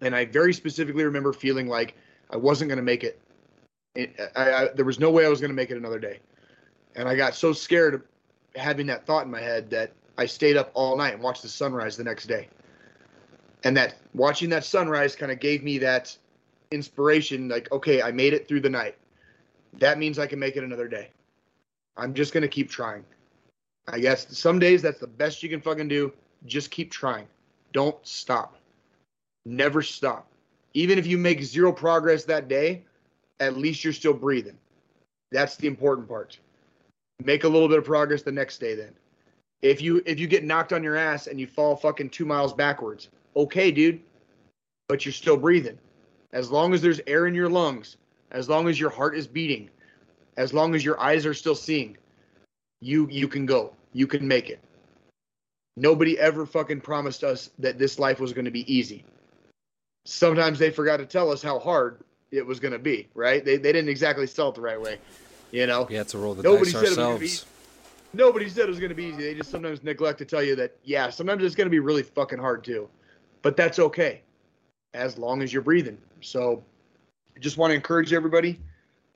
and 0.00 0.14
I 0.14 0.26
very 0.26 0.52
specifically 0.52 1.02
remember 1.02 1.32
feeling 1.32 1.66
like 1.66 1.96
I 2.30 2.36
wasn't 2.36 2.68
going 2.68 2.76
to 2.76 2.84
make 2.84 3.02
it. 3.02 3.20
it 3.96 4.14
I, 4.36 4.52
I, 4.52 4.68
there 4.76 4.84
was 4.84 5.00
no 5.00 5.10
way 5.10 5.26
I 5.26 5.30
was 5.30 5.40
going 5.40 5.50
to 5.50 5.56
make 5.56 5.70
it 5.70 5.78
another 5.78 5.98
day, 5.98 6.20
and 6.96 7.08
I 7.08 7.16
got 7.16 7.34
so 7.34 7.52
scared 7.54 7.94
of 7.94 8.02
having 8.54 8.86
that 8.86 9.06
thought 9.06 9.24
in 9.24 9.32
my 9.32 9.40
head 9.40 9.70
that 9.70 9.92
I 10.16 10.26
stayed 10.26 10.56
up 10.56 10.70
all 10.74 10.96
night 10.96 11.14
and 11.14 11.22
watched 11.22 11.42
the 11.42 11.48
sunrise 11.48 11.96
the 11.96 12.04
next 12.04 12.26
day. 12.26 12.48
And 13.64 13.76
that 13.76 13.96
watching 14.14 14.50
that 14.50 14.64
sunrise 14.64 15.16
kind 15.16 15.32
of 15.32 15.40
gave 15.40 15.64
me 15.64 15.78
that 15.78 16.16
inspiration 16.70 17.48
like, 17.48 17.70
okay, 17.72 18.02
I 18.02 18.12
made 18.12 18.32
it 18.32 18.46
through 18.46 18.60
the 18.60 18.70
night. 18.70 18.96
That 19.78 19.98
means 19.98 20.18
I 20.18 20.26
can 20.26 20.38
make 20.38 20.56
it 20.56 20.64
another 20.64 20.88
day. 20.88 21.10
I'm 21.96 22.14
just 22.14 22.32
going 22.32 22.42
to 22.42 22.48
keep 22.48 22.70
trying. 22.70 23.04
I 23.88 23.98
guess 23.98 24.36
some 24.36 24.58
days 24.58 24.82
that's 24.82 25.00
the 25.00 25.06
best 25.06 25.42
you 25.42 25.48
can 25.48 25.60
fucking 25.60 25.88
do. 25.88 26.12
Just 26.46 26.70
keep 26.70 26.90
trying. 26.90 27.26
Don't 27.72 27.96
stop. 28.06 28.56
Never 29.44 29.82
stop. 29.82 30.26
Even 30.74 30.98
if 30.98 31.06
you 31.06 31.18
make 31.18 31.42
zero 31.42 31.72
progress 31.72 32.24
that 32.24 32.48
day, 32.48 32.82
at 33.40 33.56
least 33.56 33.84
you're 33.84 33.92
still 33.92 34.14
breathing. 34.14 34.56
That's 35.32 35.56
the 35.56 35.66
important 35.66 36.08
part. 36.08 36.38
Make 37.22 37.44
a 37.44 37.48
little 37.48 37.68
bit 37.68 37.78
of 37.78 37.84
progress 37.84 38.22
the 38.22 38.32
next 38.32 38.58
day 38.58 38.74
then. 38.74 38.92
If 39.64 39.80
you 39.80 40.02
if 40.04 40.20
you 40.20 40.26
get 40.26 40.44
knocked 40.44 40.74
on 40.74 40.84
your 40.84 40.94
ass 40.94 41.26
and 41.26 41.40
you 41.40 41.46
fall 41.46 41.74
fucking 41.74 42.10
2 42.10 42.26
miles 42.26 42.52
backwards, 42.52 43.08
okay, 43.34 43.70
dude. 43.70 43.98
But 44.88 45.06
you're 45.06 45.12
still 45.12 45.38
breathing. 45.38 45.78
As 46.34 46.50
long 46.50 46.74
as 46.74 46.82
there's 46.82 47.00
air 47.06 47.26
in 47.26 47.34
your 47.34 47.48
lungs, 47.48 47.96
as 48.30 48.46
long 48.46 48.68
as 48.68 48.78
your 48.78 48.90
heart 48.90 49.16
is 49.16 49.26
beating, 49.26 49.70
as 50.36 50.52
long 50.52 50.74
as 50.74 50.84
your 50.84 51.00
eyes 51.00 51.24
are 51.24 51.32
still 51.32 51.54
seeing, 51.54 51.96
you 52.82 53.08
you 53.10 53.26
can 53.26 53.46
go. 53.46 53.72
You 53.94 54.06
can 54.06 54.28
make 54.28 54.50
it. 54.50 54.60
Nobody 55.78 56.18
ever 56.18 56.44
fucking 56.44 56.82
promised 56.82 57.24
us 57.24 57.48
that 57.58 57.78
this 57.78 57.98
life 57.98 58.20
was 58.20 58.34
going 58.34 58.44
to 58.44 58.50
be 58.50 58.70
easy. 58.72 59.02
Sometimes 60.04 60.58
they 60.58 60.68
forgot 60.68 60.98
to 60.98 61.06
tell 61.06 61.32
us 61.32 61.42
how 61.42 61.58
hard 61.58 62.00
it 62.30 62.44
was 62.44 62.60
going 62.60 62.72
to 62.72 62.78
be, 62.78 63.08
right? 63.14 63.42
They, 63.42 63.56
they 63.56 63.72
didn't 63.72 63.88
exactly 63.88 64.26
sell 64.26 64.50
it 64.50 64.56
the 64.56 64.60
right 64.60 64.80
way, 64.80 64.98
you 65.52 65.66
know? 65.66 65.84
We 65.84 65.94
had 65.94 66.08
to 66.08 66.18
roll 66.18 66.34
the 66.34 66.42
Nobody 66.42 66.70
dice 66.70 66.90
ourselves. 66.90 67.46
Nobody 68.14 68.48
said 68.48 68.64
it 68.64 68.68
was 68.68 68.78
going 68.78 68.90
to 68.90 68.94
be 68.94 69.04
easy. 69.04 69.22
They 69.22 69.34
just 69.34 69.50
sometimes 69.50 69.82
neglect 69.82 70.18
to 70.18 70.24
tell 70.24 70.42
you 70.42 70.54
that, 70.56 70.76
yeah, 70.84 71.10
sometimes 71.10 71.42
it's 71.42 71.56
going 71.56 71.66
to 71.66 71.70
be 71.70 71.80
really 71.80 72.02
fucking 72.02 72.38
hard 72.38 72.62
too. 72.62 72.88
But 73.42 73.56
that's 73.56 73.78
okay 73.78 74.22
as 74.94 75.18
long 75.18 75.42
as 75.42 75.52
you're 75.52 75.62
breathing. 75.62 75.98
So 76.20 76.62
I 77.36 77.40
just 77.40 77.58
want 77.58 77.72
to 77.72 77.74
encourage 77.74 78.12
everybody 78.12 78.60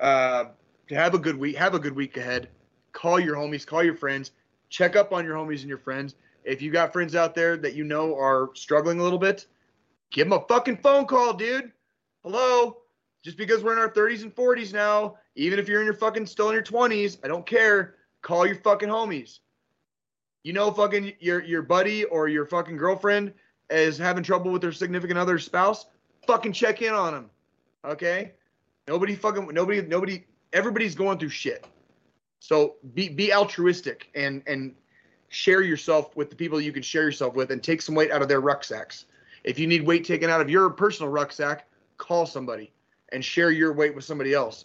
uh, 0.01 0.47
to 0.89 0.95
have 0.95 1.15
a 1.15 1.19
good 1.19 1.37
week. 1.37 1.57
Have 1.57 1.75
a 1.75 1.79
good 1.79 1.95
week 1.95 2.17
ahead. 2.17 2.49
Call 2.93 3.21
your 3.21 3.37
homies, 3.37 3.65
call 3.65 3.85
your 3.85 3.95
friends, 3.95 4.33
check 4.69 4.97
up 4.97 5.13
on 5.13 5.25
your 5.25 5.37
homies 5.37 5.61
and 5.61 5.69
your 5.69 5.79
friends. 5.79 6.17
If 6.45 6.61
you 6.61 6.73
got 6.73 6.93
friends 6.93 7.15
out 7.15 7.35
there 7.35 7.57
that 7.59 7.75
you 7.75 7.85
know 7.85 8.17
are 8.17 8.51
struggling 8.55 8.99
a 8.99 9.03
little 9.03 9.19
bit, 9.19 9.47
give 10.11 10.29
them 10.29 10.39
a 10.39 10.45
fucking 10.49 10.79
phone 10.79 11.07
call, 11.07 11.35
dude. 11.35 11.73
Hello. 12.25 12.79
Just 13.23 13.37
because 13.37 13.63
we're 13.63 13.73
in 13.75 13.79
our 13.79 13.91
30s 13.91 14.23
and 14.23 14.35
40s 14.35 14.73
now, 14.73 15.17
even 15.35 15.59
if 15.59 15.69
you're 15.69 15.81
in 15.81 15.85
your 15.85 15.95
fucking 15.95 16.27
still 16.27 16.49
in 16.49 16.55
your 16.55 16.63
20s, 16.63 17.19
I 17.23 17.29
don't 17.29 17.47
care. 17.47 17.97
Call 18.23 18.47
your 18.47 18.57
fucking 18.57 18.89
homies. 18.89 19.39
You 20.45 20.53
know, 20.53 20.71
fucking 20.71 21.13
your 21.21 21.43
your 21.43 21.63
buddy 21.63 22.05
or 22.05 22.29
your 22.29 22.47
fucking 22.47 22.77
girlfriend 22.77 23.33
is 23.71 23.99
having 23.99 24.23
trouble 24.23 24.51
with 24.51 24.63
their 24.63 24.73
significant 24.73 25.19
other 25.19 25.39
spouse. 25.39 25.87
Fucking 26.27 26.53
check 26.53 26.83
in 26.83 26.93
on 26.95 27.13
them. 27.13 27.31
Okay. 27.85 28.33
Nobody 28.87 29.15
fucking 29.15 29.49
nobody 29.53 29.83
nobody 29.83 30.25
everybody's 30.53 30.95
going 30.95 31.19
through 31.19 31.29
shit. 31.31 31.67
So 32.41 32.77
be 32.95 33.09
be 33.09 33.33
altruistic 33.33 34.09
and 34.15 34.43
and 34.47 34.75
share 35.29 35.63
yourself 35.63 36.17
with 36.17 36.31
the 36.31 36.37
people 36.37 36.61
you 36.61 36.73
can 36.73 36.83
share 36.83 37.03
yourself 37.03 37.35
with 37.35 37.51
and 37.51 37.63
take 37.63 37.83
some 37.83 37.95
weight 37.95 38.11
out 38.11 38.23
of 38.23 38.29
their 38.29 38.41
rucksacks. 38.41 39.05
If 39.45 39.59
you 39.59 39.67
need 39.67 39.87
weight 39.87 40.05
taken 40.05 40.31
out 40.31 40.41
of 40.41 40.49
your 40.49 40.71
personal 40.71 41.13
rucksack, 41.13 41.69
call 41.99 42.27
somebody 42.27 42.73
and 43.13 43.25
share 43.25 43.51
your 43.51 43.73
weight 43.73 43.95
with 43.95 44.05
somebody 44.05 44.35
else. 44.35 44.65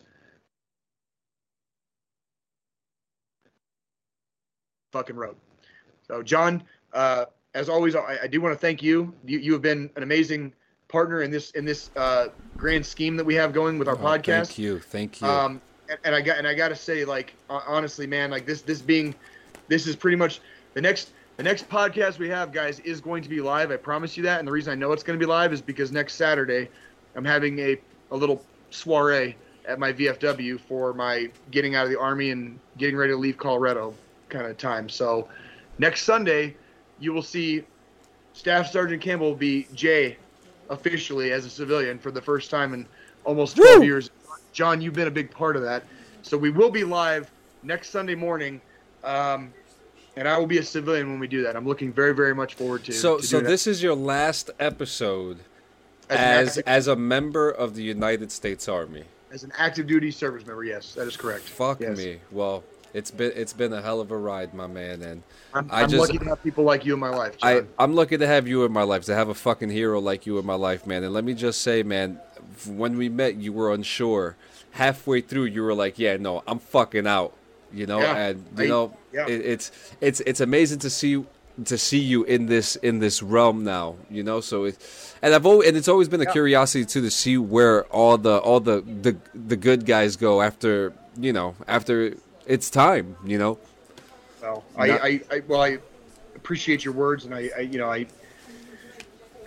Fucking 4.93 5.15
road. 5.15 5.35
So 6.07 6.21
Jon, 6.21 6.61
uh, 6.93 7.25
as 7.55 7.67
always, 7.67 7.95
I, 7.95 8.19
I 8.21 8.27
do 8.27 8.39
want 8.41 8.53
to 8.53 8.59
thank 8.59 8.83
you. 8.83 9.11
you. 9.25 9.39
You 9.39 9.53
have 9.53 9.61
been 9.63 9.89
an 9.95 10.03
amazing 10.03 10.53
partner 10.87 11.23
in 11.23 11.31
this 11.31 11.49
in 11.51 11.65
this 11.65 11.89
uh, 11.95 12.27
grand 12.55 12.85
scheme 12.85 13.17
that 13.17 13.25
we 13.25 13.33
have 13.33 13.53
going 13.53 13.79
with 13.79 13.87
our 13.87 13.95
oh, 13.95 13.97
podcast. 13.97 14.47
Thank 14.47 14.59
you, 14.59 14.79
thank 14.79 15.19
you. 15.19 15.27
Um, 15.27 15.59
and, 15.89 15.99
and 16.05 16.15
I 16.15 16.21
got 16.21 16.37
and 16.37 16.47
I 16.47 16.53
got 16.53 16.69
to 16.69 16.75
say, 16.75 17.05
like 17.05 17.33
honestly, 17.49 18.05
man, 18.05 18.29
like 18.29 18.45
this 18.45 18.61
this 18.61 18.83
being 18.83 19.15
this 19.67 19.87
is 19.87 19.95
pretty 19.95 20.15
much 20.15 20.41
the 20.75 20.81
next 20.81 21.11
the 21.37 21.43
next 21.43 21.67
podcast 21.67 22.19
we 22.19 22.29
have, 22.29 22.51
guys, 22.51 22.79
is 22.81 23.01
going 23.01 23.23
to 23.23 23.29
be 23.29 23.41
live. 23.41 23.71
I 23.71 23.77
promise 23.77 24.15
you 24.15 24.21
that. 24.23 24.37
And 24.37 24.47
the 24.47 24.51
reason 24.51 24.71
I 24.71 24.75
know 24.75 24.91
it's 24.91 25.01
going 25.01 25.17
to 25.17 25.25
be 25.25 25.27
live 25.27 25.51
is 25.51 25.61
because 25.63 25.91
next 25.91 26.13
Saturday, 26.13 26.69
I'm 27.15 27.25
having 27.25 27.57
a 27.57 27.77
a 28.11 28.15
little 28.15 28.45
soiree 28.69 29.35
at 29.67 29.79
my 29.79 29.91
VFW 29.91 30.59
for 30.59 30.93
my 30.93 31.31
getting 31.49 31.73
out 31.73 31.85
of 31.85 31.89
the 31.89 31.99
army 31.99 32.29
and 32.29 32.59
getting 32.77 32.95
ready 32.95 33.13
to 33.13 33.17
leave 33.17 33.37
Colorado 33.37 33.95
kind 34.33 34.47
of 34.47 34.57
time. 34.57 34.89
So 34.89 35.29
next 35.77 36.01
Sunday, 36.01 36.55
you 36.99 37.13
will 37.13 37.21
see 37.21 37.63
Staff 38.33 38.71
Sergeant 38.71 39.01
Campbell 39.01 39.35
be 39.35 39.67
Jay 39.73 40.17
officially 40.69 41.31
as 41.31 41.45
a 41.45 41.49
civilian 41.49 41.99
for 41.99 42.11
the 42.11 42.21
first 42.21 42.49
time 42.49 42.73
in 42.73 42.85
almost 43.23 43.55
12 43.55 43.79
Woo! 43.79 43.85
years. 43.85 44.09
Jon, 44.51 44.81
you've 44.81 44.93
been 44.93 45.07
a 45.07 45.11
big 45.11 45.31
part 45.31 45.55
of 45.55 45.61
that. 45.61 45.83
So 46.23 46.37
we 46.37 46.49
will 46.49 46.71
be 46.71 46.83
live 46.83 47.31
next 47.61 47.89
Sunday 47.89 48.15
morning. 48.15 48.59
Um, 49.03 49.53
and 50.15 50.27
I 50.27 50.37
will 50.37 50.47
be 50.47 50.59
a 50.59 50.63
civilian 50.63 51.09
when 51.09 51.19
we 51.19 51.27
do 51.27 51.43
that. 51.43 51.55
I'm 51.55 51.67
looking 51.67 51.91
very, 51.91 52.13
very 52.13 52.35
much 52.35 52.53
forward 52.55 52.83
to. 52.85 52.91
So, 52.91 53.17
to 53.17 53.23
so 53.23 53.39
this 53.39 53.65
is 53.65 53.81
your 53.81 53.95
last 53.95 54.51
episode 54.59 55.39
as 56.09 56.57
as, 56.57 56.63
as, 56.65 56.87
a 56.87 56.95
member 56.95 57.49
of 57.49 57.75
the 57.75 57.83
United 57.83 58.31
States 58.31 58.67
Army. 58.67 59.05
As 59.31 59.43
an 59.43 59.51
active 59.57 59.87
duty 59.87 60.11
service 60.11 60.45
member, 60.45 60.63
yes, 60.63 60.93
that 60.93 61.07
is 61.07 61.17
correct. 61.17 61.43
Fuck 61.45 61.79
yes. 61.79 61.97
me. 61.97 62.19
Well, 62.31 62.63
it's 62.93 63.11
been 63.11 63.31
it's 63.35 63.53
been 63.53 63.73
a 63.73 63.81
hell 63.81 63.99
of 63.99 64.11
a 64.11 64.17
ride, 64.17 64.53
my 64.53 64.67
man, 64.67 65.01
and 65.01 65.23
I'm, 65.53 65.67
I 65.71 65.85
just, 65.85 65.95
lucky 65.95 66.19
to 66.19 66.25
have 66.25 66.43
people 66.43 66.63
like 66.63 66.85
you 66.85 66.93
in 66.93 66.99
my 66.99 67.09
life. 67.09 67.37
Jon. 67.37 67.67
I 67.79 67.83
I'm 67.83 67.95
lucky 67.95 68.17
to 68.17 68.27
have 68.27 68.47
you 68.47 68.65
in 68.65 68.71
my 68.71 68.83
life, 68.83 69.05
to 69.05 69.15
have 69.15 69.29
a 69.29 69.33
fucking 69.33 69.69
hero 69.69 69.99
like 69.99 70.25
you 70.25 70.37
in 70.37 70.45
my 70.45 70.55
life, 70.55 70.85
man. 70.85 71.03
And 71.03 71.13
let 71.13 71.23
me 71.23 71.33
just 71.33 71.61
say, 71.61 71.81
man, 71.83 72.19
when 72.67 72.97
we 72.97 73.09
met, 73.09 73.35
you 73.35 73.51
were 73.51 73.73
unsure. 73.73 74.35
Halfway 74.71 75.21
through, 75.21 75.45
you 75.45 75.61
were 75.61 75.75
like, 75.75 75.99
"Yeah, 75.99 76.17
no, 76.17 76.43
I'm 76.47 76.59
fucking 76.59 77.05
out," 77.05 77.33
you 77.71 77.85
know, 77.85 77.99
yeah, 77.99 78.17
and 78.17 78.45
you 78.57 78.63
I, 78.63 78.67
know, 78.67 78.97
yeah. 79.11 79.27
it, 79.27 79.45
it's 79.45 79.71
it's 80.01 80.19
it's 80.21 80.39
amazing 80.39 80.79
to 80.79 80.89
see 80.89 81.23
to 81.65 81.77
see 81.77 81.99
you 81.99 82.23
in 82.23 82.47
this 82.47 82.75
in 82.77 82.99
this 82.99 83.21
realm 83.21 83.63
now, 83.63 83.95
you 84.09 84.23
know. 84.23 84.41
So 84.41 84.65
it, 84.65 84.77
and 85.21 85.33
I've 85.33 85.45
always 85.45 85.67
and 85.67 85.77
it's 85.77 85.87
always 85.87 86.09
been 86.09 86.21
a 86.21 86.25
yeah. 86.25 86.31
curiosity 86.31 86.85
too 86.85 87.01
to 87.01 87.11
see 87.11 87.37
where 87.37 87.85
all 87.85 88.17
the 88.17 88.37
all 88.37 88.59
the 88.59 88.81
the 88.81 89.15
the 89.33 89.55
good 89.55 89.85
guys 89.85 90.15
go 90.15 90.41
after 90.41 90.93
you 91.17 91.33
know 91.33 91.55
after 91.67 92.15
it's 92.45 92.69
time, 92.69 93.15
you 93.25 93.37
know. 93.37 93.57
Well, 94.41 94.63
I, 94.75 94.91
I, 94.91 95.21
I, 95.31 95.41
well, 95.47 95.61
I 95.61 95.77
appreciate 96.35 96.83
your 96.83 96.93
words, 96.93 97.25
and 97.25 97.33
I, 97.33 97.49
I, 97.55 97.61
you 97.61 97.77
know, 97.77 97.89
I, 97.89 98.05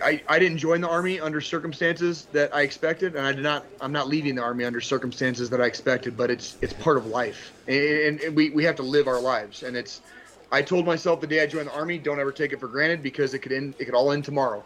I, 0.01 0.21
I 0.27 0.39
didn't 0.39 0.57
join 0.57 0.81
the 0.81 0.89
army 0.89 1.19
under 1.19 1.41
circumstances 1.41 2.25
that 2.31 2.53
I 2.55 2.61
expected, 2.61 3.15
and 3.15 3.25
I 3.25 3.31
did 3.31 3.43
not. 3.43 3.65
I'm 3.81 3.91
not 3.91 4.07
leaving 4.07 4.35
the 4.35 4.41
army 4.41 4.63
under 4.63 4.81
circumstances 4.81 5.49
that 5.51 5.61
I 5.61 5.65
expected, 5.65 6.17
but 6.17 6.31
it's 6.31 6.57
it's 6.61 6.73
part 6.73 6.97
of 6.97 7.07
life, 7.07 7.53
and, 7.67 8.19
and 8.21 8.35
we 8.35 8.49
we 8.51 8.63
have 8.63 8.75
to 8.77 8.83
live 8.83 9.07
our 9.07 9.19
lives, 9.19 9.63
and 9.63 9.75
it's. 9.75 10.01
I 10.49 10.61
told 10.61 10.85
myself 10.85 11.19
the 11.19 11.27
day 11.27 11.43
I 11.43 11.47
joined 11.47 11.67
the 11.67 11.73
army, 11.73 11.97
don't 11.97 12.21
ever 12.21 12.31
take 12.31 12.53
it 12.53 12.59
for 12.61 12.69
granted 12.69 13.03
because 13.03 13.33
it 13.33 13.39
could 13.39 13.51
end. 13.51 13.75
It 13.79 13.85
could 13.85 13.95
all 13.95 14.11
end 14.11 14.23
tomorrow, 14.23 14.63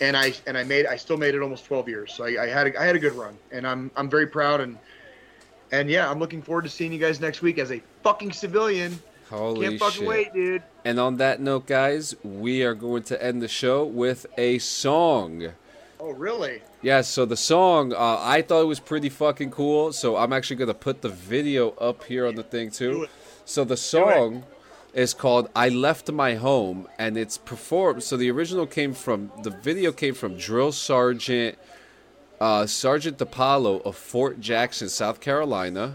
and 0.00 0.16
I 0.16 0.34
and 0.46 0.58
I 0.58 0.64
made. 0.64 0.86
I 0.86 0.96
still 0.96 1.16
made 1.16 1.34
it 1.34 1.42
almost 1.42 1.64
12 1.66 1.88
years, 1.88 2.12
so 2.12 2.24
I, 2.24 2.42
I 2.42 2.46
had 2.48 2.66
a, 2.68 2.80
I 2.80 2.84
had 2.84 2.96
a 2.96 2.98
good 2.98 3.12
run, 3.12 3.36
and 3.50 3.66
I'm 3.66 3.90
I'm 3.96 4.10
very 4.10 4.26
proud 4.26 4.60
and 4.60 4.78
and 5.72 5.90
yeah, 5.90 6.08
I'm 6.08 6.18
looking 6.18 6.42
forward 6.42 6.62
to 6.62 6.68
seeing 6.68 6.92
you 6.92 6.98
guys 6.98 7.20
next 7.20 7.42
week 7.42 7.58
as 7.58 7.72
a 7.72 7.82
fucking 8.02 8.32
civilian. 8.32 8.98
Holy 9.30 9.66
Can't 9.66 9.80
fucking 9.80 10.00
shit. 10.00 10.08
wait, 10.08 10.32
dude. 10.34 10.62
And 10.84 11.00
on 11.00 11.16
that 11.16 11.40
note, 11.40 11.66
guys, 11.66 12.14
we 12.22 12.62
are 12.62 12.74
going 12.74 13.02
to 13.04 13.22
end 13.24 13.40
the 13.40 13.48
show 13.48 13.82
with 13.82 14.26
a 14.36 14.58
song. 14.58 15.48
Oh, 15.98 16.10
really? 16.10 16.60
Yeah, 16.82 17.00
so 17.00 17.24
the 17.24 17.36
song, 17.36 17.94
uh, 17.94 18.18
I 18.20 18.42
thought 18.42 18.60
it 18.60 18.66
was 18.66 18.80
pretty 18.80 19.08
fucking 19.08 19.50
cool. 19.50 19.92
So 19.92 20.16
I'm 20.16 20.34
actually 20.34 20.56
going 20.56 20.68
to 20.68 20.74
put 20.74 21.00
the 21.00 21.08
video 21.08 21.70
up 21.70 22.04
here 22.04 22.26
on 22.26 22.34
the 22.34 22.42
thing, 22.42 22.70
too. 22.70 23.06
So 23.46 23.64
the 23.64 23.76
song 23.76 24.44
is 24.92 25.14
called 25.14 25.48
I 25.56 25.70
Left 25.70 26.12
My 26.12 26.34
Home, 26.34 26.86
and 26.98 27.16
it's 27.16 27.38
performed. 27.38 28.02
So 28.02 28.18
the 28.18 28.30
original 28.30 28.66
came 28.66 28.92
from, 28.92 29.32
the 29.42 29.50
video 29.50 29.92
came 29.92 30.12
from 30.12 30.36
Drill 30.36 30.72
Sergeant 30.72 31.56
uh, 32.42 32.66
Sergeant 32.66 33.18
Depalo 33.18 33.80
of 33.86 33.94
Fort 33.94 34.40
Jackson, 34.40 34.88
South 34.88 35.20
Carolina. 35.20 35.94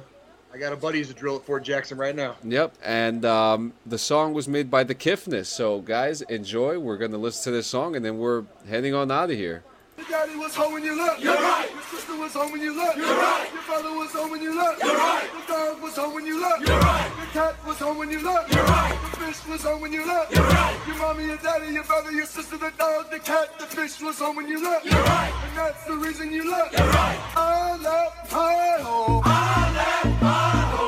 I 0.53 0.57
got 0.57 0.72
a 0.72 0.78
buddy 0.78 0.99
who's 0.99 1.10
a 1.10 1.14
drill 1.14 1.36
at 1.36 1.45
Fort 1.45 1.61
Jackson 1.61 1.98
right 1.98 2.15
now. 2.15 2.38
Yep, 2.41 2.78
and 2.82 3.26
um, 3.26 3.74
the 3.86 3.98
song 3.98 4.34
was 4.34 4.48
made 4.48 4.72
by 4.72 4.86
the 4.86 4.95
Kiffness. 4.95 5.48
So, 5.48 5.82
guys, 5.82 6.22
enjoy. 6.22 6.80
We're 6.80 6.95
going 6.95 7.11
to 7.11 7.18
listen 7.18 7.52
to 7.52 7.57
this 7.57 7.68
song, 7.68 7.98
and 7.98 8.06
then 8.06 8.18
we're 8.18 8.45
heading 8.65 8.94
on 8.94 9.11
out 9.11 9.30
of 9.30 9.36
here. 9.36 9.65
Your 9.98 10.06
daddy 10.06 10.36
was 10.36 10.53
home 10.53 10.74
when 10.74 10.84
you 10.84 10.95
left. 10.95 11.19
You're 11.19 11.34
right. 11.34 11.69
Your 11.74 11.82
sister 11.82 12.15
was 12.18 12.32
home 12.32 12.52
when 12.52 12.61
you 12.61 12.78
left. 12.78 12.98
You're 12.98 13.07
right. 13.07 13.49
Your 13.52 13.64
brother 13.64 13.98
was 13.98 14.11
home 14.11 14.30
when 14.30 14.44
you 14.44 14.56
left. 14.56 14.84
You're 14.84 14.94
right. 14.94 15.28
The 15.48 15.53
dog 15.53 15.82
was 15.82 15.95
home 15.95 16.14
when 16.14 16.26
you 16.28 16.40
left. 16.40 16.68
You're 16.68 16.80
right. 16.80 17.11
The 17.19 17.40
cat 17.40 17.65
was 17.65 17.80
home 17.80 17.98
when 17.98 18.11
you 18.11 18.24
left. 18.24 18.53
You're 18.53 18.64
right. 18.64 18.98
The 19.02 19.18
fish 19.18 19.48
was 19.48 19.64
home 19.64 19.82
when 19.82 19.91
you 19.91 20.06
left. 20.06 20.32
You're 20.32 20.44
right. 20.44 20.78
Your 20.86 20.98
mommy, 20.98 21.26
your 21.26 21.38
daddy, 21.38 21.74
your 21.74 21.84
brother, 21.84 22.11
your 22.11 22.28
sister, 22.28 22.57
the 22.57 22.72
dog, 22.78 23.10
the 23.10 23.18
cat, 23.18 23.57
the 23.57 23.65
fish 23.65 23.99
was 23.99 24.19
home 24.19 24.36
when 24.36 24.48
you 24.48 24.64
left. 24.64 24.86
You're 24.86 25.02
right. 25.02 25.34
And 25.48 25.57
that's 25.57 25.84
the 25.86 25.95
reason 25.95 26.32
you 26.32 26.52
left. 26.52 26.78
You're 26.78 26.88
right. 26.88 27.19
I 27.36 27.78
left 27.78 28.32
my 28.32 28.84
home. 28.84 29.22
I 29.26 29.74
left 29.74 30.22
my 30.22 30.52
home. 30.78 30.86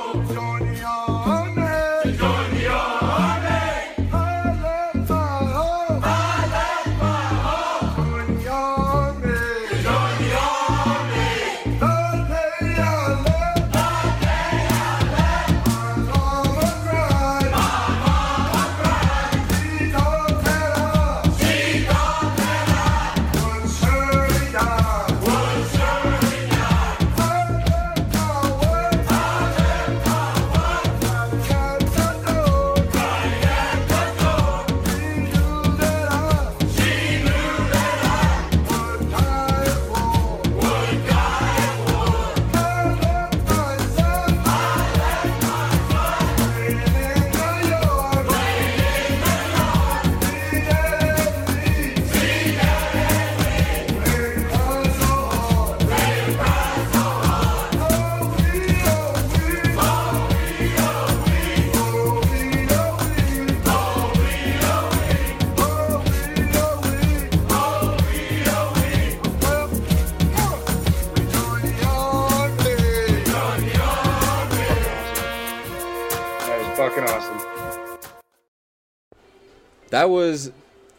That 79.90 80.10
was 80.10 80.52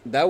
that 0.06 0.24
was 0.24 0.28